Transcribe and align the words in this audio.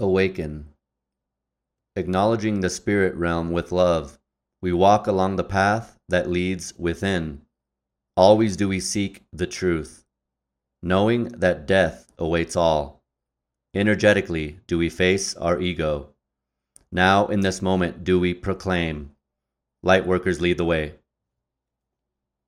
awaken. 0.00 0.68
Acknowledging 1.96 2.60
the 2.60 2.70
spirit 2.70 3.14
realm 3.14 3.52
with 3.52 3.72
love, 3.72 4.18
we 4.62 4.72
walk 4.72 5.06
along 5.06 5.36
the 5.36 5.44
path 5.44 5.98
that 6.08 6.30
leads 6.30 6.74
within. 6.78 7.42
Always 8.16 8.56
do 8.56 8.68
we 8.68 8.80
seek 8.80 9.22
the 9.32 9.46
truth, 9.46 10.04
knowing 10.82 11.24
that 11.24 11.66
death 11.66 12.12
awaits 12.18 12.56
all. 12.56 13.02
Energetically 13.74 14.58
do 14.66 14.78
we 14.78 14.88
face 14.88 15.36
our 15.36 15.60
ego. 15.60 16.08
Now, 16.90 17.28
in 17.28 17.40
this 17.40 17.62
moment, 17.62 18.02
do 18.02 18.18
we 18.18 18.34
proclaim, 18.34 19.12
Lightworkers 19.84 20.40
lead 20.40 20.58
the 20.58 20.64
way. 20.64 20.94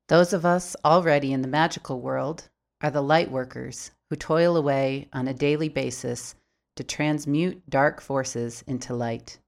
Those 0.08 0.32
of 0.32 0.44
us 0.44 0.76
already 0.84 1.32
in 1.32 1.42
the 1.42 1.48
magical 1.48 2.00
world 2.00 2.48
are 2.82 2.90
the 2.90 3.02
light 3.02 3.30
workers 3.30 3.92
who 4.10 4.16
toil 4.16 4.56
away 4.56 5.08
on 5.12 5.28
a 5.28 5.34
daily 5.34 5.68
basis 5.68 6.34
to 6.76 6.84
transmute 6.84 7.68
dark 7.68 8.00
forces 8.00 8.64
into 8.66 8.94
light. 8.94 9.38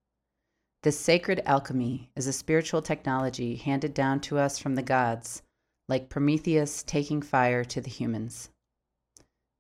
This 0.83 1.01
sacred 1.01 1.41
alchemy 1.47 2.11
is 2.15 2.27
a 2.27 2.33
spiritual 2.33 2.83
technology 2.83 3.57
handed 3.57 3.95
down 3.95 4.21
to 4.21 4.39
us 4.39 4.59
from 4.59 4.75
the 4.75 4.83
gods, 4.83 5.43
like 5.89 6.11
Prometheus 6.11 6.83
taking 6.83 7.23
fire 7.23 7.65
to 7.65 7.81
the 7.81 7.91
humans. 7.91 8.51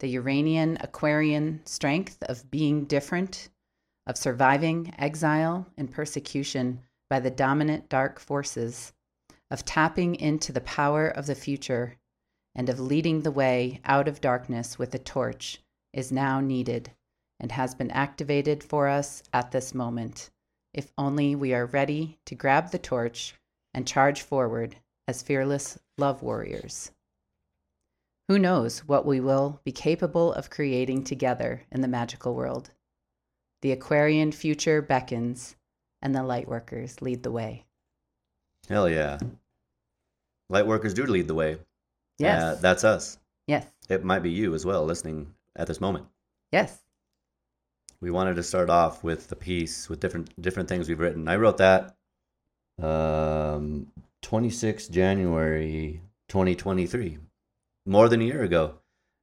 The 0.01 0.09
Uranian 0.09 0.77
Aquarian 0.81 1.63
strength 1.65 2.23
of 2.25 2.51
being 2.51 2.85
different, 2.85 3.49
of 4.07 4.19
surviving 4.19 4.93
exile 4.99 5.67
and 5.79 5.91
persecution 5.91 6.81
by 7.09 7.21
the 7.21 7.31
dominant 7.31 7.89
dark 7.89 8.19
forces, 8.19 8.93
of 9.51 9.65
tapping 9.65 10.15
into 10.17 10.53
the 10.53 10.61
power 10.61 11.09
of 11.09 11.25
the 11.25 11.35
future, 11.35 11.97
and 12.55 12.69
of 12.69 12.79
leading 12.79 13.23
the 13.23 13.31
way 13.31 13.81
out 13.87 14.09
of 14.09 14.21
darkness 14.21 14.79
with 14.79 14.95
a 14.95 14.99
torch 14.99 15.63
is 15.95 16.13
now 16.13 16.41
needed 16.41 16.91
and 17.41 17.53
has 17.53 17.75
been 17.75 17.91
activated 17.91 18.63
for 18.63 18.89
us 18.89 19.23
at 19.33 19.51
this 19.51 19.75
moment, 19.75 20.31
if 20.73 20.93
only 20.97 21.35
we 21.35 21.53
are 21.55 21.67
ready 21.67 22.19
to 22.27 22.35
grab 22.35 22.71
the 22.71 22.79
torch 22.79 23.35
and 23.73 23.87
charge 23.87 24.23
forward 24.23 24.77
as 25.07 25.23
fearless 25.23 25.79
love 25.99 26.23
warriors. 26.23 26.91
Who 28.29 28.39
knows 28.39 28.81
what 28.81 29.05
we 29.05 29.21
will 29.21 29.61
be 29.65 29.73
capable 29.73 30.33
of 30.33 30.49
creating 30.49 31.05
together 31.05 31.63
in 31.71 31.83
the 31.83 31.89
magical 31.89 32.35
world? 32.35 32.71
The 33.61 33.73
Aquarian 33.73 34.33
future 34.33 34.81
beckons, 34.81 35.57
and 36.01 36.15
the 36.15 36.21
lightworkers 36.21 37.03
lead 37.03 37.23
the 37.23 37.31
way. 37.31 37.65
Hell 38.69 38.89
yeah. 38.89 39.19
Lightworkers 40.51 40.95
do 40.95 41.05
lead 41.05 41.29
the 41.29 41.35
way. 41.35 41.59
Yes. 42.19 42.43
Uh, 42.43 42.59
that's 42.61 42.85
us. 42.85 43.19
yes. 43.47 43.67
It 43.89 44.05
might 44.05 44.23
be 44.23 44.31
you 44.31 44.55
as 44.55 44.65
well 44.65 44.85
listening 44.85 45.35
at 45.57 45.67
this 45.67 45.81
moment. 45.81 46.07
Yes. 46.53 46.84
We 48.05 48.11
wanted 48.11 48.37
to 48.37 48.43
start 48.43 48.69
off 48.69 49.03
with 49.03 49.29
the 49.29 49.35
piece 49.35 49.89
with 49.89 49.99
different 49.99 50.29
different 50.43 50.69
things 50.69 50.91
we've 50.91 51.01
written. 51.01 51.27
I 51.27 51.37
wrote 51.37 51.57
that 51.57 51.97
um 52.79 53.87
26 54.21 54.89
January 54.89 56.03
2023. 56.29 57.17
More 57.87 58.11
than 58.11 58.21
a 58.21 58.25
year 58.25 58.43
ago. 58.43 58.75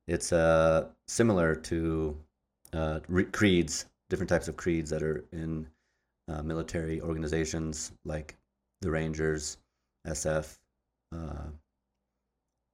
It's 0.07 0.33
uh 0.33 0.87
similar 1.07 1.53
to 1.69 2.17
uh 2.73 3.01
re- 3.07 3.25
creeds, 3.25 3.85
different 4.09 4.29
types 4.29 4.47
of 4.47 4.57
creeds 4.57 4.89
that 4.89 5.03
are 5.03 5.25
in 5.31 5.67
uh, 6.27 6.41
military 6.41 7.01
organizations 7.01 7.91
like 8.03 8.35
the 8.81 8.89
Rangers, 8.89 9.57
SF, 10.07 10.57
uh, 11.15 11.51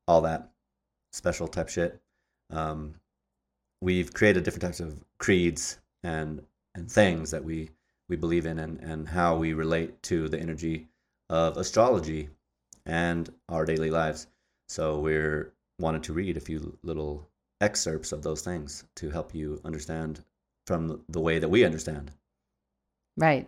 all 0.07 0.21
that 0.21 0.51
special 1.11 1.49
type 1.49 1.67
shit. 1.67 1.99
Um, 2.49 2.93
we've 3.81 4.13
created 4.13 4.45
different 4.45 4.61
types 4.61 4.79
of 4.79 5.03
creeds 5.19 5.79
and 6.07 6.41
and 6.75 6.89
things 6.89 7.31
that 7.31 7.43
we 7.43 7.69
we 8.09 8.15
believe 8.15 8.45
in 8.45 8.59
and 8.59 8.79
and 8.79 9.07
how 9.07 9.35
we 9.35 9.53
relate 9.53 10.01
to 10.03 10.29
the 10.29 10.39
energy 10.39 10.87
of 11.29 11.57
astrology 11.57 12.29
and 12.85 13.29
our 13.49 13.65
daily 13.65 13.91
lives. 13.91 14.27
So 14.69 14.99
we're 14.99 15.51
wanted 15.79 16.03
to 16.03 16.13
read 16.13 16.37
a 16.37 16.47
few 16.49 16.77
little 16.83 17.27
excerpts 17.61 18.11
of 18.11 18.23
those 18.23 18.41
things 18.41 18.85
to 18.95 19.09
help 19.09 19.35
you 19.35 19.59
understand 19.65 20.23
from 20.65 21.03
the 21.09 21.19
way 21.19 21.39
that 21.39 21.49
we 21.49 21.65
understand. 21.65 22.11
Right. 23.17 23.47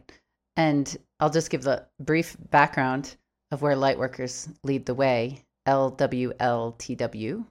And 0.57 0.97
I'll 1.19 1.29
just 1.29 1.49
give 1.49 1.63
the 1.63 1.85
brief 1.99 2.35
background 2.49 3.15
of 3.51 3.61
where 3.61 3.75
Lightworkers 3.75 4.53
Lead 4.63 4.85
the 4.85 4.93
Way, 4.93 5.43
LWLTW, 5.67 7.45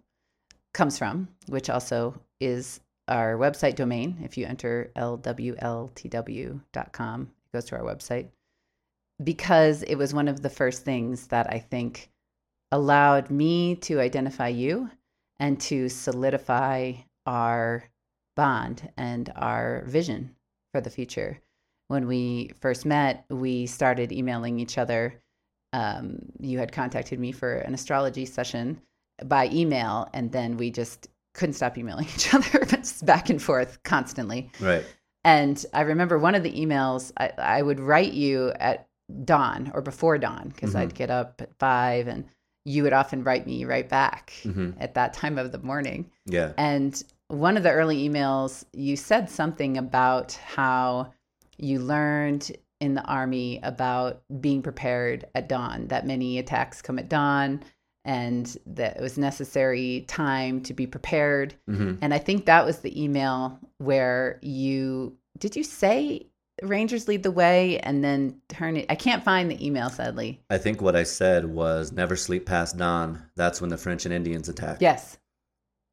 comes 0.74 0.98
from, 0.98 1.28
which 1.46 1.70
also 1.70 2.14
is 2.40 2.80
our 3.08 3.36
website 3.36 3.74
domain. 3.74 4.18
If 4.22 4.36
you 4.38 4.46
enter 4.46 4.92
lwltw.com, 4.96 6.02
it 7.22 7.52
goes 7.52 7.64
to 7.66 7.76
our 7.76 7.82
website. 7.82 8.28
Because 9.22 9.82
it 9.82 9.96
was 9.96 10.14
one 10.14 10.28
of 10.28 10.42
the 10.42 10.50
first 10.50 10.84
things 10.84 11.26
that 11.28 11.52
I 11.52 11.58
think 11.58 12.10
allowed 12.70 13.30
me 13.30 13.74
to 13.76 13.98
identify 14.00 14.48
you 14.48 14.90
and 15.40 15.58
to 15.60 15.88
solidify 15.88 16.92
our 17.26 17.88
bond 18.36 18.90
and 18.96 19.32
our 19.36 19.82
vision 19.86 20.36
for 20.72 20.80
the 20.80 20.90
future. 20.90 21.40
When 21.88 22.06
we 22.06 22.52
first 22.60 22.84
met, 22.84 23.24
we 23.30 23.66
started 23.66 24.12
emailing 24.12 24.60
each 24.60 24.78
other. 24.78 25.20
Um, 25.72 26.18
you 26.38 26.58
had 26.58 26.70
contacted 26.70 27.18
me 27.18 27.32
for 27.32 27.54
an 27.54 27.74
astrology 27.74 28.26
session 28.26 28.80
by 29.24 29.48
email, 29.52 30.08
and 30.12 30.30
then 30.30 30.56
we 30.56 30.70
just 30.70 31.08
couldn't 31.38 31.54
stop 31.54 31.78
emailing 31.78 32.04
each 32.14 32.34
other, 32.34 32.64
just 32.66 33.06
back 33.06 33.30
and 33.30 33.40
forth 33.40 33.82
constantly. 33.84 34.50
Right. 34.60 34.84
And 35.24 35.64
I 35.72 35.82
remember 35.82 36.18
one 36.18 36.34
of 36.34 36.42
the 36.42 36.52
emails 36.52 37.12
I, 37.18 37.32
I 37.38 37.62
would 37.62 37.80
write 37.80 38.12
you 38.12 38.52
at 38.58 38.88
dawn 39.24 39.70
or 39.74 39.80
before 39.80 40.18
dawn 40.18 40.48
because 40.48 40.74
Mhm. 40.74 40.78
I'd 40.80 40.94
get 40.94 41.10
up 41.10 41.40
at 41.40 41.54
five, 41.58 42.08
and 42.08 42.24
you 42.64 42.82
would 42.82 42.92
often 42.92 43.24
write 43.24 43.46
me 43.46 43.64
right 43.64 43.88
back 43.88 44.32
hmm 44.42 44.72
at 44.78 44.94
that 44.94 45.14
time 45.14 45.38
of 45.38 45.52
the 45.52 45.58
morning. 45.58 46.10
Yeah. 46.26 46.52
And 46.58 47.02
one 47.28 47.56
of 47.56 47.62
the 47.62 47.72
early 47.72 48.08
emails, 48.08 48.64
you 48.72 48.96
said 48.96 49.30
something 49.30 49.78
about 49.78 50.32
how 50.32 51.12
you 51.56 51.78
learned 51.78 52.52
in 52.80 52.94
the 52.94 53.02
army 53.04 53.58
about 53.62 54.22
being 54.40 54.62
prepared 54.62 55.26
at 55.34 55.48
dawn, 55.48 55.88
that 55.88 56.06
many 56.06 56.38
attacks 56.38 56.80
come 56.80 56.98
at 56.98 57.08
dawn, 57.08 57.62
and 58.08 58.56
that 58.64 58.96
it 58.96 59.02
was 59.02 59.18
necessary 59.18 60.06
time 60.08 60.62
to 60.62 60.72
be 60.72 60.86
prepared. 60.86 61.54
hmm 61.66 61.96
And 62.00 62.14
I 62.14 62.18
think 62.18 62.46
that 62.46 62.64
was 62.64 62.78
the 62.78 63.00
email 63.00 63.60
where 63.76 64.38
you 64.40 65.14
did 65.38 65.54
you 65.54 65.62
say 65.62 66.26
Rangers 66.62 67.06
lead 67.06 67.22
the 67.22 67.30
way 67.30 67.78
and 67.80 68.02
then 68.02 68.40
turn 68.48 68.78
it. 68.78 68.86
I 68.88 68.94
can't 68.94 69.22
find 69.22 69.48
the 69.48 69.64
email, 69.64 69.90
sadly. 69.90 70.40
I 70.50 70.58
think 70.58 70.80
what 70.80 70.96
I 70.96 71.04
said 71.04 71.44
was 71.44 71.92
never 71.92 72.16
sleep 72.16 72.46
past 72.46 72.76
dawn. 72.78 73.22
That's 73.36 73.60
when 73.60 73.70
the 73.70 73.76
French 73.76 74.06
and 74.06 74.14
Indians 74.14 74.48
attacked. 74.48 74.82
Yes. 74.82 75.18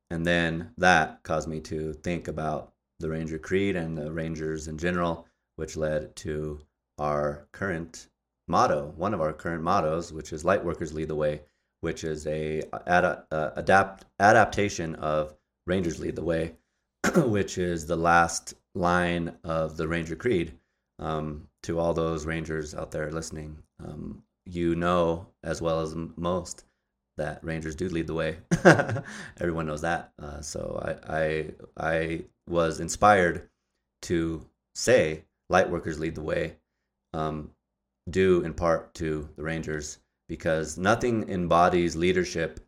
And 0.10 0.26
then 0.26 0.72
that 0.78 1.22
caused 1.24 1.48
me 1.50 1.60
to 1.62 1.94
think 1.94 2.28
about 2.28 2.72
the 3.00 3.10
Ranger 3.10 3.38
Creed 3.38 3.76
and 3.76 3.96
the 3.96 4.12
Rangers 4.12 4.68
in 4.68 4.78
general, 4.78 5.28
which 5.58 5.76
led 5.76 6.16
to 6.18 6.62
our 6.98 7.48
current 7.52 8.08
motto, 8.48 8.94
one 8.96 9.14
of 9.14 9.22
our 9.22 9.34
current 9.34 9.64
mottos, 9.64 10.14
which 10.14 10.32
is 10.34 10.44
Lightworkers 10.44 10.94
Lead 10.94 11.10
the 11.10 11.16
Way, 11.16 11.42
which 11.86 12.04
is 12.04 12.26
a 12.26 12.64
ada- 12.88 13.24
uh, 13.30 13.52
adapt 13.56 14.06
adaptation 14.20 14.96
of 14.96 15.36
Rangers 15.68 16.00
Lead 16.00 16.16
the 16.16 16.24
Way, 16.24 16.56
which 17.16 17.60
is 17.60 17.86
the 17.86 17.96
last 17.96 18.56
line 18.74 19.38
of 19.44 19.78
the 19.78 19.88
Ranger 19.88 20.16
Creed. 20.16 20.58
Um, 20.98 21.48
to 21.62 21.78
all 21.78 21.94
those 21.94 22.26
Rangers 22.26 22.74
out 22.74 22.90
there 22.90 23.12
listening, 23.12 23.60
um, 23.84 24.24
you 24.48 24.76
know 24.76 25.28
as 25.44 25.62
well 25.62 25.82
as 25.82 25.94
most 26.16 26.64
that 27.18 27.44
Rangers 27.44 27.76
do 27.76 27.88
lead 27.88 28.08
the 28.08 28.16
way. 28.16 28.38
Everyone 29.40 29.68
knows 29.68 29.82
that. 29.82 30.12
Uh, 30.20 30.42
so 30.42 30.82
I, 30.84 31.20
I 31.20 31.52
I 31.78 32.26
was 32.50 32.80
inspired 32.80 33.48
to 34.04 34.44
say 34.74 35.26
Lightworkers 35.52 36.00
lead 36.00 36.16
the 36.16 36.24
way, 36.24 36.56
um, 37.14 37.52
due 38.10 38.42
in 38.42 38.56
part 38.56 38.96
to 38.96 39.30
the 39.36 39.44
Rangers 39.44 40.00
because 40.28 40.78
nothing 40.78 41.30
embodies 41.30 41.96
leadership 41.96 42.60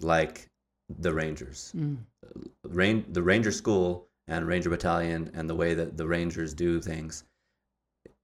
like 0.00 0.48
the 0.98 1.12
Rangers. 1.12 1.72
Mm. 1.76 1.98
Rain, 2.64 3.04
the 3.08 3.22
Ranger 3.22 3.52
School 3.52 4.06
and 4.28 4.46
Ranger 4.46 4.70
Battalion 4.70 5.30
and 5.34 5.48
the 5.48 5.54
way 5.54 5.74
that 5.74 5.96
the 5.96 6.06
Rangers 6.06 6.52
do 6.54 6.80
things 6.80 7.24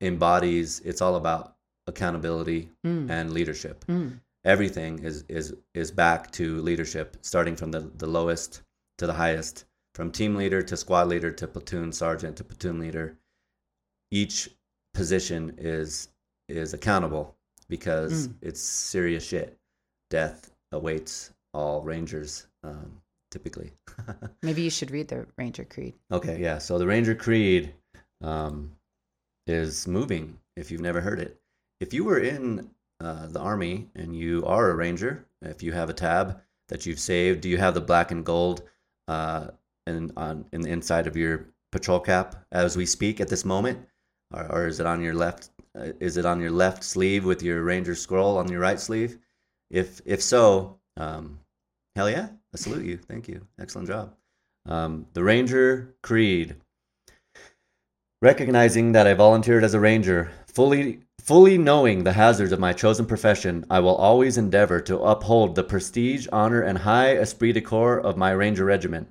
embodies. 0.01 0.81
It's 0.81 1.01
all 1.01 1.17
about 1.17 1.57
accountability 1.87 2.71
Mm. 2.85 3.11
and 3.11 3.33
leadership 3.33 3.85
Mm. 3.87 4.21
everything 4.45 4.99
is 5.01 5.25
is 5.29 5.55
is 5.75 5.91
back 5.91 6.31
to 6.33 6.61
leadership 6.63 7.17
starting 7.23 7.57
from 7.57 7.71
the 7.73 7.81
the 7.97 8.07
lowest 8.07 8.63
to 8.99 9.07
the 9.07 9.15
highest 9.15 9.65
from 9.95 10.13
team 10.13 10.37
leader 10.37 10.63
to 10.63 10.77
squad 10.77 11.09
leader 11.09 11.33
to 11.33 11.49
platoon 11.49 11.93
sergeant 11.93 12.37
to 12.37 12.45
platoon 12.45 12.79
leader 12.79 13.17
each 14.11 14.51
position 14.95 15.55
is 15.59 16.09
is 16.49 16.73
accountable 16.75 17.35
because 17.71 18.29
Mm. 18.29 18.35
it's 18.43 18.61
serious 18.61 19.25
shit 19.25 19.57
death 20.11 20.51
awaits 20.73 21.31
all 21.55 21.81
rangers 21.83 22.47
um, 22.65 23.01
typically 23.31 23.73
Maybe 24.43 24.63
you 24.63 24.71
should 24.71 24.91
read 24.91 25.09
the 25.09 25.27
Ranger 25.39 25.65
Creed. 25.65 25.95
Okay, 26.11 26.41
yeah. 26.41 26.59
So 26.59 26.79
the 26.79 26.87
Ranger 26.87 27.15
Creed 27.15 27.75
um, 28.23 28.73
is 29.47 29.87
moving. 29.87 30.39
If 30.57 30.71
you've 30.71 30.81
never 30.81 31.01
heard 31.01 31.21
it, 31.21 31.39
if 31.81 31.93
you 31.95 32.03
were 32.05 32.19
in 32.19 32.71
uh, 33.01 33.27
the 33.27 33.41
army 33.41 33.89
and 33.95 34.17
you 34.17 34.45
are 34.47 34.71
a 34.71 34.75
ranger, 34.75 35.25
if 35.43 35.63
you 35.63 35.73
have 35.73 35.91
a 35.91 35.95
tab 35.95 36.41
that 36.69 36.87
you've 36.87 36.99
saved, 37.01 37.41
do 37.43 37.49
you 37.49 37.59
have 37.59 37.75
the 37.75 37.81
black 37.81 38.11
and 38.11 38.25
gold 38.25 38.63
uh, 39.09 39.49
in 39.87 40.11
on 40.17 40.45
in 40.53 40.61
the 40.63 40.71
inside 40.71 41.07
of 41.07 41.17
your 41.17 41.47
patrol 41.73 42.01
cap 42.01 42.35
as 42.53 42.77
we 42.77 42.87
speak 42.87 43.21
at 43.21 43.29
this 43.29 43.45
moment, 43.45 43.79
or, 44.35 44.47
or 44.53 44.67
is 44.67 44.81
it 44.81 44.87
on 44.87 45.03
your 45.03 45.15
left? 45.15 45.51
Uh, 45.79 45.93
is 46.01 46.17
it 46.17 46.27
on 46.27 46.41
your 46.41 46.51
left 46.51 46.83
sleeve 46.83 47.25
with 47.25 47.43
your 47.43 47.63
ranger 47.63 47.95
scroll 47.95 48.39
on 48.39 48.51
your 48.51 48.61
right 48.61 48.81
sleeve? 48.81 49.19
If 49.71 50.01
if 50.05 50.21
so, 50.21 50.79
um, 50.97 51.39
hell 51.95 52.11
yeah, 52.11 52.29
I 52.53 52.57
salute 52.57 52.85
you. 52.85 52.99
Thank 52.99 53.29
you. 53.29 53.47
Excellent 53.61 53.89
job. 53.89 54.15
Um, 54.67 55.07
the 55.15 55.23
Ranger 55.23 55.95
Creed. 56.03 56.57
Recognizing 58.23 58.93
that 58.93 59.07
I 59.07 59.15
volunteered 59.15 59.65
as 59.65 59.73
a 59.73 59.81
ranger, 59.81 60.31
fully 60.47 61.01
fully 61.21 61.57
knowing 61.57 62.03
the 62.03 62.13
hazards 62.13 62.53
of 62.53 62.59
my 62.59 62.73
chosen 62.73 63.07
profession, 63.07 63.65
I 63.71 63.81
will 63.81 63.95
always 63.95 64.37
endeavor 64.37 64.81
to 64.83 64.99
uphold 64.99 65.55
the 65.55 65.63
prestige, 65.63 66.27
honor, 66.33 66.61
and 66.61 66.79
high 66.79 67.17
esprit 67.17 67.53
de 67.53 67.61
corps 67.61 68.01
of 68.01 68.17
my 68.17 68.33
ranger 68.33 68.65
regiment. 68.65 69.09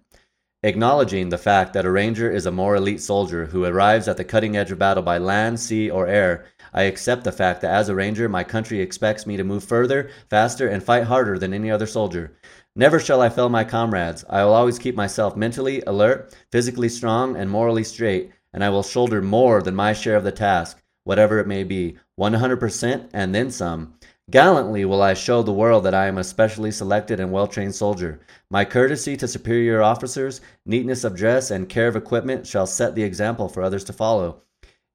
Acknowledging 0.62 1.30
the 1.30 1.38
fact 1.38 1.72
that 1.72 1.86
a 1.86 1.92
ranger 1.92 2.30
is 2.30 2.46
a 2.46 2.52
more 2.52 2.76
elite 2.76 3.02
soldier 3.02 3.46
who 3.46 3.64
arrives 3.64 4.10
at 4.10 4.18
the 4.18 4.26
cutting 4.26 4.58
edge 4.58 4.72
of 4.72 4.78
battle 4.78 5.02
by 5.02 5.18
land, 5.18 5.58
sea, 5.58 5.90
or 5.90 6.06
air, 6.06 6.48
I 6.74 6.84
accept 6.84 7.24
the 7.24 7.32
fact 7.32 7.62
that 7.62 7.72
as 7.72 7.88
a 7.88 7.96
ranger, 7.96 8.28
my 8.28 8.44
country 8.44 8.82
expects 8.82 9.26
me 9.26 9.38
to 9.38 9.46
move 9.46 9.64
further, 9.64 10.10
faster, 10.30 10.68
and 10.68 10.84
fight 10.84 11.06
harder 11.06 11.40
than 11.40 11.54
any 11.54 11.72
other 11.72 11.88
soldier. 11.88 12.38
Never 12.76 13.00
shall 13.00 13.22
I 13.22 13.30
fail 13.30 13.48
my 13.48 13.64
comrades. 13.64 14.26
I 14.30 14.44
will 14.44 14.54
always 14.54 14.80
keep 14.80 14.96
myself 14.96 15.38
mentally 15.38 15.82
alert, 15.88 16.36
physically 16.52 16.90
strong, 16.90 17.38
and 17.38 17.50
morally 17.50 17.86
straight, 17.86 18.34
and 18.52 18.62
I 18.62 18.70
will 18.70 18.84
shoulder 18.84 19.22
more 19.22 19.62
than 19.62 19.76
my 19.76 19.94
share 19.94 20.18
of 20.18 20.26
the 20.26 20.32
task, 20.34 20.84
whatever 21.06 21.40
it 21.40 21.48
may 21.48 21.64
be, 21.64 21.98
100% 22.20 23.10
and 23.14 23.34
then 23.34 23.50
some. 23.50 23.94
Gallantly 24.30 24.86
will 24.86 25.02
I 25.02 25.16
show 25.16 25.42
the 25.42 25.54
world 25.54 25.86
that 25.86 25.96
I 25.96 26.06
am 26.06 26.20
a 26.20 26.24
specially 26.24 26.70
selected 26.70 27.20
and 27.20 27.32
well 27.32 27.48
trained 27.48 27.74
soldier. 27.74 28.20
My 28.52 28.64
courtesy 28.64 29.18
to 29.18 29.28
superior 29.28 29.82
officers, 29.82 30.40
neatness 30.68 31.04
of 31.04 31.16
dress, 31.16 31.50
and 31.50 31.68
care 31.68 31.88
of 31.88 31.96
equipment 31.96 32.46
shall 32.46 32.68
set 32.68 32.94
the 32.94 33.02
example 33.02 33.50
for 33.50 33.64
others 33.64 33.84
to 33.86 33.94
follow. 33.94 34.44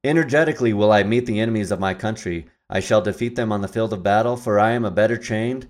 Energetically 0.05 0.71
will 0.71 0.89
I 0.89 1.03
meet 1.03 1.25
the 1.25 1.41
enemies 1.41 1.71
of 1.71 1.81
my 1.81 1.93
country. 1.93 2.47
I 2.69 2.79
shall 2.79 3.01
defeat 3.01 3.35
them 3.35 3.51
on 3.51 3.59
the 3.61 3.67
field 3.67 3.91
of 3.91 4.03
battle, 4.03 4.37
for 4.37 4.57
I 4.57 4.71
am 4.71 4.85
a 4.85 4.91
better 4.91 5.17
trained, 5.17 5.67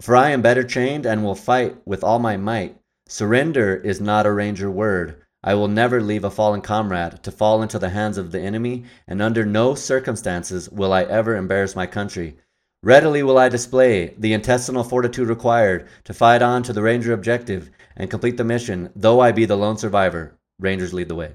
for 0.00 0.14
I 0.14 0.30
am 0.30 0.40
better 0.40 0.62
trained 0.62 1.04
and 1.04 1.24
will 1.24 1.34
fight 1.34 1.76
with 1.84 2.04
all 2.04 2.20
my 2.20 2.36
might. 2.36 2.78
Surrender 3.08 3.74
is 3.74 4.00
not 4.00 4.26
a 4.26 4.32
ranger 4.32 4.70
word. 4.70 5.16
I 5.42 5.54
will 5.54 5.68
never 5.68 6.00
leave 6.00 6.24
a 6.24 6.30
fallen 6.30 6.60
comrade 6.60 7.24
to 7.24 7.32
fall 7.32 7.62
into 7.62 7.80
the 7.80 7.88
hands 7.88 8.16
of 8.16 8.30
the 8.30 8.40
enemy, 8.40 8.84
and 9.08 9.20
under 9.20 9.44
no 9.44 9.74
circumstances 9.74 10.68
will 10.70 10.92
I 10.92 11.02
ever 11.02 11.34
embarrass 11.34 11.74
my 11.74 11.86
country. 11.86 12.36
Readily 12.82 13.22
will 13.22 13.38
I 13.38 13.48
display 13.48 14.14
the 14.18 14.32
intestinal 14.32 14.84
fortitude 14.84 15.28
required 15.28 15.88
to 16.04 16.14
fight 16.14 16.42
on 16.42 16.62
to 16.64 16.72
the 16.72 16.82
Ranger 16.82 17.12
objective 17.12 17.70
and 17.96 18.10
complete 18.10 18.36
the 18.36 18.44
mission, 18.44 18.90
though 18.94 19.20
I 19.20 19.32
be 19.32 19.46
the 19.46 19.56
lone 19.56 19.76
survivor. 19.78 20.38
Rangers 20.60 20.94
lead 20.94 21.08
the 21.08 21.14
way. 21.16 21.32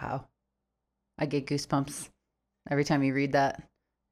Wow. 0.00 0.26
I 1.18 1.26
get 1.26 1.46
goosebumps 1.46 2.08
every 2.70 2.84
time 2.84 3.02
you 3.02 3.14
read 3.14 3.32
that. 3.32 3.62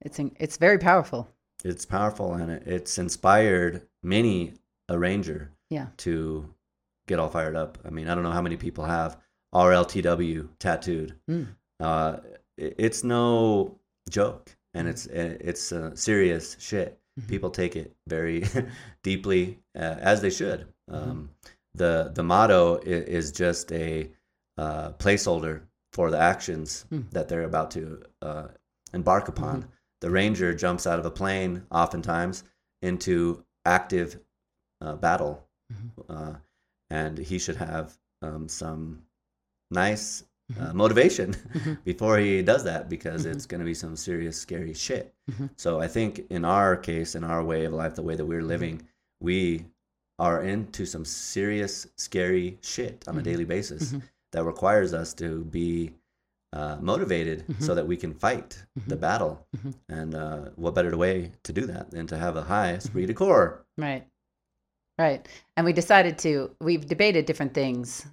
It's 0.00 0.19
in, 0.19 0.34
it's 0.38 0.56
very 0.58 0.78
powerful. 0.78 1.28
It's 1.64 1.84
powerful 1.84 2.34
and 2.34 2.52
it, 2.52 2.62
it's 2.66 2.99
inspired 2.99 3.82
many 4.02 4.55
a 4.88 4.96
ranger 4.99 5.50
Yeah. 5.70 5.87
to 5.99 6.55
get 7.08 7.19
all 7.19 7.28
fired 7.28 7.56
up. 7.56 7.78
I 7.84 7.90
mean, 7.90 8.08
I 8.08 8.14
don't 8.14 8.22
know 8.22 8.31
how 8.31 8.43
many 8.43 8.56
people 8.56 8.84
have 8.84 9.16
RLTW 9.55 10.49
tattooed. 10.60 11.16
Mm. 11.28 11.49
Uh, 11.81 12.19
it- 12.56 12.75
it's 12.78 13.02
no 13.02 13.78
joke, 14.08 14.56
and 14.78 14.88
it's 14.88 15.06
it's 15.06 15.72
uh, 15.72 15.94
serious 15.94 16.56
shit. 16.60 16.98
Mhm. 17.20 17.28
People 17.28 17.50
take 17.50 17.75
it 17.76 17.94
very 18.06 18.44
deeply, 19.02 19.58
uh, 19.75 19.96
as 20.12 20.20
they 20.20 20.30
should. 20.30 20.66
Um, 20.88 21.30
the 21.75 22.10
The 22.14 22.22
motto 22.22 22.78
is, 22.78 23.04
is 23.26 23.32
just 23.32 23.72
a 23.72 24.10
uh, 24.56 24.92
placeholder 24.98 25.60
for 25.92 26.10
the 26.10 26.19
actions 26.19 26.86
Mm. 26.90 27.10
that 27.10 27.28
they're 27.28 27.44
about 27.52 27.70
to 27.72 28.02
uh, 28.22 28.48
embark 28.92 29.28
upon. 29.28 29.69
The 30.00 30.10
ranger 30.10 30.54
jumps 30.54 30.86
out 30.86 30.98
of 31.00 31.06
a 31.06 31.10
plane, 31.10 31.66
oftentimes, 31.70 32.44
into 32.82 33.44
active 33.64 34.20
uh, 34.84 34.96
battle, 34.96 35.34
Mhm. 35.72 35.90
uh, 36.08 36.34
and 36.90 37.19
he 37.19 37.38
should 37.38 37.56
have 37.56 37.98
um, 38.22 38.48
some 38.48 39.02
nice 39.70 40.24
uh, 40.56 40.70
Mhm. 40.70 40.74
motivation 40.74 41.34
Mhm. 41.54 41.78
before 41.84 42.18
he 42.18 42.42
does 42.42 42.64
that 42.64 42.88
because 42.88 43.24
Mhm. 43.26 43.32
it's 43.32 43.46
going 43.46 43.60
to 43.60 43.64
be 43.66 43.74
some 43.74 43.96
serious, 43.96 44.40
scary 44.40 44.74
shit. 44.74 45.14
So 45.56 45.78
I 45.80 45.88
think 45.88 46.24
in 46.30 46.44
our 46.44 46.74
case, 46.76 47.14
in 47.14 47.22
our 47.24 47.44
way 47.44 47.66
of 47.66 47.72
life, 47.74 47.94
the 47.96 48.02
way 48.02 48.16
that 48.16 48.24
we're 48.24 48.42
living, 48.42 48.82
we 49.20 49.66
are 50.18 50.42
into 50.42 50.86
some 50.86 51.04
serious, 51.04 51.86
scary 51.96 52.58
shit 52.62 53.06
on 53.06 53.18
a 53.18 53.22
daily 53.22 53.44
basis 53.44 53.94
that 54.32 54.44
requires 54.44 54.92
us 54.94 55.12
to 55.14 55.44
be 55.44 55.92
uh, 56.54 56.78
motivated 56.80 57.44
so 57.60 57.72
Mhm. 57.72 57.74
that 57.76 57.86
we 57.86 57.94
can 57.96 58.14
fight 58.14 58.64
the 58.86 58.96
Mhm. 58.96 59.00
battle. 59.00 59.46
Mhm. 59.54 59.74
And 59.90 60.14
uh, 60.14 60.40
what 60.56 60.74
better 60.74 60.96
way 60.96 61.32
to 61.42 61.52
do 61.52 61.66
that 61.66 61.90
than 61.90 62.06
to 62.06 62.16
have 62.16 62.36
a 62.36 62.42
high 62.44 62.72
esprit 62.72 63.04
de 63.04 63.12
corps? 63.12 63.66
Right. 63.76 64.06
Right. 64.98 65.28
And 65.58 65.66
we 65.66 65.74
decided 65.74 66.16
to, 66.20 66.56
we've 66.58 66.86
debated 66.86 67.26
different 67.26 67.52
things 67.52 68.06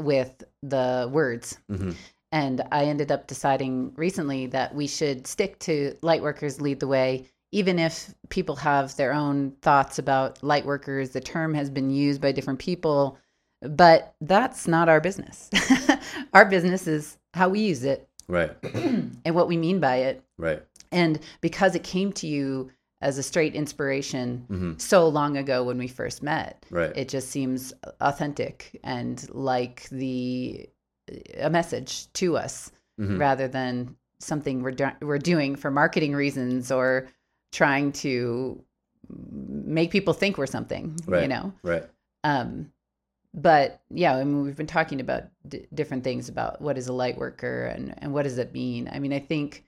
with 0.00 0.42
the 0.62 1.08
words. 1.12 1.58
Mhm. 1.70 1.94
And 2.32 2.62
I 2.72 2.84
ended 2.84 3.12
up 3.12 3.26
deciding 3.26 3.92
recently 3.96 4.46
that 4.46 4.74
we 4.74 4.86
should 4.86 5.26
stick 5.26 5.58
to 5.60 5.94
light 6.02 6.22
workers 6.22 6.60
lead 6.60 6.80
the 6.80 6.86
way, 6.86 7.26
even 7.52 7.78
if 7.78 8.14
people 8.30 8.56
have 8.56 8.96
their 8.96 9.12
own 9.12 9.52
thoughts 9.60 9.98
about 9.98 10.42
light 10.42 10.64
workers. 10.64 11.10
The 11.10 11.20
term 11.20 11.52
has 11.54 11.68
been 11.68 11.90
used 11.90 12.20
by 12.22 12.32
different 12.32 12.58
people, 12.58 13.18
but 13.60 14.14
that's 14.22 14.66
not 14.66 14.88
our 14.88 15.00
business. 15.00 15.50
our 16.32 16.46
business 16.46 16.86
is 16.86 17.18
how 17.34 17.48
we 17.50 17.60
use 17.60 17.84
it 17.84 18.08
Right, 18.28 18.52
and 18.74 19.34
what 19.34 19.48
we 19.48 19.56
mean 19.58 19.78
by 19.80 19.96
it. 19.96 20.24
right. 20.38 20.62
And 20.90 21.18
because 21.40 21.74
it 21.74 21.82
came 21.84 22.12
to 22.14 22.26
you 22.26 22.70
as 23.02 23.18
a 23.18 23.22
straight 23.22 23.54
inspiration 23.54 24.44
hmm 24.48 24.72
so 24.78 25.06
long 25.08 25.36
ago 25.36 25.62
when 25.64 25.76
we 25.78 25.88
first 25.88 26.22
met, 26.22 26.64
Right. 26.70 26.92
it 26.96 27.08
just 27.08 27.28
seems 27.30 27.72
authentic 28.00 28.80
and 28.84 29.28
like 29.34 29.88
the 29.90 30.68
a 31.38 31.50
message 31.50 32.10
to 32.14 32.36
us 32.36 32.70
Mhm. 33.00 33.18
rather 33.18 33.48
than 33.48 33.96
something 34.20 34.62
we're 34.62 34.70
do- 34.82 34.98
we're 35.02 35.18
doing 35.18 35.56
for 35.56 35.70
marketing 35.70 36.14
reasons 36.14 36.70
or 36.70 37.08
trying 37.50 37.90
to 37.92 38.62
make 39.08 39.90
people 39.90 40.14
think 40.14 40.38
we're 40.38 40.46
something, 40.46 40.96
you 41.22 41.28
know. 41.28 41.52
Right. 41.62 41.84
Um, 42.24 42.72
but 43.34 43.80
yeah, 43.90 44.14
I 44.14 44.24
mean, 44.24 44.42
we've 44.44 44.56
been 44.56 44.66
talking 44.66 45.00
about 45.00 45.24
d- 45.48 45.66
different 45.74 46.04
things 46.04 46.28
about 46.28 46.60
what 46.62 46.78
is 46.78 46.86
a 46.88 46.92
light 46.92 47.16
worker 47.18 47.66
and 47.66 47.94
and 48.02 48.12
what 48.14 48.22
does 48.22 48.38
it 48.38 48.52
mean. 48.52 48.88
I 48.92 48.98
mean, 49.00 49.12
I 49.12 49.18
think 49.18 49.64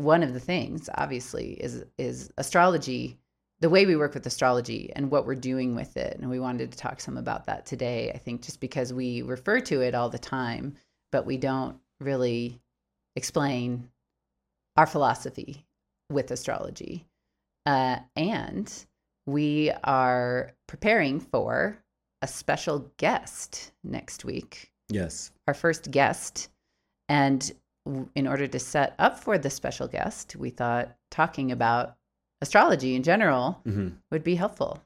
one 0.00 0.22
of 0.22 0.32
the 0.32 0.40
things, 0.40 0.88
obviously, 0.96 1.52
is 1.52 1.84
is 1.98 2.32
astrology. 2.38 3.18
The 3.60 3.70
way 3.70 3.86
we 3.86 3.96
work 3.96 4.14
with 4.14 4.26
astrology 4.26 4.92
and 4.94 5.10
what 5.10 5.26
we're 5.26 5.34
doing 5.36 5.74
with 5.74 5.96
it, 5.96 6.18
and 6.18 6.28
we 6.28 6.40
wanted 6.40 6.72
to 6.72 6.78
talk 6.78 7.00
some 7.00 7.16
about 7.16 7.46
that 7.46 7.64
today. 7.66 8.10
I 8.14 8.18
think 8.18 8.42
just 8.42 8.60
because 8.60 8.92
we 8.92 9.22
refer 9.22 9.60
to 9.60 9.80
it 9.80 9.94
all 9.94 10.08
the 10.10 10.18
time, 10.18 10.74
but 11.12 11.24
we 11.24 11.36
don't 11.36 11.78
really 12.00 12.60
explain 13.16 13.88
our 14.76 14.86
philosophy 14.86 15.64
with 16.10 16.30
astrology, 16.30 17.06
uh, 17.64 17.98
and 18.16 18.86
we 19.26 19.70
are 19.84 20.52
preparing 20.66 21.20
for 21.20 21.78
a 22.22 22.26
special 22.26 22.90
guest 22.96 23.72
next 23.82 24.24
week, 24.24 24.72
Yes. 24.90 25.30
our 25.46 25.54
first 25.54 25.90
guest. 25.90 26.48
And 27.08 27.52
in 28.14 28.26
order 28.26 28.46
to 28.46 28.58
set 28.58 28.94
up 28.98 29.18
for 29.18 29.38
the 29.38 29.50
special 29.50 29.88
guest, 29.88 30.36
we 30.36 30.50
thought 30.50 30.96
talking 31.10 31.52
about 31.52 31.96
astrology 32.40 32.94
in 32.94 33.02
general 33.02 33.60
hmm 33.64 33.88
would 34.10 34.24
be 34.24 34.34
helpful. 34.34 34.80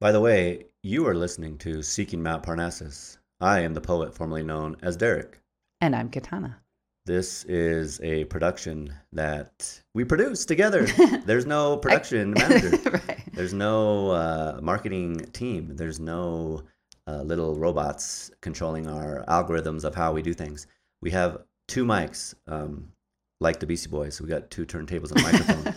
By 0.00 0.12
the 0.12 0.20
way, 0.20 0.66
you 0.82 1.06
are 1.08 1.14
listening 1.14 1.58
to 1.58 1.82
Seeking 1.82 2.22
Mount 2.22 2.42
Parnassus. 2.44 3.18
I 3.40 3.60
am 3.60 3.74
the 3.74 3.80
poet 3.80 4.14
formerly 4.14 4.42
known 4.44 4.76
as 4.82 4.96
Derek. 4.96 5.40
And 5.80 5.94
I'm 5.94 6.08
Katana. 6.08 6.58
This 7.04 7.44
is 7.44 8.00
a 8.02 8.24
production 8.24 8.92
that 9.12 9.80
we 9.94 10.04
produce 10.04 10.44
together. 10.44 10.84
There's 11.24 11.46
no 11.46 11.76
production 11.78 12.32
manager. 12.38 12.70
right. 12.90 13.22
There's 13.32 13.54
no 13.54 14.10
uh, 14.10 14.60
marketing 14.62 15.18
team. 15.32 15.74
There's 15.74 15.98
no 15.98 16.62
uh, 17.06 17.22
little 17.22 17.56
robots 17.56 18.30
controlling 18.40 18.86
our 18.88 19.24
algorithms 19.26 19.84
of 19.84 19.94
how 19.94 20.12
we 20.12 20.22
do 20.22 20.34
things. 20.34 20.66
We 21.00 21.10
have 21.12 21.38
two 21.68 21.84
mics, 21.84 22.34
um, 22.48 22.90
like 23.40 23.60
the 23.60 23.66
Beastie 23.66 23.90
Boys. 23.90 24.20
We 24.20 24.28
got 24.28 24.50
two 24.50 24.66
turntables 24.66 25.12
and 25.12 25.20
a 25.20 25.22
microphone. 25.22 25.74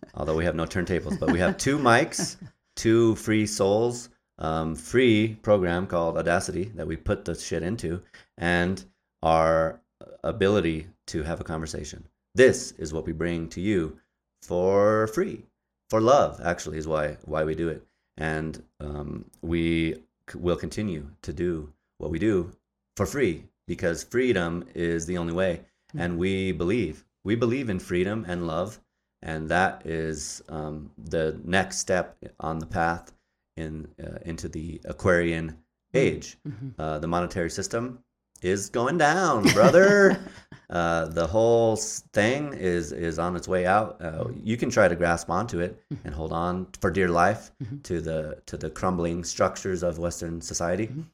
although 0.14 0.36
we 0.36 0.44
have 0.44 0.54
no 0.54 0.64
turntables, 0.64 1.18
but 1.18 1.30
we 1.30 1.38
have 1.38 1.56
two 1.56 1.78
mics, 1.78 2.36
two 2.76 3.14
free 3.16 3.46
souls, 3.46 4.08
um, 4.38 4.74
free 4.74 5.36
program 5.42 5.86
called 5.86 6.16
Audacity 6.16 6.64
that 6.74 6.86
we 6.86 6.96
put 6.96 7.24
the 7.24 7.34
shit 7.34 7.62
into, 7.62 8.02
and 8.38 8.84
our 9.22 9.80
ability 10.22 10.86
to 11.06 11.22
have 11.22 11.40
a 11.40 11.44
conversation. 11.44 12.06
This 12.34 12.72
is 12.72 12.92
what 12.92 13.06
we 13.06 13.12
bring 13.12 13.48
to 13.50 13.60
you 13.60 13.98
for 14.42 15.06
free, 15.08 15.44
for 15.90 16.00
love. 16.00 16.40
Actually, 16.42 16.78
is 16.78 16.88
why 16.88 17.16
why 17.24 17.44
we 17.44 17.54
do 17.54 17.68
it, 17.68 17.84
and 18.16 18.62
um, 18.80 19.24
we 19.42 19.94
c- 20.28 20.38
will 20.38 20.56
continue 20.56 21.08
to 21.22 21.32
do 21.32 21.72
what 21.98 22.10
we 22.10 22.18
do 22.18 22.50
for 22.96 23.06
free 23.06 23.44
because 23.66 24.04
freedom 24.04 24.64
is 24.74 25.06
the 25.06 25.18
only 25.18 25.32
way, 25.32 25.60
and 25.96 26.18
we 26.18 26.52
believe 26.52 27.04
we 27.24 27.34
believe 27.34 27.70
in 27.70 27.78
freedom 27.78 28.24
and 28.28 28.46
love, 28.46 28.78
and 29.22 29.48
that 29.48 29.86
is 29.86 30.42
um, 30.48 30.90
the 30.98 31.40
next 31.44 31.78
step 31.78 32.16
on 32.40 32.58
the 32.58 32.66
path 32.66 33.12
in 33.56 33.88
uh, 34.02 34.18
into 34.24 34.48
the 34.48 34.80
Aquarian 34.84 35.56
age. 35.94 36.36
Mhm. 36.46 36.74
Uh, 36.78 36.98
the 36.98 37.06
monetary 37.06 37.50
system 37.50 37.98
is 38.42 38.68
going 38.68 38.98
down, 38.98 39.44
brother. 39.54 40.18
uh, 40.70 41.06
the 41.06 41.26
whole 41.26 41.76
thing 41.76 42.52
is 42.52 42.92
is 42.92 43.18
on 43.18 43.36
its 43.36 43.48
way 43.48 43.64
out. 43.64 43.96
Uh, 44.02 44.24
you 44.42 44.56
can 44.56 44.68
try 44.70 44.88
to 44.88 44.96
grasp 44.96 45.30
onto 45.30 45.60
it 45.60 45.80
and 46.04 46.14
hold 46.14 46.32
on 46.32 46.66
for 46.80 46.90
dear 46.90 47.08
life 47.08 47.52
Mhm. 47.62 47.82
to 47.84 48.00
the 48.02 48.42
to 48.46 48.56
the 48.58 48.68
crumbling 48.70 49.24
structures 49.24 49.82
of 49.82 49.98
Western 49.98 50.40
society, 50.42 50.88
Mhm. 50.88 51.04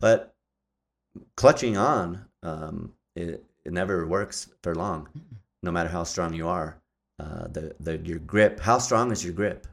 but 0.00 0.34
clutching 1.36 1.76
on 1.76 2.24
um, 2.42 2.92
it, 3.14 3.44
it 3.64 3.72
never 3.72 4.06
works 4.06 4.48
for 4.62 4.74
long. 4.74 5.08
No 5.62 5.72
matter 5.72 5.88
how 5.88 6.04
strong 6.04 6.34
you 6.34 6.46
are, 6.48 6.80
uh, 7.18 7.48
the 7.48 7.74
the 7.80 7.98
your 7.98 8.18
grip. 8.18 8.60
How 8.60 8.78
strong 8.78 9.10
is 9.10 9.24
your 9.24 9.32
grip? 9.32 9.66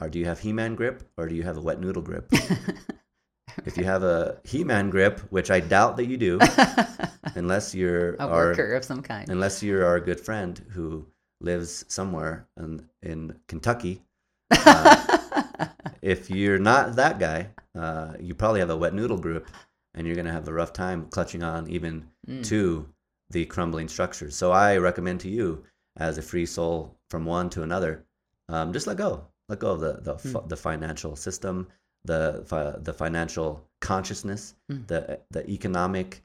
Or 0.00 0.08
do 0.08 0.18
you 0.18 0.24
have 0.24 0.40
He-Man 0.40 0.74
grip, 0.74 1.02
or 1.16 1.28
do 1.28 1.34
you 1.34 1.42
have 1.42 1.56
a 1.56 1.60
wet 1.60 1.78
noodle 1.78 2.02
grip? 2.02 2.28
if 3.66 3.76
you 3.76 3.84
have 3.84 4.02
a 4.02 4.38
He-Man 4.44 4.90
grip, 4.90 5.20
which 5.30 5.50
I 5.50 5.60
doubt 5.60 5.96
that 5.98 6.06
you 6.06 6.16
do, 6.16 6.38
unless 7.34 7.74
you're 7.74 8.14
a 8.14 8.26
our, 8.26 8.46
worker 8.46 8.74
of 8.74 8.84
some 8.84 9.02
kind. 9.02 9.28
unless 9.28 9.62
you're 9.62 9.84
our 9.84 10.00
good 10.00 10.18
friend 10.18 10.64
who 10.70 11.06
lives 11.40 11.84
somewhere 11.88 12.46
in, 12.58 12.86
in 13.02 13.36
Kentucky. 13.46 14.02
Uh, 14.50 15.66
if 16.02 16.30
you're 16.30 16.58
not 16.58 16.96
that 16.96 17.18
guy, 17.18 17.48
uh, 17.78 18.14
you 18.18 18.34
probably 18.34 18.60
have 18.60 18.70
a 18.70 18.76
wet 18.76 18.94
noodle 18.94 19.18
grip, 19.18 19.46
and 19.94 20.06
you're 20.06 20.16
gonna 20.16 20.32
have 20.32 20.48
a 20.48 20.52
rough 20.52 20.72
time 20.72 21.06
clutching 21.10 21.42
on 21.42 21.68
even 21.68 22.08
Mm. 22.28 22.44
to 22.46 22.88
the 23.30 23.44
crumbling 23.46 23.88
structures. 23.88 24.34
So 24.36 24.52
I 24.52 24.76
recommend 24.76 25.20
to 25.20 25.28
you, 25.28 25.64
as 25.96 26.18
a 26.18 26.22
free 26.22 26.46
soul 26.46 26.96
from 27.10 27.24
one 27.24 27.50
to 27.50 27.62
another, 27.62 28.04
um, 28.48 28.72
just 28.72 28.86
let 28.86 28.96
go. 28.96 29.26
Let 29.48 29.58
go 29.60 29.72
of 29.72 29.80
the 29.80 29.94
the, 30.02 30.18
fi- 30.18 30.46
the 30.46 30.56
financial 30.56 31.16
system, 31.16 31.68
the 32.04 32.42
fi- 32.46 32.76
the 32.82 32.92
financial 32.92 33.68
consciousness, 33.80 34.54
Mm. 34.70 34.86
the 34.86 35.20
the 35.30 35.48
economic 35.50 36.22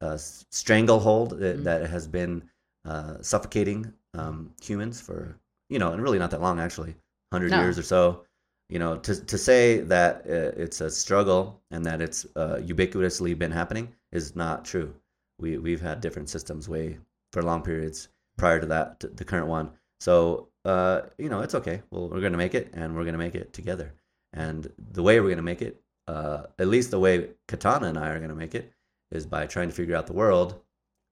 uh, 0.00 0.16
stranglehold 0.50 1.38
that, 1.38 1.58
Mm. 1.60 1.64
that 1.64 1.88
has 1.90 2.06
been 2.08 2.42
uh, 2.84 3.16
suffocating 3.22 3.92
um, 4.14 4.52
humans 4.60 5.00
for 5.00 5.38
you 5.68 5.78
know, 5.78 5.92
and 5.92 6.02
really 6.02 6.18
not 6.18 6.30
that 6.30 6.40
long 6.40 6.58
actually, 6.60 6.94
hundred 7.32 7.50
No. 7.50 7.60
years 7.60 7.78
or 7.78 7.82
so. 7.82 8.24
You 8.72 8.78
know, 8.78 8.96
to 9.06 9.14
to 9.32 9.36
say 9.36 9.80
that 9.94 10.12
uh, 10.26 10.62
it's 10.64 10.80
a 10.80 10.90
struggle 10.90 11.60
and 11.70 11.84
that 11.84 12.00
it's 12.00 12.24
uh, 12.36 12.56
ubiquitously 12.72 13.38
been 13.38 13.52
happening 13.52 13.86
is 14.12 14.34
not 14.34 14.64
true. 14.64 14.94
We 15.38 15.58
we've 15.58 15.82
had 15.88 16.00
different 16.00 16.30
systems 16.30 16.70
way 16.70 16.98
for 17.32 17.42
long 17.42 17.60
periods 17.62 18.08
prior 18.38 18.60
to 18.60 18.66
that, 18.66 19.00
to 19.00 19.08
the 19.08 19.26
current 19.26 19.48
one. 19.48 19.72
So 20.00 20.48
uh, 20.64 21.02
you 21.18 21.28
know, 21.28 21.40
it's 21.42 21.54
okay. 21.54 21.82
Well, 21.90 22.08
we're 22.08 22.22
gonna 22.22 22.38
make 22.44 22.54
it, 22.54 22.70
and 22.72 22.96
we're 22.96 23.04
gonna 23.04 23.18
make 23.26 23.34
it 23.34 23.52
together. 23.52 23.92
And 24.32 24.72
the 24.92 25.02
way 25.02 25.20
we're 25.20 25.28
gonna 25.28 25.42
make 25.42 25.60
it, 25.60 25.74
uh, 26.08 26.44
at 26.58 26.68
least 26.68 26.90
the 26.92 26.98
way 27.06 27.28
Katana 27.48 27.88
and 27.88 27.98
I 27.98 28.08
are 28.08 28.20
gonna 28.20 28.34
make 28.44 28.54
it, 28.54 28.72
is 29.10 29.26
by 29.26 29.46
trying 29.46 29.68
to 29.68 29.74
figure 29.74 29.96
out 29.96 30.06
the 30.06 30.14
world 30.24 30.58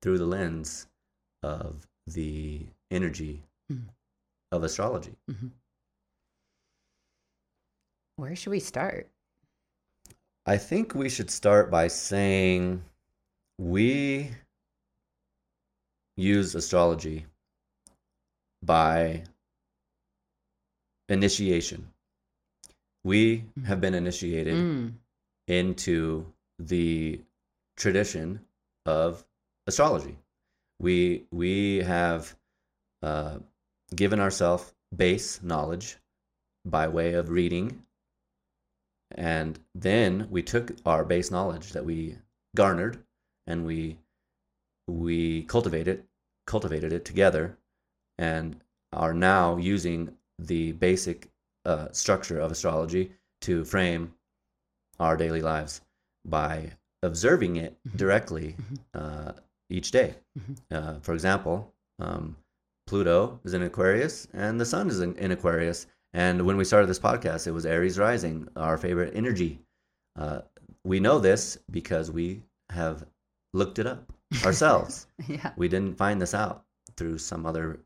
through 0.00 0.16
the 0.16 0.32
lens 0.38 0.86
of 1.42 1.86
the 2.06 2.66
energy 2.90 3.42
Mm. 3.70 3.84
of 4.50 4.64
astrology. 4.64 5.14
Where 8.20 8.36
should 8.36 8.50
we 8.50 8.60
start? 8.60 9.08
I 10.44 10.58
think 10.58 10.94
we 10.94 11.08
should 11.08 11.30
start 11.30 11.70
by 11.70 11.88
saying 11.88 12.84
we 13.58 14.30
use 16.18 16.54
astrology 16.54 17.24
by 18.62 19.24
initiation. 21.08 21.88
We 23.04 23.46
have 23.64 23.80
been 23.80 23.94
initiated 23.94 24.54
Mm. 24.54 24.92
into 25.48 26.30
the 26.58 27.22
tradition 27.76 28.44
of 28.84 29.24
astrology. 29.66 30.18
We 30.78 31.24
we 31.30 31.78
have 31.78 32.36
uh, 33.02 33.38
given 33.96 34.20
ourselves 34.20 34.74
base 34.94 35.42
knowledge 35.42 35.96
by 36.66 36.86
way 36.88 37.14
of 37.14 37.30
reading, 37.30 37.82
and 39.12 39.58
then 39.74 40.26
we 40.30 40.42
took 40.42 40.72
our 40.86 41.04
base 41.04 41.30
knowledge 41.30 41.72
that 41.72 41.84
we 41.84 42.18
garnered 42.56 43.02
and 43.46 43.64
we 43.64 43.98
we 44.88 45.42
cultivated 45.44 46.04
cultivated 46.46 46.92
it 46.92 47.04
together, 47.04 47.56
and 48.18 48.60
are 48.92 49.14
now 49.14 49.56
using 49.56 50.16
the 50.38 50.72
basic 50.72 51.28
uh, 51.64 51.88
structure 51.92 52.40
of 52.40 52.50
astrology 52.50 53.12
to 53.40 53.64
frame 53.64 54.12
our 54.98 55.16
daily 55.16 55.40
lives 55.42 55.80
by 56.24 56.72
observing 57.02 57.56
it 57.56 57.76
Mhm. 57.86 57.96
directly 57.96 58.56
Mhm. 58.58 58.78
uh, 58.94 59.32
each 59.68 59.90
day. 59.92 60.16
Mhm. 60.38 60.56
Uh, 60.70 61.00
for 61.00 61.14
example, 61.14 61.72
um, 62.00 62.36
Pluto 62.86 63.38
is 63.44 63.54
in 63.54 63.62
Aquarius 63.62 64.26
and 64.32 64.60
the 64.60 64.66
Sun 64.66 64.88
is 64.88 65.00
in, 65.00 65.14
in 65.16 65.30
Aquarius. 65.30 65.86
And 66.12 66.44
when 66.44 66.56
we 66.56 66.64
started 66.64 66.88
this 66.88 66.98
podcast, 66.98 67.46
it 67.46 67.52
was 67.52 67.66
Aries 67.66 67.98
rising, 67.98 68.48
our 68.56 68.76
favorite 68.76 69.12
energy. 69.14 69.60
Uh, 70.18 70.40
we 70.84 70.98
know 71.00 71.18
this 71.18 71.58
because 71.70 72.10
we 72.10 72.42
have 72.70 73.04
looked 73.52 73.78
it 73.78 73.86
up 73.86 74.12
ourselves. 74.44 75.06
Yeah. 75.28 75.52
we 75.56 75.68
didn't 75.68 75.96
find 75.96 76.20
this 76.20 76.34
out 76.34 76.64
through 76.96 77.18
some 77.18 77.46
other 77.46 77.80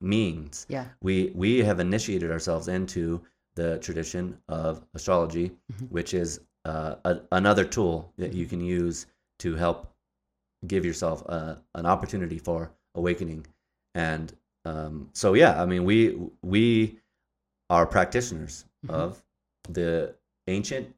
means 0.00 0.66
Yeah. 0.68 0.86
we 1.02 1.30
we 1.34 1.58
have 1.58 1.78
initiated 1.80 2.30
ourselves 2.30 2.68
into 2.68 3.20
the 3.54 3.78
tradition 3.80 4.38
of 4.48 4.82
astrology, 4.94 5.52
Mhm. 5.72 5.90
which 5.90 6.14
is 6.14 6.40
uh, 6.64 6.94
a, 7.04 7.20
another 7.32 7.64
tool 7.64 8.12
that 8.16 8.32
you 8.32 8.46
can 8.46 8.60
use 8.60 9.06
to 9.40 9.54
help 9.56 9.92
give 10.66 10.84
yourself 10.84 11.22
a, 11.26 11.58
an 11.74 11.86
opportunity 11.86 12.38
for 12.38 12.70
awakening. 12.94 13.46
And 13.94 14.32
um, 14.64 15.08
so, 15.14 15.34
yeah, 15.34 15.60
I 15.60 15.66
mean, 15.66 15.84
we 15.84 16.18
we 16.42 16.99
are 17.70 17.86
practitioners 17.86 18.66
Mhm. 18.84 18.90
of 18.90 19.24
the 19.68 20.14
ancient 20.48 20.94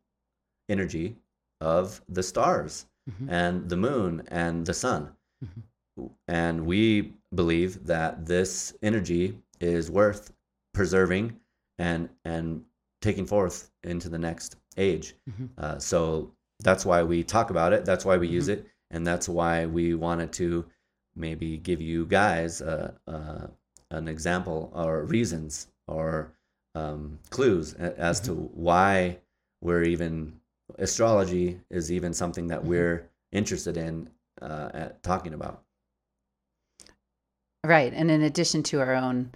energy 0.68 1.16
of 1.60 2.02
the 2.08 2.22
stars 2.22 2.86
Mhm. 3.10 3.28
and 3.30 3.68
the 3.68 3.76
moon 3.76 4.22
and 4.28 4.66
the 4.66 4.74
sun. 4.74 5.14
And 6.26 6.66
we 6.66 7.12
believe 7.34 7.86
that 7.86 8.26
this 8.26 8.74
energy 8.82 9.38
is 9.60 9.90
worth 9.90 10.32
preserving 10.72 11.38
and 11.78 12.08
and 12.24 12.64
taking 13.02 13.26
forth 13.26 13.70
into 13.82 14.08
the 14.08 14.18
next 14.18 14.56
age. 14.76 15.14
Mhm. 15.28 15.50
Uh, 15.58 15.78
so 15.78 16.32
that's 16.60 16.86
why 16.86 17.02
we 17.02 17.22
talk 17.24 17.50
about 17.50 17.72
it. 17.72 17.84
That's 17.84 18.04
why 18.04 18.16
we 18.16 18.28
use 18.28 18.48
it, 18.48 18.66
and 18.90 19.06
that's 19.06 19.28
why 19.28 19.66
we 19.66 19.94
wanted 19.94 20.32
to 20.34 20.64
maybe 21.14 21.58
give 21.58 21.80
you 21.80 22.06
guys 22.06 22.62
uh, 22.62 22.92
uh, 23.06 23.48
an 23.90 24.08
example 24.08 24.70
or 24.74 25.04
reasons 25.04 25.68
or 25.86 26.32
um, 26.74 27.18
clues 27.30 27.74
as 27.74 28.20
to 28.20 28.32
why 28.34 29.18
we're 29.60 29.84
even 29.84 30.40
astrology 30.78 31.60
is 31.70 31.92
even 31.92 32.14
something 32.14 32.46
that 32.48 32.62
Mhm. 32.62 32.66
we're 32.66 33.10
interested 33.30 33.76
in 33.76 34.10
uh, 34.40 34.70
at 34.72 35.02
talking 35.02 35.34
about. 35.34 35.62
Right. 37.64 37.92
And 37.92 38.10
in 38.10 38.22
addition 38.22 38.62
to 38.64 38.80
our 38.80 38.94
own 38.94 39.30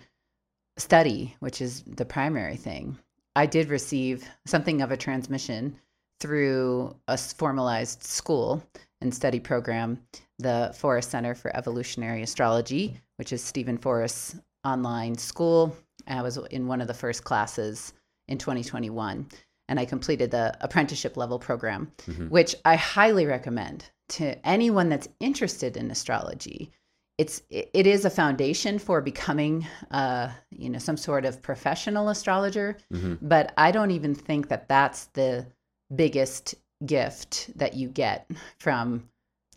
study, 0.78 1.36
which 1.40 1.60
is 1.60 1.82
the 1.82 2.04
primary 2.04 2.56
thing, 2.56 2.98
I 3.36 3.46
did 3.46 3.68
receive 3.68 4.28
something 4.46 4.82
of 4.82 4.90
a 4.90 4.96
transmission 4.96 5.78
through 6.20 6.96
a 7.06 7.16
formalized 7.16 8.02
school 8.02 8.62
and 9.00 9.14
study 9.14 9.38
program, 9.38 10.00
the 10.38 10.74
Forrest 10.76 11.10
Center 11.10 11.34
for 11.34 11.54
Evolutionary 11.54 12.22
Astrology, 12.22 12.98
which 13.16 13.32
is 13.32 13.44
Steven 13.44 13.76
Forrest's 13.78 14.36
online 14.64 15.16
school. 15.16 15.76
I 16.06 16.22
was 16.22 16.36
in 16.50 16.66
one 16.66 16.80
of 16.80 16.86
the 16.88 16.94
first 16.94 17.24
classes 17.24 17.92
in 18.28 18.38
2021, 18.38 19.28
and 19.68 19.80
I 19.80 19.84
completed 19.84 20.30
the 20.30 20.56
apprenticeship 20.60 21.16
level 21.16 21.38
program, 21.38 21.92
Mhm. 22.06 22.30
which 22.30 22.54
I 22.64 22.76
highly 22.76 23.26
recommend 23.26 23.90
to 24.08 24.46
anyone 24.46 24.88
that's 24.88 25.08
interested 25.20 25.76
in 25.76 25.90
astrology 25.90 26.70
it's 27.18 27.40
it 27.48 27.86
is 27.86 28.04
a 28.04 28.10
foundation 28.10 28.78
for 28.78 29.00
becoming 29.00 29.66
uh 29.90 30.28
you 30.50 30.68
know 30.68 30.78
some 30.78 30.98
sort 30.98 31.24
of 31.24 31.40
professional 31.40 32.10
astrologer 32.10 32.76
Mhm. 32.92 33.18
but 33.22 33.52
i 33.56 33.70
don't 33.70 33.90
even 33.90 34.14
think 34.14 34.48
that 34.48 34.68
that's 34.68 35.06
the 35.14 35.46
biggest 35.94 36.54
gift 36.84 37.50
that 37.56 37.72
you 37.74 37.88
get 37.88 38.30
from 38.58 39.08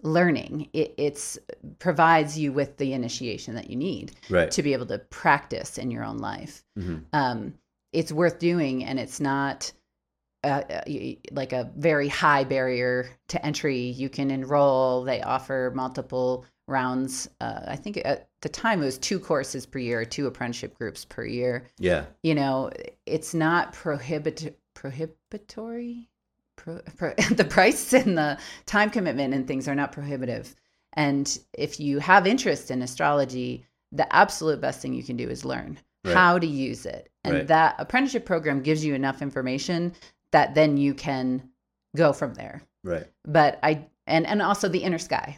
learning. 0.02 0.70
It 0.74 0.94
it's 0.98 1.38
provides 1.80 2.38
you 2.38 2.52
with 2.54 2.78
the 2.78 2.94
initiation 2.94 3.56
that 3.56 3.70
you 3.70 3.76
need 3.76 4.14
Right. 4.30 4.50
to 4.52 4.64
be 4.64 4.74
able 4.74 4.86
to 4.88 5.00
practice 5.00 5.78
in 5.78 5.92
your 5.92 6.04
own 6.04 6.18
life. 6.18 6.64
hmm 6.76 6.98
Um, 7.14 7.54
it's 7.92 8.12
worth 8.12 8.40
doing, 8.40 8.86
and 8.86 9.00
it's 9.00 9.20
not 9.20 9.72
uh, 10.46 10.62
like 11.32 11.52
a 11.52 11.70
very 11.76 12.08
high 12.08 12.46
barrier 12.46 13.10
to 13.28 13.46
entry. 13.46 13.78
You 13.80 14.10
can 14.10 14.32
enroll. 14.32 15.04
They 15.04 15.22
offer 15.22 15.72
multiple 15.76 16.46
rounds. 16.68 17.28
Uh, 17.42 17.62
I 17.68 17.76
think 17.76 17.98
at 18.06 18.30
the 18.42 18.48
time 18.48 18.82
it 18.82 18.86
was 18.86 18.98
two 18.98 19.20
courses 19.20 19.66
per 19.66 19.80
year, 19.80 20.06
two 20.06 20.28
apprenticeship 20.28 20.78
groups 20.78 21.04
per 21.04 21.26
year. 21.26 21.66
Yeah. 21.78 22.06
You 22.24 22.36
know, 22.36 22.70
it's 23.06 23.34
not 23.34 23.74
prohibit 23.74 24.58
prohibitory. 24.76 26.08
Pro, 26.98 27.12
pro, 27.14 27.14
the 27.36 27.46
price 27.46 27.94
and 27.94 28.18
the 28.18 28.38
time 28.66 28.90
commitment 28.90 29.34
and 29.34 29.48
things 29.48 29.68
are 29.68 29.76
not 29.76 29.92
prohibitive. 29.92 30.56
And 30.94 31.38
if 31.54 31.80
you 31.80 32.00
have 32.00 32.28
interest 32.28 32.72
in 32.72 32.82
astrology, 32.82 33.66
the 33.92 34.14
absolute 34.16 34.62
best 34.62 34.82
thing 34.82 34.94
you 34.94 35.04
can 35.04 35.18
do 35.18 35.30
is 35.30 35.46
learn 35.46 35.78
Right. 36.06 36.16
how 36.16 36.40
to 36.40 36.48
use 36.48 36.86
it. 36.86 37.10
And 37.26 37.34
Right. 37.36 37.48
that 37.48 37.76
apprenticeship 37.78 38.26
program 38.26 38.62
gives 38.62 38.86
you 38.86 38.94
enough 38.96 39.22
information 39.22 39.94
that 40.32 40.56
then 40.56 40.78
you 40.78 40.94
can 40.94 41.50
go 41.96 42.14
from 42.14 42.34
there. 42.36 42.62
Right. 42.84 43.06
But 43.26 43.60
I 43.64 43.86
and 44.08 44.26
and 44.26 44.42
also 44.42 44.70
The 44.70 44.80
Inner 44.80 44.98
Sky 44.98 45.38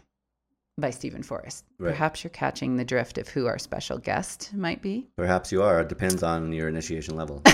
by 0.77 0.91
Steven 0.91 1.23
Forrest. 1.23 1.65
Right. 1.79 1.89
Perhaps 1.89 2.23
you're 2.23 2.29
catching 2.31 2.77
the 2.77 2.85
drift 2.85 3.17
of 3.17 3.27
who 3.27 3.47
our 3.47 3.57
special 3.59 3.97
guest 3.97 4.53
might 4.53 4.81
be. 4.81 5.07
Perhaps 5.17 5.51
you 5.51 5.63
are. 5.63 5.81
It 5.81 5.89
depends 5.89 6.21
on 6.23 6.53
your 6.53 6.67
initiation 6.69 7.15
level. 7.15 7.41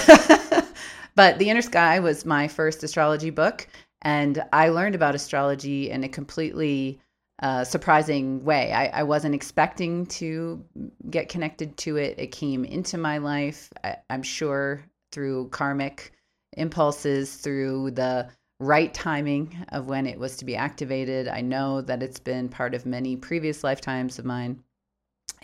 but 1.17 1.39
The 1.39 1.49
Inner 1.49 1.63
Sky 1.63 1.99
was 1.99 2.25
my 2.25 2.47
first 2.47 2.83
astrology 2.83 3.31
book, 3.31 3.67
and 4.03 4.43
I 4.53 4.69
learned 4.69 4.93
about 4.93 5.15
astrology 5.15 5.89
in 5.89 6.03
a 6.03 6.09
completely 6.09 7.01
uh, 7.41 7.63
surprising 7.63 8.45
way. 8.45 8.71
I, 8.71 8.99
I 8.99 9.03
wasn't 9.03 9.33
expecting 9.33 10.05
to 10.05 10.63
get 11.09 11.27
connected 11.27 11.75
to 11.77 11.97
it. 11.97 12.19
It 12.19 12.27
came 12.27 12.63
into 12.63 12.99
my 12.99 13.17
life, 13.17 13.73
I, 13.83 13.97
I'm 14.11 14.21
sure, 14.21 14.83
through 15.11 15.49
karmic 15.49 16.11
impulses, 16.55 17.35
through 17.35 17.91
the 17.91 18.29
right 18.59 18.93
timing 18.93 19.65
of 19.69 19.87
when 19.87 20.05
it 20.05 20.19
was 20.19 20.37
to 20.37 20.45
be 20.45 20.55
activated. 20.55 21.27
I 21.27 21.41
know 21.41 21.81
that 21.81 22.03
it's 22.03 22.19
been 22.19 22.47
part 22.47 22.75
of 22.75 22.85
many 22.85 23.15
previous 23.15 23.63
lifetimes 23.63 24.19
of 24.19 24.25
mine. 24.25 24.63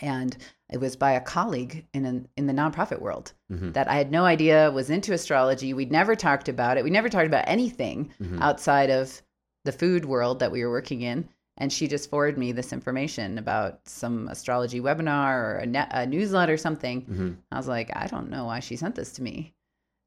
And 0.00 0.36
it 0.70 0.78
was 0.78 0.96
by 0.96 1.12
a 1.12 1.20
colleague 1.20 1.86
in 1.92 2.04
an, 2.04 2.28
in 2.36 2.46
the 2.46 2.52
nonprofit 2.52 3.00
world 3.00 3.32
hmm 3.48 3.72
that 3.72 3.88
I 3.88 3.96
had 3.96 4.10
no 4.10 4.24
idea 4.24 4.70
was 4.70 4.90
into 4.90 5.12
astrology. 5.12 5.74
We'd 5.74 5.92
never 5.92 6.16
talked 6.16 6.48
about 6.48 6.76
it. 6.76 6.84
We 6.84 6.90
never 6.90 7.08
talked 7.08 7.26
about 7.26 7.44
anything 7.46 8.12
hmm 8.18 8.42
outside 8.42 8.90
of 8.90 9.22
the 9.64 9.72
food 9.72 10.04
world 10.04 10.40
that 10.40 10.52
we 10.52 10.62
were 10.64 10.70
working 10.70 11.02
in. 11.02 11.28
And 11.56 11.72
she 11.72 11.86
just 11.86 12.10
forwarded 12.10 12.36
me 12.36 12.50
this 12.50 12.72
information 12.72 13.38
about 13.38 13.88
some 13.88 14.26
astrology 14.28 14.80
webinar 14.80 15.36
or 15.36 15.56
a, 15.58 15.66
ne- 15.66 15.86
a 15.90 16.04
newsletter 16.04 16.54
or 16.54 16.58
something. 16.58 17.02
hmm 17.02 17.32
I 17.52 17.56
was 17.56 17.68
like, 17.68 17.90
I 17.94 18.08
don't 18.08 18.30
know 18.30 18.46
why 18.46 18.60
she 18.60 18.76
sent 18.76 18.96
this 18.96 19.12
to 19.12 19.22
me. 19.22 19.54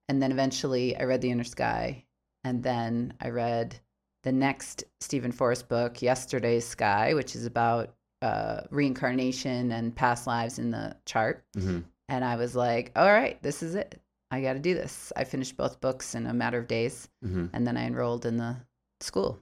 And 0.10 0.22
then 0.22 0.32
eventually 0.32 0.96
I 0.98 1.03
read 1.03 1.22
The 1.22 1.32
Inner 1.32 1.44
Sky. 1.44 2.06
And 2.44 2.63
then 2.63 3.13
I 3.22 3.29
read 3.29 3.79
the 4.24 4.32
next 4.32 4.84
Steven 5.00 5.32
Forrest 5.32 5.70
book, 5.70 6.01
Yesterday's 6.01 6.65
Sky, 6.65 7.13
which 7.13 7.36
is 7.36 7.46
about 7.46 7.96
uh, 8.22 8.62
reincarnation 8.72 9.72
and 9.72 9.96
past 9.96 10.28
lives 10.28 10.60
in 10.60 10.72
the 10.72 10.96
chart. 11.06 11.44
hmm 11.56 11.80
And 12.10 12.24
I 12.26 12.36
was 12.36 12.56
like, 12.56 12.92
all 12.96 13.12
right, 13.12 13.42
this 13.44 13.62
is 13.64 13.76
it. 13.76 14.00
I 14.32 14.42
got 14.42 14.54
to 14.54 14.60
do 14.60 14.74
this. 14.74 15.14
I 15.16 15.24
finished 15.24 15.56
both 15.58 15.80
books 15.80 16.16
in 16.16 16.26
a 16.26 16.34
matter 16.34 16.58
of 16.58 16.68
days. 16.68 17.08
hmm 17.24 17.46
And 17.54 17.66
then 17.66 17.78
I 17.78 17.86
enrolled 17.86 18.26
in 18.26 18.38
the 18.38 18.58
school. 19.02 19.40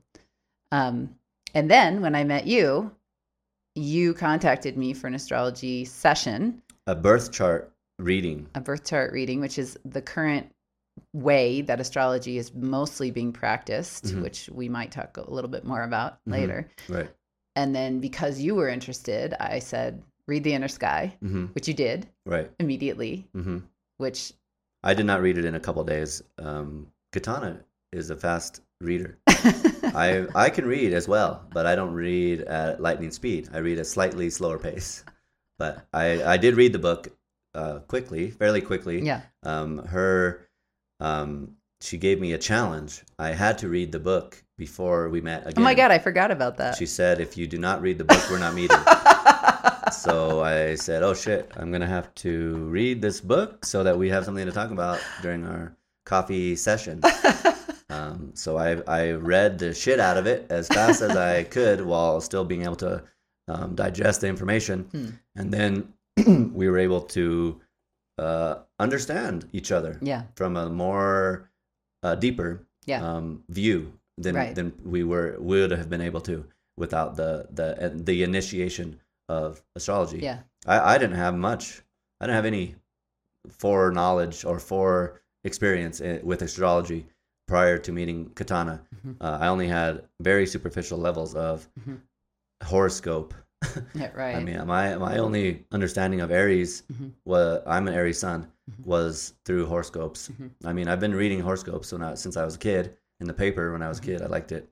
Um, 0.71 1.15
and 1.53 1.69
then 1.71 2.01
when 2.01 2.15
I 2.15 2.23
met 2.23 2.45
you, 2.47 2.91
you 3.75 4.13
contacted 4.13 4.77
me 4.77 4.93
for 4.93 5.07
an 5.07 5.15
astrology 5.15 5.85
session, 5.85 6.61
A 6.87 6.95
birth 6.95 7.31
chart 7.31 7.71
reading. 7.99 8.47
a 8.55 8.61
birth 8.61 8.83
chart 8.85 9.11
reading, 9.13 9.39
which 9.41 9.57
is 9.57 9.77
the 9.85 10.01
current 10.01 10.51
way 11.13 11.61
that 11.61 11.79
astrology 11.79 12.37
is 12.37 12.53
mostly 12.53 13.11
being 13.11 13.33
practiced, 13.33 14.05
Mhm. 14.05 14.21
which 14.21 14.49
we 14.53 14.69
might 14.69 14.91
talk 14.91 15.17
a 15.17 15.29
little 15.31 15.49
bit 15.49 15.65
more 15.65 15.83
about 15.83 16.19
Mhm. 16.25 16.31
later. 16.31 16.69
Right. 16.89 17.09
And 17.55 17.73
then 17.75 17.99
because 17.99 18.39
you 18.41 18.55
were 18.55 18.67
interested, 18.69 19.33
I 19.39 19.59
said, 19.59 20.03
read 20.27 20.43
The 20.43 20.53
Inner 20.53 20.67
Sky, 20.67 21.15
hmm 21.21 21.45
which 21.55 21.67
you 21.67 21.73
did 21.73 22.07
Right. 22.25 22.49
immediately, 22.59 23.27
hmm 23.33 23.59
which 23.97 24.33
I 24.83 24.93
did 24.93 25.05
not 25.05 25.21
read 25.21 25.37
it 25.37 25.45
in 25.45 25.55
a 25.55 25.59
couple 25.59 25.83
days. 25.83 26.21
Um, 26.37 26.87
Katana 27.11 27.61
is 27.93 28.09
a 28.09 28.15
fast 28.17 28.61
reader. 28.81 29.17
I 29.27 30.27
I 30.35 30.49
can 30.49 30.65
read 30.65 30.93
as 30.93 31.07
well, 31.07 31.45
but 31.53 31.65
I 31.65 31.75
don't 31.75 31.93
read 31.93 32.41
at 32.41 32.81
lightning 32.81 33.11
speed. 33.11 33.49
I 33.53 33.59
read 33.59 33.79
at 33.79 33.87
slightly 33.87 34.29
slower 34.29 34.59
pace. 34.59 35.03
But 35.57 35.87
I 35.93 36.21
I 36.33 36.37
did 36.37 36.55
read 36.55 36.73
the 36.73 36.79
book 36.79 37.07
uh, 37.53 37.79
quickly, 37.87 38.29
fairly 38.31 38.61
quickly. 38.61 39.01
yeah. 39.01 39.21
Um, 39.43 39.77
her 39.85 40.47
um, 40.99 41.55
she 41.81 41.97
gave 41.97 42.19
me 42.19 42.33
a 42.33 42.37
challenge. 42.37 43.03
I 43.17 43.29
had 43.29 43.57
to 43.59 43.69
read 43.69 43.91
the 43.91 43.99
book 43.99 44.43
before 44.57 45.09
we 45.09 45.21
met 45.21 45.41
again. 45.41 45.53
Oh 45.57 45.61
my 45.61 45.73
God, 45.73 45.91
I 45.91 45.99
forgot 45.99 46.31
about 46.31 46.57
that. 46.57 46.75
She 46.77 46.85
said, 46.85 47.19
"If 47.19 47.37
you 47.37 47.47
do 47.47 47.57
not 47.57 47.81
read 47.81 47.97
the 47.97 48.03
book, 48.05 48.23
we're 48.29 48.39
not 48.39 48.53
meeting." 48.53 48.77
so 49.91 50.41
I 50.43 50.75
said, 50.75 51.03
"Oh 51.03 51.13
shit, 51.13 51.51
I'm 51.57 51.71
gonna 51.71 51.87
have 51.87 52.13
to 52.15 52.55
read 52.69 53.01
this 53.01 53.21
book 53.21 53.65
so 53.65 53.83
that 53.83 53.97
we 53.97 54.09
have 54.09 54.25
something 54.25 54.45
to 54.45 54.51
talk 54.51 54.71
about 54.71 54.99
during 55.21 55.45
our 55.45 55.75
coffee 56.05 56.55
session." 56.55 57.01
Um, 57.87 58.31
so 58.33 58.57
I 58.57 58.81
I 58.87 59.11
read 59.11 59.59
the 59.59 59.73
shit 59.73 59.99
out 59.99 60.17
of 60.17 60.25
it 60.25 60.47
as 60.49 60.67
fast 60.67 61.01
as 61.01 61.15
I 61.15 61.43
could 61.43 61.85
while 61.85 62.19
still 62.19 62.43
being 62.43 62.63
able 62.63 62.75
to 62.77 63.03
um, 63.47 63.75
digest 63.75 64.21
the 64.21 64.27
information, 64.27 64.83
Hmm. 64.91 65.09
and 65.35 65.51
then 65.53 65.93
we 66.53 66.67
were 66.67 66.79
able 66.79 67.01
to 67.13 67.61
uh, 68.17 68.55
understand 68.79 69.47
each 69.53 69.71
other 69.71 69.99
yeah. 70.01 70.23
from 70.35 70.57
a 70.57 70.67
more 70.67 71.51
uh, 72.01 72.15
deeper 72.15 72.65
Yeah. 72.85 73.01
um, 73.05 73.43
view 73.49 73.93
than 74.17 74.35
Right. 74.35 74.55
than 74.55 74.73
we 74.83 75.03
were 75.03 75.35
would 75.39 75.71
have 75.71 75.89
been 75.89 76.01
able 76.01 76.21
to 76.21 76.45
without 76.77 77.15
the 77.15 77.47
the 77.51 77.85
uh, 77.85 77.89
the 77.93 78.23
initiation 78.23 78.99
of 79.29 79.61
astrology. 79.75 80.19
Yeah. 80.19 80.39
I, 80.65 80.95
I 80.95 80.97
didn't 80.97 81.17
have 81.17 81.35
much. 81.35 81.81
I 82.21 82.25
didn't 82.25 82.35
have 82.35 82.45
any 82.45 82.75
foreknowledge 83.49 84.45
or 84.45 84.59
fore 84.59 85.21
experience 85.43 86.01
with 86.23 86.41
astrology 86.41 87.07
prior 87.47 87.77
to 87.77 87.91
meeting 87.91 88.29
Katana. 88.35 88.81
Mhm. 89.05 89.15
Uh, 89.21 89.37
I 89.41 89.47
only 89.47 89.67
had 89.67 90.03
very 90.19 90.47
superficial 90.47 90.97
levels 90.97 91.35
of 91.35 91.67
Mhm. 91.79 91.99
horoscope. 92.63 93.33
Yeah, 93.93 94.11
right. 94.15 94.35
I 94.35 94.43
mean, 94.43 94.65
my 94.65 94.95
my 94.97 95.17
only 95.17 95.65
understanding 95.71 96.21
of 96.21 96.31
Aries 96.31 96.83
Mhm. 96.91 97.11
was 97.25 97.61
I'm 97.67 97.87
an 97.87 97.93
Aries 97.93 98.19
sun 98.19 98.47
Mhm. 98.71 98.85
was 98.85 99.33
through 99.45 99.65
horoscopes. 99.67 100.29
Mhm. 100.29 100.49
I 100.63 100.73
mean, 100.73 100.87
I've 100.87 100.99
been 100.99 101.13
reading 101.15 101.39
horoscopes 101.41 101.91
when 101.91 102.01
I, 102.01 102.15
since 102.15 102.35
I 102.37 102.45
was 102.45 102.55
a 102.55 102.59
kid 102.59 102.97
in 103.19 103.27
the 103.27 103.33
paper 103.33 103.71
when 103.71 103.81
I 103.81 103.87
was 103.89 103.99
a 103.99 104.01
kid. 104.01 104.21
I 104.21 104.27
liked 104.27 104.51
it, 104.51 104.69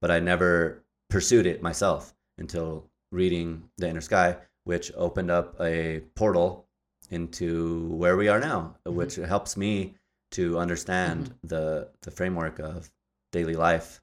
but 0.00 0.10
I 0.10 0.20
never 0.20 0.84
pursued 1.10 1.46
it 1.46 1.62
myself 1.62 2.14
until 2.38 2.84
reading 3.12 3.70
The 3.78 3.88
Inner 3.88 4.00
Sky, 4.00 4.36
which 4.64 4.92
opened 4.96 5.30
up 5.30 5.60
a 5.60 6.00
portal 6.14 6.66
into 7.10 7.88
where 7.94 8.16
we 8.16 8.28
are 8.28 8.40
now, 8.40 8.76
which 8.84 9.16
helps 9.16 9.56
me 9.56 9.94
to 10.32 10.58
understand 10.58 11.34
the 11.42 11.88
the 12.02 12.10
framework 12.10 12.58
of 12.58 12.90
daily 13.32 13.54
life. 13.54 14.00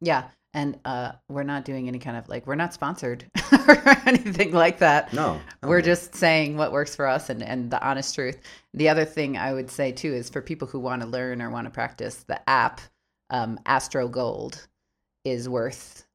yeah. 0.00 0.28
And 0.56 0.78
uh, 0.84 1.12
we're 1.28 1.42
not 1.42 1.64
doing 1.64 1.88
any 1.88 1.98
kind 1.98 2.16
of 2.16 2.28
like, 2.28 2.46
we're 2.46 2.54
not 2.54 2.72
sponsored 2.72 3.24
or 3.68 3.82
anything 4.06 4.52
like 4.52 4.78
that. 4.78 5.12
No, 5.12 5.40
We're 5.62 5.82
just 5.82 6.14
saying 6.14 6.56
what 6.56 6.72
works 6.72 6.94
for 6.94 7.06
us 7.06 7.30
and, 7.30 7.42
and 7.42 7.70
the 7.70 7.82
honest 7.86 8.14
truth. 8.14 8.38
The 8.72 8.88
other 8.88 9.04
thing 9.04 9.36
I 9.36 9.52
would 9.52 9.70
say 9.70 9.92
too 9.92 10.12
is 10.12 10.30
for 10.30 10.40
people 10.42 10.68
who 10.68 10.78
want 10.78 11.02
to 11.02 11.08
learn 11.08 11.40
or 11.42 11.50
want 11.50 11.66
to 11.66 11.70
practice, 11.70 12.24
the 12.24 12.48
app 12.48 12.80
um, 13.30 13.58
Astro 13.66 14.08
Gold 14.08 14.66
is 15.24 15.48
worth 15.48 16.06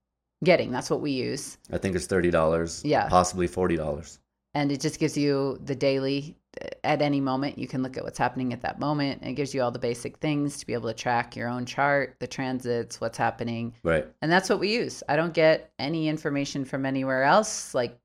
getting. 0.43 0.71
That's 0.71 0.89
what 0.89 1.01
we 1.01 1.11
use. 1.11 1.57
I 1.71 1.77
think 1.77 1.95
it's 1.95 2.05
thirty 2.05 2.31
dollars. 2.31 2.81
Yeah. 2.85 3.07
possibly 3.09 3.47
forty 3.47 3.75
dollars. 3.75 4.19
And 4.53 4.71
it 4.71 4.81
just 4.81 4.99
gives 4.99 5.17
you 5.17 5.59
the 5.63 5.75
daily, 5.75 6.35
at 6.83 7.01
any 7.01 7.21
moment, 7.21 7.57
you 7.57 7.67
can 7.67 7.83
look 7.83 7.97
at 7.97 8.03
what's 8.03 8.17
happening 8.17 8.53
at 8.53 8.61
that 8.61 8.79
moment. 8.79 9.21
It 9.23 9.33
gives 9.33 9.53
you 9.53 9.61
all 9.61 9.71
the 9.71 9.79
basic 9.79 10.17
things 10.17 10.57
to 10.57 10.65
be 10.65 10.73
able 10.73 10.89
to 10.89 10.95
track 10.95 11.35
your 11.35 11.47
own 11.47 11.65
chart, 11.65 12.15
the 12.19 12.27
transits, 12.27 12.99
what's 12.99 13.17
happening. 13.17 13.73
Right. 13.83 14.07
And 14.21 14.31
that's 14.31 14.49
what 14.49 14.59
we 14.59 14.73
use. 14.73 15.03
I 15.07 15.15
don't 15.15 15.33
get 15.33 15.71
any 15.79 16.07
information 16.09 16.65
from 16.65 16.85
anywhere 16.85 17.23
else. 17.23 17.73
Like 17.75 17.99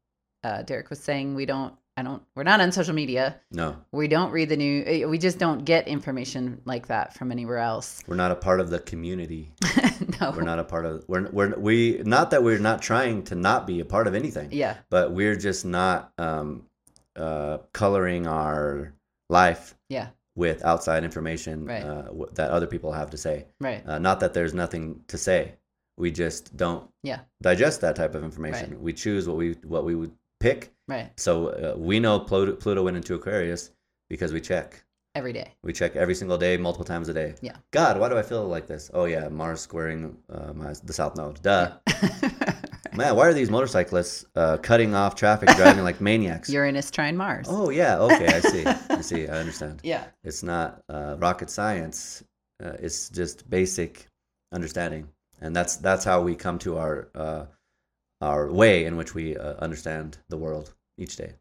uh, 0.44 0.62
Derek 0.62 0.90
was 0.90 1.00
saying, 1.00 1.34
we 1.34 1.46
don't, 1.46 1.74
I 1.96 2.02
don't, 2.02 2.22
we're 2.34 2.42
not 2.42 2.60
on 2.60 2.70
social 2.72 2.94
media. 2.94 3.40
No, 3.52 3.76
We 3.92 4.08
don't 4.08 4.30
read 4.32 4.48
the 4.48 4.56
new, 4.56 4.82
eh, 4.84 5.04
we 5.06 5.16
just 5.16 5.38
don't 5.38 5.64
get 5.64 5.86
information 5.88 6.60
like 6.64 6.88
that 6.88 7.14
from 7.14 7.30
anywhere 7.32 7.58
else. 7.58 8.02
we're 8.06 8.16
not 8.16 8.30
a 8.32 8.36
part 8.36 8.60
of 8.60 8.68
the 8.68 8.80
community. 8.80 9.52
no. 10.20 10.32
We're 10.32 10.42
not 10.42 10.58
a 10.58 10.64
part 10.64 10.86
of. 10.86 11.04
We're 11.08 11.28
we're 11.30 11.54
we 11.56 12.02
not 12.04 12.30
that 12.32 12.42
we're 12.42 12.58
not 12.58 12.82
trying 12.82 13.22
to 13.24 13.34
not 13.36 13.66
be 13.66 13.78
a 13.80 13.84
part 13.84 14.06
of 14.08 14.14
anything. 14.14 14.48
Yeah. 14.52 14.76
but 14.90 15.12
we're 15.12 15.36
just 15.36 15.64
not 15.64 16.12
um, 16.18 16.64
uh, 17.16 17.58
coloring 17.72 18.26
our 18.26 18.92
life 19.30 19.74
Yeah. 19.88 20.08
with 20.36 20.64
outside 20.64 21.04
information 21.04 21.64
Right. 21.66 21.82
uh, 21.84 22.02
w- 22.02 22.30
that 22.34 22.50
other 22.50 22.66
people 22.66 22.92
have 22.92 23.10
to 23.10 23.16
say. 23.16 23.46
Right. 23.60 23.86
Uh, 23.86 23.98
not 23.98 24.20
that 24.20 24.34
there's 24.34 24.54
nothing 24.54 25.00
to 25.08 25.16
say. 25.18 25.54
We 25.96 26.10
just 26.10 26.56
don't 26.56 26.88
Yeah. 27.02 27.20
digest 27.40 27.80
that 27.82 27.94
type 27.96 28.14
of 28.14 28.24
information. 28.24 28.82
We 28.82 28.92
choose 28.92 29.28
what 29.28 29.36
we 29.36 29.52
what 29.64 29.84
we 29.84 29.94
would 29.94 30.10
pick. 30.40 30.72
Right. 30.88 31.10
So 31.18 31.48
uh, 31.48 31.74
we 31.78 32.00
know 32.00 32.18
Pluto, 32.20 32.56
Pluto 32.56 32.82
went 32.82 32.96
into 32.96 33.14
Aquarius 33.14 33.70
because 34.08 34.32
we 34.32 34.40
check. 34.40 34.84
Every 35.14 35.32
day. 35.32 35.54
We 35.62 35.72
check 35.72 35.94
every 35.94 36.16
single 36.16 36.36
day, 36.36 36.56
multiple 36.56 36.84
times 36.84 37.08
a 37.08 37.14
day. 37.14 37.36
Yeah. 37.40 37.56
God, 37.70 38.00
why 38.00 38.08
do 38.08 38.18
I 38.18 38.22
feel 38.22 38.44
like 38.48 38.66
this? 38.66 38.90
Oh 38.92 39.04
yeah, 39.04 39.28
Mars 39.28 39.60
squaring 39.60 40.16
uh, 40.28 40.52
my, 40.52 40.74
the 40.84 40.92
South 40.92 41.14
Node. 41.16 41.40
Duh. 41.42 41.70
Man, 42.92 43.16
why 43.16 43.26
are 43.26 43.34
these 43.34 43.50
motorcyclists 43.50 44.24
uh, 44.36 44.58
cutting 44.58 44.94
off 44.94 45.14
traffic, 45.14 45.48
driving 45.56 45.84
like 45.84 46.00
maniacs? 46.10 46.50
Uranus 46.50 46.90
trine 46.90 47.16
Mars. 47.16 47.46
Oh 47.48 47.70
yeah, 47.70 47.98
okay, 47.98 48.26
I 48.26 48.40
see. 48.40 48.66
I 48.66 49.00
see. 49.00 49.28
I 49.28 49.38
understand. 49.38 49.80
Yeah. 49.82 50.04
It's 50.22 50.42
not 50.42 50.82
uh, 50.88 51.16
rocket 51.18 51.50
science. 51.50 52.22
Uh, 52.62 52.72
it's 52.78 53.08
just 53.08 53.48
basic 53.48 54.06
understanding, 54.52 55.08
and 55.40 55.54
that's 55.54 55.76
that's 55.76 56.04
how 56.04 56.22
we 56.22 56.34
come 56.34 56.58
to 56.60 56.78
our 56.78 57.08
uh, 57.14 57.46
our 58.20 58.50
way 58.52 58.84
in 58.84 58.96
which 58.96 59.14
we 59.14 59.36
uh, 59.36 59.54
understand 59.54 60.18
the 60.28 60.36
world 60.36 60.74
each 60.98 61.16
day. 61.16 61.32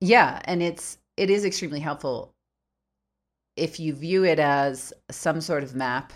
Yeah, 0.00 0.40
and 0.44 0.62
it's 0.62 0.98
it 1.16 1.30
is 1.30 1.44
extremely 1.44 1.80
helpful 1.80 2.34
if 3.56 3.78
you 3.78 3.92
view 3.92 4.24
it 4.24 4.38
as 4.38 4.92
some 5.10 5.40
sort 5.40 5.62
of 5.62 5.74
map 5.74 6.12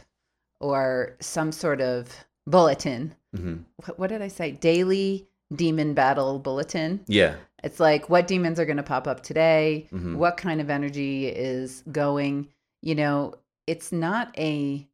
or 0.60 1.16
some 1.20 1.52
sort 1.52 1.80
of 1.80 2.08
bulletin. 2.46 3.14
hmm 3.34 3.56
What, 3.84 3.98
what 3.98 4.06
did 4.08 4.22
I 4.22 4.28
say? 4.28 4.52
Daily 4.52 5.26
demon 5.54 5.94
battle 5.94 6.38
bulletin. 6.38 7.00
Yeah. 7.06 7.36
It's 7.62 7.80
like 7.80 8.10
what 8.10 8.26
demons 8.26 8.58
are 8.60 8.66
going 8.66 8.76
to 8.76 8.82
pop 8.82 9.06
up 9.06 9.22
today, 9.22 9.88
Mhm. 9.92 10.16
what 10.16 10.36
kind 10.36 10.60
of 10.60 10.68
energy 10.70 11.26
is 11.26 11.82
going. 11.90 12.48
You 12.82 12.94
know, 12.94 13.34
it's 13.66 13.92
not 13.92 14.36
a 14.38 14.86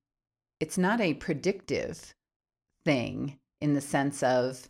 it's 0.61 0.77
not 0.79 1.01
a 1.01 1.15
predictive 1.15 2.15
thing 2.85 3.39
in 3.61 3.75
the 3.75 3.81
sense 3.81 4.23
of 4.23 4.69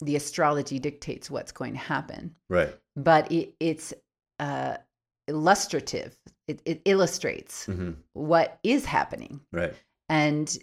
the 0.00 0.16
astrology 0.16 0.78
dictates 0.78 1.30
what's 1.30 1.52
going 1.52 1.72
to 1.74 1.78
happen 1.78 2.34
Right. 2.48 2.74
but 2.96 3.30
it, 3.30 3.54
it's 3.60 3.94
uh, 4.40 4.78
illustrative. 5.28 6.16
It, 6.48 6.60
it 6.64 6.82
illustrates 6.84 7.66
hmm 7.66 7.92
what 8.14 8.58
is 8.64 8.84
happening. 8.84 9.40
Right. 9.52 9.74
And 10.08 10.56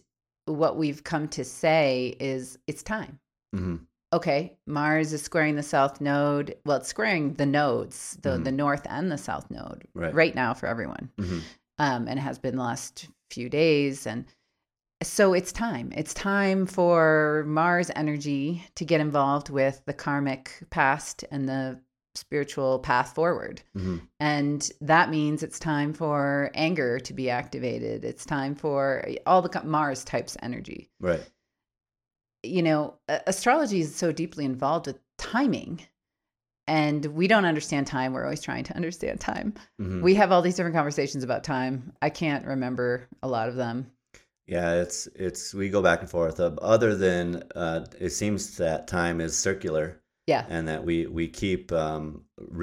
what 0.53 0.77
we've 0.77 1.03
come 1.03 1.27
to 1.29 1.43
say 1.43 2.15
is 2.19 2.57
it's 2.67 2.83
time. 2.83 3.19
hmm 3.53 3.77
Okay, 4.11 4.57
Mars 4.65 5.13
is 5.13 5.21
squaring 5.21 5.55
the 5.55 5.61
south 5.61 6.01
node. 6.01 6.55
Well, 6.65 6.77
it's 6.77 6.87
squaring 6.89 7.33
the 7.35 7.45
nodes, 7.45 8.17
the, 8.23 8.31
Mhm. 8.39 8.43
the 8.45 8.51
north 8.51 8.87
and 8.89 9.11
the 9.11 9.19
south 9.19 9.51
node 9.51 9.87
Right. 9.93 10.13
right 10.13 10.33
now 10.33 10.55
for 10.55 10.65
everyone. 10.65 11.11
hmm 11.19 11.39
Um, 11.77 12.07
and 12.07 12.17
it 12.17 12.23
has 12.23 12.39
been 12.39 12.55
the 12.57 12.63
last 12.63 13.07
few 13.29 13.49
days. 13.49 14.07
And 14.07 14.25
so 15.03 15.33
it's 15.33 15.51
time. 15.51 15.93
It's 15.95 16.13
time 16.15 16.65
for 16.65 17.43
Mars 17.47 17.91
energy 17.95 18.65
to 18.75 18.83
get 18.83 18.99
involved 18.99 19.49
with 19.49 19.81
the 19.85 19.93
karmic 19.93 20.63
past 20.71 21.23
and 21.31 21.47
the 21.47 21.79
spiritual 22.19 22.79
path 22.79 23.15
forward. 23.15 23.61
hmm 23.73 23.97
And 24.19 24.69
that 24.81 25.09
means 25.09 25.43
it's 25.43 25.59
time 25.59 25.93
for 25.93 26.51
anger 26.53 26.99
to 26.99 27.13
be 27.13 27.29
activated. 27.29 28.03
It's 28.03 28.25
time 28.25 28.55
for 28.55 29.05
all 29.25 29.41
the 29.41 29.61
Mars 29.63 30.03
types 30.03 30.37
energy. 30.41 30.89
Right. 30.99 31.25
You 32.43 32.63
know, 32.63 32.95
astrology 33.07 33.81
is 33.81 33.95
so 33.95 34.11
deeply 34.11 34.45
involved 34.45 34.87
with 34.87 34.99
timing. 35.17 35.81
And 36.67 37.03
we 37.07 37.27
don't 37.27 37.45
understand 37.45 37.87
time. 37.87 38.13
We're 38.13 38.25
always 38.25 38.41
trying 38.41 38.63
to 38.65 38.75
understand 38.75 39.19
time. 39.19 39.55
hmm 39.79 40.01
We 40.01 40.15
have 40.15 40.31
all 40.31 40.43
these 40.43 40.55
different 40.55 40.75
conversations 40.75 41.23
about 41.23 41.43
time. 41.43 41.93
I 42.01 42.09
can't 42.11 42.45
remember 42.45 43.07
a 43.23 43.27
lot 43.27 43.49
of 43.49 43.55
them. 43.55 43.91
Yeah, 44.45 44.81
it's 44.81 45.07
it's 45.15 45.53
we 45.53 45.69
go 45.69 45.81
back 45.81 46.01
and 46.01 46.09
forth. 46.09 46.39
Other 46.39 46.95
than 46.95 47.43
uh, 47.55 47.85
it 47.99 48.09
seems 48.09 48.57
that 48.57 48.87
time 48.87 49.21
is 49.21 49.37
circular, 49.37 49.98
Yeah. 50.29 50.45
and 50.55 50.67
that 50.67 50.81
we 50.89 50.95
we 51.19 51.25
keep 51.27 51.71
um, 51.85 52.03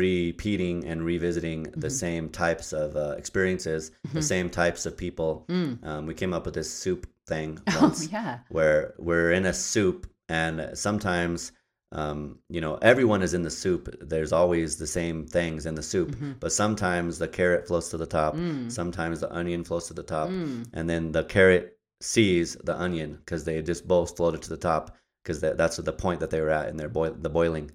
repeating 0.07 0.77
and 0.91 0.99
revisiting 1.13 1.61
the 1.85 1.89
Mhm. 1.89 2.01
same 2.05 2.25
types 2.45 2.73
of 2.73 2.89
uh, 2.97 3.15
experiences, 3.23 3.83
the 4.13 4.21
Mhm. 4.21 4.33
same 4.35 4.49
types 4.51 4.87
of 4.87 4.93
people. 4.97 5.33
Mm. 5.49 5.73
Um, 5.89 6.07
we 6.09 6.15
came 6.15 6.33
up 6.37 6.45
with 6.47 6.55
this 6.55 6.71
soup 6.83 7.03
thing 7.33 7.51
Oh, 7.69 7.79
once, 7.83 8.01
yeah. 8.17 8.39
where 8.57 8.81
we're 8.99 9.33
in 9.39 9.45
a 9.47 9.53
soup, 9.53 10.07
and 10.29 10.57
sometimes 10.87 11.53
um, 11.93 12.21
you 12.55 12.61
know 12.65 12.75
everyone 12.93 13.23
is 13.27 13.33
in 13.39 13.43
the 13.43 13.51
soup. 13.63 13.85
There's 14.13 14.33
always 14.41 14.77
the 14.77 14.87
same 14.99 15.19
things 15.37 15.67
in 15.67 15.75
the 15.77 15.83
soup, 15.93 16.11
Mhm. 16.17 16.35
but 16.43 16.53
sometimes 16.63 17.19
the 17.19 17.29
carrot 17.39 17.67
floats 17.69 17.89
to 17.91 17.97
the 17.97 18.11
top, 18.19 18.33
Mm. 18.37 18.71
sometimes 18.81 19.21
the 19.21 19.31
onion 19.41 19.63
floats 19.65 19.87
to 19.89 19.95
the 19.95 20.03
top 20.17 20.29
Mm. 20.29 20.67
and 20.77 20.85
then 20.91 21.13
the 21.13 21.25
carrot 21.25 21.65
sees 22.01 22.49
the 22.69 22.77
onion 22.87 23.11
because 23.21 23.43
they 23.45 23.63
just 23.63 23.87
both 23.89 24.17
floated 24.17 24.43
to 24.43 24.51
the 24.51 24.63
top 24.71 24.85
because 25.27 25.41
that, 25.41 25.57
that's 25.59 25.77
the 25.79 25.93
point 25.93 26.21
that 26.21 26.31
they 26.31 26.41
were 26.41 26.51
at 26.51 26.69
in 26.69 26.77
their 26.77 26.89
boil 26.89 27.13
the 27.19 27.29
boiling. 27.29 27.73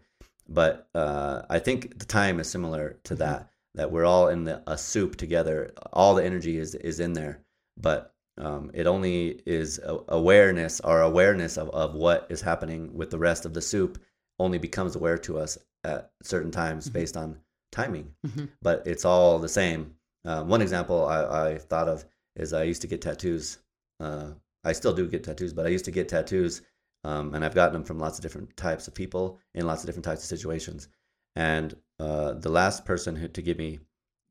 But 0.48 0.88
uh, 0.96 1.42
I 1.50 1.60
think 1.60 2.00
the 2.00 2.06
time 2.06 2.40
is 2.40 2.50
similar 2.50 2.98
to 3.04 3.14
Mhm. 3.16 3.20
that. 3.20 3.50
That 3.76 3.92
we're 3.92 4.06
all 4.06 4.28
in 4.28 4.44
the, 4.44 4.62
a 4.68 4.78
soup 4.78 5.16
together. 5.16 5.72
All 5.94 6.16
the 6.16 6.24
energy 6.26 6.58
is 6.58 6.76
is 6.76 7.00
in 7.00 7.14
there, 7.14 7.40
but 7.78 8.14
um, 8.38 8.72
it 8.74 8.86
only 8.88 9.42
is 9.46 9.80
awareness. 10.10 10.80
Our 10.82 11.02
awareness 11.04 11.58
of, 11.58 11.70
of 11.70 11.94
what 11.94 12.28
is 12.30 12.42
happening 12.42 12.94
with 12.94 13.10
the 13.12 13.20
rest 13.20 13.46
of 13.46 13.54
the 13.54 13.62
soup 13.62 13.98
only 14.40 14.58
becomes 14.58 14.96
aware 14.96 15.18
to 15.20 15.38
us 15.38 15.58
at 15.84 16.12
certain 16.24 16.52
times 16.52 16.90
Mhm. 16.90 16.94
based 16.94 17.18
on 17.18 17.38
timing. 17.72 18.14
Mhm. 18.28 18.50
But 18.62 18.84
it's 18.86 19.06
all 19.06 19.40
the 19.40 19.50
same. 19.50 19.96
Uh, 20.26 20.44
one 20.44 20.62
example 20.62 21.06
I, 21.06 21.20
I 21.52 21.58
thought 21.58 21.88
of 21.88 22.06
is 22.36 22.52
I 22.54 22.64
used 22.64 22.82
to 22.82 22.88
get 22.88 23.02
tattoos. 23.02 23.58
Uh, 24.00 24.32
I 24.64 24.74
still 24.74 24.94
do 24.94 25.08
get 25.08 25.24
tattoos, 25.24 25.54
but 25.54 25.66
I 25.66 25.70
used 25.70 25.86
to 25.86 25.92
get 25.92 26.10
tattoos, 26.10 26.62
um, 27.04 27.34
and 27.34 27.44
I've 27.44 27.56
gotten 27.56 27.74
them 27.74 27.84
from 27.84 28.00
lots 28.00 28.18
of 28.18 28.24
different 28.24 28.56
types 28.58 28.88
of 28.88 28.94
people 28.94 29.40
in 29.54 29.66
lots 29.66 29.82
of 29.84 29.88
different 29.88 30.06
types 30.06 30.22
of 30.24 30.28
situations. 30.28 30.88
And 31.36 31.76
uh, 32.00 32.34
the 32.34 32.50
last 32.50 32.86
person 32.86 33.16
who 33.16 33.28
to 33.30 33.42
give 33.42 33.58
me 33.58 33.80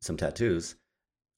some 0.02 0.16
tattoos 0.16 0.76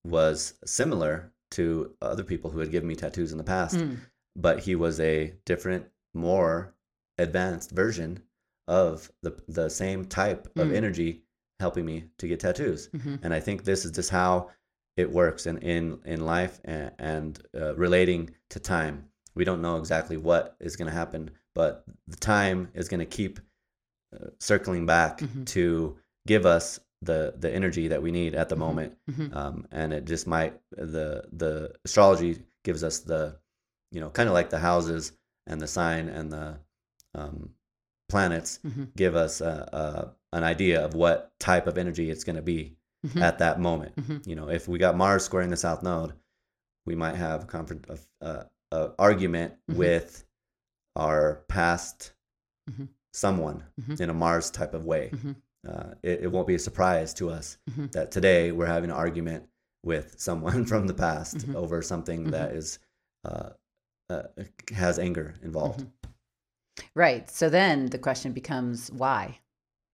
was 0.04 0.54
similar 0.64 1.32
to 1.52 1.94
other 2.02 2.24
people 2.24 2.50
who 2.50 2.58
had 2.58 2.70
given 2.70 2.88
me 2.88 2.96
tattoos 2.96 3.32
in 3.32 3.38
the 3.38 3.44
past, 3.44 3.76
Mm. 3.76 3.98
but 4.36 4.60
he 4.60 4.74
was 4.74 4.98
a 5.00 5.34
different, 5.44 5.86
more 6.14 6.74
advanced 7.18 7.70
version 7.70 8.22
of 8.68 9.10
the 9.22 9.32
the 9.48 9.68
same 9.68 10.04
type 10.04 10.46
of 10.56 10.68
Mm. 10.68 10.74
energy 10.74 11.22
helping 11.60 11.84
me 11.84 12.04
to 12.18 12.26
get 12.26 12.40
tattoos 12.40 12.88
Mhm. 12.88 13.18
and 13.22 13.32
I 13.34 13.40
think 13.40 13.64
this 13.64 13.84
is 13.84 13.90
just 13.92 14.10
how 14.10 14.50
it 14.96 15.10
works 15.10 15.46
in 15.46 15.58
in 15.58 16.00
in 16.04 16.24
life 16.24 16.60
and, 16.64 16.92
and 16.98 17.46
uh, 17.54 17.74
relating 17.76 18.30
to 18.50 18.58
time. 18.60 19.08
We 19.34 19.44
don't 19.44 19.62
know 19.62 19.76
exactly 19.78 20.16
what 20.16 20.56
is 20.60 20.76
going 20.76 20.88
to 20.90 20.94
happen, 20.94 21.30
but 21.54 21.84
the 22.06 22.16
time 22.16 22.68
is 22.74 22.88
going 22.88 23.00
to 23.00 23.06
keep 23.06 23.40
uh, 24.14 24.26
circling 24.40 24.84
back 24.84 25.18
Mhm. 25.20 25.46
to 25.46 25.96
give 26.26 26.44
us 26.46 26.78
the 27.00 27.34
the 27.38 27.50
energy 27.52 27.88
that 27.88 28.02
we 28.02 28.12
need 28.12 28.34
at 28.34 28.48
the 28.48 28.54
Mhm. 28.54 28.58
moment. 28.58 28.98
Mhm. 29.10 29.34
Um, 29.34 29.66
and 29.72 29.92
it 29.92 30.04
just 30.04 30.26
might 30.26 30.60
the 30.70 31.24
the 31.32 31.74
astrology 31.84 32.42
gives 32.62 32.84
us 32.84 33.00
the 33.00 33.38
you 33.90 34.00
know 34.00 34.10
kind 34.10 34.28
of 34.28 34.34
like 34.34 34.50
the 34.50 34.58
houses 34.58 35.12
and 35.46 35.60
the 35.60 35.66
sign 35.66 36.08
and 36.08 36.30
the 36.30 36.58
um, 37.14 37.54
planets 38.08 38.58
Mhm. 38.64 38.94
give 38.96 39.16
us 39.16 39.40
a, 39.40 39.68
a, 40.32 40.36
an 40.36 40.44
idea 40.44 40.84
of 40.84 40.94
what 40.94 41.32
type 41.38 41.66
of 41.66 41.76
energy 41.78 42.10
it's 42.10 42.24
going 42.24 42.36
to 42.36 42.42
be 42.42 42.76
Mhm. 43.06 43.20
at 43.20 43.38
that 43.38 43.60
moment. 43.60 43.96
Mhm. 43.96 44.26
You 44.26 44.36
know, 44.36 44.48
if 44.48 44.68
we 44.68 44.78
got 44.78 44.96
Mars 44.96 45.24
squaring 45.24 45.50
the 45.50 45.56
South 45.56 45.82
Node, 45.82 46.12
we 46.86 46.94
might 46.94 47.16
have 47.16 47.48
a, 47.52 47.98
a, 48.20 48.46
argument 48.98 49.54
Mhm. 49.70 49.76
with 49.76 50.24
our 50.96 51.44
past 51.48 52.12
Mhm. 52.70 52.88
someone 53.12 53.64
Mhm. 53.80 54.00
in 54.00 54.10
a 54.10 54.14
Mars 54.14 54.50
type 54.50 54.74
of 54.74 54.84
way. 54.84 55.10
Mhm. 55.12 55.36
Uh, 55.66 55.94
it, 56.02 56.22
it 56.24 56.32
won't 56.32 56.46
be 56.46 56.54
a 56.54 56.58
surprise 56.58 57.14
to 57.14 57.30
us 57.30 57.58
Mhm. 57.70 57.92
that 57.92 58.10
today 58.10 58.50
we're 58.52 58.66
having 58.66 58.90
an 58.90 58.96
argument 58.96 59.48
with 59.84 60.18
someone 60.20 60.64
from 60.72 60.86
the 60.86 60.94
past 60.94 61.46
over 61.54 61.82
something 61.82 62.30
that 62.30 62.52
is 62.52 62.78
uh, 63.24 63.50
uh, 64.10 64.24
has 64.72 64.98
anger 64.98 65.34
involved. 65.42 65.86
Right. 66.94 67.28
So 67.30 67.48
then 67.48 67.86
the 67.86 67.98
question 67.98 68.32
becomes 68.32 68.90
why 68.90 69.38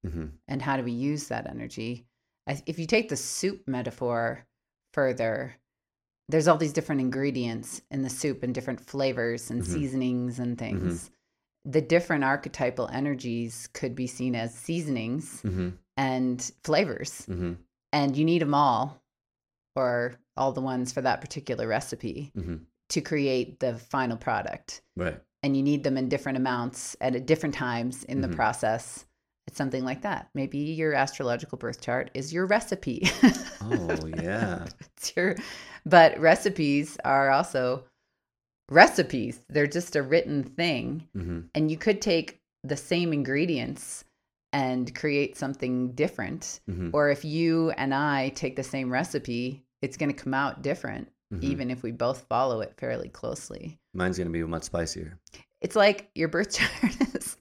hmm 0.04 0.28
and 0.46 0.62
how 0.62 0.76
do 0.76 0.82
we 0.84 0.92
use 0.92 1.28
that 1.28 1.46
energy? 1.46 2.06
If 2.66 2.78
you 2.78 2.86
take 2.86 3.08
the 3.08 3.16
soup 3.16 3.66
metaphor 3.68 4.46
further, 4.94 5.56
there's 6.28 6.46
all 6.48 6.56
these 6.58 6.72
different 6.72 7.00
ingredients 7.00 7.80
in 7.90 8.02
the 8.02 8.10
soup 8.10 8.42
and 8.42 8.54
different 8.54 8.80
flavors 8.80 9.50
and 9.50 9.62
Mhm. 9.62 9.66
seasonings 9.66 10.38
and 10.38 10.58
things. 10.58 11.10
The 11.64 11.80
different 11.82 12.24
archetypal 12.24 12.88
energies 12.88 13.68
could 13.72 13.94
be 13.94 14.06
seen 14.06 14.34
as 14.34 14.54
seasonings 14.54 15.40
hmm 15.42 15.70
and 15.96 16.40
flavors, 16.64 17.24
hmm 17.26 17.54
and 17.92 18.16
you 18.16 18.24
need 18.24 18.42
them 18.42 18.54
all 18.54 19.02
or 19.74 20.14
all 20.36 20.52
the 20.52 20.60
ones 20.60 20.92
for 20.92 21.00
that 21.02 21.20
particular 21.20 21.66
recipe 21.66 22.30
hmm 22.34 22.56
to 22.90 23.00
create 23.02 23.60
the 23.60 23.74
final 23.74 24.16
product. 24.16 24.82
Right. 24.96 25.20
and 25.42 25.56
you 25.56 25.62
need 25.62 25.84
them 25.84 25.96
in 25.96 26.08
different 26.08 26.36
amounts 26.38 26.96
at 27.00 27.24
different 27.26 27.54
times 27.54 28.02
in 28.04 28.20
the 28.22 28.28
process. 28.28 29.06
It's 29.48 29.56
something 29.56 29.82
like 29.82 30.02
that. 30.02 30.28
Maybe 30.34 30.58
your 30.58 30.92
astrological 30.92 31.56
birth 31.56 31.80
chart 31.80 32.10
is 32.12 32.34
your 32.34 32.44
recipe. 32.44 33.10
Oh, 33.62 34.06
yeah. 34.06 34.66
it's 34.80 35.16
your, 35.16 35.36
but 35.86 36.20
recipes 36.20 36.98
are 37.02 37.30
also 37.30 37.84
recipes. 38.70 39.40
They're 39.48 39.66
just 39.66 39.96
a 39.96 40.02
written 40.02 40.44
thing. 40.44 41.08
hmm 41.14 41.40
And 41.54 41.70
you 41.70 41.78
could 41.78 42.02
take 42.02 42.40
the 42.62 42.76
same 42.76 43.14
ingredients 43.14 44.04
and 44.52 44.94
create 44.94 45.38
something 45.38 45.92
different. 45.92 46.60
hmm 46.66 46.90
Or 46.92 47.08
if 47.08 47.24
you 47.24 47.70
and 47.70 47.94
I 47.94 48.28
take 48.34 48.54
the 48.54 48.62
same 48.62 48.92
recipe, 48.92 49.64
it's 49.80 49.96
going 49.96 50.14
to 50.14 50.22
come 50.22 50.34
out 50.34 50.60
different, 50.60 51.08
hmm 51.30 51.38
even 51.40 51.70
if 51.70 51.82
we 51.82 51.92
both 51.92 52.26
follow 52.28 52.60
it 52.60 52.74
fairly 52.76 53.08
closely. 53.08 53.78
Mine's 53.94 54.18
gonna 54.18 54.28
be 54.28 54.42
much 54.44 54.64
spicier. 54.64 55.18
It's 55.62 55.74
like 55.74 56.10
your 56.14 56.28
birth 56.28 56.52
chart 56.58 57.14
is 57.14 57.38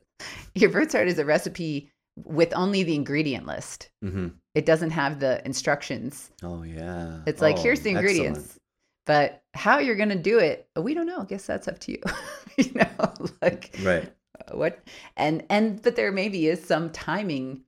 your 0.56 0.70
birth 0.70 0.92
chart 0.94 1.10
is 1.10 1.20
a 1.20 1.26
recipe 1.26 1.92
with 2.26 2.54
only 2.56 2.84
the 2.84 2.96
ingredient 2.96 3.46
list. 3.46 3.90
hmm 4.02 4.28
It 4.56 4.66
doesn't 4.66 4.92
have 4.92 5.20
the 5.20 5.46
instructions. 5.46 6.32
Oh 6.44 6.64
yeah. 6.64 7.20
It's 7.26 7.42
like 7.42 7.58
Oh, 7.58 7.62
here's 7.64 7.82
the 7.82 7.92
excellent. 7.92 8.06
ingredients. 8.06 8.60
But 9.06 9.44
how 9.54 9.80
you're 9.80 9.96
to 10.10 10.16
do 10.16 10.40
it, 10.40 10.68
we 10.76 10.94
don't 10.94 11.06
know. 11.06 11.20
I 11.22 11.26
guess 11.26 11.46
that's 11.46 11.68
up 11.70 11.80
to 11.80 11.92
you. 11.94 12.02
you 12.58 12.74
know, 12.74 13.14
like 13.42 13.72
Right. 13.82 14.12
what 14.52 14.80
and 15.16 15.44
and 15.50 15.82
but 15.82 15.96
there 15.96 16.12
maybe 16.12 16.48
is 16.48 16.64
some 16.64 16.90
timing 16.92 17.64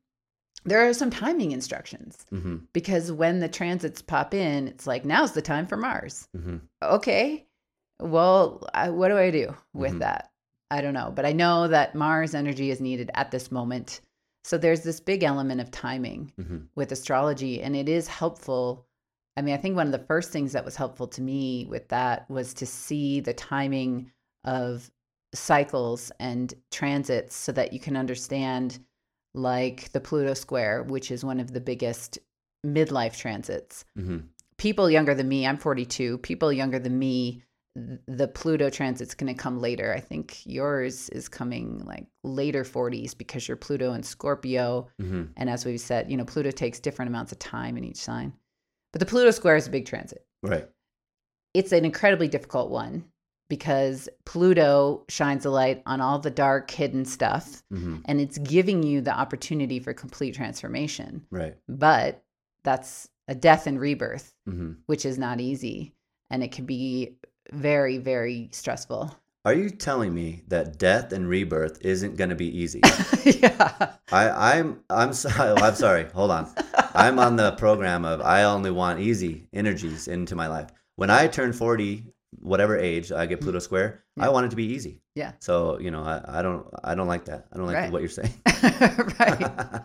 there 0.66 0.86
are 0.88 0.94
some 0.94 1.10
timing 1.10 1.52
instructions 1.52 2.26
hmm 2.30 2.58
because 2.74 3.12
when 3.12 3.40
the 3.40 3.48
transits 3.48 4.02
pop 4.02 4.34
in 4.34 4.68
it's 4.68 4.86
like 4.86 5.04
now's 5.06 5.32
the 5.32 5.42
time 5.42 5.66
for 5.66 5.78
mars 5.78 6.28
hmm 6.36 6.58
okay 6.84 7.46
well 8.02 8.64
I, 8.74 8.90
what 8.90 9.08
do 9.10 9.18
i 9.18 9.32
do 9.32 9.56
with 9.74 9.94
Mhm. 9.96 10.00
that 10.00 10.32
i 10.70 10.82
don't 10.82 10.94
know 10.94 11.12
but 11.16 11.26
i 11.26 11.32
know 11.32 11.68
that 11.68 11.96
mars 11.96 12.34
energy 12.36 12.72
is 12.72 12.80
needed 12.82 13.10
at 13.14 13.32
this 13.32 13.52
moment 13.52 14.02
so 14.50 14.58
there's 14.58 14.82
this 14.82 15.00
big 15.00 15.24
element 15.24 15.62
of 15.62 15.70
timing 15.70 16.34
hmm 16.36 16.58
with 16.76 16.92
astrology 16.92 17.62
and 17.62 17.76
it 17.76 17.88
is 17.88 18.08
helpful. 18.08 18.86
I 19.38 19.42
mean 19.42 19.54
i 19.54 19.58
think 19.58 19.76
one 19.76 19.86
of 19.86 19.92
the 19.92 20.08
first 20.08 20.32
things 20.32 20.54
that 20.54 20.66
was 20.66 20.76
helpful 20.76 21.08
to 21.08 21.22
me 21.22 21.68
with 21.70 21.88
that 21.90 22.30
was 22.30 22.54
to 22.56 22.66
see 22.66 23.20
the 23.20 23.34
timing 23.34 24.12
of 24.44 24.90
cycles 25.34 26.12
and 26.20 26.54
transits 26.72 27.36
so 27.36 27.52
that 27.52 27.72
you 27.72 27.80
can 27.80 27.96
understand 27.96 28.80
like 29.36 29.92
the 29.92 30.02
pluto 30.02 30.34
square 30.34 30.84
which 30.84 31.12
is 31.12 31.24
one 31.24 31.40
of 31.40 31.54
the 31.54 31.62
biggest 31.62 32.18
midlife 32.66 33.16
transits. 33.16 33.86
Hmm 33.96 34.20
people 34.58 34.90
younger 34.90 35.16
than 35.16 35.28
me 35.28 35.48
i'm 35.48 35.58
42 35.58 36.20
people 36.20 36.52
younger 36.54 36.78
than 36.78 37.00
me 37.00 37.42
the 38.08 38.28
pluto 38.28 38.70
transit's 38.70 39.16
going 39.16 39.34
to 39.34 39.42
come 39.42 39.60
later 39.60 39.94
i 39.94 40.00
think 40.00 40.46
yours 40.46 41.10
is 41.10 41.28
coming 41.28 41.84
like 41.86 42.08
later 42.24 42.64
40s 42.64 43.18
because 43.18 43.48
you're 43.48 43.58
pluto 43.58 43.94
and 43.94 44.06
scorpio 44.06 44.88
hmm 45.00 45.24
and 45.38 45.50
as 45.50 45.66
we've 45.66 45.80
said, 45.80 46.12
you 46.12 46.18
know, 46.18 46.26
Pluto 46.26 46.52
takes 46.52 46.80
different 46.80 47.10
amounts 47.10 47.32
of 47.32 47.40
time 47.40 47.78
in 47.78 47.84
each 47.84 47.98
sign. 47.98 48.34
But 48.92 49.00
the 49.00 49.06
Pluto 49.06 49.32
square 49.32 49.56
is 49.56 49.68
a 49.68 49.72
big 49.72 49.86
transit. 49.86 50.26
Right. 50.44 50.68
It's 51.54 51.72
an 51.72 51.86
incredibly 51.86 52.28
difficult 52.28 52.70
one 52.70 53.06
because 53.50 54.10
Pluto 54.26 55.06
shines 55.10 55.46
a 55.46 55.50
light 55.50 55.82
on 55.86 56.02
all 56.02 56.20
the 56.20 56.30
dark, 56.30 56.70
hidden 56.70 57.06
stuff, 57.06 57.64
hmm 57.72 57.98
and 58.06 58.20
it's 58.20 58.38
giving 58.40 58.84
you 58.84 59.02
the 59.02 59.18
opportunity 59.18 59.80
for 59.80 59.94
complete 59.94 60.36
transformation. 60.36 61.26
Right. 61.32 61.56
But 61.68 62.24
that's 62.64 63.08
a 63.28 63.36
death 63.36 63.66
and 63.66 63.80
rebirth, 63.80 64.34
hmm 64.46 64.74
which 64.86 65.06
is 65.06 65.18
not 65.18 65.40
easy. 65.40 65.96
And 66.30 66.44
it 66.44 66.52
can 66.52 66.66
be 66.66 67.16
very, 67.52 67.98
very 67.98 68.50
stressful. 68.52 69.16
Are 69.46 69.54
you 69.54 69.70
telling 69.70 70.14
me 70.14 70.44
that 70.50 70.78
death 70.78 71.14
and 71.14 71.28
rebirth 71.28 71.80
isn't 71.82 72.18
going 72.18 72.30
to 72.30 72.36
be 72.36 72.48
easy? 72.60 72.82
yeah. 73.24 73.94
I, 74.12 74.56
I'm 74.58 74.82
I'm 74.90 75.14
sorry. 75.14 75.52
I'm 75.62 75.76
sorry. 75.76 76.06
Hold 76.14 76.32
on. 76.32 76.52
I'm 76.94 77.20
on 77.20 77.38
the 77.38 77.54
program 77.54 78.04
of 78.06 78.20
I 78.22 78.44
only 78.44 78.70
want 78.72 79.00
easy 79.00 79.48
energies 79.54 80.08
into 80.08 80.36
my 80.36 80.48
life. 80.48 80.70
When 80.98 81.10
I 81.10 81.28
turn 81.28 81.54
40, 81.54 82.04
whatever 82.42 82.78
age 82.78 83.12
I 83.14 83.26
get 83.28 83.40
Pluto 83.40 83.60
square, 83.60 84.04
I 84.20 84.28
want 84.30 84.48
it 84.48 84.50
to 84.50 84.56
be 84.58 84.66
easy. 84.66 85.02
Yeah. 85.16 85.32
So 85.40 85.80
you 85.80 85.90
know, 85.90 86.04
I, 86.04 86.40
I 86.40 86.42
don't 86.42 86.68
I 86.84 86.94
don't 86.94 87.08
like 87.08 87.26
that. 87.26 87.48
I 87.54 87.58
don't 87.58 87.66
like 87.66 87.76
Right. 87.78 87.92
what 87.92 88.02
you're 88.02 88.10
saying. 88.10 88.34
right. 89.20 89.82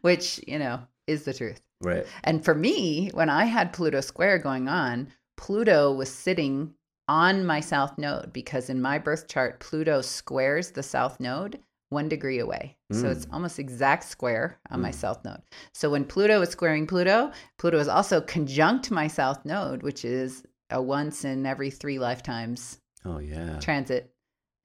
Which, 0.00 0.40
you 0.46 0.58
know, 0.58 0.80
is 1.06 1.24
the 1.24 1.34
truth. 1.34 1.60
right. 1.82 2.06
And 2.24 2.44
for 2.44 2.54
me, 2.54 3.10
when 3.12 3.28
I 3.28 3.44
had 3.44 3.72
Pluto 3.72 4.00
square 4.00 4.38
going 4.38 4.68
on, 4.68 5.08
Pluto 5.36 5.92
was 5.92 6.10
sitting 6.10 6.74
on 7.10 7.44
my 7.44 7.58
south 7.60 7.98
node 7.98 8.32
because 8.32 8.70
in 8.70 8.80
my 8.80 8.96
birth 8.98 9.26
chart, 9.26 9.58
Pluto 9.58 10.00
squares 10.00 10.70
the 10.70 10.82
south 10.82 11.18
node 11.18 11.58
one 11.88 12.08
degree 12.08 12.38
away. 12.38 12.76
So 12.92 13.08
it's 13.10 13.26
Mm. 13.26 13.32
almost 13.34 13.58
exact 13.58 14.04
square 14.04 14.60
on 14.70 14.80
my 14.80 14.90
Mm. 14.92 14.94
south 14.94 15.24
node. 15.24 15.42
So 15.74 15.90
when 15.90 16.04
Pluto 16.04 16.40
is 16.40 16.50
squaring 16.50 16.86
Pluto, 16.86 17.32
Pluto 17.58 17.78
is 17.80 17.88
also 17.88 18.20
conjunct 18.20 18.92
my 18.92 19.08
south 19.08 19.44
node, 19.44 19.82
which 19.82 20.04
is 20.04 20.44
a 20.70 20.80
once 20.80 21.24
in 21.24 21.44
every 21.46 21.70
three 21.70 21.98
lifetimes 21.98 22.78
Oh 23.04 23.18
yeah. 23.18 23.58
transit 23.58 24.14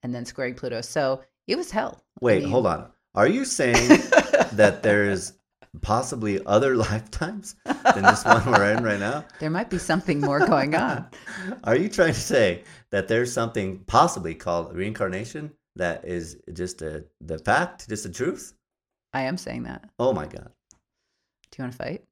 and 0.04 0.14
then 0.14 0.24
squaring 0.24 0.54
Pluto. 0.54 0.82
So 0.82 1.22
it 1.48 1.56
was 1.56 1.72
hell. 1.72 2.00
I 2.22 2.24
Wait, 2.24 2.42
mean- 2.44 2.52
hold 2.52 2.66
on. 2.68 2.92
Are 3.16 3.26
you 3.26 3.44
saying 3.44 3.74
that 4.52 4.82
there's 4.84 5.32
possibly 5.82 6.44
other 6.46 6.76
lifetimes 6.90 7.56
than 7.64 8.02
this 8.02 8.24
one 8.24 8.44
we're 8.46 8.72
in 8.76 8.82
right 8.82 9.00
now? 9.00 9.24
there 9.40 9.50
might 9.50 9.70
be 9.70 9.78
something 9.78 10.20
more 10.20 10.40
going 10.46 10.74
on. 10.74 11.06
Are 11.64 11.76
you 11.76 11.88
trying 11.88 12.14
to 12.14 12.20
say 12.20 12.64
that 12.90 13.08
there's 13.08 13.32
something 13.32 13.80
possibly 13.86 14.34
called 14.34 14.74
reincarnation 14.74 15.52
that 15.76 16.04
is 16.04 16.38
just 16.52 16.82
a, 16.82 17.04
the 17.20 17.38
fact, 17.38 17.88
just 17.88 18.04
the 18.04 18.10
truth? 18.10 18.54
I 19.12 19.22
am 19.22 19.36
saying 19.36 19.64
that. 19.64 19.88
Oh 19.98 20.12
my 20.12 20.26
God. 20.26 20.50
Do 21.50 21.56
you 21.58 21.64
want 21.64 21.72
to 21.72 21.78
fight? 21.78 22.04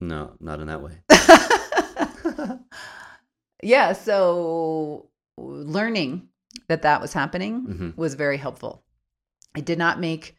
No, 0.00 0.32
not 0.40 0.60
in 0.60 0.66
that 0.66 0.82
way. 0.82 0.98
yeah, 3.62 3.92
so 3.92 5.08
learning 5.36 6.28
that 6.68 6.82
that 6.82 7.00
was 7.00 7.12
happening 7.12 7.60
hmm 7.60 7.90
was 7.96 8.14
very 8.14 8.36
helpful. 8.36 8.82
It 9.56 9.64
did 9.64 9.78
not 9.78 10.00
make 10.00 10.36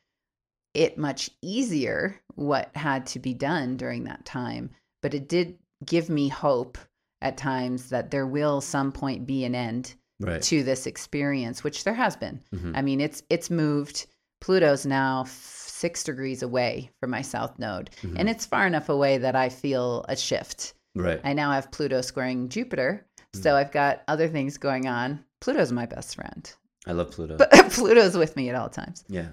it 0.75 0.97
much 0.97 1.29
easier 1.41 2.19
what 2.35 2.69
had 2.75 3.05
to 3.07 3.19
be 3.19 3.33
done 3.33 3.77
during 3.77 4.03
that 4.05 4.25
time, 4.25 4.69
but 5.01 5.13
it 5.13 5.29
did 5.29 5.57
give 5.85 6.09
me 6.09 6.27
hope 6.27 6.77
at 7.21 7.37
times 7.37 7.89
that 7.89 8.11
there 8.11 8.27
will 8.27 8.61
some 8.61 8.91
point 8.91 9.25
be 9.25 9.45
an 9.45 9.55
end 9.55 9.95
Right. 10.19 10.41
to 10.43 10.63
this 10.63 10.87
experience, 10.87 11.63
which 11.63 11.83
there 11.83 11.93
has 11.93 12.15
been. 12.15 12.41
hmm 12.51 12.71
I 12.75 12.81
mean, 12.81 13.01
it's 13.01 13.21
it's 13.29 13.49
moved. 13.49 14.05
Pluto's 14.41 14.85
now 14.85 15.21
f- 15.21 15.29
six 15.31 16.03
degrees 16.03 16.41
away 16.43 16.89
from 16.99 17.09
my 17.09 17.21
south 17.21 17.57
node, 17.59 17.89
Mhm. 18.01 18.15
and 18.19 18.29
it's 18.29 18.45
far 18.45 18.65
enough 18.67 18.89
away 18.89 19.17
that 19.17 19.35
I 19.35 19.49
feel 19.49 20.05
a 20.07 20.15
shift. 20.15 20.73
Right. 20.95 21.19
I 21.23 21.33
now 21.33 21.51
have 21.51 21.71
Pluto 21.71 21.99
squaring 22.01 22.47
Jupiter, 22.49 23.05
so 23.33 23.55
I've 23.55 23.71
got 23.71 24.03
other 24.07 24.27
things 24.29 24.57
going 24.57 24.87
on. 24.87 25.23
Pluto's 25.41 25.71
my 25.73 25.85
best 25.85 26.15
friend, 26.15 26.49
I 26.87 26.93
love 26.93 27.11
Pluto. 27.11 27.35
but 27.37 27.49
Pluto's 27.71 28.15
with 28.17 28.35
me 28.37 28.49
at 28.49 28.55
all 28.55 28.69
times. 28.69 29.03
yeah. 29.09 29.29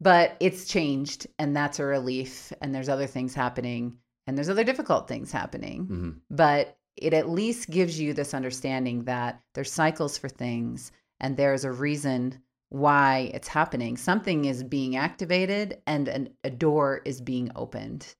But 0.00 0.36
it's 0.40 0.66
changed, 0.66 1.26
and 1.38 1.56
that's 1.56 1.78
a 1.80 1.84
relief. 1.84 2.52
And 2.60 2.74
there's 2.74 2.88
other 2.88 3.06
things 3.06 3.34
happening, 3.34 3.98
and 4.26 4.36
there's 4.36 4.50
other 4.50 4.64
difficult 4.64 5.08
things 5.08 5.32
happening. 5.32 5.84
hmm 5.84 6.10
But 6.30 6.76
it 6.96 7.14
at 7.14 7.28
least 7.30 7.70
gives 7.70 7.98
you 7.98 8.12
this 8.12 8.34
understanding 8.34 9.04
that 9.04 9.40
there's 9.54 9.72
cycles 9.72 10.18
for 10.18 10.28
things, 10.28 10.92
and 11.20 11.36
there's 11.36 11.64
a 11.64 11.72
reason 11.72 12.40
why 12.70 13.30
it's 13.34 13.48
happening. 13.48 13.96
Something 13.96 14.44
is 14.44 14.62
being 14.62 14.96
activated, 14.96 15.80
and 15.86 16.06
an, 16.08 16.28
a 16.44 16.50
door 16.50 17.00
is 17.04 17.20
being 17.20 17.50
opened. 17.56 18.14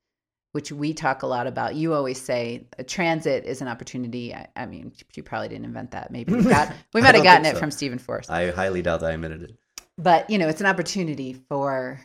Which 0.52 0.72
we 0.72 0.94
talk 0.94 1.22
a 1.22 1.26
lot 1.26 1.46
about. 1.46 1.74
You 1.74 1.92
always 1.92 2.20
say 2.20 2.66
a 2.78 2.82
transit 2.82 3.44
is 3.44 3.60
an 3.60 3.68
opportunity. 3.68 4.34
I, 4.34 4.48
I 4.56 4.64
mean, 4.64 4.92
you 5.14 5.22
probably 5.22 5.48
didn't 5.48 5.66
invent 5.66 5.90
that. 5.90 6.10
Maybe 6.10 6.32
we 6.34 6.42
got 6.42 6.72
we 6.94 7.02
might 7.02 7.14
have 7.14 7.22
gotten 7.22 7.44
it 7.44 7.52
so. 7.52 7.60
from 7.60 7.70
Steven 7.70 7.98
Forrest 7.98 8.30
I 8.30 8.50
highly 8.50 8.80
doubt 8.80 9.00
that 9.00 9.10
I 9.10 9.12
admitted 9.12 9.42
it. 9.42 9.58
But 9.98 10.28
you 10.30 10.38
know 10.38 10.48
it's 10.48 10.61
an 10.61 10.66
opportunity 10.66 11.34
for 11.34 12.00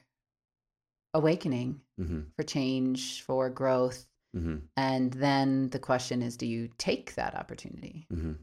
awakening 1.13 1.79
hmm 1.97 2.21
for 2.36 2.43
change 2.43 3.21
for 3.21 3.49
growth 3.49 4.08
hmm 4.34 4.58
and 4.75 5.13
then 5.13 5.69
the 5.69 5.79
question 5.79 6.21
is 6.21 6.36
do 6.38 6.45
you 6.47 6.69
take 6.77 7.13
that 7.15 7.36
opportunity 7.36 8.08
hmm 8.10 8.34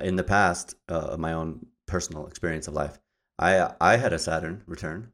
In 0.00 0.16
the 0.16 0.22
past, 0.24 0.76
uh, 0.88 1.16
my 1.18 1.32
own 1.32 1.66
personal 1.86 2.26
experience 2.28 2.68
of 2.68 2.74
life, 2.74 3.00
I 3.38 3.74
I 3.80 3.96
had 3.96 4.12
a 4.12 4.18
Saturn 4.18 4.62
return. 4.66 5.12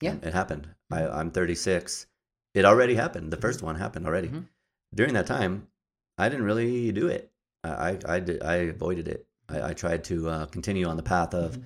Yeah. 0.00 0.16
It 0.22 0.32
happened. 0.32 0.68
I, 0.90 1.06
I'm 1.06 1.30
36. 1.30 2.06
It 2.54 2.64
already 2.64 2.94
happened. 2.94 3.32
The 3.32 3.36
1st 3.36 3.62
one 3.62 3.76
happened 3.76 4.06
already. 4.06 4.28
Mhm. 4.28 4.48
During 4.94 5.14
that 5.14 5.26
time, 5.26 5.68
I 6.16 6.28
didn't 6.30 6.46
really 6.46 6.92
do 6.92 7.08
it. 7.08 7.32
I 7.64 7.70
I 7.90 7.98
I, 8.14 8.20
did, 8.20 8.42
I 8.42 8.54
avoided 8.72 9.08
it. 9.08 9.26
I, 9.48 9.70
I 9.70 9.72
tried 9.74 10.04
to 10.04 10.16
uh, 10.30 10.46
continue 10.46 10.86
on 10.86 10.96
the 10.96 11.02
path 11.14 11.34
of. 11.34 11.58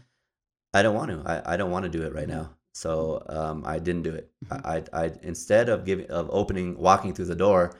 I 0.74 0.82
don't 0.82 0.94
want 0.94 1.10
to. 1.10 1.22
I, 1.30 1.54
I 1.54 1.56
don't 1.56 1.70
want 1.70 1.84
to 1.84 1.88
do 1.98 2.02
it 2.02 2.14
right 2.14 2.26
Mhm. 2.26 2.36
now. 2.38 2.50
So 2.74 3.22
um, 3.28 3.64
I 3.66 3.78
didn't 3.78 4.02
do 4.02 4.14
it. 4.14 4.30
Mhm. 4.46 4.64
I, 4.64 4.84
I, 5.04 5.12
instead 5.22 5.68
of 5.68 5.84
giving 5.84 6.06
of 6.10 6.28
opening 6.30 6.76
walking 6.78 7.12
through 7.14 7.24
the 7.26 7.34
door, 7.34 7.74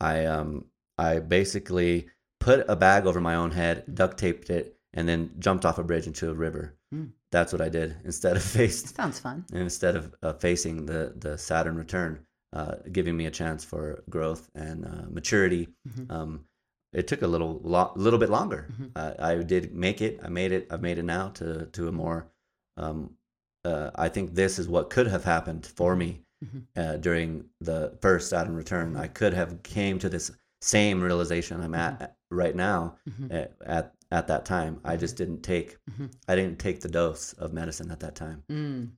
I 0.00 0.24
um 0.26 0.66
I 0.98 1.18
basically 1.20 2.08
put 2.40 2.64
a 2.68 2.76
bag 2.76 3.06
over 3.06 3.20
my 3.20 3.34
own 3.34 3.50
head, 3.50 3.84
duct 3.94 4.18
taped 4.18 4.50
it, 4.50 4.76
and 4.92 5.08
then 5.08 5.30
jumped 5.38 5.64
off 5.64 5.78
a 5.78 5.82
bridge 5.84 6.06
into 6.06 6.30
a 6.30 6.34
river. 6.34 6.76
Mm. 6.94 7.10
That's 7.32 7.52
what 7.52 7.62
I 7.62 7.68
did 7.68 7.96
instead 8.04 8.36
of 8.36 8.42
face 8.42 8.92
sounds 8.94 9.18
fun 9.18 9.44
instead 9.52 9.96
of 9.96 10.14
uh, 10.22 10.34
facing 10.34 10.86
the 10.86 11.14
the 11.16 11.36
Saturn 11.38 11.76
return, 11.76 12.20
uh, 12.52 12.76
giving 12.92 13.16
me 13.16 13.26
a 13.26 13.30
chance 13.30 13.64
for 13.64 14.04
growth 14.10 14.50
and 14.54 14.84
uh, 14.84 15.06
maturity. 15.10 15.68
Mhm. 15.88 16.10
Um, 16.12 16.44
it 16.92 17.08
took 17.08 17.22
a 17.22 17.26
little 17.26 17.60
lo- 17.64 17.92
little 17.96 18.20
bit 18.20 18.30
longer. 18.30 18.68
Mhm. 18.70 18.90
Uh, 18.94 19.14
I 19.18 19.34
did 19.42 19.74
make 19.74 20.00
it. 20.00 20.20
I 20.22 20.28
made 20.28 20.52
it. 20.52 20.68
I've 20.70 20.82
made 20.82 20.98
it 20.98 21.04
now 21.04 21.30
to 21.30 21.66
to 21.72 21.88
a 21.88 21.92
more. 21.92 22.28
Um, 22.76 23.16
uh, 23.64 23.90
I 23.94 24.08
think 24.08 24.34
this 24.34 24.58
is 24.58 24.68
what 24.68 24.90
could 24.90 25.06
have 25.06 25.24
happened 25.24 25.66
for 25.66 25.96
me 25.96 26.22
Mhm. 26.44 26.66
uh, 26.76 26.96
during 26.98 27.48
the 27.60 27.96
first 28.00 28.28
Saturn 28.28 28.54
return. 28.54 28.96
I 28.96 29.08
could 29.08 29.32
have 29.32 29.62
came 29.62 29.98
to 30.00 30.08
this 30.08 30.30
same 30.60 31.00
realization 31.02 31.60
I'm 31.60 31.74
at 31.74 32.16
right 32.30 32.54
now 32.56 32.96
Mhm. 33.08 33.32
at, 33.32 33.52
at 33.64 33.94
at 34.10 34.26
that 34.28 34.44
time. 34.44 34.80
I 34.84 34.96
just 34.96 35.16
didn't 35.16 35.42
take. 35.42 35.78
Mhm. 35.90 36.10
I 36.28 36.36
didn't 36.36 36.58
take 36.58 36.80
the 36.80 36.88
dose 36.88 37.32
of 37.34 37.52
medicine 37.52 37.90
at 37.90 38.00
that 38.00 38.14
time. 38.14 38.44
Mm. 38.48 38.92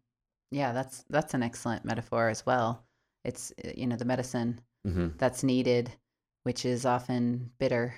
Yeah, 0.51 0.73
that's 0.73 1.05
that's 1.11 1.35
an 1.35 1.43
excellent 1.43 1.85
metaphor 1.85 2.29
as 2.29 2.45
well. 2.47 2.85
It's 3.25 3.53
uh, 3.65 3.71
you 3.77 3.87
know 3.87 3.97
the 3.97 4.05
medicine 4.05 4.61
that's 5.19 5.43
needed, 5.43 5.93
which 6.45 6.65
is 6.65 6.85
often 6.87 7.51
bitter. 7.59 7.95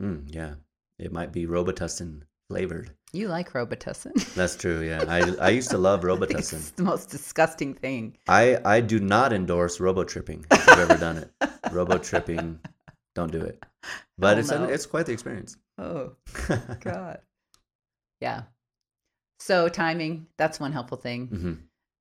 Mm, 0.00 0.32
yeah, 0.32 0.54
it 0.98 1.12
might 1.12 1.32
be 1.32 1.46
Robitussin 1.46 2.22
flavored. 2.48 2.94
You 3.14 3.28
like 3.28 3.52
Robitussin. 3.52 4.34
That's 4.34 4.56
true. 4.56 4.82
Yeah, 4.82 5.04
I 5.06 5.20
I 5.40 5.50
used 5.50 5.70
to 5.70 5.78
love 5.78 6.02
think 6.02 6.32
it's 6.32 6.70
the 6.70 6.82
most 6.82 7.10
disgusting 7.10 7.72
thing. 7.72 8.18
I 8.28 8.58
I 8.64 8.80
do 8.80 8.98
not 8.98 9.32
endorse 9.32 9.78
robotripping. 9.78 10.44
If 10.50 10.66
you've 10.66 10.78
ever 10.78 10.96
done 10.96 11.18
it, 11.18 11.30
robotripping, 11.70 12.58
don't 13.14 13.30
do 13.30 13.40
it. 13.40 13.64
But 14.18 14.38
it's 14.38 14.50
no. 14.50 14.64
it's 14.64 14.86
quite 14.86 15.06
the 15.06 15.12
experience. 15.12 15.56
Oh 15.78 16.16
God. 16.80 17.20
Yeah. 18.20 18.42
So 19.38 19.68
timing, 19.68 20.26
that's 20.36 20.58
one 20.58 20.72
helpful 20.72 20.98
thing. 20.98 21.28
hmm 21.28 21.52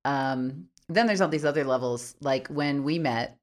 Um, 0.10 0.70
then 0.90 1.06
there's 1.06 1.22
all 1.22 1.30
these 1.30 1.46
other 1.46 1.64
levels. 1.64 2.16
Like 2.22 2.48
when 2.48 2.84
we 2.84 2.98
met, 2.98 3.38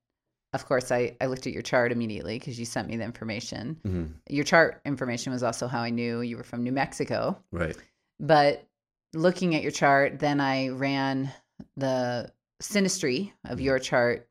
of 0.53 0.67
course, 0.67 0.91
I, 0.91 1.17
I 1.21 1.27
looked 1.27 1.47
at 1.47 1.53
your 1.53 1.63
chart 1.63 1.93
immediately 1.93 2.39
because 2.39 2.59
you 2.59 2.65
sent 2.65 2.89
me 2.89 2.97
the 2.97 3.05
information. 3.05 3.79
hmm 3.85 4.05
Your 4.29 4.45
chart 4.45 4.81
information 4.85 5.33
was 5.33 5.43
also 5.43 5.67
how 5.69 5.81
I 5.81 5.91
knew 5.91 6.21
you 6.23 6.37
were 6.37 6.43
from 6.43 6.63
New 6.65 6.73
Mexico. 6.73 7.39
Right. 7.53 7.77
But 8.19 8.67
looking 9.15 9.55
at 9.55 9.63
your 9.63 9.71
chart, 9.73 10.19
then 10.19 10.41
I 10.41 10.69
ran 10.69 11.33
the 11.77 12.33
synastry 12.63 13.33
of 13.45 13.59
Mhm. 13.59 13.63
your 13.63 13.79
chart, 13.79 14.29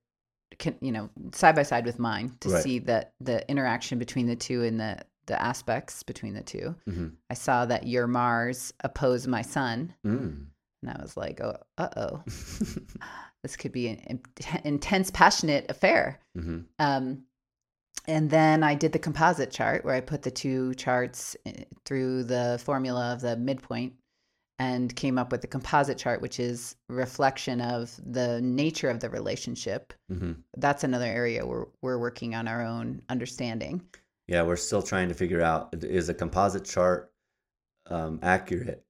can, 0.58 0.76
you 0.82 0.92
know, 0.92 1.10
side 1.34 1.56
by 1.56 1.64
side 1.64 1.86
with 1.86 2.00
mine 2.00 2.36
to 2.42 2.50
Right. 2.50 2.64
see 2.64 2.80
that 2.80 3.14
the 3.22 3.50
interaction 3.50 3.98
between 4.00 4.28
the 4.28 4.36
two 4.36 4.64
and 4.64 4.80
the 4.80 4.98
the 5.28 5.40
aspects 5.40 6.02
between 6.02 6.34
the 6.34 6.42
two. 6.42 6.74
hmm 6.86 7.10
I 7.30 7.36
saw 7.36 7.64
that 7.68 7.86
your 7.86 8.08
Mars 8.08 8.74
opposed 8.84 9.28
my 9.28 9.44
Sun, 9.44 9.94
Mm. 10.04 10.48
and 10.82 10.90
I 10.92 11.00
was 11.04 11.16
like, 11.16 11.40
oh, 11.40 11.56
uh 11.78 11.90
oh, 11.98 12.24
this 13.44 13.56
could 13.56 13.72
be 13.72 13.88
an 13.88 13.98
in- 14.08 14.22
intense, 14.64 15.12
passionate 15.12 15.66
affair. 15.70 16.20
hmm 16.36 16.60
Um, 16.80 17.24
and 18.08 18.30
then 18.30 18.64
I 18.64 18.76
did 18.76 18.92
the 18.92 19.00
composite 19.00 19.52
chart 19.52 19.86
where 19.86 19.94
I 19.94 20.02
put 20.02 20.24
the 20.24 20.32
two 20.32 20.74
charts 20.76 21.36
eh, 21.46 21.66
through 21.86 22.24
the 22.24 22.60
formula 22.64 23.14
of 23.14 23.22
the 23.22 23.36
midpoint 23.38 23.94
and 24.58 24.94
came 24.96 25.18
up 25.18 25.32
with 25.32 25.42
the 25.42 25.48
composite 25.48 25.98
chart, 25.98 26.22
which 26.22 26.40
is 26.40 26.76
reflection 26.90 27.62
of 27.62 27.98
the 28.04 28.42
nature 28.42 28.90
of 28.90 29.00
the 29.00 29.10
relationship. 29.10 29.94
hmm 30.10 30.34
That's 30.58 30.84
another 30.84 31.06
area 31.06 31.46
where 31.46 31.68
we're 31.82 32.00
working 32.00 32.36
on 32.36 32.48
our 32.48 32.66
own 32.66 33.02
understanding. 33.10 33.82
Yeah, 34.28 34.44
we're 34.44 34.58
still 34.58 34.82
trying 34.82 35.10
to 35.10 35.16
figure 35.16 35.42
out 35.42 35.74
is 35.84 36.10
a 36.10 36.14
composite 36.14 36.66
chart 36.66 37.12
um, 37.88 38.20
accurate 38.22 38.84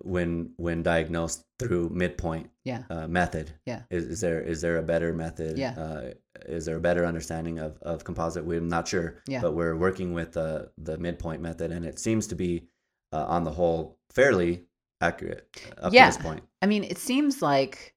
when 0.00 0.52
when 0.56 0.82
diagnosed 0.82 1.44
through 1.58 1.88
midpoint 1.90 2.50
Yeah. 2.64 2.82
uh, 2.90 3.06
method. 3.08 3.52
Yeah. 3.64 3.82
Is, 3.90 4.04
is 4.06 4.20
there 4.20 4.40
is 4.40 4.60
there 4.60 4.78
a 4.78 4.82
better 4.82 5.12
method? 5.12 5.58
Yeah. 5.58 5.74
Uh, 5.78 6.10
is 6.46 6.64
there 6.66 6.76
a 6.76 6.80
better 6.80 7.04
understanding 7.06 7.58
of, 7.58 7.78
of 7.82 8.04
composite? 8.04 8.44
We're 8.44 8.60
not 8.60 8.86
sure. 8.88 9.22
Yeah. 9.26 9.40
But 9.40 9.54
we're 9.54 9.76
working 9.76 10.12
with 10.12 10.32
the 10.32 10.70
the 10.78 10.98
midpoint 10.98 11.42
method, 11.42 11.72
and 11.72 11.84
it 11.84 11.98
seems 11.98 12.26
to 12.28 12.34
be 12.34 12.68
uh, 13.12 13.24
on 13.26 13.44
the 13.44 13.52
whole 13.52 13.98
fairly 14.10 14.64
accurate 15.00 15.48
up 15.78 15.92
Yeah. 15.92 16.10
to 16.10 16.16
this 16.16 16.22
point. 16.22 16.42
I 16.62 16.66
mean, 16.66 16.84
it 16.84 16.98
seems 16.98 17.42
like 17.42 17.94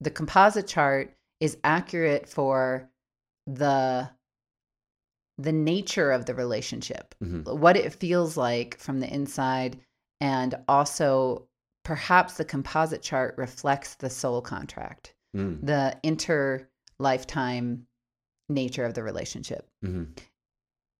the 0.00 0.10
composite 0.10 0.66
chart 0.66 1.14
is 1.40 1.56
accurate 1.64 2.28
for 2.28 2.88
the 3.46 4.10
the 5.38 5.52
nature 5.52 6.12
of 6.12 6.26
the 6.26 6.34
relationship, 6.34 7.14
hmm 7.20 7.40
what 7.42 7.76
it 7.76 7.92
feels 7.92 8.36
like 8.36 8.78
from 8.78 9.00
the 9.00 9.12
inside, 9.12 9.80
and 10.24 10.54
also 10.68 11.46
perhaps 11.84 12.34
the 12.38 12.44
composite 12.44 13.02
chart 13.02 13.34
reflects 13.36 13.94
the 13.96 14.08
soul 14.10 14.40
contract, 14.40 15.14
Mm. 15.36 15.66
the 15.66 15.96
inter 16.02 16.66
lifetime 16.98 17.86
nature 18.48 18.84
of 18.84 18.94
the 18.94 19.02
relationship. 19.02 19.68
hmm 19.82 20.04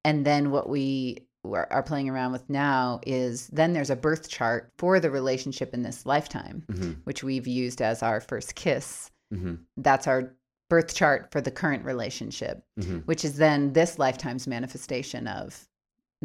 And 0.04 0.26
then 0.26 0.50
what 0.50 0.68
we 0.68 1.26
are 1.44 1.82
playing 1.82 2.08
around 2.08 2.32
with 2.32 2.48
now 2.50 3.00
is 3.06 3.48
then 3.48 3.72
there's 3.74 3.90
a 3.90 3.96
birth 3.96 4.28
chart 4.28 4.72
for 4.78 4.98
the 4.98 5.10
relationship 5.10 5.72
in 5.74 5.82
this 5.82 6.04
lifetime 6.06 6.64
hmm 6.70 6.92
which 7.04 7.22
we've 7.22 7.46
used 7.46 7.80
as 7.80 8.02
our 8.02 8.20
first 8.20 8.54
kiss. 8.54 9.10
hmm 9.32 9.54
That's 9.76 10.06
our 10.06 10.34
birth 10.68 10.94
chart 10.94 11.30
for 11.30 11.40
the 11.40 11.50
current 11.50 11.84
relationship, 11.84 12.64
hmm 12.78 12.98
which 13.08 13.24
is 13.24 13.36
then 13.36 13.72
this 13.72 13.98
lifetime's 13.98 14.46
manifestation 14.46 15.26
of 15.28 15.66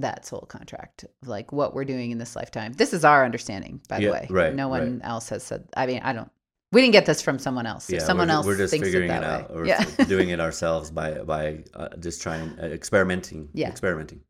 that 0.02 0.26
soul 0.26 0.42
contract, 0.42 1.04
of 1.04 1.28
like 1.28 1.52
what 1.52 1.74
we're 1.74 1.86
doing 1.86 2.12
in 2.12 2.18
this 2.18 2.36
lifetime. 2.36 2.74
This 2.74 2.94
is 2.94 3.04
our 3.06 3.24
understanding, 3.26 3.82
by 3.90 3.98
Yeah, 4.00 4.08
the 4.08 4.14
way. 4.14 4.28
right, 4.30 4.56
No 4.56 4.68
one 4.68 5.02
else 5.04 5.30
has 5.30 5.44
said. 5.44 5.68
I 5.78 5.86
mean, 5.86 6.02
I 6.04 6.14
don't. 6.14 6.30
We 6.72 6.82
didn't 6.82 6.94
get 6.94 7.08
this 7.08 7.22
from 7.22 7.40
someone 7.40 7.66
else. 7.66 7.90
If 7.90 8.04
someone 8.04 8.28
we're, 8.28 8.34
else 8.36 8.46
we're 8.46 8.58
just 8.58 8.72
thinks 8.72 8.88
figuring 8.88 9.10
it 9.10 9.16
it, 9.18 9.24
out, 9.24 9.50
way. 9.50 9.56
or 9.56 9.66
yeah. 9.66 9.84
doing 10.08 10.30
it 10.36 10.40
ourselves 10.40 10.92
by 10.92 11.14
by 11.24 11.64
uh, 11.74 11.90
just 12.00 12.22
trying 12.22 12.50
uh, 12.60 12.66
experimenting. 12.66 13.50
Yeah. 13.54 13.70
experimenting. 13.70 14.22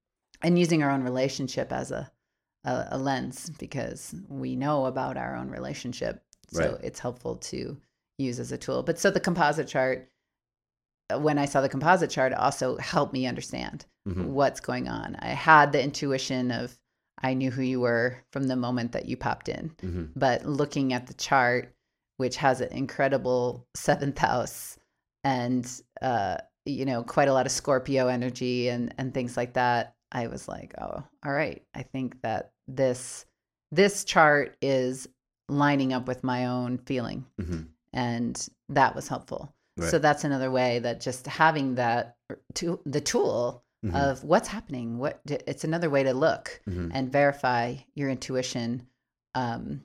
and 0.42 0.58
using 0.58 0.82
our 0.84 0.90
own 0.92 1.04
relationship 1.04 1.72
as 1.74 1.92
a, 1.92 2.10
a 2.64 2.88
a 2.92 2.98
lens 2.98 3.52
because 3.60 4.16
we 4.30 4.56
know 4.56 4.86
about 4.86 5.18
our 5.18 5.36
own 5.36 5.50
relationship 5.50 6.24
so 6.52 6.62
Right. 6.72 6.80
it's 6.84 7.00
helpful 7.00 7.36
to 7.36 7.78
use 8.18 8.40
as 8.40 8.52
a 8.54 8.58
tool 8.58 8.84
but 8.84 8.98
so 9.00 9.12
the 9.12 9.20
composite 9.20 9.68
chart 9.68 10.10
uh, 11.14 11.20
when 11.20 11.38
i 11.38 11.46
saw 11.46 11.62
the 11.62 11.70
composite 11.70 12.10
chart 12.10 12.34
also 12.34 12.78
helped 12.78 13.14
me 13.14 13.28
understand 13.28 13.86
hmm 14.14 14.34
what's 14.34 14.60
going 14.60 14.88
on. 14.88 15.16
I 15.20 15.30
had 15.30 15.72
the 15.72 15.84
intuition 15.84 16.52
of 16.52 16.78
i 17.22 17.34
knew 17.34 17.52
who 17.52 17.62
you 17.62 17.82
were 17.82 18.18
from 18.32 18.48
the 18.48 18.56
moment 18.56 18.94
that 18.94 19.06
you 19.08 19.18
popped 19.18 19.50
in. 19.50 19.72
Hmm 19.82 20.06
but 20.16 20.46
looking 20.46 20.94
at 20.94 21.08
the 21.08 21.14
chart 21.16 21.74
which 22.18 22.38
has 22.38 22.62
an 22.62 22.72
incredible 22.72 23.68
seventh 23.76 24.18
house 24.18 24.78
and 25.24 25.70
uh 26.02 26.38
you 26.66 26.86
know 26.86 27.04
quite 27.04 27.28
a 27.28 27.34
lot 27.34 27.46
of 27.46 27.52
scorpio 27.52 28.08
energy 28.08 28.70
and 28.70 28.94
and 28.98 29.14
things 29.14 29.36
like 29.38 29.54
that 29.54 29.96
i 30.12 30.28
was 30.28 30.48
like 30.48 30.74
oh 30.80 31.04
all 31.26 31.32
right. 31.34 31.62
I 31.76 31.84
think 31.84 32.22
that 32.22 32.52
this 32.68 33.26
this 33.72 34.04
chart 34.06 34.56
is 34.62 35.08
lining 35.50 35.94
up 35.94 36.08
with 36.08 36.24
my 36.24 36.46
own 36.46 36.78
feeling. 36.78 37.26
Hmm 37.40 37.62
and 37.92 38.48
that 38.70 38.96
was 38.96 39.08
helpful. 39.08 39.54
Right. 39.76 39.90
so 39.90 39.98
that's 39.98 40.24
another 40.24 40.52
way 40.52 40.78
that 40.80 41.02
just 41.02 41.26
having 41.26 41.76
that 41.76 42.18
to 42.56 42.80
the 42.86 43.02
tool 43.02 43.64
Mhm. 43.86 43.96
of 43.96 44.24
what's 44.26 44.50
happening 44.50 44.98
what 44.98 45.22
it's 45.26 45.64
another 45.64 45.90
way 45.90 46.04
to 46.04 46.14
look 46.14 46.60
hmm 46.66 46.90
and 46.94 47.12
verify 47.12 47.76
your 47.96 48.10
intuition 48.10 48.86
um, 49.36 49.84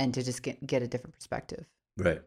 and 0.00 0.12
to 0.14 0.22
just 0.24 0.42
get, 0.42 0.66
get 0.66 0.82
a 0.82 0.88
different 0.88 1.14
perspective 1.14 1.64
Right. 1.96 2.22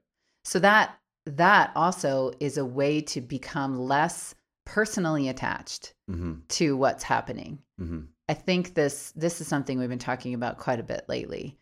so 0.46 0.60
that 0.60 0.98
that 1.26 1.72
also 1.76 2.32
is 2.40 2.58
a 2.58 2.64
way 2.64 3.02
to 3.02 3.20
become 3.20 3.78
less 3.78 4.34
personally 4.66 5.28
attached 5.28 5.94
hmm 6.10 6.36
to 6.50 6.78
what's 6.78 7.04
happening 7.04 7.60
hmm 7.78 8.02
i 8.30 8.34
think 8.34 8.74
this 8.74 9.12
this 9.12 9.42
is 9.42 9.48
something 9.48 9.78
we've 9.80 9.90
been 9.90 10.00
talking 10.00 10.34
about 10.34 10.58
quite 10.58 10.80
a 10.80 10.84
bit 10.84 11.04
lately 11.10 11.58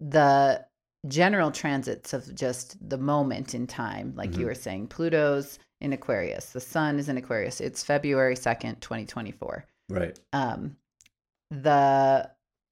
the 0.00 0.64
general 1.06 1.50
transits 1.50 2.12
of 2.12 2.34
just 2.34 2.76
the 2.88 2.98
moment 2.98 3.54
in 3.54 3.66
time 3.66 4.12
like 4.16 4.36
you 4.36 4.44
Mhm. 4.44 4.48
were 4.48 4.54
saying 4.54 4.86
pluto's 4.88 5.58
in 5.80 5.92
aquarius 5.92 6.50
the 6.52 6.60
sun 6.60 6.98
is 6.98 7.08
in 7.08 7.16
aquarius 7.16 7.60
it's 7.60 7.82
february 7.82 8.34
2nd 8.34 8.80
2024 8.80 9.64
Right. 9.90 10.18
um, 10.32 10.76
the 11.50 12.30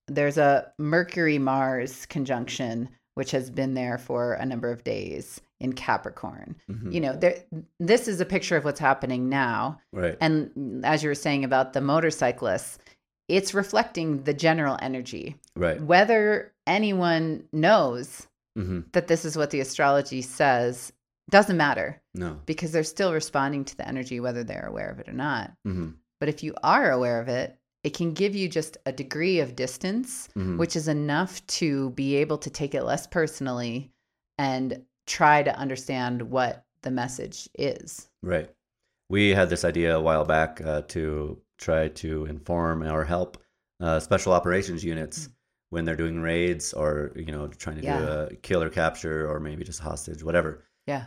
there's 0.08 0.38
a 0.38 0.72
Mercury 0.78 1.38
Mars 1.38 2.06
conjunction 2.06 2.88
which 3.14 3.30
has 3.32 3.50
been 3.50 3.74
there 3.74 3.96
for 3.98 4.34
a 4.34 4.44
number 4.46 4.70
of 4.70 4.84
days 4.84 5.40
in 5.58 5.72
Capricorn. 5.72 6.54
hmm 6.70 6.92
You 6.92 7.00
know, 7.00 7.16
there 7.16 7.38
this 7.80 8.06
is 8.08 8.20
a 8.20 8.26
picture 8.26 8.56
of 8.56 8.64
what's 8.64 8.78
happening 8.78 9.28
now. 9.28 9.80
Right. 9.92 10.16
And 10.20 10.84
as 10.84 11.02
you 11.02 11.08
were 11.08 11.14
saying 11.14 11.42
about 11.44 11.72
the 11.72 11.80
motorcyclists, 11.80 12.78
it's 13.28 13.54
reflecting 13.54 14.22
the 14.24 14.34
general 14.34 14.76
energy. 14.82 15.36
right. 15.56 15.80
Whether 15.80 16.52
anyone 16.66 17.44
knows 17.52 18.26
hmm 18.56 18.80
that 18.92 19.08
this 19.08 19.24
is 19.24 19.36
what 19.36 19.50
the 19.50 19.60
astrology 19.60 20.22
says 20.22 20.92
doesn't 21.30 21.56
matter 21.56 22.00
No. 22.16 22.40
because 22.46 22.72
they're 22.72 22.82
still 22.84 23.12
responding 23.12 23.64
to 23.66 23.76
the 23.76 23.86
energy 23.86 24.18
whether 24.20 24.42
they're 24.42 24.66
aware 24.66 24.90
of 24.90 24.98
it 24.98 25.08
or 25.08 25.12
not. 25.12 25.52
hmm 25.64 25.90
But 26.18 26.28
if 26.28 26.42
you 26.42 26.54
are 26.62 26.90
aware 26.90 27.20
of 27.20 27.28
it, 27.28 27.58
it 27.84 27.94
can 27.94 28.14
give 28.14 28.34
you 28.34 28.48
just 28.48 28.76
a 28.86 28.90
degree 28.92 29.38
of 29.40 29.54
distance, 29.54 30.28
hmm 30.34 30.56
which 30.58 30.74
is 30.76 30.88
enough 30.88 31.46
to 31.60 31.90
be 31.90 32.16
able 32.16 32.38
to 32.38 32.50
take 32.50 32.74
it 32.74 32.82
less 32.84 33.06
personally 33.06 33.92
and 34.38 34.82
try 35.06 35.42
to 35.42 35.56
understand 35.56 36.22
what 36.22 36.64
the 36.82 36.90
message 36.90 37.48
is. 37.54 38.08
Right. 38.22 38.50
we 39.08 39.30
had 39.30 39.50
this 39.50 39.64
idea 39.64 39.96
a 39.96 40.00
while 40.00 40.24
back 40.24 40.60
uh, 40.64 40.82
to 40.88 41.40
try 41.58 41.88
to 41.88 42.24
inform 42.26 42.82
or 42.82 43.04
help 43.04 43.38
uh, 43.80 44.00
special 44.00 44.32
operations 44.32 44.82
units 44.84 45.28
when 45.70 45.84
they're 45.84 45.96
doing 46.04 46.20
raids 46.20 46.72
or 46.72 47.12
you 47.14 47.30
know 47.32 47.46
trying 47.48 47.76
to 47.76 47.82
do 47.82 47.88
a 47.88 48.34
kill 48.42 48.62
or 48.62 48.70
capture 48.70 49.30
or 49.30 49.38
maybe 49.40 49.62
just 49.64 49.80
hostage, 49.80 50.22
whatever. 50.24 50.64
Yeah. 50.86 51.06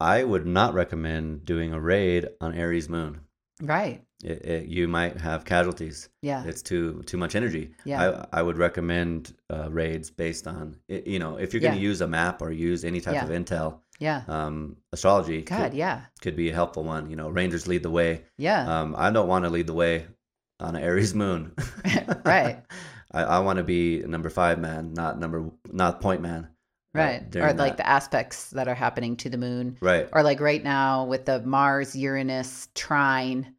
I 0.00 0.24
would 0.24 0.46
not 0.46 0.74
recommend 0.74 1.44
doing 1.44 1.72
a 1.72 1.80
raid 1.80 2.28
on 2.40 2.54
Aries 2.54 2.88
moon. 2.88 3.20
Right. 3.62 4.02
It, 4.24 4.44
it, 4.44 4.66
you 4.68 4.88
might 4.88 5.16
have 5.18 5.44
casualties. 5.44 6.08
Yeah. 6.22 6.44
It's 6.44 6.62
too 6.62 7.02
too 7.04 7.16
much 7.18 7.34
energy. 7.34 7.72
Yeah. 7.84 8.24
I 8.32 8.38
I 8.40 8.42
would 8.42 8.56
recommend 8.58 9.34
uh, 9.52 9.70
raids 9.70 10.10
based 10.10 10.46
on 10.46 10.76
you 10.88 11.18
know 11.18 11.36
if 11.36 11.52
you're 11.52 11.60
going 11.60 11.74
to 11.74 11.80
Yeah. 11.80 11.88
use 11.90 12.00
a 12.00 12.06
map 12.06 12.40
or 12.42 12.50
use 12.50 12.84
any 12.84 13.00
type 13.00 13.14
Yeah. 13.14 13.24
of 13.24 13.30
intel. 13.30 13.80
Yeah. 13.98 14.22
Um, 14.28 14.76
astrology 14.94 15.42
God, 15.42 15.70
could, 15.70 15.74
yeah. 15.74 16.00
could 16.22 16.34
be 16.36 16.48
a 16.48 16.54
helpful 16.54 16.84
one. 16.84 17.10
You 17.10 17.16
know, 17.16 17.28
Rangers 17.28 17.66
lead 17.68 17.82
the 17.82 17.90
way. 17.90 18.24
Yeah. 18.38 18.80
Um, 18.80 18.94
I 18.96 19.10
don't 19.10 19.28
want 19.28 19.44
to 19.44 19.50
lead 19.50 19.66
the 19.66 19.74
way 19.74 20.06
on 20.58 20.74
an 20.76 20.82
Aries 20.82 21.14
moon. 21.14 21.52
Right. 22.24 22.62
I, 23.12 23.22
I 23.24 23.38
want 23.40 23.56
to 23.56 23.64
be 23.64 24.02
number 24.06 24.30
five 24.30 24.58
man, 24.58 24.92
not 24.94 25.18
number 25.18 25.50
not 25.72 26.00
point 26.00 26.22
man. 26.22 26.48
Uh, 26.94 26.98
right. 26.98 27.36
Or 27.36 27.52
like 27.52 27.76
that. 27.76 27.76
the 27.78 27.88
aspects 27.88 28.50
that 28.50 28.68
are 28.68 28.74
happening 28.74 29.16
to 29.18 29.30
the 29.30 29.38
moon. 29.38 29.76
right. 29.80 30.08
Or 30.12 30.22
like 30.22 30.40
right 30.40 30.62
now 30.62 31.04
with 31.04 31.24
the 31.26 31.40
Mars 31.40 31.94
Uranus 31.96 32.68
trine. 32.74 33.54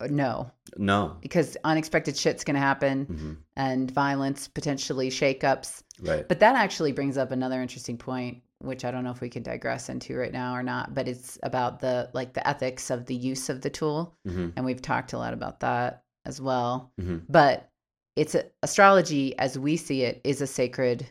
uh, 0.00 0.08
No, 0.10 0.50
No. 0.76 1.16
because 1.20 1.56
unexpected 1.64 2.16
shit's 2.16 2.44
going 2.44 2.54
to 2.54 2.60
happen 2.60 3.04
hmm 3.06 3.32
and 3.56 3.90
violence, 3.90 4.46
potentially 4.46 5.10
shakeups. 5.10 5.82
Right. 6.00 6.28
But 6.28 6.38
that 6.40 6.54
actually 6.54 6.92
brings 6.92 7.18
up 7.18 7.32
another 7.32 7.60
interesting 7.60 7.98
point, 7.98 8.42
which 8.60 8.84
I 8.84 8.92
don't 8.92 9.02
know 9.02 9.10
if 9.10 9.20
we 9.20 9.28
can 9.28 9.42
digress 9.42 9.88
into 9.88 10.16
right 10.16 10.32
now 10.32 10.54
or 10.54 10.62
not, 10.62 10.94
but 10.94 11.08
it's 11.08 11.38
about 11.42 11.80
the 11.80 12.08
like 12.12 12.34
the 12.34 12.46
ethics 12.46 12.90
of 12.90 13.06
the 13.06 13.16
use 13.16 13.48
of 13.48 13.60
the 13.60 13.70
tool. 13.70 14.14
hmm 14.24 14.50
And 14.56 14.64
we've 14.64 14.80
talked 14.82 15.12
a 15.12 15.18
lot 15.18 15.32
about 15.34 15.58
that 15.60 16.04
as 16.24 16.40
well. 16.40 16.92
hmm 17.00 17.18
But 17.28 17.68
it's 18.14 18.34
a, 18.36 18.44
astrology 18.62 19.36
as 19.38 19.58
we 19.58 19.76
see 19.76 20.02
it 20.02 20.20
is 20.24 20.40
a 20.40 20.46
sacred 20.46 21.06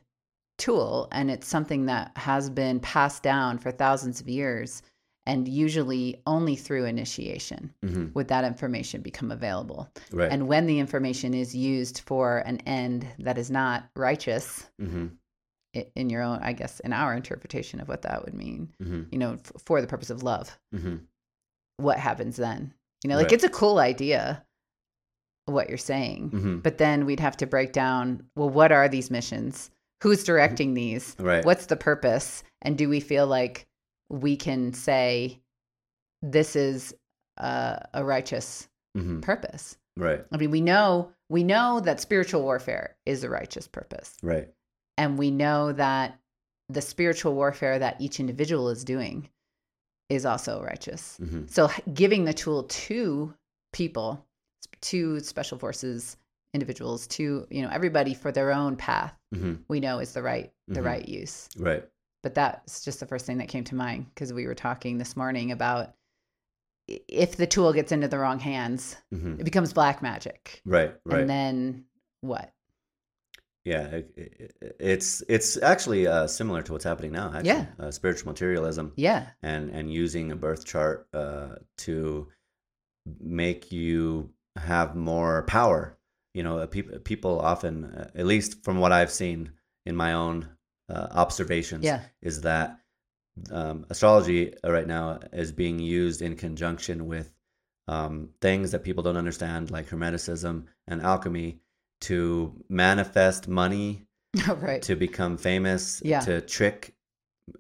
tool 0.57 1.07
and 1.11 1.29
it's 1.29 1.47
something 1.47 1.85
that 1.85 2.11
has 2.15 2.49
been 2.49 2.79
passed 2.79 3.23
down 3.23 3.57
for 3.57 3.71
thousands 3.71 4.19
of 4.19 4.27
years 4.27 4.81
and 5.25 5.47
usually 5.47 6.21
only 6.25 6.55
through 6.55 6.85
initiation 6.85 7.73
hmm 7.83 8.07
would 8.13 8.29
that 8.29 8.45
information 8.45 9.01
become 9.01 9.31
available. 9.31 9.89
Right. 10.11 10.31
And 10.31 10.47
when 10.47 10.65
the 10.65 10.79
information 10.79 11.33
is 11.33 11.53
used 11.53 11.99
for 11.99 12.39
an 12.39 12.57
end 12.61 13.05
that 13.19 13.37
is 13.37 13.51
not 13.51 13.89
righteous, 13.95 14.69
hmm 14.79 15.07
in 15.95 16.09
your 16.09 16.23
own, 16.23 16.39
I 16.41 16.53
guess, 16.53 16.79
in 16.79 16.91
our 16.91 17.13
interpretation 17.13 17.79
of 17.79 17.87
what 17.87 18.01
that 18.01 18.25
would 18.25 18.33
mean, 18.33 18.73
hmm 18.81 19.03
you 19.11 19.19
know, 19.19 19.33
f- 19.33 19.51
for 19.63 19.79
the 19.81 19.87
purpose 19.87 20.09
of 20.09 20.23
love, 20.23 20.57
hmm 20.71 20.95
what 21.75 21.99
happens 21.99 22.37
then? 22.37 22.73
You 23.03 23.09
know, 23.09 23.15
like 23.17 23.25
Right. 23.25 23.33
it's 23.33 23.43
a 23.43 23.49
cool 23.49 23.77
idea, 23.77 24.43
what 25.45 25.69
you're 25.69 25.77
saying, 25.77 26.29
hmm 26.29 26.57
but 26.59 26.77
then 26.79 27.05
we'd 27.05 27.19
have 27.19 27.37
to 27.37 27.45
break 27.45 27.73
down 27.73 28.23
well, 28.35 28.49
what 28.49 28.71
are 28.71 28.89
these 28.89 29.11
missions? 29.11 29.69
Who's 30.03 30.23
directing 30.23 30.73
these? 30.73 31.15
Right. 31.19 31.43
What's 31.43 31.65
the 31.65 31.75
purpose? 31.75 32.43
And 32.61 32.77
do 32.77 32.87
we 32.89 32.99
feel 32.99 33.27
like 33.27 33.67
we 34.09 34.35
can 34.35 34.73
say 34.73 35.41
this 36.21 36.55
is 36.55 36.93
uh, 37.37 37.77
a 37.93 38.03
righteous 38.03 38.67
hmm 38.95 39.19
purpose? 39.21 39.77
Right. 39.95 40.23
I 40.31 40.37
mean, 40.37 40.51
we 40.51 40.61
know 40.61 41.11
we 41.29 41.43
know 41.43 41.79
that 41.81 41.99
spiritual 41.99 42.43
warfare 42.43 42.95
is 43.05 43.23
a 43.23 43.29
righteous 43.29 43.67
purpose. 43.67 44.15
Right. 44.21 44.49
and 44.97 45.17
we 45.17 45.29
know 45.31 45.71
that 45.73 46.19
the 46.69 46.81
spiritual 46.81 47.33
warfare 47.33 47.79
that 47.79 47.99
each 48.01 48.19
individual 48.19 48.69
is 48.69 48.83
doing 48.83 49.29
is 50.09 50.25
also 50.25 50.61
righteous. 50.61 51.17
hmm 51.17 51.45
So 51.47 51.69
giving 51.93 52.25
the 52.25 52.33
tool 52.33 52.63
to 52.63 53.33
people, 53.73 54.25
to 54.81 55.19
special 55.21 55.57
forces 55.57 56.17
individuals, 56.53 57.07
to 57.07 57.47
you 57.49 57.61
know 57.63 57.69
everybody 57.71 58.13
for 58.13 58.31
their 58.31 58.51
own 58.51 58.75
path, 58.75 59.16
hmm 59.33 59.55
we 59.67 59.79
know 59.79 59.99
is 59.99 60.13
the 60.13 60.21
right 60.23 60.51
the 60.67 60.79
Mhm. 60.81 60.85
right 60.85 61.07
use. 61.07 61.49
Right. 61.57 61.83
But 62.23 62.33
that's 62.35 62.83
just 62.83 62.99
the 62.99 63.05
first 63.05 63.25
thing 63.25 63.37
that 63.37 63.47
came 63.47 63.63
to 63.65 63.75
mind 63.75 64.07
because 64.13 64.33
we 64.33 64.45
were 64.47 64.55
talking 64.55 64.97
this 64.97 65.15
morning 65.15 65.51
about 65.51 65.93
if 66.87 67.35
the 67.35 67.47
tool 67.47 67.73
gets 67.73 67.91
into 67.91 68.07
the 68.07 68.17
wrong 68.17 68.39
hands, 68.39 68.95
hmm 69.11 69.35
it 69.39 69.43
becomes 69.43 69.73
black 69.73 70.01
magic. 70.01 70.61
Right. 70.65 70.95
Right. 71.05 71.21
And 71.21 71.29
then 71.29 71.85
what? 72.21 72.53
Yeah, 73.65 73.87
it, 73.87 74.11
it, 74.15 74.75
it's 74.79 75.21
it's 75.27 75.61
actually 75.61 76.07
uh, 76.07 76.27
similar 76.27 76.61
to 76.61 76.71
what's 76.71 76.85
happening 76.85 77.11
now. 77.11 77.27
Actually. 77.33 77.47
Yeah. 77.49 77.65
uh, 77.79 77.91
spiritual 77.91 78.31
materialism 78.31 78.93
Yeah. 78.95 79.27
and 79.43 79.69
and 79.71 79.91
using 79.91 80.31
a 80.31 80.37
birth 80.37 80.63
chart 80.65 81.07
uh, 81.13 81.55
to 81.79 82.29
make 83.19 83.71
you 83.71 84.31
have 84.55 84.95
more 84.95 85.43
power. 85.43 85.96
You 86.33 86.43
know, 86.43 86.65
people 86.67 86.99
people 86.99 87.39
often, 87.39 87.85
uh, 87.85 88.09
at 88.15 88.25
least 88.25 88.63
from 88.63 88.79
what 88.79 88.91
I've 88.91 89.11
seen 89.11 89.51
in 89.85 89.95
my 89.95 90.13
own 90.13 90.47
uh, 90.89 91.07
observations, 91.11 91.83
Yeah. 91.83 92.01
is 92.21 92.41
that 92.41 92.79
um, 93.51 93.85
astrology 93.89 94.53
uh, 94.63 94.71
right 94.71 94.87
now 94.87 95.19
is 95.33 95.51
being 95.51 95.79
used 95.79 96.21
in 96.21 96.35
conjunction 96.35 97.07
with 97.07 97.31
um, 97.87 98.29
things 98.41 98.71
that 98.71 98.83
people 98.83 99.03
don't 99.03 99.17
understand, 99.17 99.71
like 99.71 99.87
hermeticism 99.89 100.65
and 100.87 101.01
alchemy, 101.01 101.59
to 102.01 102.53
manifest 102.69 103.47
money, 103.47 104.05
right. 104.57 104.81
to 104.83 104.95
become 104.95 105.37
famous, 105.37 106.01
Yeah. 106.03 106.19
to 106.21 106.41
trick 106.41 106.93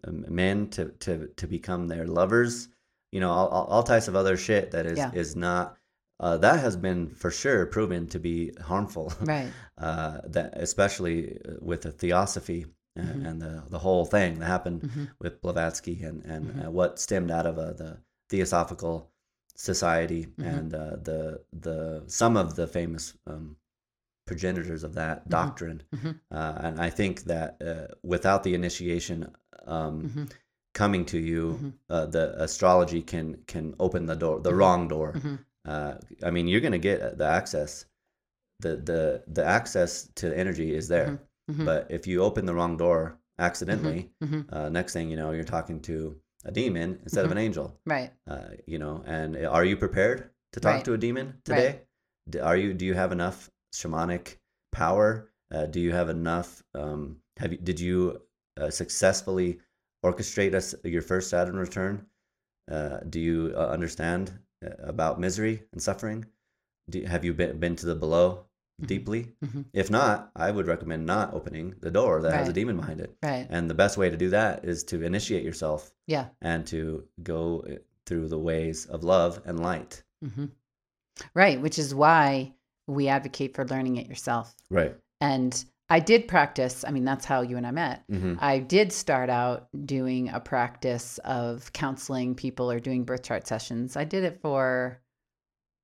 um, 0.05 0.25
men 0.27 0.69
to, 0.71 0.89
to, 0.99 1.27
to 1.37 1.47
become 1.47 1.87
their 1.87 2.05
lovers. 2.05 2.67
You 3.11 3.21
know, 3.21 3.31
all, 3.31 3.47
all, 3.47 3.65
all 3.65 3.83
types 3.83 4.07
of 4.09 4.15
other 4.15 4.35
shit 4.37 4.71
that 4.71 4.85
is 4.85 4.97
Yeah. 4.97 5.11
is 5.13 5.35
not. 5.35 5.76
Uh, 6.19 6.35
that 6.37 6.59
has 6.59 6.75
been 6.75 7.07
for 7.09 7.29
sure 7.31 7.65
proven 7.67 8.07
to 8.07 8.19
be 8.19 8.51
harmful. 8.61 9.13
right. 9.21 9.51
uh, 9.77 10.19
that 10.25 10.53
especially 10.57 11.37
uh, 11.47 11.53
with 11.61 11.81
the 11.83 11.91
theosophy 11.91 12.65
uh, 12.99 13.01
Mhm. 13.03 13.27
and 13.27 13.41
the 13.41 13.63
the 13.69 13.77
whole 13.79 14.05
thing 14.05 14.39
that 14.39 14.45
happened 14.47 14.81
Mhm. 14.81 15.07
with 15.19 15.41
Blavatsky 15.41 16.01
and 16.03 16.23
and 16.25 16.45
Mhm. 16.45 16.65
uh, 16.65 16.71
what 16.71 16.99
stemmed 16.99 17.31
out 17.31 17.45
of 17.45 17.57
uh, 17.59 17.73
the 17.73 17.97
Theosophical 18.29 19.11
Society 19.55 20.25
Mhm. 20.37 20.57
and 20.57 20.73
uh, 20.73 20.95
the 21.09 21.41
the 21.61 22.03
some 22.07 22.35
of 22.39 22.55
the 22.55 22.67
famous 22.67 23.13
um, 23.27 23.57
progenitors 24.25 24.83
of 24.83 24.93
that 24.95 25.29
doctrine. 25.29 25.83
Mhm. 25.95 26.19
Uh, 26.31 26.53
and 26.65 26.79
I 26.79 26.89
think 26.89 27.23
that 27.23 27.61
uh, 27.61 27.87
without 28.03 28.43
the 28.43 28.53
initiation 28.55 29.33
um, 29.67 30.27
coming 30.73 31.05
to 31.05 31.17
you, 31.17 31.43
Mhm. 31.61 31.73
uh, 31.89 32.05
the 32.07 32.41
astrology 32.41 33.01
can 33.01 33.43
can 33.47 33.75
open 33.79 34.05
the 34.07 34.15
door, 34.15 34.39
the 34.41 34.51
Mhm. 34.51 34.57
wrong 34.59 34.87
door. 34.87 35.13
Mhm. 35.13 35.39
Uh, 35.67 35.95
I 36.23 36.31
mean, 36.31 36.47
you're 36.47 36.61
gonna 36.61 36.77
get 36.79 37.17
the 37.17 37.25
access. 37.25 37.85
The 38.59 38.77
the 38.77 39.23
the 39.27 39.45
access 39.45 40.07
to 40.15 40.35
energy 40.35 40.73
is 40.73 40.87
there, 40.87 41.19
Mhm. 41.51 41.65
but 41.65 41.91
if 41.91 42.07
you 42.07 42.21
open 42.23 42.45
the 42.45 42.53
wrong 42.55 42.77
door 42.77 43.19
accidentally, 43.37 44.11
Mhm. 44.23 44.51
uh, 44.51 44.69
next 44.69 44.93
thing 44.93 45.11
you 45.11 45.17
know, 45.17 45.31
you're 45.31 45.43
talking 45.43 45.79
to 45.81 46.19
a 46.45 46.51
demon 46.51 46.99
instead 47.03 47.25
of 47.25 47.29
Mhm. 47.29 47.37
an 47.37 47.37
angel. 47.37 47.79
Right. 47.85 48.11
Uh, 48.25 48.49
you 48.65 48.79
know, 48.79 49.03
and 49.05 49.35
are 49.45 49.65
you 49.65 49.77
prepared 49.77 50.29
to 50.53 50.59
talk 50.59 50.75
Right. 50.75 50.85
to 50.85 50.93
a 50.93 50.97
demon 50.97 51.41
today? 51.43 51.81
D 52.29 52.39
Are 52.39 52.57
you? 52.57 52.73
Do 52.73 52.85
you 52.85 52.93
have 52.95 53.11
enough 53.11 53.51
shamanic 53.73 54.37
power? 54.71 55.29
Uh, 55.51 55.65
do 55.65 55.79
you 55.79 55.91
have 55.91 56.09
enough? 56.09 56.63
Um, 56.73 57.21
have 57.37 57.51
you? 57.51 57.57
Did 57.59 57.79
you 57.79 58.21
uh, 58.59 58.71
successfully 58.71 59.59
orchestrate 60.03 60.55
us 60.55 60.73
your 60.83 61.03
first 61.03 61.29
Saturn 61.29 61.57
return? 61.57 62.07
Uh, 62.69 62.99
do 63.07 63.19
you 63.19 63.53
uh, 63.55 63.67
understand 63.67 64.29
uh, 64.29 64.33
about 64.61 65.19
misery 65.19 65.63
and 65.71 65.81
suffering? 65.81 66.25
Do, 66.89 67.03
have 67.03 67.25
you 67.25 67.33
been 67.33 67.59
been 67.59 67.75
to 67.77 67.85
the 67.85 67.95
below 67.95 68.45
Mhm. 68.81 68.87
deeply? 68.87 69.35
Mhm. 69.43 69.65
If 69.73 69.89
not, 69.89 70.31
I 70.35 70.51
would 70.51 70.67
recommend 70.67 71.05
not 71.05 71.33
opening 71.33 71.75
the 71.79 71.91
door 71.91 72.21
that 72.21 72.33
has 72.33 72.47
a 72.49 72.53
demon 72.53 72.77
behind 72.77 73.01
it. 73.01 73.15
Right. 73.23 73.47
And 73.49 73.69
the 73.69 73.73
best 73.73 73.97
way 73.97 74.09
to 74.09 74.17
do 74.17 74.29
that 74.29 74.63
is 74.65 74.83
to 74.85 75.01
initiate 75.03 75.43
yourself 75.43 75.91
Yeah. 76.05 76.29
and 76.41 76.65
to 76.67 77.07
go 77.23 77.61
uh, 77.61 77.75
through 78.05 78.27
the 78.29 78.39
ways 78.39 78.85
of 78.85 79.03
love 79.03 79.41
and 79.45 79.59
light. 79.59 80.03
hmm 80.21 80.45
Right. 81.33 81.59
Which 81.59 81.79
is 81.79 81.95
why 81.95 82.53
we 82.87 83.07
advocate 83.07 83.55
for 83.55 83.65
learning 83.65 83.97
it 83.97 84.07
yourself. 84.07 84.55
Right. 84.69 84.95
And 85.19 85.65
I 85.89 85.99
did 85.99 86.27
practice. 86.27 86.83
I 86.85 86.91
mean, 86.91 87.05
that's 87.05 87.25
how 87.25 87.41
you 87.41 87.57
and 87.57 87.65
I 87.65 87.71
met. 87.71 88.03
hmm 88.09 88.35
I 88.39 88.59
did 88.59 88.91
start 88.91 89.29
out 89.29 89.69
doing 89.85 90.29
a 90.29 90.39
practice 90.39 91.17
of 91.19 91.71
counseling 91.73 92.35
people 92.35 92.69
or 92.71 92.79
doing 92.79 93.05
birth 93.05 93.23
chart 93.23 93.47
sessions. 93.47 93.95
I 93.95 94.03
did 94.03 94.23
it 94.23 94.41
for, 94.41 95.01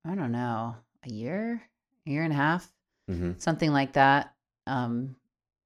I 0.06 0.16
don't 0.16 0.32
know, 0.32 0.76
a 1.06 1.10
year, 1.10 1.62
a 2.06 2.10
year 2.10 2.24
and 2.24 2.34
a 2.34 2.36
half, 2.36 2.72
hmm 3.10 3.34
something 3.38 3.72
like 3.72 3.94
that, 3.94 4.34
um, 4.68 5.16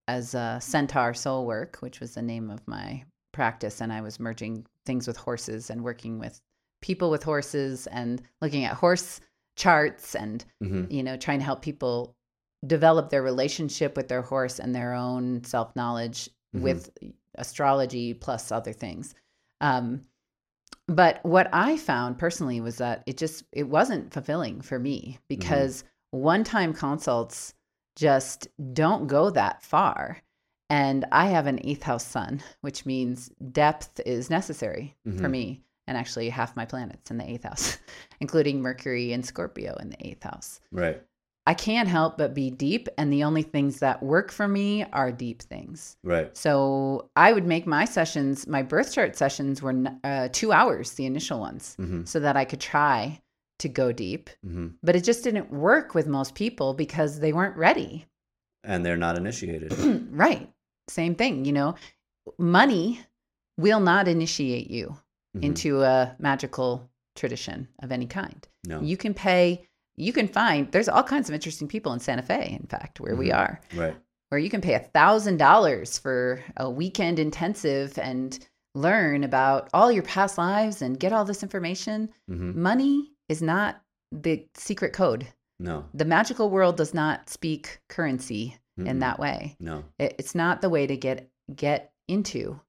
as 0.07 0.35
a 0.35 0.59
Centaur 0.61 1.13
Soul 1.13 1.45
Work, 1.45 1.77
which 1.79 1.99
was 1.99 2.13
the 2.13 2.21
name 2.21 2.49
of 2.49 2.65
my 2.67 3.03
practice. 3.33 3.81
And 3.81 3.91
I 3.91 4.01
was 4.01 4.19
merging 4.19 4.65
things 4.85 5.07
with 5.07 5.17
horses 5.17 5.69
and 5.69 5.83
working 5.83 6.19
with 6.19 6.39
people 6.81 7.09
with 7.09 7.23
horses 7.23 7.87
and 7.87 8.21
looking 8.41 8.65
at 8.65 8.75
horse 8.75 9.19
charts 9.55 10.15
and 10.15 10.45
hmm 10.61 10.85
you 10.89 11.01
know, 11.01 11.17
trying 11.17 11.39
to 11.39 11.45
help 11.45 11.63
people 11.63 12.15
develop 12.65 13.09
their 13.09 13.21
relationship 13.23 13.95
with 13.95 14.07
their 14.07 14.21
horse 14.21 14.59
and 14.59 14.73
their 14.73 14.93
own 14.93 15.43
self 15.43 15.75
knowledge 15.75 16.29
Mhm. 16.55 16.61
with 16.61 16.89
astrology 17.35 18.13
plus 18.13 18.51
other 18.51 18.73
things. 18.73 19.13
Um, 19.61 20.05
but 20.87 21.23
what 21.23 21.49
I 21.53 21.77
found 21.77 22.17
personally 22.17 22.61
was 22.61 22.77
that 22.77 23.03
it 23.05 23.17
just 23.17 23.43
it 23.51 23.67
wasn't 23.67 24.13
fulfilling 24.13 24.61
for 24.61 24.79
me 24.79 25.19
because 25.27 25.83
one-time 26.11 26.73
consults 26.73 27.53
just 27.95 28.47
don't 28.73 29.07
go 29.07 29.29
that 29.31 29.61
far. 29.63 30.19
And 30.69 31.05
I 31.11 31.27
have 31.27 31.47
an 31.47 31.59
eighth 31.63 31.83
house 31.83 32.05
sun, 32.05 32.43
which 32.61 32.85
means 32.85 33.29
depth 33.51 33.99
is 34.05 34.29
necessary 34.29 34.95
for 35.05 35.27
Mhm. 35.27 35.31
me. 35.31 35.63
And 35.87 35.97
actually, 35.97 36.29
half 36.29 36.55
my 36.57 36.65
planets 36.65 37.09
in 37.11 37.17
the 37.17 37.29
eighth 37.29 37.43
house, 37.43 37.77
including 38.19 38.61
Mercury 38.61 39.13
and 39.13 39.25
Scorpio 39.25 39.75
in 39.75 39.89
the 39.89 40.07
eighth 40.07 40.23
house. 40.23 40.59
Right. 40.71 41.01
I 41.47 41.53
can't 41.53 41.87
help 41.89 42.17
but 42.17 42.33
be 42.33 42.49
deep. 42.51 42.89
And 42.97 43.11
the 43.11 43.23
only 43.23 43.41
things 43.41 43.79
that 43.79 44.03
work 44.03 44.31
for 44.31 44.47
me 44.47 44.83
are 44.91 45.11
deep 45.11 45.41
things. 45.41 45.95
Right. 46.03 46.35
So 46.35 47.09
I 47.15 47.31
would 47.33 47.45
make 47.47 47.65
my 47.65 47.85
sessions, 47.85 48.45
my 48.47 48.61
birth 48.63 48.93
chart 48.93 49.15
sessions 49.15 49.61
were 49.61 49.73
uh, 50.03 50.27
two 50.31 50.51
hours, 50.51 50.91
the 50.93 51.05
initial 51.05 51.39
ones, 51.39 51.75
Mm-hmm. 51.79 52.03
so 52.05 52.19
that 52.19 52.35
I 52.37 52.45
could 52.45 52.59
try 52.59 53.21
to 53.59 53.69
go 53.69 53.91
deep. 53.91 54.29
Mm-hmm. 54.45 54.67
But 54.83 54.95
it 54.97 55.03
just 55.03 55.23
didn't 55.23 55.49
work 55.49 55.95
with 55.95 56.05
most 56.05 56.35
people 56.35 56.73
because 56.73 57.19
they 57.19 57.33
weren't 57.33 57.55
ready. 57.57 58.05
And 58.63 58.85
they're 58.85 58.97
not 59.07 59.17
initiated. 59.17 59.73
right. 60.11 60.49
Same 60.89 61.15
thing, 61.15 61.45
you 61.45 61.53
know. 61.53 61.75
Money 62.37 62.99
will 63.57 63.79
not 63.79 64.07
initiate 64.07 64.69
you 64.69 64.95
Mhm. 65.35 65.43
into 65.43 65.81
a 65.83 66.15
magical 66.19 66.89
tradition 67.15 67.67
of 67.81 67.91
any 67.91 68.05
kind. 68.05 68.47
no. 68.65 68.81
You 68.81 68.97
can 68.97 69.13
pay, 69.13 69.67
you 69.97 70.13
can 70.13 70.27
find, 70.27 70.71
there's 70.71 70.87
all 70.89 71.03
kinds 71.03 71.27
of 71.29 71.35
interesting 71.35 71.67
people 71.67 71.91
in 71.93 71.99
Santa 71.99 72.21
Fe, 72.21 72.57
in 72.61 72.67
fact, 72.67 72.99
where 72.99 73.15
we 73.15 73.29
Mhm. 73.29 73.35
are, 73.37 73.61
right. 73.75 73.95
where 74.29 74.39
you 74.39 74.49
can 74.49 74.61
pay 74.61 74.73
a 74.75 74.79
thousand 74.79 75.37
dollars 75.37 75.97
for 75.97 76.43
a 76.57 76.69
weekend 76.69 77.17
intensive 77.19 77.97
and 77.97 78.45
learn 78.75 79.23
about 79.23 79.69
all 79.73 79.91
your 79.91 80.03
past 80.03 80.37
lives 80.37 80.81
and 80.81 80.99
get 80.99 81.13
all 81.13 81.25
this 81.25 81.41
information. 81.43 82.09
Mm-hmm. 82.29 82.61
Money 82.61 83.11
is 83.29 83.41
not 83.41 83.81
the 84.11 84.45
secret 84.53 84.93
code. 84.93 85.27
No. 85.59 85.85
The 85.93 86.05
magical 86.05 86.49
world 86.49 86.77
does 86.77 86.93
not 86.93 87.29
speak 87.29 87.79
currency 87.89 88.55
in 88.77 88.85
Mm-mm. 88.85 88.99
that 88.99 89.17
way. 89.17 89.55
No. 89.59 89.83
It, 89.97 90.15
it's 90.19 90.35
not 90.35 90.61
the 90.61 90.69
way 90.69 90.85
to 90.87 90.95
get 90.95 91.29
get 91.55 91.91
into 92.07 92.59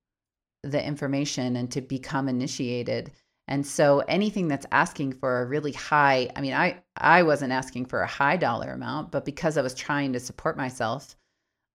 the 0.62 0.82
information 0.84 1.56
and 1.56 1.70
to 1.72 1.80
become 1.80 2.28
initiated. 2.28 3.10
And 3.48 3.66
so 3.66 4.00
anything 4.00 4.46
that's 4.46 4.66
asking 4.72 5.14
for 5.14 5.40
a 5.42 5.46
really 5.46 5.72
high, 5.72 6.30
I 6.36 6.40
mean, 6.40 6.52
I 6.54 6.82
I 6.96 7.22
wasn't 7.22 7.52
asking 7.52 7.86
for 7.86 8.02
a 8.02 8.06
high 8.06 8.36
dollar 8.36 8.72
amount, 8.72 9.10
but 9.10 9.24
because 9.24 9.56
I 9.56 9.62
was 9.62 9.74
trying 9.74 10.12
to 10.12 10.20
support 10.20 10.56
myself, 10.56 11.16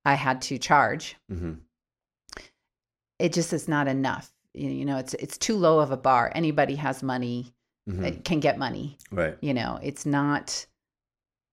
I 0.06 0.14
had 0.14 0.42
to 0.44 0.58
charge. 0.58 1.16
Mm-hmm. 1.32 1.54
It 3.20 3.34
just 3.34 3.54
is 3.54 3.68
not 3.68 3.88
enough. 3.88 4.32
You 4.54 4.86
know, 4.86 4.98
it's 4.98 5.16
it's 5.16 5.38
too 5.38 5.58
low 5.58 5.80
of 5.80 5.92
a 5.92 5.98
bar. 5.98 6.32
Anybody 6.34 6.76
has 6.76 7.04
money 7.04 7.54
Mm-hmm. 7.90 8.06
uh, 8.06 8.12
can 8.24 8.40
get 8.40 8.58
money. 8.58 8.98
Right. 9.12 9.38
You 9.42 9.54
know, 9.54 9.78
it's 9.84 10.06
not 10.06 10.66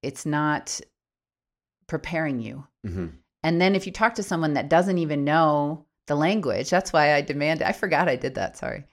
it's 0.00 0.24
not 0.24 0.80
preparing 1.88 2.40
you. 2.40 2.64
Mm-hmm. 2.86 3.06
And 3.42 3.60
then 3.60 3.74
if 3.74 3.84
you 3.84 3.90
talk 3.92 4.14
to 4.14 4.22
someone 4.22 4.54
that 4.54 4.68
doesn't 4.68 4.98
even 4.98 5.24
know 5.24 5.86
the 6.06 6.14
language, 6.14 6.70
that's 6.70 6.92
why 6.92 7.14
I 7.14 7.20
demand 7.20 7.62
I 7.62 7.72
forgot 7.72 8.08
I 8.08 8.14
did 8.14 8.36
that, 8.36 8.56
sorry. 8.56 8.84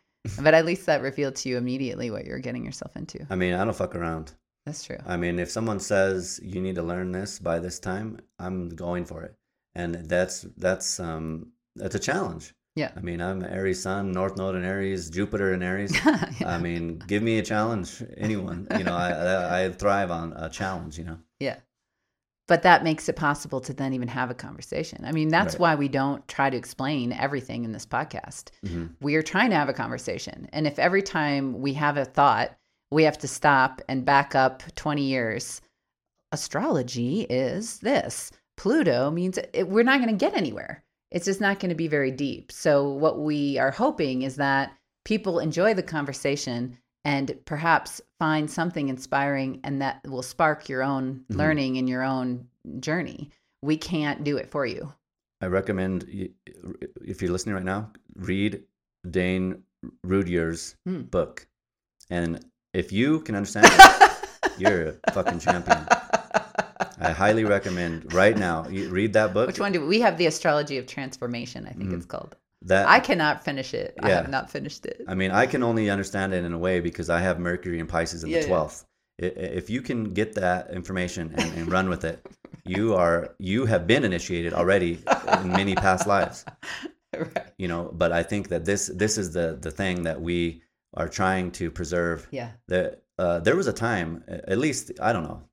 But 0.42 0.54
at 0.54 0.66
least 0.66 0.86
that 0.86 1.02
revealed 1.02 1.36
to 1.38 1.50
you 1.50 1.58
immediately 1.58 2.12
what 2.12 2.26
you're 2.26 2.40
getting 2.40 2.66
yourself 2.66 2.96
into. 2.96 3.26
I 3.30 3.36
mean, 3.36 3.54
I 3.54 3.64
don't 3.64 3.76
fuck 3.76 3.96
around. 3.96 4.34
That's 4.66 4.84
true. 4.84 4.98
I 5.06 5.16
mean, 5.16 5.40
if 5.40 5.50
someone 5.50 5.80
says 5.80 6.40
you 6.44 6.60
need 6.60 6.76
to 6.76 6.84
learn 6.84 7.12
this 7.12 7.40
by 7.40 7.60
this 7.60 7.80
time, 7.80 8.20
I'm 8.38 8.70
going 8.70 9.06
for 9.06 9.24
it, 9.24 9.36
and 9.76 9.96
that's 9.96 10.46
that's 10.58 11.00
um 11.00 11.54
that's 11.76 11.96
a 11.96 12.00
challenge. 12.00 12.54
Yeah. 12.76 12.92
I 12.96 13.00
mean, 13.00 13.22
I'm 13.22 13.44
Aries 13.44 13.82
Sun, 13.82 14.12
North 14.12 14.38
Node 14.38 14.56
in 14.56 14.64
Aries, 14.64 15.10
Jupiter 15.10 15.54
in 15.54 15.64
Aries. 15.64 15.98
Yeah. 16.40 16.50
I 16.50 16.60
mean, 16.60 17.00
give 17.08 17.24
me 17.24 17.40
a 17.40 17.44
challenge, 17.44 18.04
anyone. 18.18 18.68
You 18.78 18.84
know, 18.84 18.96
I, 18.96 19.10
I 19.10 19.64
I 19.64 19.72
thrive 19.72 20.12
on 20.12 20.34
a 20.34 20.50
challenge. 20.50 20.98
You 20.98 21.06
know. 21.06 21.18
Yeah. 21.40 21.58
But 22.48 22.64
that 22.64 22.84
makes 22.84 23.10
it 23.10 23.16
possible 23.18 23.60
to 23.62 23.74
then 23.74 23.94
even 23.94 24.08
have 24.08 24.32
a 24.32 24.34
conversation. 24.34 25.04
I 25.04 25.12
mean, 25.12 25.28
that's 25.28 25.56
Right. 25.56 25.60
why 25.60 25.76
we 25.76 25.90
don't 25.90 26.26
try 26.28 26.50
to 26.50 26.56
explain 26.58 27.12
everything 27.12 27.66
in 27.66 27.74
this 27.74 27.86
podcast. 27.86 28.50
hmm 28.66 28.88
We 29.02 29.16
are 29.16 29.22
trying 29.24 29.50
to 29.50 29.56
have 29.58 29.70
a 29.70 29.74
conversation. 29.74 30.48
And 30.54 30.66
if 30.66 30.80
every 30.80 31.02
time 31.02 31.60
we 31.60 31.74
have 31.74 31.98
a 31.98 32.06
thought, 32.06 32.58
we 32.90 33.04
have 33.04 33.18
to 33.20 33.28
stop 33.28 33.82
and 33.90 34.06
back 34.06 34.34
up 34.34 34.64
20 34.76 35.04
years, 35.04 35.62
astrology 36.32 37.22
is 37.30 37.80
this. 37.80 38.32
Pluto 38.56 39.12
means 39.12 39.38
it, 39.54 39.68
we're 39.68 39.84
not 39.84 40.00
going 40.02 40.10
to 40.18 40.26
get 40.26 40.36
anywhere. 40.36 40.84
It's 41.12 41.26
just 41.26 41.40
not 41.42 41.60
going 41.60 41.70
to 41.70 41.76
be 41.76 41.88
very 41.88 42.12
deep. 42.12 42.52
So, 42.52 42.90
what 42.90 43.20
we 43.20 43.58
are 43.58 43.72
hoping 43.72 44.24
is 44.24 44.36
that 44.38 44.74
people 45.06 45.40
enjoy 45.40 45.74
the 45.74 45.84
conversation 45.84 46.78
and 47.08 47.34
perhaps 47.46 48.02
find 48.20 48.52
something 48.52 48.90
inspiring 48.90 49.62
and 49.64 49.82
that 49.82 50.06
will 50.06 50.22
spark 50.22 50.68
your 50.68 50.84
own 50.84 51.24
Mhm. 51.32 51.38
learning 51.38 51.78
and 51.78 51.88
your 51.88 52.04
own 52.04 52.48
journey. 52.82 53.32
We 53.62 53.78
can't 53.78 54.26
do 54.26 54.36
it 54.36 54.52
for 54.52 54.66
you. 54.66 54.92
I 55.42 55.46
recommend 55.48 56.04
if 57.06 57.22
you're 57.22 57.32
listening 57.32 57.56
right 57.56 57.64
now, 57.64 57.92
read 58.16 58.62
Dane 59.10 59.64
Rudhyar's 60.06 60.76
Hmm. 60.86 61.04
book, 61.04 61.48
and 62.10 62.44
if 62.74 62.92
you 62.92 63.22
can 63.22 63.36
understand 63.36 63.68
it, 63.70 63.72
you're 64.58 64.88
a 65.06 65.12
fucking 65.14 65.40
champion. 65.40 65.86
I 67.00 67.12
highly 67.12 67.46
recommend 67.46 68.14
right 68.14 68.38
now. 68.38 68.68
You 68.68 68.90
read 68.90 69.14
that 69.14 69.34
book. 69.34 69.48
Which 69.48 69.60
one 69.60 69.72
do 69.72 69.86
we 69.86 70.02
have? 70.02 70.18
The 70.18 70.26
Astrology 70.26 70.78
of 70.78 70.88
Transformation, 70.88 71.68
I 71.68 71.72
think 71.72 71.94
it's 71.94 72.06
called. 72.06 72.36
That 72.64 72.88
I 72.88 73.00
cannot 73.00 73.44
finish 73.44 73.74
it. 73.74 73.96
I 74.02 74.10
have 74.10 74.30
not 74.30 74.50
finished 74.50 74.86
it. 74.86 75.04
I 75.08 75.14
mean, 75.14 75.32
I 75.32 75.46
can 75.46 75.64
only 75.64 75.90
understand 75.90 76.34
it 76.34 76.44
in 76.44 76.54
a 76.54 76.58
way 76.58 76.80
because 76.80 77.10
I 77.10 77.20
have 77.20 77.40
Mercury 77.40 77.80
and 77.80 77.88
Pisces 77.88 78.24
in 78.24 78.30
Yeah, 78.30 78.42
the 78.42 78.48
twelfth. 78.48 78.86
I 79.22 79.26
If 79.26 79.70
you 79.70 79.82
can 79.82 80.14
get 80.14 80.34
that 80.36 80.72
information 80.72 81.34
and, 81.38 81.54
and 81.54 81.72
run 81.72 81.88
with 81.88 82.04
it, 82.04 82.26
you 82.66 82.96
are 82.96 83.36
you 83.40 83.66
have 83.66 83.86
been 83.86 84.04
initiated 84.04 84.54
already 84.54 85.00
in 85.42 85.52
many 85.52 85.76
past 85.76 86.08
lives. 86.08 86.46
right. 87.16 87.48
You 87.58 87.68
know, 87.68 87.92
but 87.94 88.12
I 88.12 88.24
think 88.24 88.50
that 88.50 88.66
this 88.66 88.88
this 88.88 89.18
is 89.18 89.32
the 89.32 89.58
the 89.62 89.72
thing 89.72 90.04
that 90.04 90.20
we 90.22 90.62
are 90.96 91.08
trying 91.08 91.52
to 91.52 91.72
preserve. 91.72 92.28
Yeah. 92.32 92.52
That 92.68 93.04
uh, 93.20 93.40
there 93.40 93.56
was 93.56 93.68
a 93.68 93.74
time, 93.74 94.24
at 94.28 94.58
least 94.58 94.92
I 95.02 95.14
don't 95.14 95.24
know, 95.24 95.44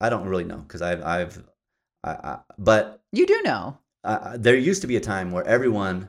I 0.00 0.08
don't 0.08 0.26
really 0.26 0.44
know 0.44 0.58
because 0.58 0.82
I've 0.82 1.02
I've, 1.02 1.42
I, 2.04 2.10
I, 2.10 2.38
but 2.58 3.02
You 3.12 3.26
do 3.26 3.40
know. 3.42 3.78
Uh, 4.04 4.36
there 4.38 4.56
used 4.56 4.80
to 4.82 4.86
be 4.88 4.96
a 4.96 5.00
time 5.00 5.30
where 5.30 5.44
everyone 5.46 6.08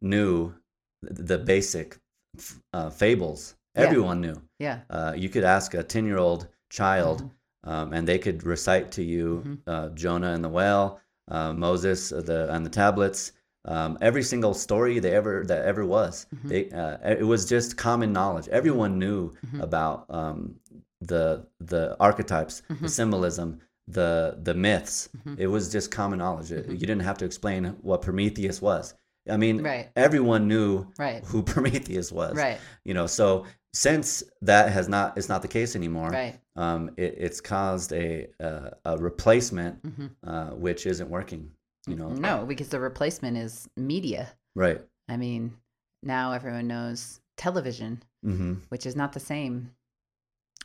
knew 0.00 0.54
the 1.02 1.38
basic 1.38 1.98
f- 2.36 2.60
uh, 2.72 2.90
fables. 2.90 3.54
Yeah. 3.74 3.82
Everyone 3.84 4.20
knew. 4.20 4.42
Yeah. 4.58 4.80
Uh, 4.90 5.14
you 5.16 5.28
could 5.28 5.44
ask 5.44 5.74
a 5.74 5.82
ten-year-old 5.82 6.48
child, 6.70 7.22
Mhm. 7.22 7.70
um, 7.70 7.92
and 7.92 8.06
they 8.08 8.18
could 8.18 8.42
recite 8.44 8.90
to 8.92 9.02
you 9.02 9.42
Mhm. 9.46 9.58
uh, 9.66 9.88
Jonah 9.90 10.32
and 10.32 10.42
the 10.44 10.48
whale, 10.48 11.00
uh, 11.28 11.52
Moses 11.52 12.12
uh, 12.12 12.20
the 12.22 12.52
and 12.52 12.64
the 12.66 12.70
tablets. 12.70 13.32
Um, 13.64 13.98
every 14.00 14.22
single 14.22 14.54
story 14.54 14.98
they 14.98 15.12
ever 15.14 15.44
that 15.46 15.64
ever 15.64 15.84
was, 15.84 16.26
Mhm. 16.34 16.48
they 16.48 16.70
uh, 16.70 16.96
it 17.18 17.26
was 17.26 17.44
just 17.44 17.76
common 17.76 18.12
knowledge. 18.12 18.48
Everyone 18.48 18.98
knew 18.98 19.32
Mhm. 19.46 19.62
about 19.62 20.06
um, 20.08 20.56
the 21.00 21.46
the 21.60 21.96
archetypes, 22.00 22.62
the 22.68 22.74
Mhm. 22.74 22.90
symbolism, 22.90 23.60
the 23.90 24.38
the 24.42 24.54
myths. 24.54 25.08
Mhm. 25.26 25.38
It 25.38 25.46
was 25.46 25.72
just 25.72 25.90
common 25.90 26.18
knowledge. 26.18 26.50
Mhm. 26.50 26.68
You 26.70 26.86
didn't 26.86 27.00
have 27.00 27.18
to 27.18 27.24
explain 27.24 27.64
what 27.82 28.02
Prometheus 28.02 28.60
was. 28.62 28.94
I 29.30 29.36
mean, 29.36 29.62
Right. 29.62 29.90
everyone 29.96 30.46
knew 30.48 30.86
Right. 30.98 31.24
who 31.24 31.42
Prometheus 31.54 32.12
was. 32.12 32.34
Right. 32.36 32.58
You 32.84 32.94
know, 32.94 33.06
so 33.06 33.46
since 33.74 34.22
that 34.42 34.70
has 34.72 34.88
not 34.88 35.16
is 35.18 35.28
not 35.28 35.42
the 35.42 35.48
case 35.48 35.74
anymore, 35.76 36.10
Right. 36.10 36.38
um, 36.56 36.90
it, 36.96 37.14
it's 37.18 37.40
caused 37.40 37.92
a 37.92 38.28
uh, 38.40 38.70
a 38.84 38.96
replacement 38.98 39.74
hmm 39.84 40.06
uh, 40.22 40.50
which 40.50 40.86
isn't 40.86 41.08
working. 41.10 41.50
You 41.86 41.96
know, 41.96 42.08
No, 42.10 42.44
because 42.46 42.68
the 42.68 42.80
replacement 42.80 43.36
is 43.38 43.68
media. 43.76 44.28
right? 44.54 44.80
I 45.08 45.16
mean, 45.16 45.56
now 46.02 46.32
everyone 46.32 46.66
knows 46.68 47.20
television, 47.36 48.02
hmm 48.22 48.54
which 48.68 48.84
is 48.86 48.94
not 48.96 49.12
the 49.12 49.20
same. 49.20 49.70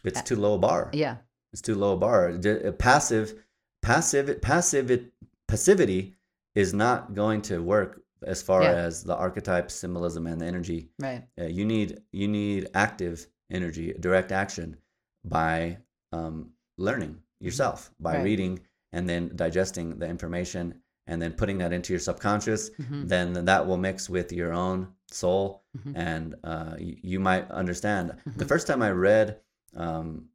It's 0.04 0.22
too 0.22 0.36
low 0.36 0.56
a 0.56 0.58
bar. 0.58 0.90
Yeah. 0.94 1.18
It's 1.54 1.62
too 1.62 1.76
low 1.76 1.94
a 1.94 1.98
bar. 1.98 2.30
Uh, 2.30 2.72
Passive, 2.72 3.44
passive, 3.82 4.42
passive, 4.42 5.06
passivity 5.48 6.16
is 6.56 6.74
not 6.74 7.14
going 7.14 7.42
to 7.44 7.62
work 7.62 8.02
as 8.24 8.42
far 8.42 8.64
Yeah. 8.64 8.72
as 8.74 9.04
the 9.04 9.16
archetype, 9.16 9.70
symbolism, 9.70 10.26
and 10.28 10.42
the 10.42 10.46
energy. 10.46 10.90
Right. 11.00 11.24
Uh, 11.40 11.46
you 11.46 11.66
need 11.66 12.02
you 12.12 12.28
need 12.28 12.70
active 12.74 13.28
energy, 13.52 13.94
direct 14.00 14.32
action 14.32 14.78
by 15.24 15.78
um, 16.12 16.52
learning 16.78 17.22
yourself, 17.40 17.92
by 18.00 18.16
Right. 18.16 18.24
reading 18.24 18.60
and 18.92 19.08
then 19.10 19.32
digesting 19.36 20.00
the 20.00 20.08
information 20.08 20.76
and 21.08 21.22
then 21.22 21.34
putting 21.34 21.58
that 21.58 21.74
into 21.74 21.92
your 21.94 22.00
subconscious. 22.00 22.70
Mhm. 22.72 23.08
Then 23.10 23.46
that 23.46 23.68
will 23.68 23.78
mix 23.78 24.10
with 24.10 24.32
your 24.32 24.54
own 24.54 24.88
soul, 25.12 25.64
Mhm. 25.78 25.94
and 25.96 26.36
uh, 26.44 26.76
you, 26.80 26.98
you 27.02 27.20
might 27.20 27.50
understand. 27.52 28.14
The 28.38 28.46
Mhm. 28.46 28.48
first 28.48 28.66
time 28.68 28.82
I 28.82 28.92
read 28.92 29.40
um, 29.76 30.30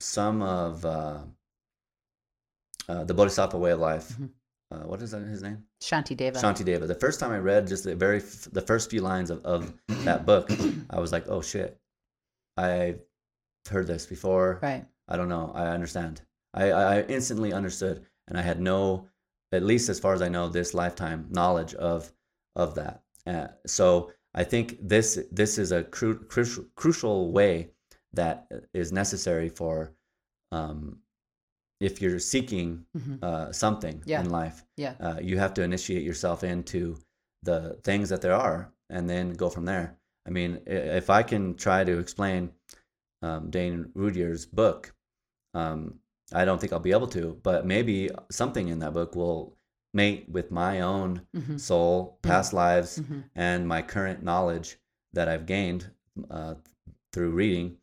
some 0.00 0.42
of 0.42 0.84
uh, 0.84 1.20
uh, 2.88 3.04
the 3.04 3.14
Bodhisattva 3.14 3.56
Way 3.58 3.72
of 3.72 3.80
Life, 3.80 4.12
Mhm. 4.18 4.30
uh, 4.70 4.86
what 4.86 5.00
is 5.02 5.10
that 5.12 5.22
his 5.22 5.42
name? 5.42 5.64
Shanti 5.82 6.16
Deva. 6.16 6.38
Shanti 6.38 6.64
Deva. 6.64 6.86
The 6.86 6.94
first 6.94 7.20
time 7.20 7.30
I 7.32 7.38
read 7.38 7.66
just 7.66 7.84
the 7.84 7.94
very 7.96 8.18
f- 8.18 8.48
the 8.52 8.60
first 8.60 8.90
few 8.90 9.00
lines 9.00 9.30
of, 9.30 9.44
of 9.44 9.72
that 10.04 10.26
book, 10.26 10.50
I 10.90 11.00
was 11.00 11.12
like, 11.12 11.26
oh 11.28 11.40
shit, 11.42 11.78
I've 12.56 13.00
heard 13.70 13.86
this 13.86 14.06
before. 14.06 14.58
Right. 14.62 14.84
I 15.08 15.16
don't 15.16 15.28
know. 15.28 15.52
I 15.54 15.68
understand. 15.68 16.22
I, 16.54 16.70
I 16.70 17.02
instantly 17.02 17.52
understood, 17.52 18.04
and 18.28 18.38
I 18.38 18.42
had 18.42 18.60
no, 18.60 19.08
at 19.52 19.62
least 19.62 19.88
as 19.88 19.98
far 20.00 20.14
as 20.14 20.22
I 20.22 20.28
know, 20.28 20.48
this 20.48 20.74
lifetime 20.74 21.26
knowledge 21.30 21.74
of 21.74 22.12
of 22.56 22.74
that. 22.76 23.02
Uh, 23.26 23.48
so 23.66 24.12
I 24.34 24.44
think 24.44 24.78
this 24.86 25.18
this 25.32 25.58
is 25.58 25.72
a 25.72 25.82
cru- 25.84 26.18
crucial 26.26 26.64
crucial 26.76 27.32
way 27.32 27.70
that 28.16 28.46
is 28.72 28.92
necessary 28.92 29.48
for 29.48 29.92
um, 30.52 31.00
if 31.80 32.00
you're 32.00 32.18
seeking 32.20 32.86
Mhm. 32.96 33.18
uh, 33.22 33.52
something 33.52 34.02
Yeah. 34.06 34.20
in 34.20 34.30
life. 34.30 34.64
Yeah. 34.76 34.94
Uh, 35.00 35.18
you 35.20 35.38
have 35.38 35.54
to 35.54 35.62
initiate 35.62 36.02
yourself 36.04 36.44
into 36.44 36.96
the 37.42 37.74
things 37.82 38.08
that 38.08 38.20
there 38.22 38.34
are, 38.34 38.72
and 38.90 39.08
then 39.08 39.34
go 39.34 39.50
from 39.50 39.64
there. 39.64 39.98
I 40.26 40.30
mean, 40.30 40.62
if 40.66 41.10
I 41.10 41.22
can 41.22 41.54
try 41.56 41.84
to 41.84 41.98
explain 41.98 42.52
um, 43.22 43.50
Dane 43.50 43.90
Rudhyar's 43.94 44.46
book, 44.46 44.94
um, 45.54 45.98
I 46.32 46.44
don't 46.44 46.60
think 46.60 46.72
I'll 46.72 46.78
be 46.80 46.92
able 46.92 47.08
to, 47.08 47.38
but 47.42 47.66
maybe 47.66 48.10
something 48.30 48.68
in 48.68 48.78
that 48.80 48.92
book 48.94 49.14
will 49.14 49.56
mate 49.92 50.28
with 50.28 50.50
my 50.50 50.80
own 50.80 51.26
Mhm. 51.34 51.58
soul, 51.60 52.18
past 52.22 52.52
lives, 52.52 52.98
Mhm. 52.98 53.24
and 53.34 53.68
my 53.68 53.82
current 53.82 54.22
knowledge 54.22 54.78
that 55.12 55.28
I've 55.28 55.46
gained 55.46 55.90
uh, 56.30 56.54
through 57.12 57.32
reading 57.32 57.78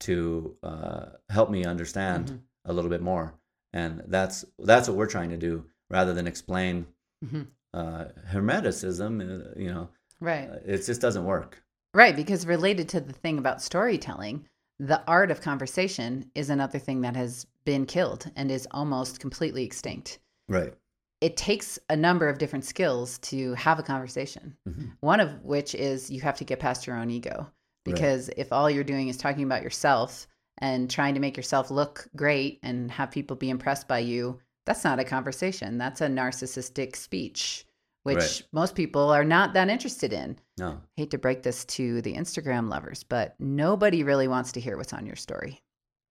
to 0.00 0.56
uh, 0.62 1.06
help 1.30 1.50
me 1.50 1.64
understand 1.64 2.26
Mhm. 2.26 2.40
a 2.66 2.72
little 2.72 2.90
bit 2.90 3.02
more. 3.02 3.34
And 3.72 4.02
that's 4.06 4.44
that's 4.58 4.88
what 4.88 4.96
we're 4.96 5.06
trying 5.06 5.30
to 5.30 5.36
do, 5.36 5.64
rather 5.90 6.14
than 6.14 6.26
explain 6.26 6.86
Mhm. 7.24 7.48
uh, 7.74 8.06
hermeticism. 8.30 9.20
uh, 9.20 9.58
You 9.58 9.72
know, 9.72 9.88
Right. 10.20 10.48
uh, 10.50 10.58
it 10.64 10.84
just 10.86 11.00
doesn't 11.00 11.24
work. 11.24 11.62
Right, 11.94 12.14
because 12.16 12.46
related 12.46 12.88
to 12.90 13.00
the 13.00 13.12
thing 13.12 13.38
about 13.38 13.62
storytelling, 13.62 14.46
the 14.78 15.02
art 15.06 15.30
of 15.30 15.40
conversation 15.40 16.30
is 16.34 16.50
another 16.50 16.78
thing 16.78 17.00
that 17.02 17.16
has 17.16 17.46
been 17.64 17.86
killed 17.86 18.30
and 18.36 18.50
is 18.50 18.68
almost 18.70 19.20
completely 19.20 19.64
extinct. 19.64 20.18
Right. 20.48 20.74
It 21.22 21.36
takes 21.36 21.78
a 21.88 21.96
number 21.96 22.28
of 22.28 22.36
different 22.38 22.64
skills 22.66 23.18
to 23.20 23.54
have 23.54 23.78
a 23.78 23.82
conversation. 23.82 24.56
Mhm. 24.68 24.92
One 25.00 25.20
of 25.20 25.42
which 25.42 25.74
is 25.74 26.10
you 26.10 26.20
have 26.20 26.36
to 26.36 26.44
get 26.44 26.60
past 26.60 26.86
your 26.86 26.96
own 26.96 27.08
ego. 27.10 27.50
Because 27.94 28.28
if 28.36 28.52
all 28.52 28.70
you're 28.70 28.84
doing 28.84 29.08
is 29.08 29.16
talking 29.16 29.44
about 29.44 29.62
yourself 29.62 30.26
and 30.58 30.90
trying 30.90 31.14
to 31.14 31.20
make 31.20 31.36
yourself 31.36 31.70
look 31.70 32.08
great 32.16 32.58
and 32.62 32.90
have 32.90 33.10
people 33.10 33.36
be 33.36 33.50
impressed 33.50 33.86
by 33.88 33.98
you, 34.00 34.38
that's 34.64 34.84
not 34.84 34.98
a 34.98 35.04
conversation. 35.04 35.78
That's 35.78 36.00
a 36.00 36.06
narcissistic 36.08 36.96
speech, 36.96 37.64
which 38.02 38.16
Right. 38.16 38.42
most 38.52 38.74
people 38.74 39.10
are 39.10 39.24
not 39.24 39.52
that 39.54 39.68
interested 39.68 40.12
in 40.12 40.38
No. 40.58 40.80
hate 40.96 41.10
to 41.10 41.18
break 41.18 41.42
this 41.42 41.64
to 41.66 42.02
the 42.02 42.14
Instagram 42.14 42.68
lovers, 42.68 43.04
but 43.04 43.34
nobody 43.38 44.02
really 44.02 44.28
wants 44.28 44.52
to 44.52 44.60
hear 44.60 44.76
what's 44.76 44.92
on 44.92 45.06
your 45.06 45.16
story. 45.16 45.62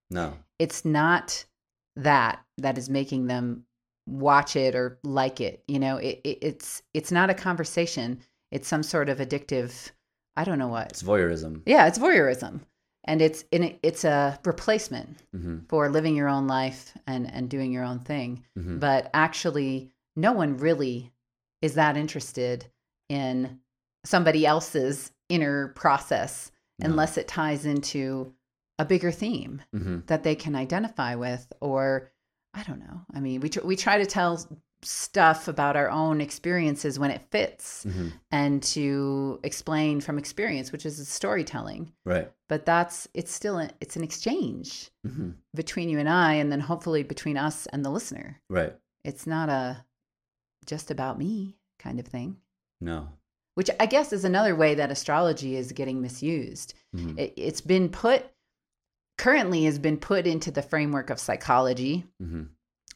No. 0.09 0.38
It's 0.59 0.86
not 0.86 1.45
that 1.95 2.43
that 2.57 2.78
is 2.78 2.89
making 2.89 3.28
them 3.28 3.65
watch 4.07 4.55
it 4.55 4.76
or 4.76 4.99
like 5.03 5.41
it. 5.41 5.63
You 5.67 5.80
know, 5.80 5.97
it, 5.97 6.21
it, 6.23 6.38
it's 6.41 6.84
it's 6.93 7.11
not 7.11 7.30
a 7.30 7.34
conversation. 7.34 8.21
It's 8.51 8.67
some 8.67 8.84
sort 8.84 9.09
of 9.09 9.17
addictive. 9.17 9.91
I 10.38 10.43
don't 10.43 10.59
know 10.59 10.67
what. 10.67 10.91
It's 10.91 11.03
voyeurism. 11.03 11.61
Yeah, 11.65 11.88
it's 11.88 11.97
voyeurism, 11.99 12.61
and 13.05 13.21
it's 13.21 13.43
it, 13.51 13.79
it's 13.83 14.03
a 14.03 14.39
replacement 14.45 15.21
hmm 15.33 15.59
for 15.69 15.89
living 15.89 16.15
your 16.15 16.27
own 16.29 16.47
life 16.47 16.93
and 17.07 17.31
and 17.33 17.49
doing 17.49 17.71
your 17.71 17.83
own 17.83 17.99
thing 17.99 18.43
hmm 18.57 18.77
but 18.79 19.09
actually 19.13 19.91
no 20.15 20.31
one 20.33 20.57
really 20.57 21.11
is 21.61 21.73
that 21.75 21.97
interested 21.97 22.65
in 23.09 23.59
somebody 24.05 24.45
else's 24.45 25.11
inner 25.29 25.69
process 25.69 26.51
No. 26.79 26.88
unless 26.88 27.17
it 27.17 27.27
ties 27.27 27.65
into 27.65 28.33
a 28.77 28.86
bigger 28.86 29.11
theme 29.11 29.61
hmm 29.71 29.99
that 30.07 30.23
they 30.23 30.36
can 30.36 30.55
identify 30.55 31.15
with 31.15 31.51
or 31.61 32.11
i 32.53 32.61
don't 32.63 32.79
know 32.79 33.01
i 33.13 33.19
mean 33.19 33.39
we, 33.41 33.49
tr- 33.49 33.65
we 33.65 33.75
try 33.75 33.97
to 33.97 34.05
tell 34.05 34.33
stuff 34.86 35.47
about 35.47 35.75
our 35.75 35.89
own 35.89 36.21
experiences 36.21 36.99
when 36.99 37.11
it 37.11 37.21
fits 37.31 37.83
hmm 37.83 38.09
and 38.31 38.61
to 38.61 39.39
explain 39.43 39.99
from 40.01 40.17
experience 40.17 40.71
which 40.71 40.86
is 40.86 41.07
storytelling. 41.07 41.91
Right. 42.05 42.31
but 42.47 42.65
that's 42.65 43.07
it's 43.13 43.31
still 43.31 43.57
a, 43.59 43.69
it's 43.81 43.95
an 43.95 44.03
exchange 44.03 44.91
hmm 45.05 45.31
between 45.55 45.89
you 45.89 45.99
and 45.99 46.07
i 46.09 46.33
and 46.36 46.51
then 46.51 46.59
hopefully 46.59 47.03
between 47.03 47.38
us 47.38 47.65
and 47.67 47.83
the 47.83 47.89
listener. 47.89 48.39
Right. 48.49 48.75
it's 49.03 49.25
not 49.25 49.49
a 49.49 49.83
just 50.65 50.91
about 50.91 51.17
me 51.19 51.57
kind 51.79 51.99
of 51.99 52.07
thing. 52.07 52.38
No. 52.81 53.09
which 53.55 53.69
i 53.79 53.86
guess 53.86 54.13
is 54.13 54.23
another 54.25 54.55
way 54.55 54.75
that 54.75 54.91
astrology 54.91 55.55
is 55.55 55.71
getting 55.71 56.01
misused. 56.01 56.73
Hmm 56.95 57.17
it, 57.17 57.33
it's 57.38 57.61
been 57.61 57.89
put 57.89 58.25
currently 59.17 59.63
has 59.63 59.79
been 59.79 59.97
put 59.97 60.27
into 60.27 60.51
the 60.51 60.61
framework 60.61 61.09
of 61.09 61.19
psychology 61.19 62.05
hmm 62.21 62.43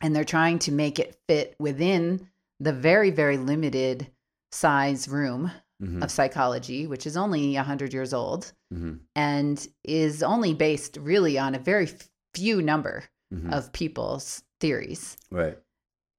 and 0.02 0.16
they're 0.16 0.24
trying 0.24 0.60
to 0.60 0.72
make 0.72 1.00
it 1.00 1.18
fit 1.28 1.56
within 1.60 2.28
the 2.60 2.74
very 2.74 3.10
very 3.12 3.38
limited 3.38 4.08
size 4.52 5.08
room 5.08 5.52
hmm 5.82 6.04
of 6.04 6.12
psychology 6.12 6.88
which 6.88 7.06
is 7.08 7.16
only 7.16 7.56
100 7.56 7.94
years 7.94 8.14
old 8.14 8.52
hmm 8.72 8.96
and 9.16 9.68
is 9.84 10.22
only 10.24 10.54
based 10.54 10.98
really 10.98 11.38
on 11.38 11.56
a 11.56 11.60
very 11.60 11.88
few 12.34 12.62
number 12.62 13.04
hmm 13.32 13.54
of 13.54 13.72
people's 13.72 14.44
theories. 14.60 15.16
Right. 15.32 15.58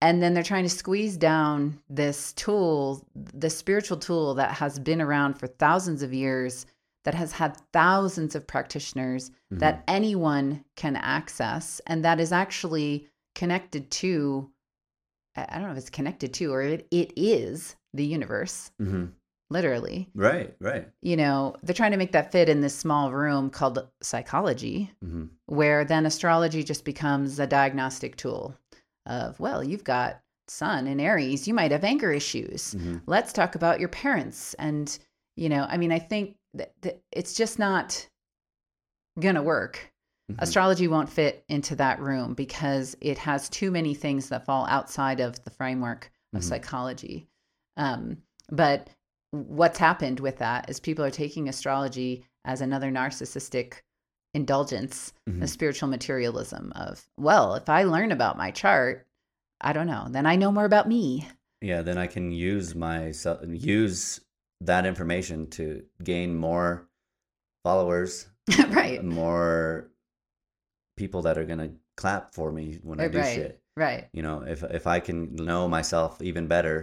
and 0.01 0.23
then 0.23 0.33
they're 0.33 0.43
trying 0.43 0.65
to 0.65 0.71
squeeze 0.71 1.17
down 1.19 1.79
this 1.91 2.33
tool 2.33 3.05
the 3.15 3.51
spiritual 3.51 3.99
tool 3.99 4.35
that 4.37 4.53
has 4.53 4.79
been 4.79 5.03
around 5.03 5.35
for 5.35 5.47
thousands 5.47 6.03
of 6.03 6.15
years 6.15 6.65
that 7.05 7.15
has 7.15 7.33
had 7.33 7.57
thousands 7.73 8.35
of 8.35 8.47
practitioners 8.47 9.31
that 9.51 9.83
anyone 9.89 10.65
can 10.77 10.97
access 10.97 11.81
and 11.87 12.03
that 12.05 12.19
is 12.21 12.33
actually 12.33 13.09
connected 13.35 13.91
to 13.91 14.51
i 15.37 15.47
don't 15.55 15.67
know 15.67 15.73
if 15.73 15.79
it's 15.79 15.91
connected 15.91 16.35
to 16.35 16.53
or 16.53 16.63
it, 16.63 16.87
it 16.91 17.13
is 17.17 17.77
the 17.95 18.05
universe 18.05 18.71
hmm 18.79 19.07
literally. 19.53 20.09
Right. 20.15 20.55
Right. 20.61 20.89
you 21.03 21.17
know 21.17 21.57
they're 21.63 21.75
trying 21.75 21.91
to 21.91 21.97
make 21.97 22.13
that 22.13 22.31
fit 22.31 22.49
in 22.49 22.61
this 22.61 22.75
small 22.75 23.11
room 23.13 23.51
called 23.51 23.89
psychology 24.01 24.93
hmm 25.03 25.27
where 25.47 25.85
then 25.85 26.07
astrology 26.07 26.63
just 26.63 26.85
becomes 26.85 27.41
a 27.41 27.47
diagnostic 27.49 28.15
tool 28.17 28.55
of 29.07 29.41
well 29.41 29.65
you've 29.65 29.83
got 29.83 30.21
sun 30.47 30.87
in 30.87 31.01
aries 31.01 31.49
you 31.49 31.55
might 31.55 31.71
have 31.73 31.85
anger 31.85 32.13
issues. 32.13 32.73
Hmm 32.73 32.99
let's 33.07 33.33
talk 33.33 33.55
about 33.57 33.81
your 33.81 33.89
parents. 33.89 34.55
And 34.55 34.97
you 35.37 35.49
know 35.49 35.67
i 35.69 35.77
mean 35.77 35.91
i 35.93 35.99
think 35.99 36.37
that, 36.55 36.73
that 36.83 37.01
it's 37.13 37.35
just 37.35 37.59
not 37.59 38.09
gonna 39.19 39.43
work 39.43 39.93
hmm 40.35 40.43
astrology 40.43 40.89
won't 40.89 41.09
fit 41.11 41.45
into 41.49 41.75
that 41.77 42.01
room 42.01 42.35
because 42.35 42.97
it 43.01 43.19
has 43.19 43.49
too 43.49 43.71
many 43.71 43.95
things 43.95 44.29
that 44.29 44.45
fall 44.47 44.67
outside 44.67 45.21
of 45.21 45.43
the 45.45 45.51
framework 45.51 46.11
of 46.35 46.41
Mhm. 46.41 46.45
psychology 46.45 47.29
um, 47.77 48.19
but 48.51 48.89
what's 49.33 49.79
happened 49.79 50.19
with 50.21 50.39
that 50.39 50.69
is 50.69 50.81
people 50.81 51.05
are 51.05 51.11
taking 51.11 51.49
astrology 51.49 52.25
as 52.45 52.61
another 52.61 52.91
narcissistic 52.91 53.83
indulgence 54.35 55.13
Mhm. 55.29 55.41
the 55.41 55.47
spiritual 55.49 55.89
materialism 55.89 56.73
of 56.77 57.09
well 57.17 57.55
if 57.55 57.69
i 57.69 57.83
learn 57.85 58.13
about 58.13 58.37
my 58.39 58.51
chart 58.51 59.07
i 59.61 59.73
don't 59.73 59.87
know 59.87 60.07
then 60.11 60.27
i 60.27 60.37
know 60.37 60.53
more 60.53 60.65
about 60.65 60.89
me 60.89 61.29
Yeah. 61.63 61.83
Then 61.83 61.99
I 61.99 62.07
can 62.07 62.33
use 62.33 62.75
my 62.75 63.13
use 63.47 64.19
that 64.63 64.87
information 64.87 65.47
to 65.51 65.85
gain 66.03 66.35
more 66.35 66.89
followers, 67.63 68.29
right 68.69 69.05
more 69.05 69.90
people 71.03 71.23
that 71.23 71.37
are 71.39 71.45
gonna 71.51 71.71
clap 71.97 72.35
for 72.35 72.49
me 72.59 72.79
when 72.83 73.01
I 73.01 73.09
do 73.09 73.19
right 73.19 73.35
shit. 73.35 73.53
right. 73.77 74.05
You 74.13 74.23
know, 74.27 74.37
if 74.55 74.61
if 74.81 74.85
I 74.87 74.99
can 75.01 75.19
know 75.51 75.63
myself 75.69 76.21
even 76.31 76.47
better 76.47 76.77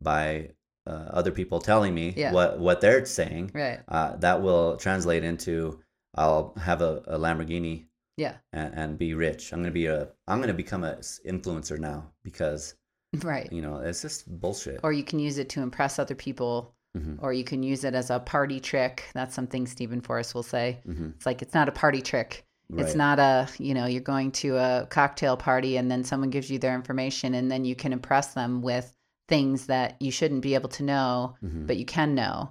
by 0.00 0.50
uh, 0.86 1.06
other 1.18 1.32
people 1.32 1.58
telling 1.60 1.92
me 2.00 2.06
Yeah. 2.16 2.32
what 2.36 2.50
what 2.66 2.80
they're 2.80 3.04
saying, 3.20 3.50
right. 3.54 3.80
uh, 3.88 4.10
that 4.24 4.42
will 4.42 4.76
translate 4.76 5.24
into 5.24 5.80
I'll 6.14 6.54
have 6.68 6.80
a, 6.90 6.92
a 7.16 7.18
Lamborghini 7.18 7.86
yeah. 8.16 8.36
and, 8.52 8.70
and 8.80 8.98
be 8.98 9.14
rich. 9.14 9.52
I'm 9.52 9.60
gonna 9.62 9.72
be 9.84 9.86
a 9.86 10.00
I'm 10.28 10.40
gonna 10.42 10.54
become 10.64 10.84
a 10.84 10.96
s- 10.98 11.20
influencer 11.26 11.78
now 11.78 11.98
because 12.22 12.76
right. 13.32 13.48
you 13.56 13.62
know 13.62 13.76
it's 13.78 14.02
just 14.02 14.28
bullshit. 14.40 14.80
or 14.84 14.92
you 14.92 15.04
can 15.10 15.18
use 15.18 15.38
it 15.38 15.48
to 15.54 15.62
impress 15.62 15.98
other 15.98 16.14
people 16.26 16.74
hmm 16.96 17.16
or 17.24 17.32
you 17.32 17.42
can 17.42 17.60
use 17.72 17.82
it 17.88 17.94
as 17.94 18.10
a 18.10 18.18
party 18.20 18.60
trick. 18.60 18.94
That's 19.18 19.34
something 19.34 19.66
Steven 19.66 20.00
Forrest 20.00 20.32
will 20.34 20.44
say. 20.56 20.66
Hmm 20.86 21.10
it's 21.16 21.26
like 21.26 21.42
it's 21.42 21.54
not 21.58 21.68
a 21.68 21.72
party 21.84 22.02
trick 22.02 22.44
Right. 22.70 22.84
it's 22.86 22.94
not 22.94 23.18
a 23.18 23.48
you 23.58 23.74
know 23.74 23.86
you're 23.86 24.00
going 24.00 24.32
to 24.32 24.56
a 24.56 24.86
cocktail 24.90 25.36
party 25.36 25.76
and 25.76 25.90
then 25.90 26.02
someone 26.04 26.30
gives 26.30 26.50
you 26.50 26.58
their 26.58 26.74
information 26.74 27.34
and 27.34 27.50
then 27.50 27.64
you 27.64 27.74
can 27.76 27.92
impress 27.92 28.34
them 28.34 28.62
with 28.62 28.96
things 29.28 29.66
that 29.66 29.96
you 30.00 30.10
shouldn't 30.10 30.42
be 30.42 30.54
able 30.54 30.70
to 30.70 30.82
know 30.82 31.36
Mhm. 31.42 31.66
but 31.66 31.76
you 31.76 31.84
can 31.84 32.14
know 32.14 32.50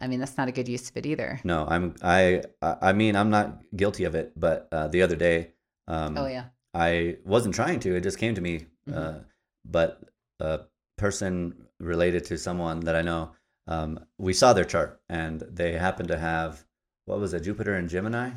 i 0.00 0.06
mean 0.06 0.20
that's 0.20 0.36
not 0.38 0.48
a 0.48 0.52
good 0.52 0.68
use 0.68 0.88
of 0.90 0.96
it 0.96 1.06
either 1.06 1.40
No, 1.44 1.66
I'm 1.68 1.94
I 2.02 2.42
I 2.62 2.92
mean 2.92 3.16
I'm 3.16 3.30
not 3.30 3.60
guilty 3.76 4.04
of 4.04 4.14
it, 4.14 4.32
but 4.36 4.68
uh, 4.72 4.88
the 4.88 5.02
other 5.02 5.16
day, 5.16 5.52
um, 5.88 6.16
oh 6.16 6.26
yeah 6.26 6.44
I 6.74 7.16
wasn't 7.24 7.54
trying 7.54 7.80
to. 7.80 7.96
It 7.96 8.02
just 8.02 8.18
came 8.18 8.34
to 8.34 8.40
me. 8.40 8.66
Mhm. 8.88 8.96
Uh, 8.96 9.18
but 9.64 10.02
a 10.38 10.60
person 10.96 11.66
related 11.80 12.24
to 12.26 12.36
someone 12.38 12.80
that 12.80 12.94
I 12.94 13.02
know. 13.02 13.32
Um, 13.66 13.98
we 14.18 14.32
saw 14.32 14.52
their 14.52 14.64
chart, 14.64 15.00
and 15.08 15.40
they 15.50 15.72
happened 15.72 16.08
to 16.08 16.18
have 16.18 16.64
what 17.06 17.18
was 17.20 17.32
it, 17.34 17.40
Jupiter 17.42 17.74
and 17.74 17.88
Gemini. 17.88 18.30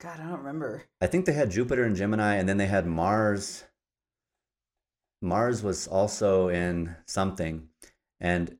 God, 0.00 0.20
I 0.20 0.24
don't 0.24 0.38
remember. 0.38 0.84
I 1.00 1.06
think 1.06 1.24
they 1.24 1.32
had 1.32 1.50
Jupiter 1.50 1.84
and 1.84 1.96
Gemini, 1.96 2.34
and 2.34 2.48
then 2.48 2.58
they 2.58 2.66
had 2.66 2.86
Mars. 2.86 3.64
Mars 5.22 5.62
was 5.62 5.86
also 5.88 6.48
in 6.48 6.94
something, 7.06 7.68
and 8.20 8.58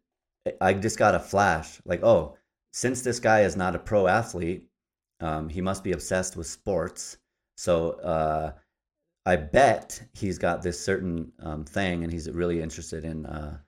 I 0.60 0.72
just 0.72 0.98
got 0.98 1.14
a 1.14 1.20
flash 1.20 1.80
like, 1.84 2.02
oh, 2.02 2.36
since 2.72 3.02
this 3.02 3.20
guy 3.20 3.42
is 3.42 3.56
not 3.56 3.74
a 3.74 3.78
pro 3.78 4.06
athlete, 4.06 4.64
um, 5.20 5.48
he 5.48 5.60
must 5.60 5.84
be 5.84 5.92
obsessed 5.92 6.36
with 6.36 6.46
sports. 6.46 7.18
So 7.56 7.92
uh, 7.92 8.52
I 9.26 9.36
bet 9.36 10.02
he's 10.14 10.38
got 10.38 10.62
this 10.62 10.82
certain 10.82 11.32
um, 11.40 11.64
thing, 11.64 12.02
and 12.02 12.12
he's 12.12 12.30
really 12.30 12.62
interested 12.62 13.04
in 13.04 13.26
uh, 13.26 13.58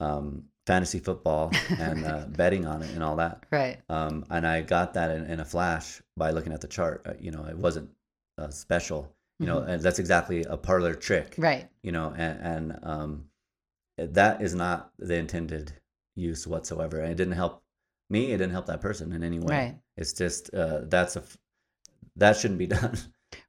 um, 0.00 0.44
fantasy 0.70 1.00
football 1.00 1.50
and 1.80 2.06
uh, 2.06 2.24
betting 2.28 2.64
on 2.64 2.80
it 2.80 2.90
and 2.90 3.02
all 3.02 3.16
that. 3.16 3.44
Right. 3.50 3.78
Um, 3.88 4.24
and 4.30 4.46
I 4.46 4.62
got 4.62 4.94
that 4.94 5.10
in, 5.10 5.24
in, 5.26 5.40
a 5.40 5.44
flash 5.44 6.00
by 6.16 6.30
looking 6.30 6.52
at 6.52 6.60
the 6.60 6.68
chart. 6.68 7.02
Uh, 7.04 7.14
you 7.18 7.32
know, 7.32 7.44
it 7.44 7.58
wasn't 7.58 7.90
uh, 8.38 8.50
special. 8.50 9.12
You 9.40 9.46
know, 9.46 9.56
mm-hmm. 9.56 9.70
and 9.70 9.82
that's 9.82 9.98
exactly 9.98 10.44
a 10.44 10.56
parlor 10.56 10.94
trick. 10.94 11.34
Right. 11.38 11.68
You 11.82 11.90
know, 11.90 12.14
and, 12.16 12.40
and 12.40 12.78
um, 12.84 13.24
that 13.96 14.42
is 14.42 14.54
not 14.54 14.92
the 14.98 15.16
intended 15.16 15.72
use 16.14 16.46
whatsoever. 16.46 17.00
And 17.00 17.10
it 17.10 17.16
didn't 17.16 17.32
help 17.32 17.64
me. 18.08 18.30
It 18.30 18.38
didn't 18.38 18.52
help 18.52 18.66
that 18.66 18.80
person 18.80 19.12
in 19.12 19.24
any 19.24 19.40
way. 19.40 19.56
Right. 19.56 19.78
It's 19.96 20.12
just 20.12 20.54
uh, 20.54 20.82
that's 20.84 21.16
a 21.16 21.24
that 22.14 22.36
shouldn't 22.36 22.58
be 22.58 22.66
done. 22.78 22.96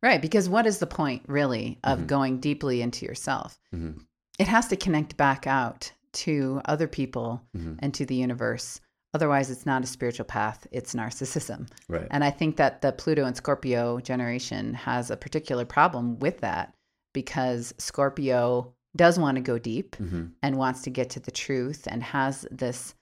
Right. 0.02 0.22
Because 0.22 0.50
what 0.50 0.66
is 0.66 0.80
the 0.80 0.88
point 0.88 1.22
really 1.28 1.78
of 1.84 2.00
mm-hmm. 2.00 2.08
going 2.08 2.40
deeply 2.40 2.82
into 2.82 3.06
yourself? 3.06 3.60
Mm-hmm. 3.76 4.00
It 4.40 4.48
has 4.48 4.70
to 4.70 4.76
connect 4.76 5.18
back 5.18 5.46
out 5.46 5.92
to 6.14 6.62
other 6.66 6.88
people 6.88 7.42
mm-hmm. 7.56 7.76
and 7.80 7.94
to 7.94 8.06
the 8.06 8.16
universe. 8.16 8.80
Otherwise, 9.14 9.52
it's 9.52 9.66
not 9.66 9.84
a 9.84 9.88
spiritual 9.88 10.26
path, 10.26 10.66
it's 10.72 10.94
narcissism. 10.94 11.68
Right. 11.90 12.08
And 12.12 12.24
I 12.24 12.32
think 12.32 12.56
that 12.58 12.82
the 12.82 12.94
Pluto 12.94 13.26
and 13.26 13.36
Scorpio 13.36 14.00
generation 14.00 14.74
has 14.74 15.12
a 15.12 15.18
particular 15.18 15.66
problem 15.66 16.18
with 16.20 16.40
that 16.40 16.74
because 17.14 17.74
Scorpio 17.78 18.74
does 18.96 19.20
want 19.20 19.36
to 19.36 19.42
go 19.42 19.58
deep 19.58 19.96
mm-hmm. 19.98 20.28
and 20.42 20.58
wants 20.58 20.82
to 20.84 20.90
get 20.90 21.10
to 21.12 21.20
the 21.20 21.32
truth 21.32 21.88
and 21.90 22.02
has 22.04 22.46
this 22.52 22.94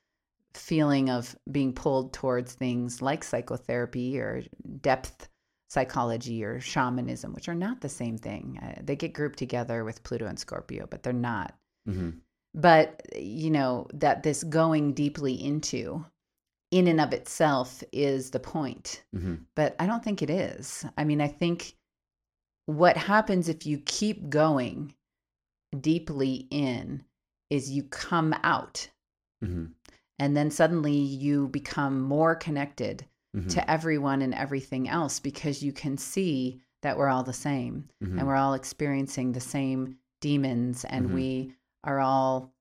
feeling 0.55 1.12
of 1.12 1.36
being 1.51 1.74
pulled 1.74 2.12
towards 2.12 2.53
things 2.53 3.03
like 3.03 3.24
psychotherapy 3.24 4.20
or 4.20 4.43
depth 4.82 5.30
psychology 5.70 6.43
or 6.43 6.60
shamanism, 6.60 7.34
which 7.34 7.47
are 7.47 7.55
not 7.55 7.82
the 7.82 7.89
same 7.89 8.18
thing. 8.18 8.60
Uh, 8.64 8.82
they 8.84 8.95
get 8.95 9.14
grouped 9.14 9.38
together 9.38 9.84
with 9.84 10.01
Pluto 10.01 10.26
and 10.26 10.39
Scorpio, 10.39 10.88
but 10.89 11.03
they're 11.03 11.14
not. 11.14 11.53
Mm-hmm 11.88 12.10
but 12.54 13.02
you 13.16 13.50
know 13.50 13.88
that 13.93 14.24
this 14.24 14.43
going 14.43 14.93
deeply 14.93 15.34
into 15.34 16.04
in 16.72 16.88
and 16.88 17.02
of 17.02 17.14
itself 17.14 17.84
is 17.91 18.32
the 18.32 18.39
point 18.39 19.04
mm-hmm. 19.16 19.36
but 19.56 19.76
i 19.80 19.86
don't 19.86 20.04
think 20.04 20.22
it 20.22 20.30
is 20.30 20.86
i 20.97 21.04
mean 21.04 21.22
i 21.22 21.28
think 21.28 21.76
what 22.66 22.97
happens 22.97 23.50
if 23.50 23.66
you 23.66 23.80
keep 23.86 24.30
going 24.30 24.93
deeply 25.82 26.47
in 26.52 27.04
is 27.50 27.72
you 27.72 27.84
come 27.84 28.34
out 28.43 28.88
mm-hmm. 29.43 29.66
and 30.20 30.38
then 30.38 30.52
suddenly 30.52 30.93
you 30.93 31.47
become 31.47 32.02
more 32.02 32.36
connected 32.36 33.06
mm-hmm. 33.36 33.47
to 33.47 33.72
everyone 33.72 34.22
and 34.22 34.34
everything 34.34 34.88
else 34.88 35.20
because 35.20 35.64
you 35.64 35.72
can 35.72 35.97
see 35.97 36.62
that 36.82 36.97
we're 36.97 37.10
all 37.10 37.24
the 37.24 37.34
same 37.34 37.89
and 38.02 38.12
mm-hmm. 38.12 38.26
we're 38.26 38.36
all 38.36 38.54
experiencing 38.54 39.32
the 39.32 39.39
same 39.39 39.97
demons 40.22 40.86
and 40.86 41.08
mm-hmm. 41.08 41.16
we 41.16 41.54
are 41.84 42.00
all 42.00 42.54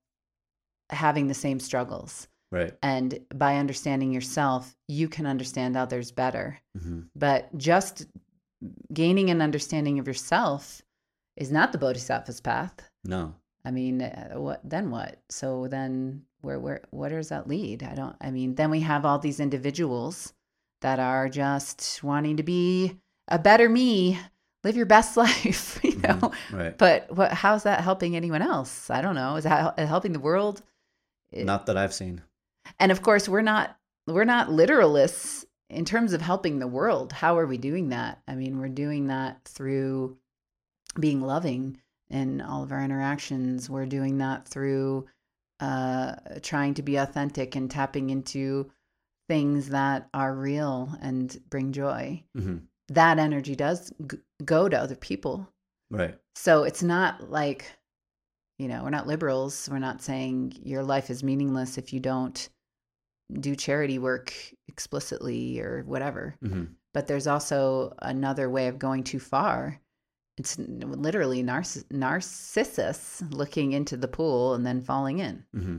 having 0.89 1.27
the 1.27 1.33
same 1.33 1.59
struggles. 1.59 2.27
Right. 2.51 2.73
And 2.81 3.19
by 3.35 3.57
understanding 3.57 4.11
yourself, 4.11 4.75
you 4.87 5.07
can 5.07 5.27
understand 5.27 5.77
others 5.77 6.11
better. 6.11 6.59
Mm-hmm. 6.77 7.01
But 7.15 7.55
just 7.57 8.07
gaining 8.91 9.29
an 9.29 9.41
understanding 9.41 9.99
of 9.99 10.07
yourself 10.07 10.81
is 11.37 11.51
not 11.51 11.71
the 11.71 11.77
bodhisattva's 11.77 12.41
path. 12.41 12.89
No. 13.03 13.35
I 13.65 13.71
mean, 13.71 14.01
uh, 14.01 14.33
what 14.35 14.61
then 14.63 14.89
what? 14.89 15.19
So 15.29 15.67
then 15.67 16.23
where 16.41 16.59
where 16.59 16.81
where 16.89 17.09
does 17.09 17.29
that 17.29 17.47
lead? 17.47 17.83
I 17.83 17.93
don't 17.93 18.15
I 18.21 18.31
mean, 18.31 18.55
then 18.55 18.71
we 18.71 18.79
have 18.81 19.05
all 19.05 19.19
these 19.19 19.39
individuals 19.39 20.33
that 20.81 20.99
are 20.99 21.29
just 21.29 22.01
wanting 22.03 22.37
to 22.37 22.43
be 22.43 22.97
a 23.27 23.37
better 23.37 23.69
me 23.69 24.19
live 24.63 24.75
your 24.75 24.85
best 24.85 25.17
life, 25.25 25.79
you 26.01 26.07
know. 26.07 26.15
Mm-hmm. 26.15 26.55
Right. 26.55 26.77
But 26.77 27.15
what? 27.15 27.31
How's 27.31 27.63
that 27.63 27.81
helping 27.81 28.15
anyone 28.15 28.41
else? 28.41 28.89
I 28.89 29.01
don't 29.01 29.15
know. 29.15 29.35
Is 29.35 29.43
that 29.43 29.77
helping 29.79 30.13
the 30.13 30.19
world? 30.19 30.61
Not 31.31 31.65
that 31.67 31.77
I've 31.77 31.93
seen. 31.93 32.21
And 32.79 32.91
of 32.91 33.01
course, 33.01 33.29
we're 33.29 33.41
not 33.41 33.77
we're 34.07 34.25
not 34.25 34.49
literalists 34.49 35.45
in 35.69 35.85
terms 35.85 36.13
of 36.13 36.21
helping 36.21 36.59
the 36.59 36.67
world. 36.67 37.11
How 37.11 37.37
are 37.37 37.45
we 37.45 37.57
doing 37.57 37.89
that? 37.89 38.21
I 38.27 38.35
mean, 38.35 38.59
we're 38.59 38.69
doing 38.69 39.07
that 39.07 39.41
through 39.45 40.17
being 40.99 41.21
loving 41.21 41.79
in 42.09 42.41
all 42.41 42.63
of 42.63 42.71
our 42.71 42.83
interactions. 42.83 43.69
We're 43.69 43.85
doing 43.85 44.17
that 44.17 44.47
through 44.47 45.07
uh, 45.59 46.15
trying 46.41 46.73
to 46.75 46.81
be 46.81 46.95
authentic 46.95 47.55
and 47.55 47.69
tapping 47.69 48.09
into 48.09 48.71
things 49.27 49.69
that 49.69 50.09
are 50.13 50.33
real 50.33 50.89
and 51.01 51.39
bring 51.49 51.71
joy. 51.71 52.23
Mm-hmm 52.35 52.57
that 52.89 53.19
energy 53.19 53.55
does 53.55 53.91
g- 54.07 54.17
go 54.43 54.67
to 54.67 54.77
other 54.77 54.95
people. 54.95 55.47
Right. 55.91 56.15
So 56.35 56.63
it's 56.63 56.83
not 56.83 57.29
like, 57.29 57.65
you 58.57 58.67
know, 58.67 58.83
we're 58.83 58.89
not 58.89 59.07
liberals. 59.07 59.67
We're 59.71 59.79
not 59.79 60.01
saying 60.01 60.53
your 60.63 60.83
life 60.83 61.09
is 61.09 61.23
meaningless 61.23 61.77
if 61.77 61.93
you 61.93 61.99
don't 61.99 62.49
do 63.39 63.55
charity 63.55 63.99
work 63.99 64.33
explicitly 64.67 65.59
or 65.59 65.83
whatever. 65.85 66.35
Mm-hmm. 66.43 66.65
But 66.93 67.07
there's 67.07 67.27
also 67.27 67.93
another 68.01 68.49
way 68.49 68.67
of 68.67 68.79
going 68.79 69.03
too 69.03 69.19
far. 69.19 69.79
It's 70.37 70.57
literally 70.57 71.43
narciss- 71.43 71.91
narcissus 71.91 73.21
looking 73.29 73.73
into 73.73 73.97
the 73.97 74.07
pool 74.07 74.53
and 74.53 74.65
then 74.65 74.81
falling 74.81 75.19
in. 75.19 75.43
Mm-hmm. 75.55 75.77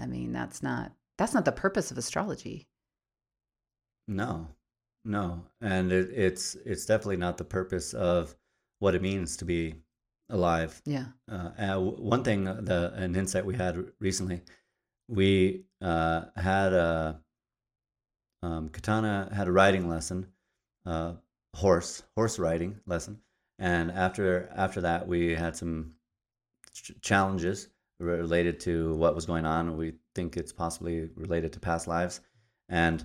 I 0.00 0.06
mean, 0.06 0.32
that's 0.32 0.62
not 0.62 0.92
that's 1.18 1.34
not 1.34 1.44
the 1.44 1.52
purpose 1.52 1.90
of 1.90 1.98
astrology. 1.98 2.66
No, 4.08 4.48
no, 5.04 5.44
and 5.60 5.92
it, 5.92 6.10
it's 6.10 6.56
it's 6.64 6.86
definitely 6.86 7.18
not 7.18 7.36
the 7.36 7.44
purpose 7.44 7.92
of 7.92 8.34
what 8.80 8.94
it 8.94 9.02
means 9.02 9.36
to 9.36 9.44
be 9.44 9.76
alive. 10.28 10.82
Yeah. 10.84 11.06
Uh, 11.30 11.78
one 11.78 12.24
thing, 12.24 12.48
uh, 12.48 12.60
the 12.60 12.92
an 12.94 13.14
insight 13.14 13.46
we 13.46 13.54
had 13.54 13.92
recently, 14.00 14.42
we 15.08 15.64
uh, 15.80 16.24
had 16.36 16.72
a 16.72 17.20
um, 18.42 18.70
Katana 18.70 19.28
had 19.34 19.48
a 19.48 19.52
riding 19.52 19.88
lesson, 19.88 20.26
uh, 20.86 21.12
horse 21.54 22.02
horse 22.16 22.38
riding 22.38 22.80
lesson, 22.86 23.20
and 23.58 23.90
after 23.90 24.50
after 24.56 24.80
that 24.80 25.06
we 25.06 25.34
had 25.34 25.56
some 25.56 25.92
ch- 26.72 26.92
challenges 27.02 27.68
related 27.98 28.60
to 28.60 28.94
what 28.94 29.14
was 29.14 29.26
going 29.26 29.44
on. 29.44 29.76
We 29.76 29.94
think 30.14 30.36
it's 30.36 30.52
possibly 30.52 31.10
related 31.16 31.52
to 31.52 31.60
past 31.60 31.86
lives, 31.86 32.20
and 32.68 33.04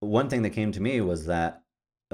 one 0.00 0.28
thing 0.28 0.42
that 0.42 0.50
came 0.50 0.72
to 0.72 0.80
me 0.80 1.00
was 1.00 1.26
that 1.26 1.54
uh, 1.54 1.61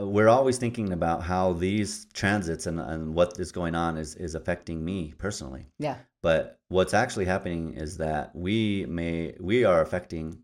we're 0.06 0.28
always 0.28 0.58
thinking 0.58 0.92
about 0.92 1.22
how 1.22 1.52
these 1.52 2.06
transits 2.12 2.66
and, 2.66 2.80
and 2.80 3.14
what 3.14 3.38
is 3.38 3.52
going 3.52 3.74
on 3.74 3.96
is, 3.96 4.14
is 4.16 4.34
affecting 4.34 4.84
me 4.84 5.14
personally. 5.18 5.66
Yeah. 5.78 5.96
But 6.22 6.58
what's 6.68 6.94
actually 6.94 7.26
happening 7.26 7.74
is 7.74 7.96
that 7.98 8.34
we 8.34 8.86
may 8.86 9.34
we 9.40 9.64
are 9.64 9.80
affecting 9.80 10.38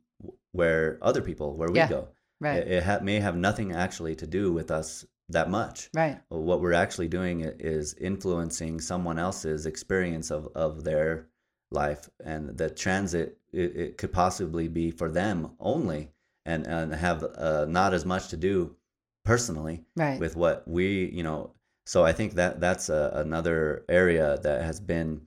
where 0.52 0.98
other 1.02 1.20
people 1.20 1.56
where 1.56 1.70
we 1.70 1.78
yeah. 1.78 1.88
go. 1.88 2.08
Right. 2.40 2.58
It, 2.58 2.68
it 2.68 2.82
ha- 2.84 3.00
may 3.02 3.20
have 3.20 3.36
nothing 3.36 3.72
actually 3.72 4.14
to 4.16 4.26
do 4.26 4.52
with 4.52 4.70
us 4.70 5.04
that 5.30 5.50
much. 5.50 5.90
Right. 5.94 6.20
What 6.28 6.60
we're 6.60 6.74
actually 6.74 7.08
doing 7.08 7.40
is 7.40 7.94
influencing 7.94 8.80
someone 8.80 9.18
else's 9.18 9.66
experience 9.66 10.30
of, 10.30 10.48
of 10.54 10.84
their 10.84 11.26
life, 11.70 12.08
and 12.24 12.56
the 12.56 12.70
transit 12.70 13.38
it, 13.52 13.76
it 13.76 13.98
could 13.98 14.12
possibly 14.12 14.68
be 14.68 14.90
for 14.90 15.10
them 15.10 15.52
only 15.58 16.10
and 16.46 16.66
and 16.66 16.94
have 16.94 17.24
uh, 17.36 17.66
not 17.68 17.94
as 17.94 18.04
much 18.04 18.28
to 18.28 18.36
do 18.36 18.76
personally 19.24 19.84
right. 19.96 20.20
with 20.20 20.36
what 20.36 20.66
we 20.66 21.10
you 21.12 21.22
know 21.22 21.50
so 21.86 22.04
i 22.04 22.12
think 22.12 22.34
that 22.34 22.60
that's 22.60 22.88
a, 22.88 23.12
another 23.14 23.84
area 23.88 24.38
that 24.42 24.62
has 24.62 24.80
been 24.80 25.20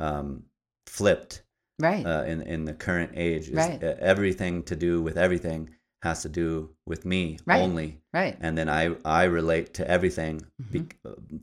um, 0.00 0.42
flipped 0.86 1.42
right 1.78 2.06
uh, 2.06 2.24
in 2.24 2.42
in 2.42 2.64
the 2.64 2.74
current 2.74 3.12
age 3.14 3.50
right. 3.50 3.82
everything 3.82 4.62
to 4.62 4.76
do 4.76 5.02
with 5.02 5.16
everything 5.16 5.68
has 6.02 6.22
to 6.22 6.28
do 6.28 6.70
with 6.86 7.04
me 7.04 7.38
right. 7.46 7.60
only 7.60 8.00
right 8.12 8.36
and 8.40 8.56
then 8.56 8.68
i 8.68 8.94
i 9.04 9.24
relate 9.24 9.74
to 9.74 9.88
everything 9.90 10.40
mm-hmm. 10.62 10.84
be, 10.84 10.86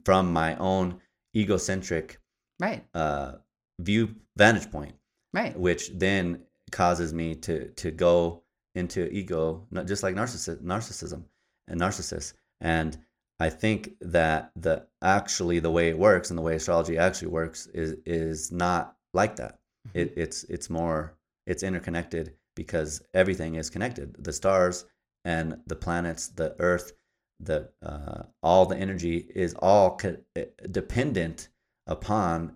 from 0.06 0.32
my 0.32 0.56
own 0.58 1.00
egocentric 1.36 2.20
right 2.60 2.86
uh 2.94 3.34
view 3.80 4.16
vantage 4.38 4.72
point 4.72 4.96
right 5.34 5.58
which 5.60 5.92
then 5.96 6.42
causes 6.72 7.14
me 7.14 7.36
to 7.36 7.70
to 7.72 7.92
go 7.92 8.42
into 8.76 9.08
ego, 9.12 9.66
not 9.72 9.88
just 9.88 10.04
like 10.04 10.16
narcissism, 10.16 10.62
narcissism 10.62 11.24
and 11.68 11.80
narcissists. 11.80 12.34
And 12.62 12.98
I 13.40 13.50
think 13.50 13.96
that 14.02 14.52
the 14.56 14.88
actually 15.02 15.60
the 15.60 15.72
way 15.72 15.90
it 15.90 15.98
works 15.98 16.30
and 16.30 16.38
the 16.38 16.42
way 16.42 16.56
astrology 16.56 16.98
actually 16.98 17.30
works 17.30 17.68
is 17.68 17.96
is 18.06 18.52
not 18.52 18.96
like 19.14 19.36
that. 19.38 19.60
Mm-hmm. 19.88 20.00
It, 20.00 20.14
it's 20.16 20.44
it's 20.46 20.70
more 20.70 21.18
it's 21.46 21.64
interconnected 21.64 22.34
because 22.56 23.02
everything 23.14 23.56
is 23.56 23.70
connected. 23.70 24.16
The 24.24 24.34
stars 24.34 24.86
and 25.26 25.60
the 25.68 25.76
planets, 25.76 26.30
the 26.30 26.56
Earth, 26.60 26.94
the 27.40 27.70
uh, 27.84 28.24
all 28.42 28.66
the 28.66 28.78
energy 28.78 29.28
is 29.36 29.54
all 29.56 29.98
co- 29.98 30.18
eh, 30.36 30.46
dependent 30.72 31.50
upon 31.88 32.56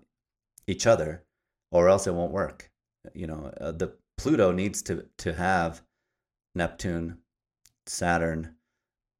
each 0.66 0.86
other, 0.86 1.24
or 1.70 1.88
else 1.88 2.06
it 2.06 2.14
won't 2.14 2.32
work. 2.32 2.70
You 3.12 3.26
know, 3.26 3.52
uh, 3.60 3.72
the 3.72 3.92
Pluto 4.16 4.50
needs 4.52 4.80
to 4.82 5.06
to 5.18 5.34
have 5.34 5.82
Neptune, 6.54 7.18
Saturn, 7.86 8.56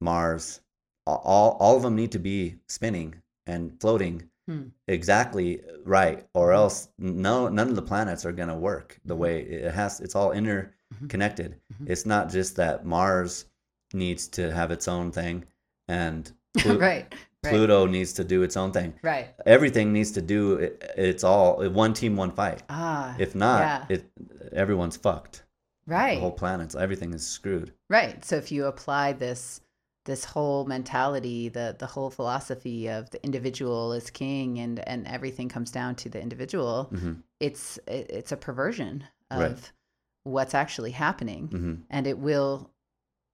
Mars, 0.00 0.60
all 1.06 1.56
all 1.60 1.76
of 1.76 1.82
them 1.82 1.96
need 1.96 2.12
to 2.12 2.18
be 2.18 2.56
spinning 2.68 3.14
and 3.46 3.78
floating 3.80 4.22
Hmm. 4.48 4.68
exactly 4.88 5.62
right, 5.84 6.26
or 6.34 6.52
else 6.52 6.88
no 6.98 7.48
none 7.48 7.68
of 7.68 7.76
the 7.76 7.82
planets 7.82 8.24
are 8.24 8.32
gonna 8.32 8.58
work 8.58 8.98
the 9.04 9.14
way 9.16 9.42
it 9.42 9.72
has. 9.74 10.00
It's 10.00 10.16
all 10.16 10.32
interconnected. 10.32 11.56
Mhm. 11.74 11.88
It's 11.90 12.06
not 12.06 12.30
just 12.30 12.56
that 12.56 12.84
Mars 12.84 13.44
needs 13.92 14.28
to 14.28 14.52
have 14.52 14.70
its 14.70 14.88
own 14.88 15.12
thing 15.12 15.44
and 15.88 16.32
Plu- 16.58 16.78
right. 16.78 17.14
Right. 17.42 17.54
Pluto 17.54 17.86
needs 17.86 18.12
to 18.14 18.24
do 18.24 18.42
its 18.42 18.56
own 18.56 18.70
thing. 18.72 18.92
Right. 19.02 19.28
Everything 19.46 19.92
needs 19.94 20.10
to 20.12 20.20
do 20.22 20.56
it, 20.56 20.92
it's 20.96 21.24
all 21.24 21.66
one 21.70 21.94
team, 21.94 22.14
one 22.16 22.32
fight. 22.32 22.62
Ah. 22.68 23.16
If 23.18 23.34
not, 23.34 23.60
yeah. 23.60 23.96
it 23.96 24.04
everyone's 24.52 24.96
fucked. 24.96 25.44
right. 25.86 26.14
The 26.16 26.20
whole 26.20 26.32
planet's 26.32 26.74
everything 26.74 27.14
is 27.14 27.26
screwed. 27.26 27.72
Right. 27.88 28.24
So 28.24 28.36
if 28.36 28.50
you 28.52 28.66
apply 28.66 29.12
this 29.14 29.60
this 30.06 30.24
whole 30.24 30.64
mentality, 30.64 31.48
the 31.48 31.76
the 31.78 31.86
whole 31.86 32.10
philosophy 32.10 32.88
of 32.88 33.10
the 33.10 33.22
individual 33.24 33.92
is 33.92 34.10
king 34.10 34.58
and 34.58 34.80
and 34.88 35.06
everything 35.06 35.48
comes 35.48 35.70
down 35.70 35.94
to 35.96 36.08
the 36.08 36.20
individual, 36.20 36.84
hmm 36.84 37.12
it's 37.38 37.78
it, 37.86 38.06
it's 38.10 38.32
a 38.32 38.36
perversion 38.36 39.04
of 39.30 39.40
Right. 39.40 39.72
what's 40.24 40.54
actually 40.54 40.90
happening 40.90 41.46
hmm 41.48 41.74
and 41.90 42.06
it 42.06 42.18
will 42.18 42.70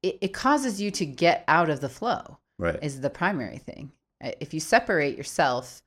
it, 0.03 0.19
it 0.21 0.33
causes 0.35 0.81
you 0.81 0.91
to 0.93 1.07
get 1.07 1.43
out 1.49 1.71
of 1.71 1.81
the 1.81 1.89
flow 1.89 2.39
Right. 2.59 2.79
is 2.83 3.01
the 3.01 3.11
primary 3.11 3.59
thing. 3.59 3.93
If 4.21 4.55
you 4.55 4.61
separate 4.61 5.17
yourself, 5.17 5.83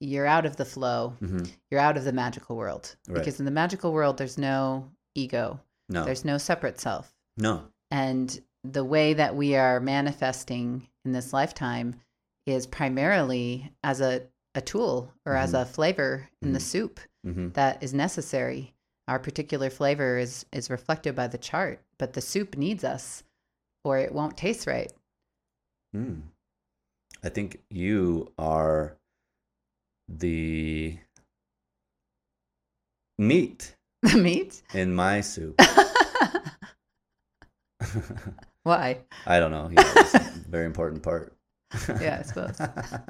you're 0.00 0.26
out 0.26 0.46
of 0.46 0.56
the 0.56 0.64
flow, 0.64 1.14
hmm 1.20 1.44
you're 1.70 1.80
out 1.80 1.96
of 1.96 2.04
the 2.04 2.12
magical 2.12 2.56
world. 2.56 2.94
Right. 3.08 3.14
Because 3.18 3.38
in 3.38 3.44
the 3.46 3.50
magical 3.62 3.92
world 3.92 4.16
there's 4.18 4.38
no 4.38 4.90
ego. 5.14 5.60
No. 5.88 6.04
There's 6.04 6.24
no 6.24 6.36
separate 6.38 6.80
self. 6.80 7.14
no. 7.36 7.62
And 7.90 8.40
the 8.72 8.84
way 8.84 9.14
that 9.14 9.34
we 9.36 9.54
are 9.56 9.80
manifesting 9.80 10.88
in 11.04 11.12
this 11.12 11.32
lifetime 11.32 12.00
is 12.46 12.66
primarily 12.66 13.72
as 13.82 14.00
a, 14.00 14.22
a 14.54 14.60
tool 14.60 15.12
or 15.24 15.34
as 15.36 15.52
Mhm. 15.52 15.60
a 15.62 15.64
flavor 15.66 16.28
in 16.42 16.52
the 16.52 16.58
Mhm. 16.58 16.62
soup 16.62 17.00
hmm 17.24 17.48
that 17.50 17.82
is 17.82 17.92
necessary. 17.94 18.74
Our 19.08 19.18
particular 19.18 19.70
flavor 19.70 20.18
is, 20.18 20.46
is 20.52 20.68
reflected 20.70 21.14
by 21.14 21.26
the 21.28 21.38
chart, 21.38 21.80
but 21.98 22.12
the 22.12 22.20
soup 22.20 22.56
needs 22.56 22.84
us 22.84 23.22
or 23.84 23.98
it 23.98 24.12
won't 24.12 24.36
taste 24.36 24.66
right. 24.66 24.92
Mm. 25.94 26.22
I 27.22 27.28
think 27.28 27.60
you 27.70 28.32
are 28.38 28.96
the 30.08 30.98
meat 33.18 33.74
The 34.02 34.18
meat? 34.18 34.62
in 34.74 34.94
my 34.94 35.20
soup. 35.20 35.60
Why? 38.66 38.98
I 39.26 39.38
don't 39.38 39.52
know. 39.52 39.68
Yeah, 39.70 39.92
it's 39.96 40.14
a 40.46 40.50
very 40.50 40.66
important 40.66 41.02
part. 41.02 41.32
Yeah, 42.00 42.18
I 42.18 42.22
suppose. 42.22 42.58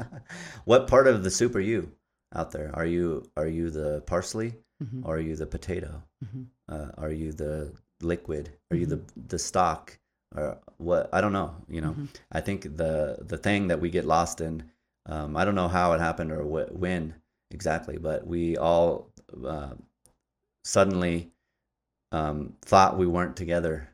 what 0.64 0.86
part 0.86 1.06
of 1.06 1.24
the 1.24 1.30
soup 1.30 1.54
are 1.54 1.60
you 1.72 1.90
out 2.34 2.50
there? 2.50 2.70
Are 2.74 2.84
you 2.86 3.24
are 3.36 3.46
you 3.46 3.70
the 3.70 4.02
parsley? 4.06 4.54
Mhm, 4.84 5.06
Or 5.06 5.16
are 5.16 5.20
you 5.28 5.34
the 5.36 5.46
potato? 5.46 6.02
mhm. 6.24 6.46
Uh, 6.68 6.90
are 6.98 7.10
you 7.10 7.32
the 7.32 7.72
liquid? 8.02 8.50
Are 8.70 8.76
you 8.76 8.84
the 8.86 8.96
Mm-hmm. 8.96 9.28
the 9.28 9.38
stock? 9.38 9.98
Or 10.36 10.58
what? 10.76 11.08
I 11.12 11.20
don't 11.22 11.32
know. 11.32 11.54
You 11.68 11.80
know, 11.80 11.92
Mhm. 11.92 12.08
I 12.32 12.40
think 12.42 12.76
the 12.76 13.16
the 13.32 13.38
thing 13.38 13.68
that 13.68 13.80
we 13.80 13.88
get 13.90 14.04
lost 14.04 14.40
in. 14.40 14.62
Um, 15.08 15.36
I 15.36 15.44
don't 15.46 15.54
know 15.54 15.68
how 15.68 15.92
it 15.94 16.00
happened 16.00 16.32
or 16.32 16.42
wh- 16.44 16.72
when 16.76 17.14
exactly, 17.50 17.96
but 17.96 18.26
we 18.26 18.58
all 18.58 19.08
uh, 19.46 19.72
suddenly 20.64 21.30
um, 22.12 22.54
thought 22.62 22.98
we 22.98 23.06
weren't 23.06 23.36
together 23.36 23.88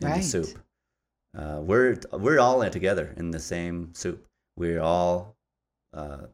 in 0.00 0.08
the 0.08 0.22
soup. 0.22 0.58
Uh, 1.36 1.60
we're 1.60 1.98
we're 2.12 2.38
all 2.40 2.62
in 2.62 2.70
together 2.70 3.12
in 3.16 3.30
the 3.30 3.38
same 3.40 3.92
soup. 3.94 4.26
We're 4.56 4.80
all 4.80 5.36
uh, 5.92 6.26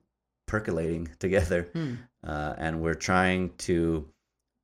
percolating 0.47 1.09
together 1.19 1.69
Hmm. 1.73 1.95
uh, 2.27 2.55
and 2.59 2.81
we're 2.83 2.95
trying 2.95 3.51
to 3.59 4.09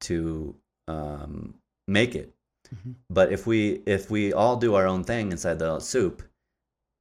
to 0.02 0.54
um, 0.88 1.54
make 1.88 2.14
it. 2.14 2.32
Mhm. 2.74 2.94
But 3.10 3.32
if 3.32 3.46
we 3.46 3.82
if 3.86 4.10
we 4.10 4.32
all 4.32 4.56
do 4.56 4.74
our 4.74 4.86
own 4.86 5.04
thing 5.04 5.32
inside 5.32 5.58
the 5.58 5.78
soup, 5.80 6.22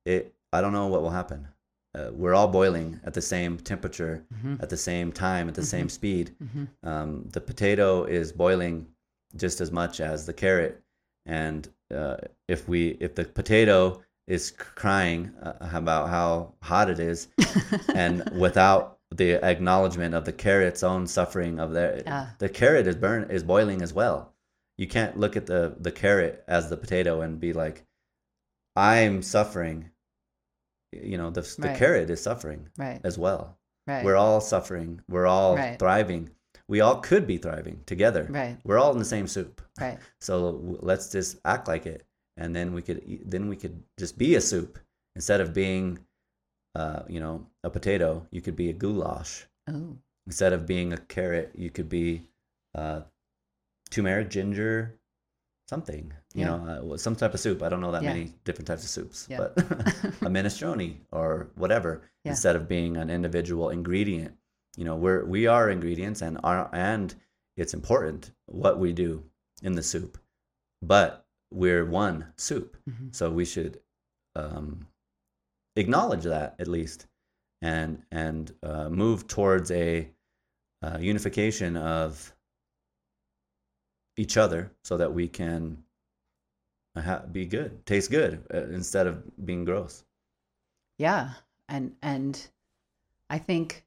it 0.06 0.34
I 0.54 0.62
don't 0.62 0.74
know 0.74 0.88
what 0.88 1.02
will 1.02 1.10
happen. 1.22 1.48
Uh, 1.94 2.12
we're 2.14 2.34
all 2.36 2.48
boiling 2.50 3.00
at 3.06 3.14
the 3.14 3.22
same 3.22 3.58
temperature, 3.58 4.24
Mhm. 4.34 4.62
at 4.62 4.70
the 4.70 4.78
same 4.78 5.12
time, 5.12 5.48
at 5.48 5.56
the 5.56 5.64
same 5.66 5.88
speed. 5.90 6.36
Mhm. 6.44 6.68
Um, 6.84 7.30
the 7.32 7.40
potato 7.42 8.04
is 8.04 8.32
boiling 8.34 8.88
just 9.36 9.60
as 9.62 9.72
much 9.72 10.00
as 10.02 10.26
the 10.26 10.34
carrot, 10.34 10.82
and 11.26 11.68
uh, 11.94 12.18
if 12.48 12.68
we 12.68 12.90
if 13.00 13.16
the 13.16 13.26
potato 13.26 14.02
is 14.28 14.52
crying 14.52 15.32
uh, 15.42 15.54
about 15.74 16.10
how 16.10 16.54
hot 16.62 16.90
it 16.90 17.00
is, 17.00 17.28
and 17.96 18.28
without 18.38 18.98
the 19.12 19.34
acknowledgement 19.46 20.16
of 20.16 20.26
the 20.26 20.34
carrot's 20.34 20.84
own 20.84 21.06
suffering 21.08 21.60
of 21.60 21.72
their 21.74 22.02
Ah. 22.08 22.34
the 22.40 22.50
carrot 22.50 22.88
is 22.88 22.96
burn 22.96 23.30
is 23.30 23.44
boiling 23.44 23.82
as 23.84 23.94
well 23.94 24.34
you 24.78 24.88
can't 24.88 25.18
look 25.18 25.38
at 25.38 25.46
the 25.46 25.76
the 25.80 25.92
carrot 25.92 26.44
as 26.48 26.70
the 26.70 26.76
potato 26.76 27.22
and 27.22 27.40
be 27.40 27.54
like 27.54 27.86
i'm 28.76 29.22
suffering 29.22 29.92
you 30.92 31.18
know 31.18 31.30
the, 31.30 31.42
the 31.60 31.68
Right. 31.68 31.78
carrot 31.78 32.10
is 32.10 32.22
suffering 32.22 32.68
Right. 32.78 33.00
as 33.04 33.18
well 33.18 33.58
Right. 33.88 34.04
we're 34.04 34.16
all 34.16 34.42
suffering 34.42 35.02
we're 35.08 35.28
all 35.28 35.56
Right. 35.56 35.78
thriving 35.78 36.32
we 36.68 36.82
all 36.82 36.98
could 37.02 37.26
be 37.28 37.38
thriving 37.38 37.80
together 37.86 38.28
right. 38.30 38.58
we're 38.64 38.80
all 38.80 38.92
in 38.92 39.00
the 39.00 39.06
same 39.06 39.28
soup 39.28 39.62
Right. 39.80 40.00
so 40.22 40.78
let's 40.82 41.12
just 41.12 41.38
act 41.46 41.68
like 41.68 41.86
it, 41.86 42.06
and 42.38 42.56
then 42.56 42.74
we 42.74 42.82
could 42.82 43.02
then 43.26 43.50
we 43.50 43.56
could 43.58 43.84
just 44.00 44.18
be 44.18 44.36
a 44.36 44.42
soup 44.42 44.80
instead 45.18 45.42
of 45.42 45.54
being, 45.54 46.00
uh, 46.76 47.04
you 47.08 47.20
know, 47.20 47.46
a 47.64 47.70
potato. 47.70 48.26
You 48.32 48.42
could 48.42 48.56
be 48.56 48.70
a 48.70 48.74
goulash 48.74 49.46
Oh. 49.70 49.98
instead 50.28 50.54
of 50.54 50.66
being 50.66 50.94
a 50.94 50.98
carrot. 50.98 51.52
You 51.56 51.70
could 51.70 51.90
be 51.90 52.22
uh, 52.74 53.02
turmeric, 53.90 54.30
ginger, 54.30 54.98
something. 55.70 56.12
You 56.34 56.42
Yeah. 56.42 56.48
know, 56.58 56.94
uh, 56.94 56.98
some 56.98 57.16
type 57.16 57.34
of 57.34 57.40
soup. 57.40 57.64
I 57.64 57.70
don't 57.70 57.82
know 57.82 57.92
that 57.92 58.04
Yeah. 58.04 58.14
many 58.14 58.34
different 58.44 58.68
types 58.68 58.84
of 58.84 58.90
soups, 58.90 59.28
Yeah. 59.30 59.38
but 59.38 59.58
a 60.28 60.30
minestrone 60.30 60.98
or 61.12 61.48
whatever 61.56 62.02
instead 62.26 62.56
of 62.56 62.68
being 62.68 62.98
an 62.98 63.10
individual 63.10 63.70
ingredient. 63.70 64.36
You 64.78 64.84
know, 64.86 64.96
we're 64.96 65.24
we 65.26 65.48
are 65.48 65.70
ingredients, 65.70 66.22
and 66.22 66.40
are 66.44 66.70
and 66.74 67.14
it's 67.58 67.74
important 67.74 68.32
what 68.48 68.78
we 68.80 68.92
do 68.94 69.24
in 69.62 69.74
the 69.76 69.84
soup, 69.84 70.18
but 70.82 71.26
we're 71.52 71.86
one 71.86 72.34
soup, 72.38 72.76
Mhm. 72.90 73.16
so 73.16 73.32
we 73.32 73.46
should 73.46 73.80
um, 74.36 74.88
acknowledge 75.78 76.24
that 76.24 76.56
at 76.60 76.68
least, 76.68 77.08
and 77.62 78.04
and 78.12 78.54
uh, 78.64 78.90
move 78.90 79.28
towards 79.28 79.72
a 79.72 80.12
uh, 80.82 80.98
unification 81.00 81.78
of 81.78 82.36
each 84.18 84.36
other, 84.38 84.72
so 84.84 84.98
that 84.98 85.14
we 85.14 85.28
can 85.30 85.84
ha- 86.98 87.24
be 87.32 87.46
good, 87.46 87.86
taste 87.86 88.12
good 88.12 88.46
uh, 88.54 88.64
instead 88.74 89.08
of 89.08 89.24
being 89.46 89.64
gross. 89.66 90.04
Yeah, 90.98 91.34
and 91.70 91.96
and 92.02 92.46
I 93.30 93.38
think 93.40 93.85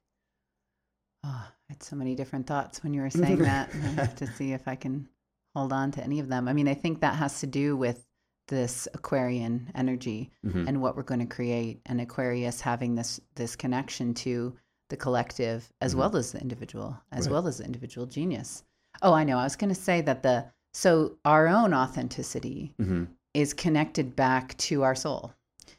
oh, 1.23 1.47
I 1.69 1.73
had 1.73 1.83
so 1.83 1.95
many 1.95 2.15
different 2.15 2.47
thoughts 2.47 2.83
when 2.83 2.93
you 2.93 3.01
were 3.01 3.09
saying 3.37 3.39
that. 3.39 3.69
I 3.73 3.77
have 4.01 4.15
to 4.17 4.27
see 4.27 4.53
if 4.53 4.67
I 4.67 4.75
can 4.75 5.07
hold 5.55 5.73
on 5.73 5.91
to 5.91 6.03
any 6.03 6.19
of 6.19 6.27
them. 6.29 6.47
I 6.47 6.53
mean, 6.53 6.67
I 6.67 6.73
think 6.73 7.01
that 7.01 7.15
has 7.15 7.39
to 7.41 7.47
do 7.47 7.75
with 7.75 8.05
this 8.47 8.87
Aquarian 8.93 9.69
energy 9.75 10.31
Mhm. 10.45 10.67
and 10.67 10.81
what 10.81 10.95
we're 10.95 11.03
going 11.03 11.19
to 11.19 11.25
create, 11.27 11.81
and 11.85 12.01
Aquarius 12.01 12.61
having 12.61 12.95
this 12.95 13.19
this 13.35 13.55
connection 13.55 14.13
to 14.15 14.55
the 14.89 14.97
collective 14.97 15.71
as 15.81 15.93
Mhm. 15.93 15.97
well 15.99 16.15
as 16.17 16.31
the 16.31 16.41
individual, 16.41 16.97
as 17.11 17.27
Right. 17.27 17.33
well 17.33 17.47
as 17.47 17.59
the 17.59 17.65
individual 17.65 18.07
genius. 18.07 18.63
Oh, 19.03 19.13
I 19.13 19.23
know. 19.23 19.37
I 19.37 19.43
was 19.43 19.55
going 19.55 19.69
to 19.73 19.79
say 19.79 20.01
that 20.01 20.23
the 20.23 20.45
so 20.73 21.17
our 21.25 21.47
own 21.47 21.73
authenticity 21.73 22.73
Mhm. 22.79 23.07
is 23.35 23.53
connected 23.53 24.15
back 24.15 24.57
to 24.57 24.81
our 24.83 24.95
soul. 24.95 25.33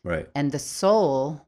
Right. 0.05 0.28
And 0.36 0.53
the 0.53 0.59
soul, 0.61 1.47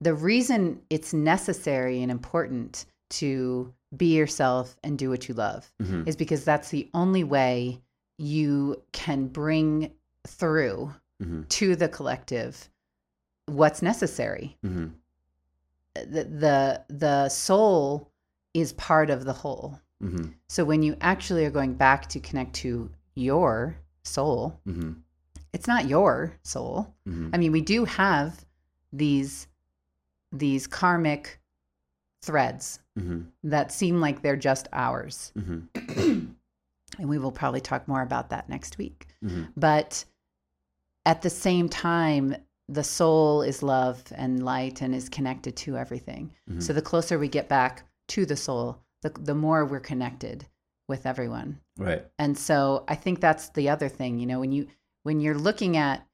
the 0.00 0.14
reason 0.14 0.82
it's 0.90 1.12
necessary 1.14 2.02
and 2.02 2.10
important 2.10 2.84
to 3.12 3.72
be 3.96 4.16
yourself 4.16 4.76
and 4.82 4.98
do 4.98 5.10
what 5.10 5.28
you 5.28 5.34
love 5.34 5.72
Mhm. 5.80 6.06
is 6.08 6.16
because 6.16 6.44
that's 6.44 6.70
the 6.70 6.88
only 6.94 7.24
way 7.24 7.82
you 8.18 8.82
can 8.92 9.28
bring 9.28 9.92
through 10.26 10.94
Mhm. 11.22 11.48
to 11.48 11.76
the 11.76 11.88
collective 11.88 12.68
what's 13.46 13.82
necessary. 13.82 14.56
hmm 14.62 14.88
The, 15.94 16.24
the 16.24 16.84
the 16.88 17.28
soul 17.28 18.10
is 18.54 18.72
part 18.74 19.10
of 19.10 19.24
the 19.24 19.32
whole. 19.34 19.78
hmm 20.00 20.30
So 20.48 20.64
when 20.64 20.82
you 20.82 20.96
actually 21.00 21.44
are 21.44 21.50
going 21.50 21.74
back 21.74 22.08
to 22.10 22.20
connect 22.20 22.54
to 22.56 22.90
your 23.14 23.76
soul, 24.04 24.60
hmm 24.64 24.92
it's 25.52 25.66
not 25.66 25.86
your 25.86 26.32
soul. 26.44 26.94
hmm 27.04 27.28
I 27.34 27.36
mean, 27.38 27.52
we 27.52 27.60
do 27.60 27.84
have 27.84 28.44
these 28.92 29.48
these 30.32 30.66
karmic 30.66 31.40
threads 32.22 32.78
hmm 32.98 33.22
that 33.44 33.72
seem 33.72 34.00
like 34.00 34.22
they're 34.22 34.36
just 34.36 34.68
ours. 34.72 35.32
hmm 35.34 35.60
and 36.98 37.08
we 37.08 37.18
will 37.18 37.32
probably 37.32 37.60
talk 37.60 37.88
more 37.88 38.02
about 38.02 38.30
that 38.30 38.48
next 38.48 38.78
week. 38.78 39.06
hmm 39.22 39.44
But 39.56 40.04
at 41.06 41.22
the 41.22 41.30
same 41.30 41.68
time, 41.68 42.36
the 42.68 42.84
soul 42.84 43.42
is 43.42 43.62
love 43.62 44.02
and 44.14 44.44
light 44.44 44.82
and 44.82 44.94
is 44.94 45.08
connected 45.08 45.56
to 45.56 45.76
everything. 45.76 46.32
Mhm. 46.48 46.62
So 46.62 46.72
the 46.72 46.82
closer 46.82 47.18
we 47.18 47.28
get 47.28 47.48
back 47.48 47.84
to 48.08 48.24
the 48.24 48.36
soul, 48.36 48.78
the, 49.02 49.10
the 49.10 49.34
more 49.34 49.64
we're 49.64 49.80
connected 49.80 50.46
with 50.88 51.06
everyone. 51.06 51.60
Right. 51.76 52.06
And 52.18 52.38
so 52.38 52.84
I 52.88 52.94
think 52.94 53.20
that's 53.20 53.48
the 53.50 53.68
other 53.68 53.88
thing, 53.88 54.18
you 54.18 54.26
know, 54.26 54.40
when 54.40 54.52
you 54.52 54.68
when 55.02 55.20
you're 55.20 55.38
looking 55.38 55.76
at 55.76 56.06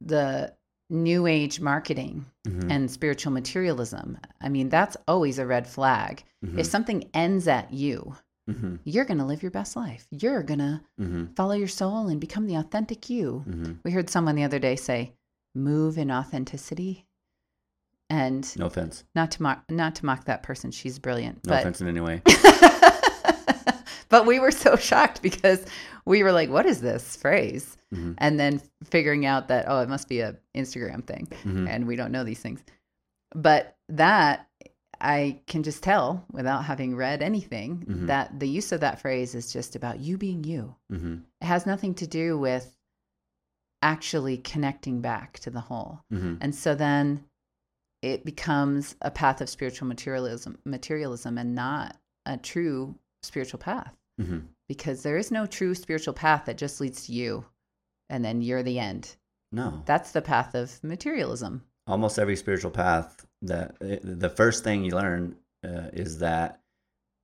the 0.00 0.54
new 0.90 1.26
age 1.26 1.60
marketing 1.60 2.26
hmm 2.46 2.70
and 2.70 2.90
spiritual 2.90 3.32
materialism, 3.32 4.18
I 4.40 4.48
mean, 4.48 4.68
that's 4.68 4.96
always 5.08 5.38
a 5.38 5.46
red 5.46 5.66
flag. 5.66 6.22
hmm 6.44 6.58
If 6.58 6.66
something 6.66 7.08
ends 7.14 7.48
at 7.48 7.72
you, 7.72 8.16
hmm 8.48 8.76
you're 8.84 9.04
going 9.04 9.18
to 9.18 9.24
live 9.24 9.42
your 9.42 9.50
best 9.52 9.76
life. 9.76 10.06
You're 10.10 10.42
going 10.42 10.58
to 10.60 10.80
hmm 10.98 11.24
follow 11.36 11.54
your 11.54 11.68
soul 11.68 12.08
and 12.08 12.20
become 12.20 12.46
the 12.46 12.56
authentic 12.56 13.08
you. 13.10 13.44
hmm 13.46 13.72
We 13.84 13.90
heard 13.92 14.10
someone 14.10 14.34
the 14.36 14.44
other 14.44 14.58
day 14.58 14.76
say, 14.76 15.14
"Move 15.54 15.96
in 15.98 16.10
authenticity." 16.10 17.06
And 18.08 18.42
No 18.58 18.66
offense. 18.66 19.04
not 19.14 19.30
to 19.32 19.42
mock 19.42 19.70
not 19.70 19.94
to 19.96 20.06
mock 20.06 20.24
that 20.24 20.42
person, 20.42 20.72
she's 20.72 20.98
brilliant. 20.98 21.44
No 21.46 21.50
but 21.52 21.60
offense 21.60 21.80
in 21.80 21.86
any 21.88 22.00
way. 22.00 22.22
but 24.08 24.26
we 24.26 24.40
were 24.40 24.50
so 24.50 24.74
shocked 24.76 25.22
because 25.22 25.64
we 26.10 26.22
were 26.22 26.32
like, 26.32 26.50
"What 26.50 26.66
is 26.66 26.80
this 26.80 27.16
phrase?" 27.16 27.76
hmm 27.94 28.12
And 28.18 28.38
then 28.38 28.60
figuring 28.84 29.24
out 29.26 29.48
that 29.48 29.64
oh, 29.68 29.80
it 29.80 29.88
must 29.88 30.08
be 30.08 30.20
a 30.20 30.36
Instagram 30.54 31.02
thing, 31.06 31.28
hmm 31.42 31.66
and 31.68 31.86
we 31.86 31.96
don't 31.96 32.12
know 32.12 32.24
these 32.24 32.40
things. 32.40 32.62
But 33.34 33.76
that 33.88 34.48
I 35.00 35.40
can 35.46 35.62
just 35.62 35.82
tell 35.82 36.26
without 36.30 36.64
having 36.66 36.94
read 36.94 37.22
anything 37.22 37.86
Mhm. 37.88 38.06
that 38.08 38.38
the 38.38 38.48
use 38.48 38.70
of 38.72 38.80
that 38.80 39.00
phrase 39.00 39.34
is 39.34 39.52
just 39.52 39.74
about 39.76 40.00
you 40.00 40.18
being 40.18 40.44
you. 40.44 40.74
hmm 40.90 41.16
It 41.40 41.46
has 41.46 41.64
nothing 41.64 41.94
to 41.94 42.06
do 42.06 42.36
with 42.38 42.76
actually 43.82 44.36
connecting 44.38 45.00
back 45.00 45.38
to 45.40 45.50
the 45.50 45.60
whole. 45.60 46.00
hmm 46.10 46.34
And 46.40 46.54
so 46.54 46.74
then 46.74 47.24
it 48.02 48.24
becomes 48.24 48.96
a 49.00 49.10
path 49.10 49.40
of 49.40 49.48
spiritual 49.48 49.88
materialism 49.88 50.58
materialism 50.64 51.38
and 51.38 51.54
not 51.54 51.96
a 52.26 52.36
true 52.36 52.94
spiritual 53.22 53.58
path 53.60 53.94
hmm 54.20 54.38
because 54.68 55.02
there 55.02 55.16
is 55.16 55.32
no 55.32 55.46
true 55.46 55.74
spiritual 55.74 56.14
path 56.14 56.44
that 56.44 56.56
just 56.56 56.80
leads 56.80 57.04
to 57.06 57.12
you 57.12 57.44
and 58.08 58.24
then 58.24 58.40
you're 58.40 58.62
the 58.62 58.78
end. 58.78 59.16
No. 59.50 59.82
That's 59.84 60.12
the 60.12 60.22
path 60.22 60.54
of 60.54 60.82
materialism. 60.84 61.64
Almost 61.88 62.18
every 62.20 62.36
spiritual 62.36 62.70
path 62.70 63.26
that 63.42 63.74
eh, 63.80 63.98
the 64.02 64.28
first 64.28 64.62
thing 64.62 64.84
you 64.84 64.92
learn 64.92 65.34
uh, 65.64 65.90
is 65.92 66.18
that 66.18 66.60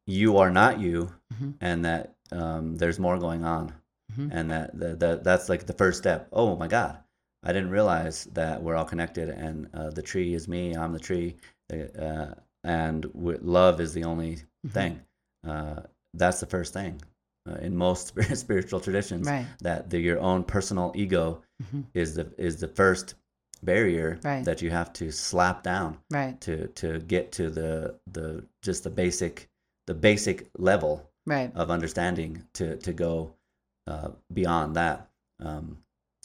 you 0.09 0.39
are 0.39 0.51
not 0.51 0.81
you, 0.81 1.13
Mhm. 1.35 1.55
and 1.61 1.85
that 1.85 2.15
um, 2.33 2.77
there's 2.77 2.99
more 2.99 3.19
going 3.19 3.45
on, 3.45 3.73
Mhm. 4.13 4.29
and 4.33 4.51
that, 4.51 4.77
that 4.79 4.99
that 5.01 5.25
that's 5.25 5.49
like 5.49 5.67
the 5.67 5.73
first 5.73 5.99
step. 5.99 6.29
Oh 6.33 6.57
my 6.57 6.67
God, 6.69 6.99
I 7.45 7.53
didn't 7.53 7.71
realize 7.71 8.25
that 8.35 8.63
we're 8.63 8.75
all 8.77 8.85
connected, 8.85 9.29
and 9.29 9.69
uh, 9.75 9.91
the 9.91 10.03
tree 10.03 10.35
is 10.35 10.49
me. 10.49 10.75
I'm 10.77 10.93
the 10.93 10.99
tree, 10.99 11.37
uh, 11.73 12.35
and 12.65 13.03
w- 13.03 13.39
love 13.41 13.81
is 13.81 13.95
the 13.95 14.05
only 14.05 14.39
Mhm. 14.67 14.71
thing. 14.73 15.01
Uh, 15.47 15.83
that's 16.19 16.41
the 16.41 16.47
first 16.47 16.73
thing 16.73 17.01
uh, 17.49 17.55
in 17.57 17.77
most 17.77 18.13
spiritual 18.35 18.81
traditions. 18.81 19.27
Right. 19.27 19.47
That 19.61 19.91
the, 19.91 19.99
your 20.01 20.21
own 20.21 20.45
personal 20.45 20.93
ego 20.95 21.43
Mhm. 21.63 21.85
is 21.95 22.15
the 22.15 22.27
is 22.37 22.57
the 22.61 22.69
first 22.69 23.15
barrier 23.63 24.19
Right. 24.23 24.45
that 24.45 24.61
you 24.63 24.71
have 24.71 24.93
to 24.95 25.11
slap 25.11 25.63
down 25.63 25.99
Right. 26.11 26.39
to 26.43 26.69
to 26.69 26.99
get 27.01 27.33
to 27.33 27.49
the 27.51 27.99
the 28.13 28.45
just 28.63 28.85
the 28.85 28.91
basic 28.91 29.49
the 29.87 29.95
basic 29.95 30.51
level 30.59 31.11
Right. 31.27 31.51
of 31.55 31.71
understanding 31.71 32.47
to 32.55 32.77
to 32.77 32.93
go 32.93 33.35
uh, 33.87 34.11
beyond 34.33 34.77
that. 34.77 35.09
Um, 35.41 35.79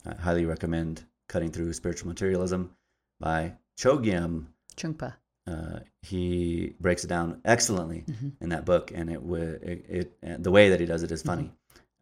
I 0.06 0.16
highly 0.16 0.46
recommend 0.46 1.06
cutting 1.30 1.52
through 1.52 1.72
spiritual 1.74 2.08
materialism 2.10 2.76
by 3.20 3.54
Chogyam. 3.80 4.48
Trungpa. 4.76 5.14
Uh, 5.48 5.80
he 6.04 6.76
breaks 6.80 7.04
it 7.04 7.08
down 7.08 7.42
excellently 7.46 8.04
Mhm. 8.08 8.34
in 8.42 8.50
that 8.50 8.64
book, 8.66 8.92
and 8.94 9.10
it 9.10 9.22
would 9.24 9.64
it, 9.64 10.16
it 10.22 10.44
the 10.44 10.52
way 10.52 10.70
that 10.70 10.80
he 10.80 10.86
does 10.86 11.02
it 11.04 11.12
is 11.12 11.24
funny. 11.24 11.52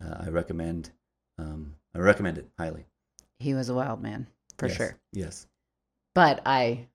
Mm-hmm. 0.02 0.12
Uh, 0.14 0.26
I 0.26 0.30
recommend 0.30 0.92
um, 1.38 1.76
I 1.96 2.00
recommend 2.00 2.38
it 2.38 2.50
highly 2.58 2.86
He 3.40 3.54
was 3.54 3.70
a 3.70 3.74
wild 3.74 4.02
man, 4.02 4.28
for 4.58 4.68
Yes, 4.68 4.76
sure. 4.78 4.98
Yes. 5.14 5.48
But 6.14 6.42
I 6.46 6.88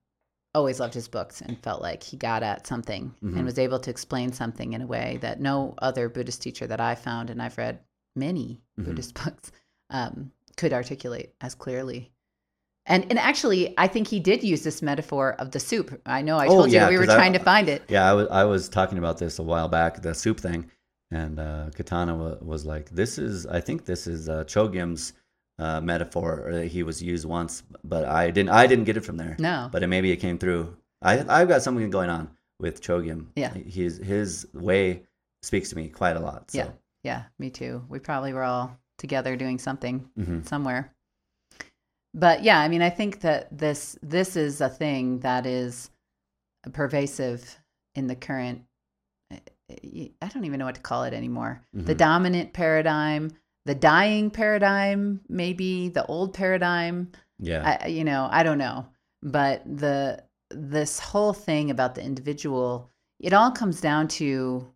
always 0.55 0.79
loved 0.81 0.95
his 0.95 1.09
books 1.09 1.41
and 1.41 1.59
felt 1.63 1.81
like 1.83 2.03
he 2.03 2.17
got 2.19 2.43
at 2.43 2.67
something 2.67 3.15
Mhm. 3.23 3.37
and 3.37 3.45
was 3.45 3.59
able 3.59 3.81
to 3.81 3.91
explain 3.91 4.33
something 4.33 4.73
in 4.75 4.83
a 4.83 4.87
way 4.87 5.19
that 5.23 5.41
no 5.41 5.75
other 5.79 6.09
Buddhist 6.11 6.43
teacher 6.43 6.67
that 6.67 6.81
I 6.81 6.95
found, 6.95 7.31
and 7.31 7.41
I've 7.43 7.59
read 7.59 7.81
many 8.15 8.61
Mhm. 8.79 8.85
Buddhist 8.85 9.15
books, 9.25 9.51
um, 9.91 10.31
could 10.57 10.73
articulate 10.75 11.35
as 11.41 11.55
clearly. 11.55 12.13
And 12.87 13.07
and 13.11 13.19
actually, 13.19 13.75
I 13.79 13.87
think 13.89 14.09
he 14.09 14.21
did 14.21 14.43
use 14.45 14.63
this 14.63 14.83
metaphor 14.83 15.35
of 15.39 15.51
the 15.53 15.61
soup. 15.61 16.01
I 16.07 16.21
know 16.23 16.37
I 16.39 16.47
Oh, 16.47 16.57
told 16.57 16.69
you 16.69 16.75
yeah, 16.75 16.81
that 16.85 16.91
we 16.91 16.99
were 16.99 17.05
'cause 17.07 17.15
I- 17.15 17.17
trying 17.17 17.33
to 17.33 17.39
find 17.39 17.69
it. 17.69 17.83
Yeah, 17.89 18.09
I 18.11 18.13
was 18.13 18.29
I 18.31 18.45
was 18.45 18.69
talking 18.69 18.99
about 18.99 19.19
this 19.19 19.39
a 19.39 19.43
while 19.43 19.69
back, 19.69 20.03
the 20.03 20.15
soup 20.15 20.39
thing, 20.41 20.71
and 21.11 21.39
uh, 21.41 21.71
Katana 21.75 22.15
wa- 22.15 22.37
was 22.43 22.67
like, 22.67 22.91
"This 22.91 23.19
is, 23.19 23.47
I 23.47 23.61
think 23.61 23.85
this 23.87 24.07
is 24.07 24.29
uh, 24.29 24.45
Chogyam's 24.45 25.15
uh, 25.59 25.81
metaphor 25.81 26.49
that 26.53 26.67
he 26.67 26.83
was 26.83 27.03
used 27.03 27.25
once, 27.27 27.63
but 27.85 28.05
I 28.05 28.31
didn't, 28.31 28.51
I 28.51 28.67
didn't 28.67 28.85
get 28.85 28.97
it 28.97 29.05
from 29.05 29.17
there. 29.17 29.37
No, 29.39 29.69
But 29.73 29.83
it, 29.83 29.87
maybe 29.87 30.11
it 30.11 30.17
came 30.17 30.37
through. 30.37 30.77
I 31.01 31.25
I've 31.29 31.49
got 31.49 31.63
something 31.63 31.89
going 31.91 32.11
on 32.11 32.29
with 32.61 32.83
Chogyam. 32.83 33.29
Yeah. 33.37 33.55
his 33.55 33.97
his 33.99 34.47
way 34.53 35.03
speaks 35.43 35.71
to 35.71 35.77
me 35.77 35.89
quite 35.89 36.17
a 36.17 36.21
lot. 36.21 36.51
So. 36.51 36.59
Yeah. 36.59 36.71
yeah, 37.03 37.23
me 37.39 37.49
too. 37.51 37.83
We 37.89 37.99
probably 37.99 38.33
were 38.35 38.43
all 38.45 38.77
together 38.99 39.37
doing 39.37 39.59
something 39.59 40.01
hmm 40.17 40.43
somewhere. 40.43 40.93
But 42.15 42.45
yeah, 42.45 42.61
I 42.61 42.69
mean, 42.69 42.81
I 42.83 42.91
think 42.91 43.21
that 43.21 43.57
this 43.57 43.99
this 44.03 44.37
is 44.37 44.61
a 44.61 44.69
thing 44.69 45.21
that 45.21 45.47
is 45.47 45.91
pervasive 46.73 47.59
in 47.95 48.07
the 48.07 48.17
current. 48.17 48.63
I 49.31 50.29
don't 50.29 50.45
even 50.45 50.59
know 50.59 50.67
what 50.67 50.77
to 50.77 50.81
call 50.81 51.05
it 51.05 51.15
anymore. 51.15 51.63
The 51.73 51.95
Mhm. 51.95 51.99
dominant 51.99 52.53
paradigm, 52.53 53.31
the 53.65 53.75
dying 53.75 54.31
paradigm, 54.31 55.21
maybe 55.29 55.89
the 55.89 56.05
old 56.07 56.35
paradigm. 56.35 57.11
Yeah. 57.39 57.79
I, 57.83 57.87
you 57.89 58.05
know, 58.05 58.29
I 58.31 58.43
don't 58.43 58.59
know, 58.59 58.87
but 59.23 59.63
the 59.65 60.23
this 60.51 61.01
whole 61.01 61.33
thing 61.33 61.71
about 61.71 61.95
the 61.97 62.03
individual, 62.05 62.91
it 63.19 63.33
all 63.33 63.51
comes 63.51 63.81
down 63.81 64.07
to 64.07 64.73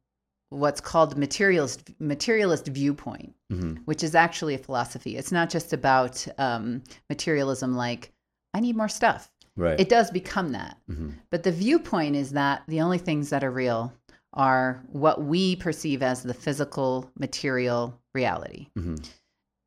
what's 0.51 0.81
called 0.81 1.17
materialist 1.17 1.91
materialist 2.01 2.67
viewpoint 2.69 3.35
hmm 3.51 3.75
which 3.85 4.03
is 4.03 4.15
actually 4.15 4.55
a 4.55 4.59
philosophy. 4.59 5.17
It's 5.17 5.33
not 5.33 5.49
just 5.51 5.73
about 5.73 6.27
um, 6.39 6.83
materialism, 7.09 7.77
like, 7.77 8.13
I 8.55 8.61
need 8.61 8.77
more 8.77 8.89
stuff. 8.89 9.31
Right. 9.57 9.81
It 9.81 9.89
does 9.89 10.11
become 10.11 10.53
that. 10.53 10.77
hmm 10.87 11.11
But 11.31 11.43
the 11.43 11.53
viewpoint 11.53 12.15
is 12.17 12.31
that 12.33 12.63
the 12.69 12.81
only 12.81 12.99
things 12.99 13.31
that 13.31 13.43
are 13.43 13.51
real 13.51 13.93
are 14.35 14.83
what 14.93 15.25
we 15.25 15.57
perceive 15.57 16.03
as 16.03 16.23
the 16.23 16.35
physical, 16.35 17.11
material 17.19 17.99
reality. 18.15 18.69
hmm 18.77 18.97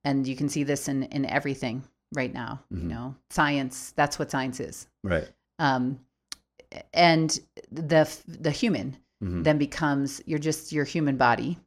And 0.04 0.28
you 0.28 0.36
can 0.36 0.50
see 0.50 0.64
this 0.64 0.88
in, 0.88 1.04
in 1.04 1.26
everything 1.26 1.84
right 2.14 2.34
now. 2.34 2.62
You 2.70 2.84
know, 2.84 3.16
science, 3.32 3.94
that's 3.96 4.20
what 4.20 4.30
science 4.32 4.60
is. 4.60 4.88
Right. 5.04 5.28
Um, 5.58 6.00
and 6.94 7.40
the, 7.72 8.08
the 8.28 8.52
human 8.52 8.98
hmm 9.22 9.44
then 9.44 9.58
becomes 9.58 10.22
you're 10.26 10.40
just 10.50 10.72
your 10.72 10.84
human 10.86 11.16
body 11.16 11.58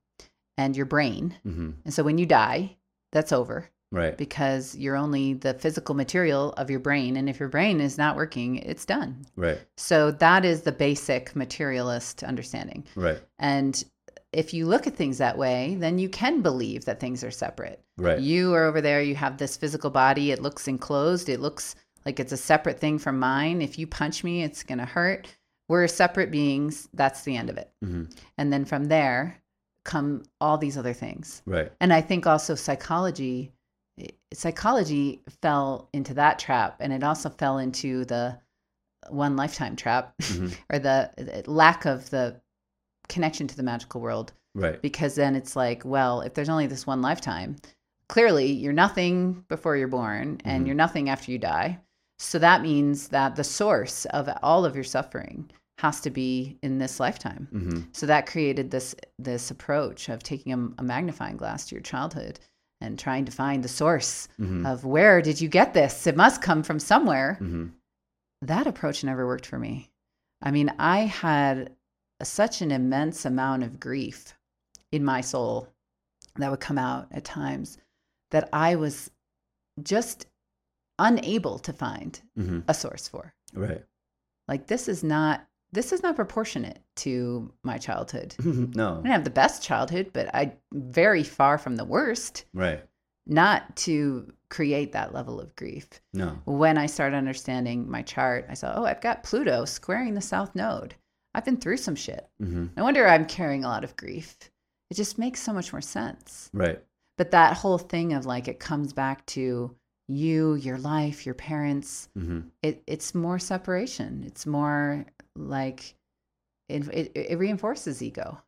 and 0.59 0.77
your 0.77 0.87
brain. 0.87 1.35
hmm 1.43 1.71
And 1.85 1.95
so 1.95 2.03
when 2.03 2.19
you 2.19 2.27
die, 2.27 2.77
that's 3.13 3.33
over. 3.33 3.71
Right. 3.93 4.19
because 4.19 4.75
you're 4.75 4.97
only 4.97 5.35
the 5.35 5.55
physical 5.55 5.95
material 5.95 6.53
of 6.55 6.69
your 6.69 6.81
brain. 6.81 7.17
And 7.17 7.29
if 7.29 7.39
your 7.39 7.49
brain 7.49 7.81
is 7.81 7.97
not 7.97 8.17
working, 8.17 8.57
it's 8.57 8.85
done. 8.85 9.25
Right. 9.37 9.61
So 9.77 10.11
that 10.11 10.45
is 10.45 10.63
the 10.63 10.73
basic 10.73 11.37
materialist 11.37 12.25
understanding. 12.25 12.85
Right. 12.97 13.21
And 13.39 13.85
if 14.33 14.53
you 14.53 14.67
look 14.67 14.89
at 14.89 14.97
things 14.97 15.19
that 15.19 15.39
way, 15.39 15.77
then 15.79 16.01
you 16.01 16.09
can 16.09 16.43
believe 16.43 16.87
that 16.87 16.99
things 16.99 17.23
are 17.23 17.31
separate. 17.31 17.81
Right. 17.97 18.19
You 18.19 18.53
are 18.55 18.65
over 18.65 18.81
there, 18.81 19.01
you 19.01 19.15
have 19.15 19.39
this 19.39 19.57
physical 19.57 19.91
body, 19.91 20.33
it 20.33 20.43
looks 20.43 20.67
enclosed, 20.67 21.29
it 21.29 21.39
looks 21.39 21.77
like 22.05 22.19
it's 22.19 22.33
a 22.33 22.37
separate 22.37 22.81
thing 22.81 22.99
from 22.99 23.21
mine. 23.21 23.63
If 23.63 23.79
you 23.79 23.87
punch 23.87 24.25
me, 24.25 24.43
it's 24.43 24.65
going 24.65 24.79
to 24.79 24.85
hurt. 24.87 25.29
We're 25.69 25.89
separate 25.89 26.31
beings. 26.31 26.89
That's 26.95 27.23
the 27.23 27.37
end 27.37 27.51
of 27.51 27.57
it. 27.59 27.71
hmm 27.83 28.05
And 28.39 28.53
then 28.53 28.65
from 28.65 28.85
there 28.85 29.41
come 29.85 30.23
all 30.41 30.57
these 30.59 30.77
other 30.79 30.93
things. 30.95 31.43
Right. 31.47 31.71
And 31.81 31.93
I 31.93 32.01
think 32.01 32.27
also 32.27 32.55
psychology 32.55 33.53
psychology 34.33 35.23
fell 35.43 35.89
into 35.93 36.15
that 36.15 36.39
trap 36.39 36.77
and 36.81 36.93
it 36.93 37.05
also 37.05 37.31
fell 37.31 37.59
into 37.59 38.05
the 38.05 38.39
one 39.09 39.37
lifetime 39.37 39.77
trap 39.77 40.15
Mhm. 40.19 40.55
or 40.73 40.79
the, 40.79 41.11
the 41.17 41.51
lack 41.51 41.85
of 41.85 42.11
the 42.11 42.41
connection 43.09 43.47
to 43.49 43.57
the 43.57 43.63
magical 43.63 44.01
world 44.01 44.33
Right. 44.57 44.81
because 44.81 45.15
then 45.17 45.35
it's 45.37 45.57
like 45.57 45.85
well 45.85 46.21
if 46.23 46.35
there's 46.35 46.49
only 46.49 46.67
this 46.67 46.87
one 46.87 47.03
lifetime 47.03 47.57
clearly 48.09 48.51
you're 48.53 48.73
nothing 48.73 49.45
before 49.49 49.77
you're 49.77 49.89
born 49.89 50.41
and 50.45 50.63
Mhm. 50.65 50.67
you're 50.67 50.77
nothing 50.77 51.09
after 51.11 51.31
you 51.33 51.39
die 51.39 51.79
so 52.25 52.39
that 52.39 52.63
means 52.63 53.09
that 53.09 53.37
the 53.37 53.45
source 53.45 54.05
of 54.07 54.29
all 54.43 54.65
of 54.65 54.75
your 54.75 54.85
suffering 54.85 55.51
has 55.79 56.01
to 56.01 56.11
be 56.11 56.57
in 56.63 56.79
this 56.79 57.01
lifetime. 57.01 57.49
Hmm 57.51 57.83
so 57.93 58.07
that 58.07 58.27
created 58.27 58.71
this 58.71 58.95
this 59.19 59.51
approach 59.51 60.09
of 60.09 60.23
taking 60.23 60.53
a, 60.53 60.81
a 60.81 60.83
magnifying 60.83 61.37
glass 61.37 61.67
to 61.67 61.75
your 61.75 61.83
childhood 61.83 62.41
and 62.81 62.99
trying 62.99 63.25
to 63.25 63.33
find 63.33 63.63
the 63.63 63.69
source 63.69 64.29
hmm 64.37 64.65
of 64.67 64.85
where 64.85 65.21
did 65.23 65.41
you 65.41 65.49
get 65.49 65.75
this? 65.75 66.07
It 66.07 66.17
must 66.17 66.43
come 66.43 66.63
from 66.63 66.81
somewhere. 66.81 67.37
Hmm 67.39 67.67
that 68.43 68.67
approach 68.67 69.03
never 69.03 69.27
worked 69.27 69.47
for 69.47 69.59
me. 69.59 69.91
I 70.43 70.51
mean, 70.51 70.71
I 70.79 71.01
had 71.01 71.75
such 72.23 72.61
an 72.61 72.71
immense 72.71 73.25
amount 73.25 73.63
of 73.63 73.81
grief 73.81 74.35
in 74.93 75.03
my 75.05 75.21
soul 75.23 75.69
that 76.37 76.51
would 76.51 76.61
come 76.61 76.79
out 76.79 77.09
at 77.11 77.25
times 77.25 77.79
that 78.31 78.49
I 78.53 78.77
was 78.77 79.11
just 79.83 80.27
unable 80.99 81.59
to 81.61 81.73
find 81.73 82.21
hmm 82.37 82.61
a 82.69 82.75
source 82.75 83.09
for. 83.09 83.35
Right. 83.53 83.85
Like 84.49 84.67
this 84.67 84.89
is 84.89 85.03
not 85.05 85.47
this 85.73 85.93
is 85.93 86.03
not 86.05 86.15
proportionate 86.15 86.79
to 86.97 87.53
my 87.65 87.79
childhood. 87.79 88.35
no. 88.45 88.93
I 88.93 88.97
didn't 88.97 89.07
have 89.07 89.25
the 89.25 89.31
best 89.31 89.63
childhood, 89.63 90.11
but 90.13 90.33
I 90.35 90.55
very 90.73 91.25
far 91.25 91.59
from 91.59 91.77
the 91.77 91.85
worst 91.85 92.45
Right. 92.55 92.85
not 93.27 93.75
to 93.79 94.33
create 94.51 94.93
that 94.93 95.13
level 95.13 95.41
of 95.41 95.57
grief 95.57 95.89
No. 96.13 96.39
when 96.45 96.79
I 96.79 96.87
started 96.87 97.17
understanding 97.17 97.91
my 97.91 98.03
chart, 98.03 98.47
I 98.49 98.55
saw, 98.55 98.75
oh, 98.77 98.85
I've 98.85 99.01
got 99.01 99.25
Pluto 99.25 99.65
squaring 99.65 100.15
the 100.15 100.21
south 100.21 100.55
node. 100.55 100.95
I've 101.35 101.45
been 101.45 101.57
through 101.57 101.79
some 101.79 101.97
shit. 101.97 102.29
hmm 102.39 102.67
No 102.77 102.85
wonder 102.85 103.09
I'm 103.09 103.25
carrying 103.27 103.65
a 103.65 103.69
lot 103.69 103.83
of 103.83 103.97
grief. 103.97 104.37
It 104.91 104.95
just 104.95 105.19
makes 105.19 105.41
so 105.43 105.53
much 105.53 105.73
more 105.73 105.81
sense. 105.81 106.51
Right. 106.53 106.81
But 107.19 107.33
that 107.33 107.57
whole 107.57 107.79
thing 107.79 108.13
of 108.13 108.27
like 108.27 108.47
it 108.47 108.61
comes 108.61 108.93
back 108.93 109.27
to 109.27 109.75
you, 110.09 110.55
your 110.55 110.79
life, 110.79 111.25
your 111.27 111.35
parents. 111.35 112.09
hmm 112.15 112.41
It 112.63 112.83
it's 112.87 113.15
more 113.15 113.39
separation. 113.39 114.25
It's 114.27 114.47
more 114.47 115.07
like 115.37 115.95
it 116.69 116.89
it, 116.89 117.13
it 117.15 117.39
reinforces 117.39 118.03
ego. 118.03 118.41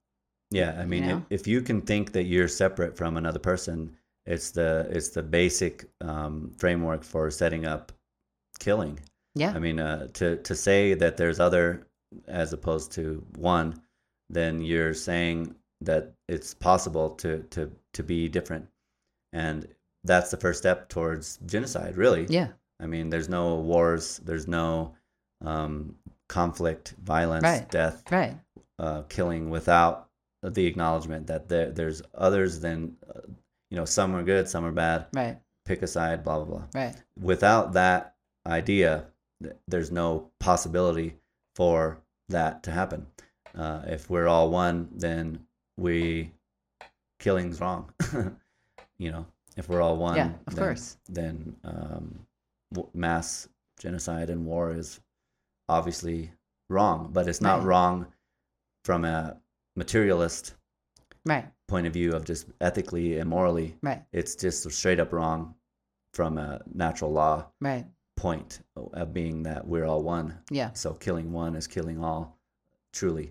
Yeah. 0.51 0.77
I 0.79 0.85
mean, 0.85 1.07
know? 1.07 1.25
if, 1.31 1.41
if 1.41 1.47
you 1.47 1.61
can 1.61 1.81
think 1.81 2.13
that 2.13 2.25
you're 2.25 2.49
separate 2.49 2.97
from 2.97 3.17
another 3.17 3.39
person, 3.41 3.97
it's 4.27 4.51
the 4.51 4.87
it's 4.91 5.11
the 5.11 5.23
basic 5.23 5.85
um, 6.01 6.53
framework 6.59 7.05
for 7.05 7.31
setting 7.31 7.67
up 7.67 7.93
killing. 8.59 8.99
Yeah. 9.35 9.53
I 9.55 9.59
mean, 9.59 9.81
uh, 9.81 10.09
to 10.15 10.37
to 10.37 10.55
say 10.55 10.95
that 10.95 11.17
there's 11.17 11.41
other 11.41 11.87
as 12.27 12.53
opposed 12.53 12.93
to 12.93 13.25
one, 13.37 13.81
then 14.31 14.61
you're 14.61 14.95
saying 14.95 15.55
that 15.81 16.13
it's 16.29 16.55
possible 16.55 17.11
to 17.11 17.43
to 17.51 17.71
to 17.93 18.03
be 18.03 18.29
different, 18.29 18.67
and 19.33 19.69
that's 20.07 20.31
the 20.31 20.37
first 20.37 20.59
step 20.59 20.89
towards 20.89 21.39
genocide. 21.47 21.97
Really, 21.97 22.27
yeah. 22.29 22.49
I 22.81 22.87
mean, 22.87 23.11
there's 23.11 23.29
no 23.29 23.57
wars, 23.57 24.19
there's 24.25 24.47
no 24.49 24.95
um, 25.45 25.95
conflict, 26.29 26.95
violence, 27.03 27.43
Right. 27.45 27.71
death, 27.71 28.03
Right. 28.11 28.37
uh, 28.79 29.03
killing 29.09 29.51
without 29.51 30.09
the 30.43 30.67
acknowledgement 30.67 31.27
that 31.27 31.49
there, 31.49 31.71
there's 31.71 32.03
others 32.15 32.61
than, 32.61 32.97
uh, 33.09 33.21
you 33.71 33.77
know, 33.77 33.85
some 33.85 34.15
are 34.15 34.23
good, 34.23 34.49
some 34.49 34.65
are 34.65 34.73
bad. 34.73 35.07
Right. 35.15 35.39
Pick 35.65 35.83
a 35.83 35.87
side, 35.87 36.23
blah 36.25 36.37
blah 36.43 36.59
blah 36.59 36.67
Right. 36.75 36.95
without 37.21 37.73
that 37.75 38.15
idea, 38.47 39.07
th- 39.43 39.57
there's 39.69 39.91
no 39.91 40.31
possibility 40.39 41.17
for 41.57 41.99
that 42.29 42.63
to 42.65 42.71
happen. 42.71 43.07
Uh, 43.55 43.83
if 43.87 44.09
we're 44.11 44.29
all 44.29 44.51
one, 44.51 44.89
then 44.93 45.45
we 45.77 46.31
killing's 47.19 47.61
wrong. 47.61 47.93
you 48.99 49.11
know, 49.11 49.27
if 49.57 49.69
we're 49.69 49.81
all 49.83 49.97
one, 49.97 50.17
Yeah, 50.17 50.33
of 50.47 50.55
then, 50.55 50.65
course. 50.65 50.97
then 51.09 51.57
um, 51.65 52.27
mass 52.95 53.49
genocide 53.79 54.31
and 54.31 54.45
war 54.47 54.73
is 54.73 55.01
obviously 55.69 56.31
wrong. 56.69 57.11
But 57.13 57.29
it's 57.29 57.41
not 57.41 57.59
Right. 57.59 57.67
wrong 57.67 58.07
from 58.85 59.05
a 59.05 59.39
materialist 59.77 60.55
Right. 61.25 61.47
point 61.69 61.87
of 61.87 61.93
view 61.93 62.15
of 62.15 62.25
just 62.25 62.47
ethically 62.61 63.19
and 63.19 63.29
morally. 63.29 63.77
Right. 63.83 64.05
It's 64.13 64.35
just 64.37 64.71
straight 64.71 65.01
up 65.01 65.13
wrong 65.13 65.55
from 66.13 66.39
a 66.39 66.63
natural 66.73 67.13
law 67.13 67.47
Right. 67.61 67.87
point 68.17 68.61
of 68.77 69.13
being 69.13 69.43
that 69.43 69.67
we're 69.67 69.85
all 69.85 70.03
one. 70.03 70.39
Yeah. 70.51 70.73
So 70.73 70.95
killing 70.95 71.33
one 71.33 71.55
is 71.57 71.67
killing 71.67 72.03
all, 72.03 72.39
truly. 72.93 73.31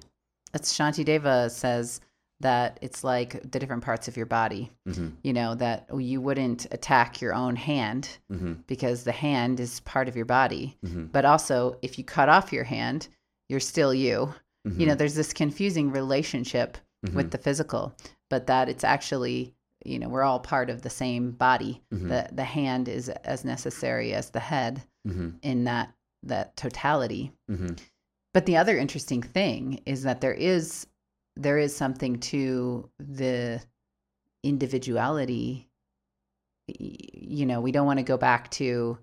It's 0.54 0.74
Shantideva 0.78 1.50
says 1.52 2.00
that 2.42 2.78
it's 2.82 3.04
like 3.04 3.50
the 3.52 3.60
different 3.60 3.84
parts 3.84 4.08
of 4.08 4.18
your 4.18 4.26
body. 4.26 4.72
hmm 4.86 5.10
You 5.24 5.34
know, 5.34 5.56
that 5.56 5.88
you 5.98 6.20
wouldn't 6.22 6.66
attack 6.72 7.22
your 7.22 7.34
own 7.34 7.56
hand 7.56 8.18
hmm 8.30 8.54
because 8.68 9.04
the 9.04 9.12
hand 9.12 9.60
is 9.60 9.80
part 9.82 10.08
of 10.08 10.16
your 10.16 10.26
body. 10.26 10.78
hmm 10.86 11.06
But 11.06 11.26
also, 11.26 11.78
if 11.82 11.98
you 11.98 12.04
cut 12.04 12.30
off 12.30 12.52
your 12.54 12.66
hand, 12.66 13.08
you're 13.50 13.60
still 13.60 13.94
you. 13.94 14.34
hmm 14.68 14.80
You 14.80 14.88
know, 14.88 14.96
there's 14.96 15.16
this 15.16 15.34
confusing 15.34 15.92
relationship 15.92 16.78
with 17.14 17.30
the 17.32 17.38
physical, 17.38 17.94
but 18.32 18.48
that 18.48 18.68
it's 18.68 18.84
actually, 18.84 19.54
you 19.86 20.00
know, 20.00 20.10
we're 20.10 20.24
all 20.24 20.40
part 20.40 20.72
of 20.72 20.82
the 20.82 20.90
same 20.90 21.32
body. 21.32 21.84
Mhm. 21.94 22.10
The 22.10 22.30
the 22.34 22.44
hand 22.44 22.90
is 22.90 23.10
as 23.10 23.46
necessary 23.46 24.14
as 24.14 24.32
the 24.32 24.40
head 24.40 24.82
in 25.44 25.66
that 25.66 25.94
that 26.24 26.56
totality. 26.58 27.32
But 28.34 28.46
the 28.48 28.58
other 28.58 28.76
interesting 28.78 29.22
thing 29.22 29.82
is 29.86 30.02
that 30.04 30.20
there 30.22 30.34
is 30.34 30.88
there 31.36 31.58
is 31.58 31.76
something 31.76 32.20
to 32.20 32.90
the 33.00 33.62
individuality. 34.44 35.70
You 36.68 37.46
know, 37.46 37.62
we 37.62 37.72
don't 37.72 37.86
want 37.86 38.00
to 38.00 38.04
go 38.04 38.18
back 38.18 38.50
to 38.52 38.98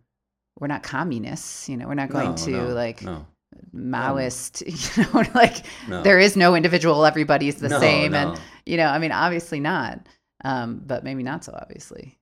we're 0.59 0.67
not 0.67 0.83
communists. 0.83 1.69
You 1.69 1.77
know, 1.77 1.87
we're 1.87 1.95
not 1.95 2.11
going 2.11 2.31
no, 2.31 2.37
to 2.37 2.51
no, 2.51 2.69
like 2.69 3.03
no, 3.03 3.27
Maoist. 3.75 4.63
You 4.97 5.05
know, 5.05 5.31
like 5.35 5.65
there 5.89 6.19
is 6.19 6.37
no 6.37 6.55
individual. 6.55 7.05
Everybody's 7.05 7.57
the 7.57 7.69
same, 7.81 8.15
and 8.15 8.39
you 8.67 8.77
know, 8.77 8.87
I 8.87 8.99
mean, 8.99 9.13
obviously 9.13 9.61
not, 9.61 10.07
um, 10.45 10.83
but 10.85 11.05
maybe 11.05 11.23
not 11.23 11.45
so 11.45 11.57
obviously. 11.61 12.19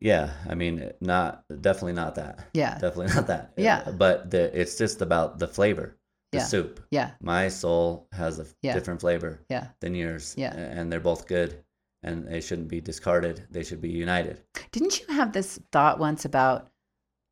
yeah, 0.00 0.32
I 0.48 0.54
mean, 0.54 0.92
not 1.00 1.44
definitely 1.60 1.94
not 1.94 2.14
that. 2.16 2.48
Yeah, 2.52 2.78
Definitely 2.78 3.14
not 3.14 3.26
that. 3.28 3.52
Yeah. 3.56 3.90
But 3.90 4.30
the, 4.30 4.58
it's 4.58 4.76
just 4.78 5.02
about 5.02 5.38
the 5.38 5.48
flavor, 5.48 5.96
the 6.36 6.42
Yeah. 6.42 6.46
soup. 6.46 6.80
yeah, 6.90 7.10
My 7.20 7.48
soul 7.48 8.06
has 8.12 8.38
a 8.38 8.46
Yeah. 8.62 8.74
different 8.74 9.00
flavor 9.00 9.40
yeah. 9.48 9.68
than 9.80 9.94
yours. 9.94 10.34
Yeah. 10.36 10.54
And 10.54 10.90
they're 10.92 11.00
both 11.00 11.26
good 11.26 11.62
and 12.02 12.26
they 12.28 12.40
shouldn't 12.40 12.68
be 12.68 12.80
discarded. 12.80 13.46
They 13.50 13.64
should 13.64 13.80
be 13.80 13.90
united. 13.90 14.42
Didn't 14.72 15.00
you 15.00 15.06
have 15.14 15.32
this 15.32 15.58
thought 15.72 15.98
once 15.98 16.24
about 16.24 16.70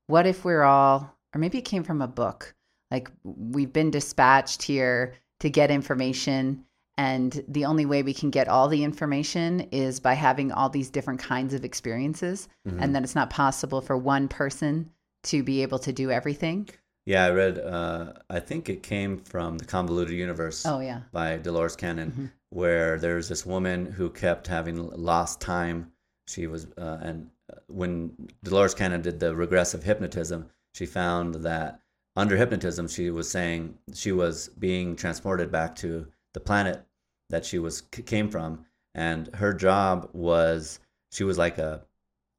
what 0.06 0.26
if 0.26 0.44
we're 0.44 0.62
all, 0.64 1.14
or 1.34 1.38
maybe 1.38 1.58
it 1.58 1.62
came 1.64 1.84
from 1.84 2.02
a 2.02 2.08
book, 2.08 2.54
like 2.90 3.10
we've 3.22 3.72
been 3.72 3.90
dispatched 3.90 4.62
here 4.62 5.14
to 5.40 5.50
get 5.50 5.70
information, 5.70 6.64
and 6.96 7.44
the 7.48 7.64
only 7.64 7.86
way 7.86 8.02
we 8.02 8.14
can 8.14 8.30
get 8.30 8.48
all 8.48 8.68
the 8.68 8.84
information 8.84 9.60
is 9.72 9.98
by 10.00 10.14
having 10.14 10.52
all 10.52 10.68
these 10.68 10.90
different 10.90 11.20
kinds 11.20 11.52
of 11.54 11.64
experiences, 11.64 12.48
Mhm. 12.66 12.80
and 12.82 12.94
that 12.94 13.02
it's 13.02 13.14
not 13.16 13.30
possible 13.30 13.80
for 13.80 13.96
one 13.96 14.28
person 14.28 14.90
to 15.24 15.42
be 15.42 15.62
able 15.62 15.78
to 15.80 15.92
do 15.92 16.10
everything? 16.10 16.68
Yeah, 17.06 17.26
I 17.26 17.30
read, 17.30 17.58
uh, 17.58 18.14
I 18.30 18.40
think 18.40 18.68
it 18.68 18.82
came 18.82 19.18
from 19.18 19.58
The 19.58 19.66
Convoluted 19.66 20.14
Universe. 20.14 20.64
Oh, 20.64 20.80
yeah. 20.80 21.00
by 21.12 21.36
Dolores 21.36 21.76
Cannon, 21.76 22.12
Mhm. 22.12 22.30
where 22.50 22.98
there's 22.98 23.28
this 23.28 23.44
woman 23.44 23.84
who 23.92 24.08
kept 24.10 24.46
having 24.46 24.88
lost 24.90 25.40
time. 25.40 25.92
She 26.26 26.46
was, 26.46 26.66
uh, 26.78 26.98
and 27.02 27.30
uh, 27.52 27.56
when 27.66 28.28
Dolores 28.42 28.74
Cannon 28.74 29.02
did 29.02 29.20
the 29.20 29.34
regressive 29.36 29.82
hypnotism, 29.82 30.48
she 30.72 30.86
found 30.86 31.34
that 31.36 31.80
under 32.16 32.36
hypnotism, 32.36 32.88
she 32.88 33.10
was 33.10 33.30
saying 33.30 33.76
she 33.92 34.12
was 34.12 34.48
being 34.48 34.96
transported 34.96 35.50
back 35.52 35.74
to 35.76 36.06
the 36.32 36.40
planet 36.40 36.86
that 37.28 37.44
she 37.44 37.58
was 37.58 37.82
came 37.82 38.30
from, 38.30 38.64
and 38.94 39.34
her 39.34 39.52
job 39.52 40.08
was 40.14 40.80
she 41.12 41.24
was 41.24 41.36
like 41.36 41.58
a, 41.58 41.82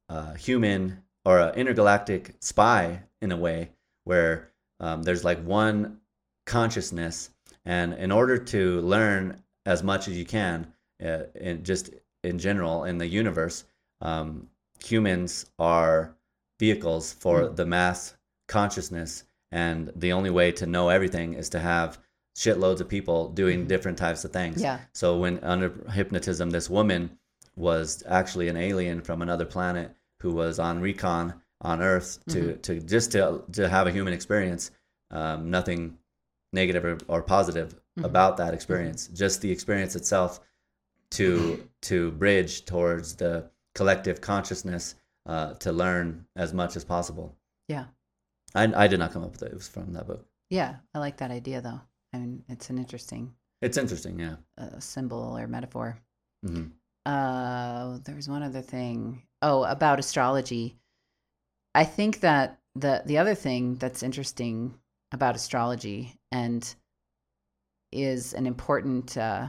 a 0.08 0.36
human 0.36 1.02
or 1.24 1.38
an 1.38 1.54
intergalactic 1.54 2.34
spy 2.40 3.02
in 3.22 3.30
a 3.30 3.36
way, 3.36 3.70
where 4.04 4.50
um, 4.80 5.02
there's 5.02 5.24
like 5.24 5.42
one 5.44 6.00
consciousness 6.46 7.30
and 7.64 7.94
in 7.94 8.12
order 8.12 8.38
to 8.38 8.80
learn 8.82 9.42
as 9.66 9.82
much 9.82 10.06
as 10.06 10.16
you 10.16 10.24
can, 10.24 10.72
uh, 11.04 11.24
in 11.34 11.64
just 11.64 11.90
in 12.22 12.38
general 12.38 12.84
in 12.84 12.98
the 12.98 13.06
universe, 13.06 13.64
um, 14.00 14.48
humans 14.84 15.46
are 15.58 16.14
vehicles 16.60 17.12
for 17.12 17.42
Mm. 17.42 17.56
the 17.56 17.66
mass 17.66 18.14
consciousness, 18.46 19.24
and 19.50 19.92
the 19.96 20.12
only 20.12 20.30
way 20.30 20.52
to 20.52 20.66
know 20.66 20.88
everything 20.88 21.34
is 21.34 21.48
to 21.50 21.58
have 21.58 21.98
shitloads 22.36 22.80
of 22.80 22.88
people 22.88 23.28
doing 23.30 23.64
Mhm. 23.64 23.68
different 23.68 23.98
types 23.98 24.24
of 24.24 24.32
things. 24.32 24.62
Yeah. 24.62 24.78
So 24.92 25.16
when 25.18 25.42
under 25.42 25.70
hypnotism, 25.90 26.50
this 26.50 26.70
woman 26.70 27.18
was 27.56 28.04
actually 28.06 28.48
an 28.48 28.56
alien 28.56 29.00
from 29.00 29.20
another 29.22 29.44
planet 29.46 29.90
who 30.20 30.32
was 30.32 30.58
on 30.58 30.80
recon 30.80 31.34
on 31.62 31.82
Earth 31.82 32.18
to 32.28 32.56
to 32.58 32.80
just 32.80 33.12
to 33.12 33.42
to 33.52 33.68
have 33.68 33.86
a 33.86 33.92
human 33.92 34.12
experience. 34.12 34.70
Um, 35.10 35.50
nothing 35.50 35.98
negative 36.52 36.84
or, 36.84 36.98
or 37.08 37.22
positive 37.22 37.74
about 38.02 38.36
that 38.38 38.54
experience. 38.54 39.08
Just 39.08 39.40
the 39.40 39.50
experience 39.50 39.94
itself 39.96 40.40
to 41.12 41.68
to 41.82 42.10
bridge 42.12 42.64
towards 42.64 43.14
the 43.16 43.48
collective 43.74 44.20
consciousness 44.20 44.94
uh, 45.26 45.54
to 45.54 45.72
learn 45.72 46.26
as 46.36 46.52
much 46.52 46.76
as 46.76 46.84
possible. 46.84 47.36
Yeah. 47.68 47.86
I, 48.54 48.72
I 48.84 48.86
did 48.86 48.98
not 48.98 49.12
come 49.12 49.22
up 49.22 49.32
with 49.32 49.42
it. 49.42 49.52
It 49.52 49.54
was 49.54 49.68
from 49.68 49.92
that 49.92 50.06
book. 50.06 50.24
Yeah, 50.50 50.76
I 50.94 50.98
like 50.98 51.18
that 51.18 51.30
idea 51.30 51.60
though. 51.60 51.80
I 52.12 52.18
mean, 52.18 52.42
it's 52.48 52.70
an 52.70 52.78
interesting 52.78 53.32
It's 53.60 53.76
interesting, 53.76 54.18
yeah. 54.18 54.36
uh, 54.58 54.78
symbol 54.80 55.36
or 55.38 55.46
metaphor. 55.46 55.98
hmm 56.44 56.66
Uh, 57.04 57.98
there 58.04 58.16
was 58.16 58.28
one 58.28 58.42
other 58.42 58.62
thing. 58.62 59.22
Oh, 59.42 59.64
about 59.64 59.98
astrology. 59.98 60.76
I 61.76 61.84
think 61.84 62.20
that 62.20 62.58
the 62.74 63.02
the 63.04 63.18
other 63.18 63.34
thing 63.34 63.76
that's 63.76 64.02
interesting 64.02 64.74
about 65.12 65.36
astrology 65.36 66.14
and 66.32 66.74
is 67.92 68.34
an 68.34 68.46
important 68.46 69.16
uh, 69.16 69.48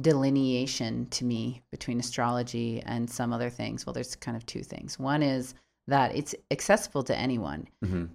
delineation 0.00 1.06
to 1.10 1.24
me 1.24 1.62
between 1.70 2.00
astrology 2.00 2.82
and 2.84 3.08
some 3.08 3.32
other 3.32 3.50
things. 3.50 3.86
Well, 3.86 3.92
there's 3.92 4.16
kind 4.16 4.36
of 4.36 4.46
two 4.46 4.62
things. 4.62 4.98
One 4.98 5.22
is 5.22 5.54
that 5.86 6.14
it's 6.16 6.34
accessible 6.50 7.02
to 7.04 7.16
anyone. 7.16 7.68
hmm 7.84 8.06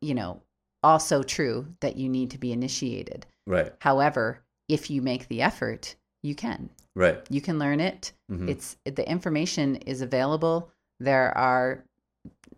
You 0.00 0.14
know, 0.14 0.42
also 0.82 1.22
true 1.22 1.66
that 1.80 1.96
you 1.96 2.08
need 2.08 2.30
to 2.32 2.38
be 2.38 2.52
initiated. 2.52 3.26
Right, 3.46 3.72
However, 3.80 4.42
if 4.68 4.90
you 4.90 5.02
make 5.02 5.28
the 5.28 5.42
effort, 5.42 5.96
you 6.22 6.34
can. 6.34 6.70
right. 6.94 7.20
You 7.30 7.40
can 7.40 7.58
learn 7.58 7.80
it. 7.80 8.12
hmm 8.28 8.48
It's 8.48 8.76
the 8.84 9.08
information 9.08 9.76
is 9.76 10.00
available. 10.02 10.70
There 11.02 11.36
are 11.36 11.84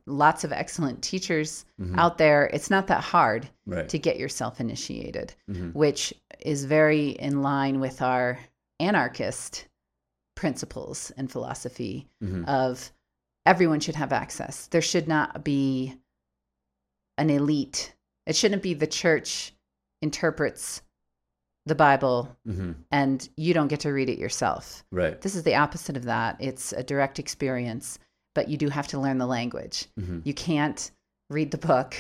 lots 0.07 0.45
of 0.45 0.53
excellent 0.53 1.03
teachers 1.03 1.65
Mhm. 1.81 1.99
out 1.99 2.19
there. 2.19 2.45
It's 2.53 2.69
not 2.69 2.89
that 2.89 3.03
hard 3.03 3.49
right. 3.65 3.89
to 3.89 3.99
get 3.99 4.19
yourself 4.19 4.61
initiated, 4.61 5.35
hmm 5.47 5.71
which 5.71 6.13
is 6.41 6.67
very 6.67 7.11
in 7.11 7.43
line 7.43 7.81
with 7.81 8.03
our 8.03 8.39
anarchist 8.81 9.67
principles 10.35 11.11
and 11.17 11.31
philosophy 11.33 12.07
hmm 12.21 12.45
of 12.45 12.93
everyone 13.47 13.81
should 13.81 13.95
have 13.97 14.13
access. 14.13 14.67
There 14.67 14.83
should 14.83 15.09
not 15.09 15.43
be 15.45 15.97
an 17.17 17.31
elite. 17.31 17.95
It 18.27 18.37
shouldn't 18.37 18.63
be 18.63 18.75
the 18.75 18.87
church 18.87 19.55
interprets 20.03 20.83
the 21.67 21.75
Bible 21.75 22.37
hmm 22.45 22.73
and 22.91 23.27
you 23.39 23.55
don't 23.55 23.69
get 23.69 23.81
to 23.81 23.91
read 23.93 24.11
it 24.11 24.19
yourself. 24.19 24.85
Right. 24.91 25.19
This 25.19 25.35
is 25.35 25.45
the 25.45 25.55
opposite 25.55 25.97
of 25.97 26.05
that. 26.05 26.37
It's 26.41 26.73
a 26.75 26.83
direct 26.83 27.19
experience, 27.19 27.99
but 28.35 28.49
you 28.49 28.57
do 28.57 28.69
have 28.69 28.89
to 28.89 28.99
learn 28.99 29.19
the 29.19 29.27
language. 29.27 29.87
hmm 29.99 30.21
You 30.25 30.35
can't 30.35 30.91
read 31.31 31.51
the 31.51 31.59
book 31.59 31.95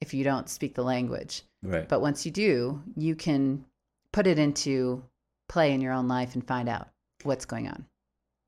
if 0.00 0.12
you 0.14 0.24
don't 0.24 0.48
speak 0.48 0.74
the 0.74 0.84
language. 0.84 1.42
Right. 1.62 1.88
But 1.88 2.00
once 2.00 2.26
you 2.26 2.32
do, 2.32 2.82
you 2.96 3.14
can 3.16 3.64
put 4.12 4.26
it 4.26 4.38
into 4.38 5.02
play 5.48 5.72
in 5.72 5.80
your 5.80 5.92
own 5.92 6.08
life 6.08 6.34
and 6.34 6.46
find 6.46 6.68
out 6.68 6.88
what's 7.22 7.44
going 7.46 7.68
on. 7.68 7.86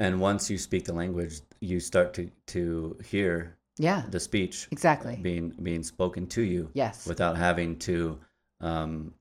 and 0.01 0.21
once 0.21 0.49
you 0.51 0.59
speak 0.59 0.85
the 0.85 0.93
language, 0.93 1.41
you 1.61 1.81
start 1.81 2.15
to 2.15 2.31
to 2.47 2.97
hear 3.05 3.57
Yeah, 3.79 4.03
the 4.11 4.21
speech 4.21 4.69
exactly. 4.71 5.17
being 5.23 5.51
being 5.63 5.83
spoken 5.83 6.27
to 6.29 6.43
you 6.43 6.71
Yes. 6.75 7.07
without 7.07 7.37
having 7.37 7.79
to 7.81 8.19
um, 8.61 9.15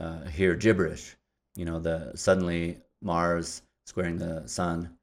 uh, 0.00 0.24
hear 0.24 0.54
gibberish. 0.54 1.16
You 1.54 1.64
know, 1.66 1.78
the 1.80 2.12
suddenly 2.16 2.78
Mars 3.02 3.62
squaring 3.86 4.18
the 4.18 4.46
sun 4.46 4.96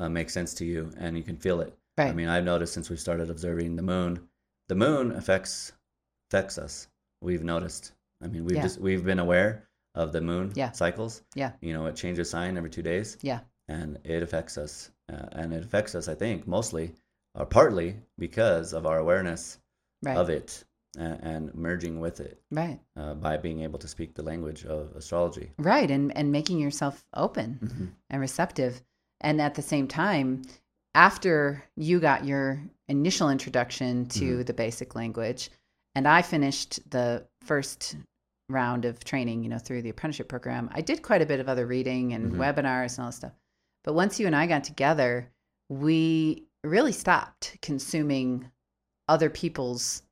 uh, 0.00 0.08
makes 0.08 0.32
sense 0.32 0.54
to 0.54 0.64
you, 0.64 0.90
and 0.98 1.16
you 1.16 1.22
can 1.22 1.36
feel 1.36 1.60
it. 1.60 1.72
Right. 1.98 2.08
I 2.08 2.12
mean, 2.12 2.28
I've 2.28 2.44
noticed 2.44 2.72
since 2.74 2.90
we 2.90 2.96
started 2.96 3.30
observing 3.30 3.76
the 3.76 3.82
moon, 3.82 4.28
the 4.68 4.74
moon 4.74 5.12
affects 5.12 5.72
affects 6.30 6.58
us. 6.58 6.88
We've 7.20 7.44
noticed. 7.44 7.92
I 8.22 8.26
mean, 8.28 8.44
we've 8.44 8.56
Yeah. 8.56 8.62
just 8.62 8.80
we've 8.80 9.04
been 9.04 9.18
aware 9.18 9.68
of 9.94 10.12
the 10.12 10.20
moon 10.20 10.52
Yeah. 10.54 10.72
cycles. 10.72 11.22
Yeah. 11.34 11.52
You 11.60 11.72
know, 11.74 11.86
it 11.86 11.96
changes 11.96 12.30
sign 12.30 12.56
every 12.56 12.70
two 12.70 12.82
days. 12.82 13.18
Yeah. 13.22 13.40
And 13.68 13.98
it 14.04 14.22
affects 14.22 14.56
us, 14.58 14.90
uh, 15.12 15.26
and 15.32 15.52
it 15.52 15.64
affects 15.64 15.94
us. 15.94 16.08
I 16.08 16.14
think 16.14 16.46
mostly 16.46 16.94
or 17.34 17.46
partly 17.46 17.96
because 18.18 18.72
of 18.72 18.86
our 18.86 18.98
awareness 18.98 19.58
right. 20.02 20.16
of 20.16 20.30
it 20.30 20.64
and, 20.98 21.18
and 21.22 21.54
merging 21.54 22.00
with 22.00 22.20
it 22.20 22.42
Right. 22.50 22.80
uh, 22.96 23.14
by 23.14 23.36
being 23.36 23.60
able 23.60 23.78
to 23.80 23.86
speak 23.88 24.14
the 24.14 24.22
language 24.24 24.64
of 24.64 24.96
astrology. 24.96 25.52
Right. 25.58 25.90
And 25.90 26.16
and 26.16 26.30
making 26.32 26.58
yourself 26.58 27.04
open. 27.14 27.58
Mm-hmm. 27.62 27.86
and 28.10 28.20
receptive. 28.20 28.82
And 29.20 29.40
at 29.40 29.54
the 29.54 29.62
same 29.62 29.86
time, 29.86 30.42
after 30.94 31.64
you 31.76 32.00
got 32.00 32.24
your 32.24 32.62
initial 32.88 33.30
introduction 33.30 34.06
to 34.08 34.38
Mhm. 34.38 34.46
the 34.46 34.54
basic 34.54 34.94
language, 34.94 35.50
and 35.94 36.08
I 36.08 36.22
finished 36.22 36.90
the 36.90 37.26
first 37.42 37.96
round 38.48 38.84
of 38.84 39.04
training, 39.04 39.44
you 39.44 39.48
know, 39.48 39.58
through 39.58 39.82
the 39.82 39.90
apprenticeship 39.90 40.28
program, 40.28 40.68
I 40.72 40.80
did 40.80 41.02
quite 41.02 41.22
a 41.22 41.26
bit 41.26 41.40
of 41.40 41.48
other 41.48 41.66
reading 41.66 42.12
and 42.12 42.32
Mhm. 42.32 42.38
webinars 42.38 42.96
and 42.96 43.04
all 43.04 43.10
that 43.10 43.16
stuff. 43.16 43.32
But 43.84 43.94
once 43.94 44.18
you 44.18 44.26
and 44.26 44.34
I 44.34 44.46
got 44.46 44.64
together, 44.64 45.30
we 45.68 46.46
really 46.64 46.92
stopped 46.92 47.58
consuming 47.62 48.50
other 49.08 49.30
people's 49.30 50.02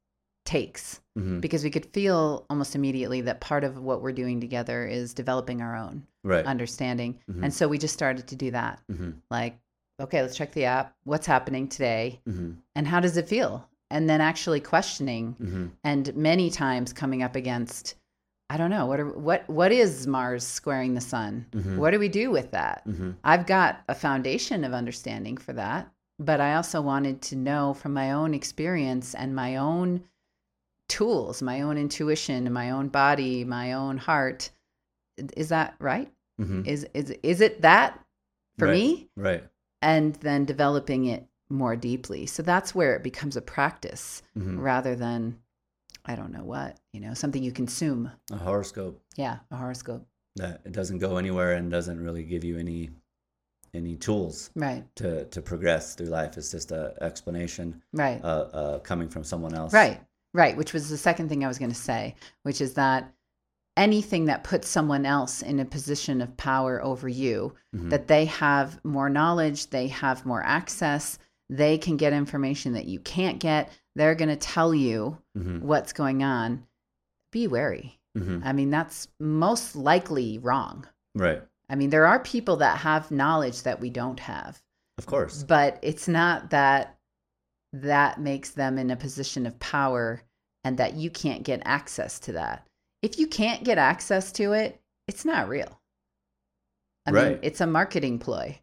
takes 0.48 1.00
hmm 1.14 1.40
because 1.40 1.62
we 1.62 1.70
could 1.70 1.84
feel 1.86 2.46
almost 2.48 2.74
immediately 2.74 3.20
that 3.20 3.40
part 3.40 3.62
of 3.64 3.78
what 3.78 4.00
we're 4.02 4.12
doing 4.22 4.40
together 4.40 4.86
is 4.86 5.12
developing 5.12 5.60
our 5.60 5.76
own 5.76 6.02
Right. 6.24 6.46
understanding. 6.46 7.18
Mhm. 7.30 7.44
And 7.44 7.52
so 7.54 7.68
we 7.68 7.76
just 7.78 7.94
started 7.94 8.26
to 8.28 8.36
do 8.36 8.50
that. 8.52 8.80
hmm 8.90 9.10
Like, 9.30 9.58
okay, 10.00 10.22
let's 10.22 10.36
check 10.36 10.52
the 10.52 10.64
app. 10.64 10.94
What's 11.04 11.26
happening 11.26 11.68
today? 11.68 12.20
hmm 12.24 12.52
And 12.74 12.86
how 12.88 13.00
does 13.00 13.16
it 13.18 13.28
feel? 13.28 13.68
And 13.90 14.08
then 14.08 14.20
actually 14.20 14.60
questioning 14.60 15.34
hmm 15.38 15.66
and 15.84 16.16
many 16.16 16.48
times 16.50 16.92
coming 16.92 17.22
up 17.22 17.36
against 17.36 17.96
I 18.50 18.56
don't 18.56 18.70
know, 18.70 18.86
what 18.86 18.98
are, 19.00 19.12
what 19.28 19.48
what 19.50 19.72
is 19.72 20.06
Mars 20.06 20.44
squaring 20.46 20.94
the 20.94 21.02
sun? 21.14 21.44
Mhm. 21.52 21.76
What 21.76 21.90
do 21.90 21.98
we 21.98 22.08
do 22.08 22.30
with 22.30 22.50
that? 22.52 22.82
hmm 22.86 23.10
I've 23.22 23.46
got 23.46 23.80
a 23.88 23.94
foundation 23.94 24.64
of 24.64 24.72
understanding 24.72 25.36
for 25.36 25.52
that, 25.52 25.92
but 26.18 26.40
I 26.40 26.54
also 26.54 26.80
wanted 26.80 27.20
to 27.28 27.36
know 27.36 27.74
from 27.74 27.92
my 27.92 28.12
own 28.12 28.32
experience 28.34 29.14
and 29.14 29.34
my 29.44 29.56
own 29.56 30.04
tools, 30.88 31.42
my 31.42 31.60
own 31.62 31.76
intuition, 31.78 32.52
my 32.52 32.70
own 32.70 32.88
body, 32.88 33.44
my 33.44 33.72
own 33.72 33.96
heart. 33.98 34.50
Is 35.36 35.48
that 35.50 35.74
right? 35.78 36.12
hmm 36.38 36.62
Is 36.64 36.86
is 36.94 37.10
is 37.22 37.40
it 37.40 37.62
that 37.62 37.98
for 38.58 38.66
Right. 38.66 38.74
me? 38.74 39.10
Right. 39.16 39.44
And 39.82 40.14
then 40.16 40.44
developing 40.44 41.06
it 41.06 41.26
more 41.50 41.76
deeply. 41.76 42.26
So 42.26 42.42
that's 42.42 42.74
where 42.74 42.94
it 42.96 43.02
becomes 43.02 43.36
a 43.36 43.42
practice 43.42 44.22
hmm 44.34 44.58
rather 44.60 44.94
than 44.96 45.38
I 46.04 46.14
don't 46.14 46.32
know 46.32 46.44
what, 46.44 46.78
you 46.92 47.00
know, 47.00 47.14
something 47.14 47.42
you 47.42 47.52
consume. 47.52 48.10
A 48.30 48.36
horoscope 48.36 49.02
Yeah, 49.16 49.38
a 49.50 49.56
horoscope. 49.56 50.06
that 50.36 50.62
it 50.64 50.72
doesn't 50.72 50.98
go 50.98 51.16
anywhere 51.16 51.52
and 51.54 51.70
doesn't 51.70 52.00
really 52.02 52.22
give 52.22 52.44
you 52.44 52.58
any 52.58 52.90
any 53.74 53.96
tools 53.96 54.50
Right. 54.54 54.84
to 54.96 55.26
to 55.26 55.42
progress 55.42 55.94
through 55.94 56.06
life. 56.06 56.36
It's 56.38 56.50
just 56.50 56.72
a 56.72 56.94
explanation 57.02 57.82
Right. 57.92 58.22
uh, 58.24 58.26
uh, 58.60 58.78
coming 58.80 59.08
from 59.08 59.24
someone 59.24 59.54
else. 59.54 59.72
Right, 59.74 60.00
right. 60.38 60.56
Which 60.56 60.72
was 60.72 60.88
the 60.88 60.96
second 60.96 61.28
thing 61.28 61.44
I 61.44 61.48
was 61.48 61.58
going 61.58 61.70
to 61.72 61.76
say, 61.76 62.14
which 62.44 62.60
is 62.60 62.74
that 62.74 63.12
anything 63.76 64.24
that 64.24 64.42
puts 64.44 64.68
someone 64.68 65.06
else 65.06 65.42
in 65.42 65.60
a 65.60 65.64
position 65.64 66.20
of 66.20 66.36
power 66.36 66.82
over 66.82 67.08
you, 67.08 67.54
Mhm. 67.76 67.90
that 67.90 68.08
they 68.08 68.24
have 68.24 68.82
more 68.84 69.08
knowledge, 69.10 69.70
they 69.70 69.86
have 69.88 70.26
more 70.26 70.42
access, 70.42 71.18
they 71.48 71.78
can 71.78 71.96
get 71.96 72.12
information 72.12 72.72
that 72.72 72.86
you 72.86 72.98
can't 73.00 73.38
get, 73.38 73.70
they're 73.94 74.14
going 74.16 74.28
to 74.30 74.36
tell 74.36 74.74
you 74.74 75.18
hmm 75.36 75.58
what's 75.60 75.92
going 75.92 76.22
on. 76.22 76.64
Be 77.32 77.46
wary. 77.46 78.00
hmm 78.16 78.40
I 78.42 78.52
mean, 78.52 78.70
that's 78.70 79.06
most 79.20 79.76
likely 79.76 80.38
wrong. 80.38 80.86
Right. 81.14 81.42
I 81.70 81.74
mean, 81.76 81.90
there 81.90 82.06
are 82.06 82.18
people 82.20 82.56
that 82.56 82.78
have 82.78 83.10
knowledge 83.10 83.62
that 83.62 83.80
we 83.80 83.90
don't 83.90 84.18
have 84.20 84.60
Of 84.98 85.06
course. 85.06 85.42
but 85.44 85.78
it's 85.82 86.08
not 86.08 86.50
that 86.50 86.98
that 87.72 88.18
makes 88.20 88.50
them 88.50 88.78
in 88.78 88.90
a 88.90 88.96
position 88.96 89.46
of 89.46 89.58
power 89.60 90.22
and 90.68 90.76
that 90.76 90.94
you 90.94 91.08
can't 91.08 91.44
get 91.44 91.62
access 91.64 92.18
to 92.20 92.32
that. 92.32 92.66
If 93.00 93.18
you 93.18 93.26
can't 93.26 93.64
get 93.64 93.78
access 93.78 94.30
to 94.32 94.52
it, 94.52 94.78
it's 95.06 95.24
not 95.24 95.48
real. 95.48 95.80
I 97.06 97.10
mean, 97.30 97.38
it's 97.40 97.62
a 97.62 97.66
marketing 97.66 98.18
ploy. 98.18 98.58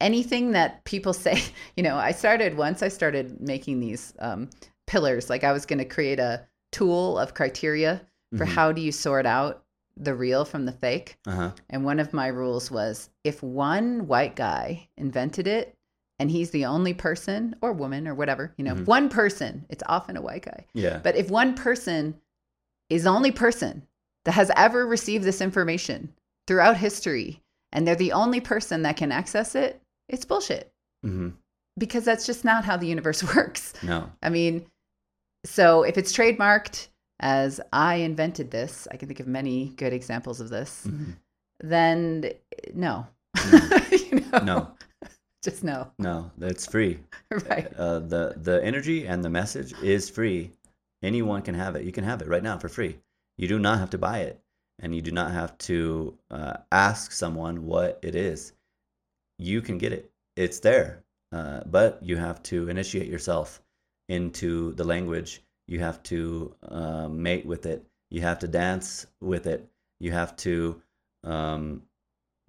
Anything 0.00 0.52
that 0.52 0.84
people 0.84 1.12
say, 1.26 1.42
you 1.76 1.82
know, 1.82 1.96
I 1.96 2.12
started 2.12 2.56
once 2.56 2.82
I 2.82 2.88
started 2.88 3.42
making 3.42 3.80
these 3.80 4.14
um, 4.20 4.48
pillars, 4.86 5.28
like 5.28 5.44
I 5.44 5.52
was 5.52 5.66
going 5.66 5.80
to 5.80 5.84
create 5.84 6.18
a 6.18 6.46
tool 6.72 7.18
of 7.18 7.34
criteria 7.34 8.00
for 8.36 8.46
Mhm. 8.46 8.48
how 8.54 8.72
do 8.72 8.80
you 8.80 8.92
sort 8.92 9.26
out 9.26 9.64
the 9.96 10.14
real 10.14 10.44
from 10.46 10.64
the 10.64 10.72
fake. 10.72 11.18
Uh-huh. 11.26 11.50
And 11.68 11.84
one 11.84 11.98
of 12.00 12.14
my 12.14 12.28
rules 12.28 12.70
was 12.70 13.10
if 13.24 13.42
one 13.42 14.06
white 14.06 14.36
guy 14.36 14.88
invented 14.96 15.46
it 15.46 15.74
and 16.18 16.30
he's 16.30 16.50
the 16.50 16.64
only 16.64 16.94
person 16.94 17.54
or 17.60 17.72
woman 17.72 18.08
or 18.08 18.14
whatever, 18.14 18.52
you 18.56 18.64
know, 18.64 18.74
Mhm. 18.74 18.86
one 18.86 19.08
person, 19.08 19.64
it's 19.68 19.82
often 19.86 20.16
a 20.16 20.22
white 20.22 20.42
guy. 20.44 20.66
Yeah. 20.74 20.98
But 21.02 21.16
if 21.16 21.30
one 21.30 21.54
person 21.54 22.20
is 22.90 23.04
the 23.04 23.10
only 23.10 23.30
person 23.32 23.86
that 24.24 24.32
has 24.32 24.50
ever 24.56 24.86
received 24.86 25.24
this 25.24 25.40
information 25.40 26.12
throughout 26.46 26.76
history 26.78 27.42
and 27.72 27.86
they're 27.86 27.94
the 27.94 28.12
only 28.12 28.40
person 28.40 28.82
that 28.82 28.96
can 28.96 29.12
access 29.12 29.54
it, 29.54 29.80
it's 30.08 30.24
bullshit. 30.24 30.72
hmm 31.02 31.30
because 31.78 32.04
that's 32.04 32.26
just 32.26 32.44
not 32.44 32.64
how 32.64 32.76
the 32.76 32.88
universe 32.88 33.22
works. 33.36 33.72
No. 33.84 34.10
I 34.20 34.30
mean, 34.30 34.66
so 35.46 35.84
if 35.84 35.96
it's 35.96 36.12
trademarked 36.12 36.88
as 37.20 37.60
I 37.72 37.96
invented 37.96 38.50
this, 38.50 38.88
I 38.90 38.96
can 38.96 39.06
think 39.06 39.20
of 39.20 39.28
many 39.28 39.68
good 39.76 39.92
examples 39.92 40.40
of 40.40 40.48
this, 40.48 40.84
Mhm. 40.88 41.14
then 41.60 42.32
no. 42.74 43.06
Mm. 43.36 44.10
you 44.12 44.20
know? 44.32 44.38
No. 44.44 44.72
Just 45.42 45.62
no. 45.62 45.92
No. 45.98 46.30
It's 46.40 46.66
free. 46.66 47.00
Right. 47.30 47.72
Uh, 47.76 48.00
the 48.00 48.34
the 48.36 48.64
energy 48.64 49.06
and 49.06 49.24
the 49.24 49.30
message 49.30 49.72
is 49.82 50.10
free. 50.10 50.52
Anyone 51.02 51.42
can 51.42 51.54
have 51.54 51.76
it. 51.76 51.84
You 51.84 51.92
can 51.92 52.04
have 52.04 52.22
it 52.22 52.28
right 52.28 52.42
now 52.42 52.58
for 52.58 52.68
free. 52.68 52.98
You 53.36 53.48
do 53.48 53.58
not 53.58 53.78
have 53.78 53.90
to 53.90 53.98
buy 53.98 54.20
it, 54.20 54.40
and 54.80 54.94
you 54.94 55.02
do 55.02 55.12
not 55.12 55.30
have 55.30 55.56
to 55.58 56.18
uh, 56.30 56.56
ask 56.72 57.12
someone 57.12 57.66
what 57.66 57.98
it 58.02 58.14
is. 58.14 58.52
You 59.38 59.60
can 59.62 59.78
get 59.78 59.92
it. 59.92 60.10
It's 60.36 60.60
there, 60.60 61.04
uh, 61.32 61.60
but 61.66 62.02
you 62.02 62.16
have 62.16 62.42
to 62.44 62.68
initiate 62.68 63.08
yourself 63.08 63.62
into 64.08 64.72
the 64.74 64.84
language. 64.84 65.42
You 65.68 65.80
have 65.80 66.02
to 66.04 66.54
uh, 66.68 67.08
mate 67.08 67.46
with 67.46 67.66
it. 67.66 67.86
You 68.10 68.22
have 68.22 68.38
to 68.40 68.48
dance 68.48 69.06
with 69.20 69.46
it. 69.46 69.68
You 70.00 70.12
have 70.12 70.34
to 70.36 70.82
um, 71.24 71.82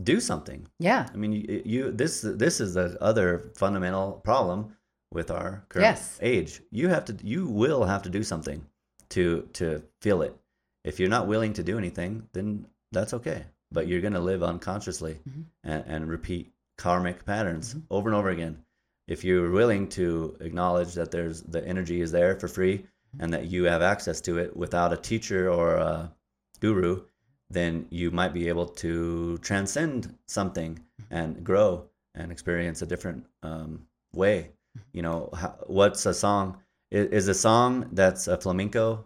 do 0.03 0.19
something. 0.19 0.67
Yeah. 0.79 1.07
I 1.13 1.17
mean, 1.17 1.33
you, 1.33 1.61
you 1.65 1.91
this 1.91 2.21
this 2.21 2.59
is 2.61 2.73
the 2.75 2.97
other 3.01 3.51
fundamental 3.55 4.13
problem 4.23 4.75
with 5.11 5.31
our 5.31 5.65
current 5.69 5.83
Yes. 5.85 6.17
age. 6.21 6.61
You 6.71 6.87
have 6.89 7.05
to 7.05 7.17
you 7.23 7.47
will 7.47 7.83
have 7.85 8.03
to 8.03 8.09
do 8.09 8.23
something 8.23 8.65
to 9.09 9.47
to 9.53 9.83
feel 10.01 10.21
it. 10.21 10.35
If 10.83 10.99
you're 10.99 11.09
not 11.09 11.27
willing 11.27 11.53
to 11.53 11.63
do 11.63 11.77
anything, 11.77 12.27
then 12.33 12.65
that's 12.91 13.13
okay. 13.13 13.43
But 13.71 13.87
you're 13.87 14.01
going 14.01 14.13
to 14.13 14.19
live 14.19 14.41
unconsciously 14.43 15.19
Mhm. 15.29 15.43
and, 15.63 15.83
and 15.87 16.09
repeat 16.09 16.53
karmic 16.77 17.25
patterns 17.25 17.73
Mhm. 17.75 17.83
over 17.91 18.09
and 18.09 18.15
over 18.15 18.29
again. 18.29 18.63
If 19.07 19.23
you're 19.23 19.51
willing 19.51 19.89
to 19.89 20.37
acknowledge 20.39 20.93
that 20.93 21.11
there's 21.11 21.41
the 21.41 21.65
energy 21.67 22.01
is 22.01 22.11
there 22.11 22.39
for 22.39 22.47
free 22.47 22.85
and 23.19 23.33
that 23.33 23.47
you 23.47 23.63
have 23.65 23.81
access 23.81 24.21
to 24.21 24.37
it 24.37 24.55
without 24.55 24.93
a 24.93 24.97
teacher 24.97 25.49
or 25.49 25.75
a 25.75 26.11
guru, 26.59 27.03
then 27.49 27.85
you 27.89 28.11
might 28.11 28.33
be 28.33 28.47
able 28.47 28.65
to 28.67 29.37
transcend 29.39 30.15
something 30.27 30.79
and 31.09 31.43
grow 31.43 31.85
and 32.15 32.31
experience 32.31 32.81
a 32.81 32.85
different 32.85 33.25
um, 33.43 33.85
way. 34.13 34.51
You 34.93 35.01
know, 35.01 35.29
how, 35.33 35.55
what's 35.67 36.05
a 36.05 36.13
song? 36.13 36.57
Is, 36.91 37.07
is 37.07 37.27
a 37.27 37.33
song 37.33 37.89
that's 37.93 38.27
a 38.27 38.37
flamenco 38.37 39.05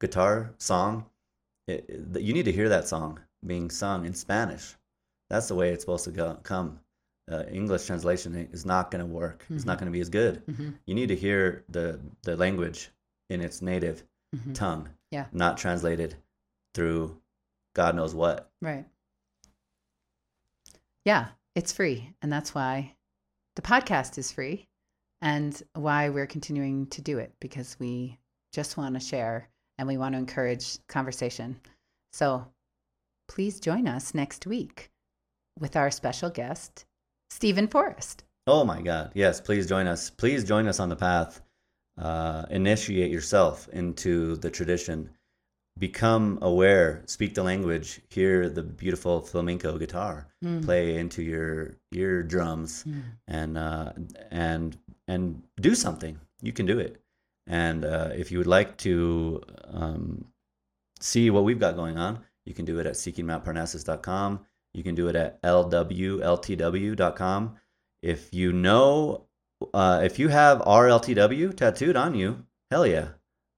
guitar 0.00 0.54
song? 0.58 1.06
It, 1.66 1.84
it- 1.88 2.20
you 2.22 2.32
need 2.32 2.44
to 2.46 2.52
hear 2.52 2.68
that 2.68 2.88
song 2.88 3.20
being 3.46 3.70
sung 3.70 4.06
in 4.06 4.14
Spanish. 4.14 4.74
That's 5.30 5.48
the 5.48 5.54
way 5.54 5.70
it's 5.70 5.82
supposed 5.82 6.04
to 6.04 6.10
go, 6.10 6.38
come. 6.42 6.80
Uh, 7.30 7.44
English 7.50 7.86
translation 7.86 8.34
is 8.52 8.66
not 8.66 8.90
going 8.90 9.00
to 9.00 9.10
work. 9.10 9.46
It's 9.48 9.64
not 9.64 9.78
going 9.78 9.86
to 9.86 9.92
be 9.92 10.00
as 10.00 10.10
good. 10.10 10.42
hmm 10.46 10.70
You 10.86 10.94
need 10.94 11.08
to 11.08 11.16
hear 11.16 11.64
the 11.70 11.98
the 12.22 12.36
language 12.36 12.90
in 13.30 13.40
its 13.40 13.62
native 13.62 14.04
hmm 14.34 14.52
tongue, 14.52 14.88
Yeah. 15.10 15.26
not 15.32 15.56
translated 15.56 16.16
through 16.74 17.16
God 17.74 17.94
knows 17.94 18.14
what. 18.14 18.50
Right. 18.62 18.86
Yeah, 21.04 21.28
it's 21.54 21.72
free. 21.72 22.14
And 22.22 22.32
that's 22.32 22.54
why 22.54 22.94
the 23.56 23.62
podcast 23.62 24.16
is 24.18 24.32
free 24.32 24.68
and 25.20 25.60
why 25.74 26.08
we're 26.08 26.26
continuing 26.26 26.86
to 26.88 27.02
do 27.02 27.18
it 27.18 27.32
because 27.40 27.76
we 27.78 28.18
just 28.52 28.76
want 28.76 28.94
to 28.94 29.00
share 29.00 29.48
and 29.78 29.88
we 29.88 29.96
want 29.96 30.14
to 30.14 30.18
encourage 30.18 30.78
conversation. 30.86 31.60
So 32.12 32.46
please 33.28 33.60
join 33.60 33.88
us 33.88 34.14
next 34.14 34.46
week 34.46 34.90
with 35.58 35.76
our 35.76 35.90
special 35.90 36.30
guest, 36.30 36.84
Steven 37.30 37.68
Forrest. 37.68 38.24
Oh 38.46 38.64
my 38.64 38.82
God. 38.82 39.12
Yes, 39.14 39.40
please 39.40 39.66
join 39.66 39.86
us. 39.86 40.10
Please 40.10 40.44
join 40.44 40.68
us 40.68 40.80
on 40.80 40.88
the 40.88 40.96
path. 40.96 41.40
Uh, 41.96 42.44
initiate 42.50 43.10
yourself 43.10 43.68
into 43.72 44.36
the 44.36 44.50
tradition. 44.50 45.10
Become 45.76 46.38
aware, 46.40 47.02
speak 47.06 47.34
the 47.34 47.42
language, 47.42 48.00
hear 48.08 48.48
the 48.48 48.62
beautiful 48.62 49.20
flamenco 49.20 49.76
guitar 49.76 50.28
Mm. 50.44 50.64
play 50.64 50.96
into 50.98 51.22
your 51.22 51.76
eardrums 51.92 52.84
Mm. 52.84 53.02
and 53.26 53.58
uh, 53.58 53.92
and 54.30 54.78
and 55.08 55.42
do 55.60 55.74
something. 55.74 56.20
You 56.42 56.52
can 56.52 56.66
do 56.66 56.78
it. 56.78 57.00
And 57.46 57.84
uh, 57.84 58.10
if 58.14 58.30
you 58.30 58.38
would 58.38 58.46
like 58.46 58.76
to 58.78 59.42
um, 59.66 60.26
see 61.00 61.30
what 61.30 61.44
we've 61.44 61.58
got 61.58 61.76
going 61.76 61.98
on, 61.98 62.20
you 62.46 62.54
can 62.54 62.64
do 62.64 62.78
it 62.78 62.86
at 62.86 62.94
seekingmountparnassus.com. 62.94 64.40
You 64.74 64.82
can 64.82 64.94
do 64.94 65.08
it 65.08 65.16
at 65.16 65.40
lwltw.com. 65.42 66.20
If 68.02 68.34
you 68.34 68.52
know, 68.52 69.26
uh, 69.72 70.00
if 70.04 70.18
you 70.18 70.28
have 70.28 70.58
RLTW 70.60 71.56
tattooed 71.56 71.96
on 71.96 72.14
you, 72.14 72.44
hell 72.70 72.86
yeah. 72.86 73.08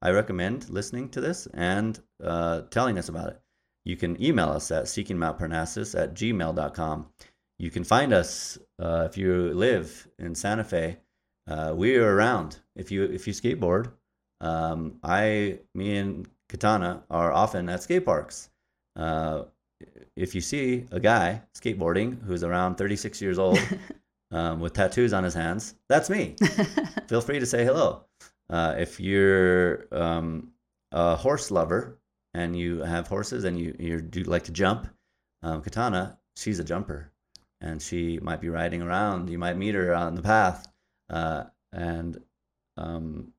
I 0.03 0.11
recommend 0.11 0.69
listening 0.71 1.09
to 1.11 1.21
this 1.21 1.47
and 1.55 1.99
uh, 2.23 2.63
telling 2.71 2.99
us 2.99 3.09
about 3.09 3.31
it. 3.31 3.41
You 3.85 3.97
can 3.97 4.21
email 4.23 4.49
us 4.49 4.71
at 4.71 4.85
seekingmountparnassus 4.85 5.99
at 6.01 6.15
gmail.com. 6.15 7.07
You 7.59 7.71
can 7.71 7.85
find 7.85 8.13
us 8.13 8.59
uh, 8.81 9.07
if 9.09 9.17
you 9.17 9.55
live 9.55 10.09
in 10.19 10.35
Santa 10.35 10.65
Fe. 10.65 10.99
Uh, 11.49 11.73
we 11.75 11.97
are 11.97 12.15
around. 12.15 12.59
If 12.75 12.91
you 12.91 13.05
if 13.05 13.27
you 13.27 13.33
skateboard, 13.33 13.93
um, 14.41 14.99
I, 15.03 15.61
me 15.75 15.97
and 15.97 16.29
Katana 16.49 17.05
are 17.11 17.33
often 17.33 17.69
at 17.69 17.83
skate 17.83 18.05
parks. 18.05 18.51
Uh, 18.97 19.45
if 20.17 20.35
you 20.35 20.41
see 20.41 20.87
a 20.91 21.01
guy 21.01 21.43
skateboarding 21.55 22.23
who's 22.23 22.43
around 22.43 22.77
36 22.77 23.21
years 23.21 23.39
old 23.39 23.59
um, 24.31 24.61
with 24.61 24.73
tattoos 24.73 25.13
on 25.13 25.25
his 25.25 25.35
hands, 25.35 25.75
that's 25.89 26.11
me. 26.11 26.35
Feel 27.09 27.21
free 27.21 27.39
to 27.39 27.47
say 27.47 27.65
hello. 27.65 28.05
Uh, 28.49 28.75
if 28.79 29.01
you're 29.01 29.87
um, 29.93 30.51
a 30.93 31.17
horse 31.17 31.51
lover 31.51 31.99
and 32.37 32.55
you 32.55 32.83
have 32.83 33.09
horses 33.09 33.45
and 33.45 33.59
you 33.59 33.75
you 33.79 34.01
do 34.01 34.23
like 34.25 34.45
to 34.45 34.53
jump, 34.53 34.87
um, 35.43 35.63
Katana, 35.63 36.19
she's 36.37 36.59
a 36.59 36.65
jumper, 36.65 37.11
and 37.63 37.81
she 37.81 38.19
might 38.21 38.43
be 38.43 38.51
riding 38.51 38.83
around. 38.83 39.31
You 39.31 39.39
might 39.39 39.57
meet 39.57 39.75
her 39.75 39.95
on 39.95 40.15
the 40.15 40.23
path, 40.23 40.69
uh, 41.09 41.45
and 41.73 42.21
um, 42.77 43.33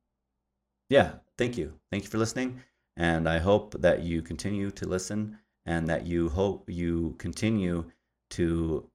yeah, 0.90 1.11
thank 1.38 1.57
you, 1.57 1.74
thank 1.91 2.03
you 2.06 2.10
for 2.10 2.18
listening, 2.18 2.60
and 2.95 3.30
I 3.30 3.38
hope 3.38 3.80
that 3.82 4.02
you 4.02 4.24
continue 4.24 4.72
to 4.72 4.88
listen 4.88 5.38
and 5.68 5.88
that 5.88 6.07
you 6.07 6.30
hope 6.30 6.68
you 6.68 7.15
continue 7.19 7.86
to 8.32 8.90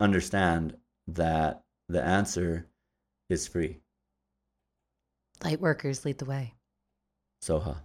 understand 0.00 0.76
that 1.06 1.62
the 1.88 2.02
answer 2.02 2.66
is 3.28 3.46
free. 3.46 3.78
Light 5.44 5.60
workers 5.60 6.04
lead 6.04 6.18
the 6.18 6.24
way. 6.24 6.54
Soha. 7.44 7.76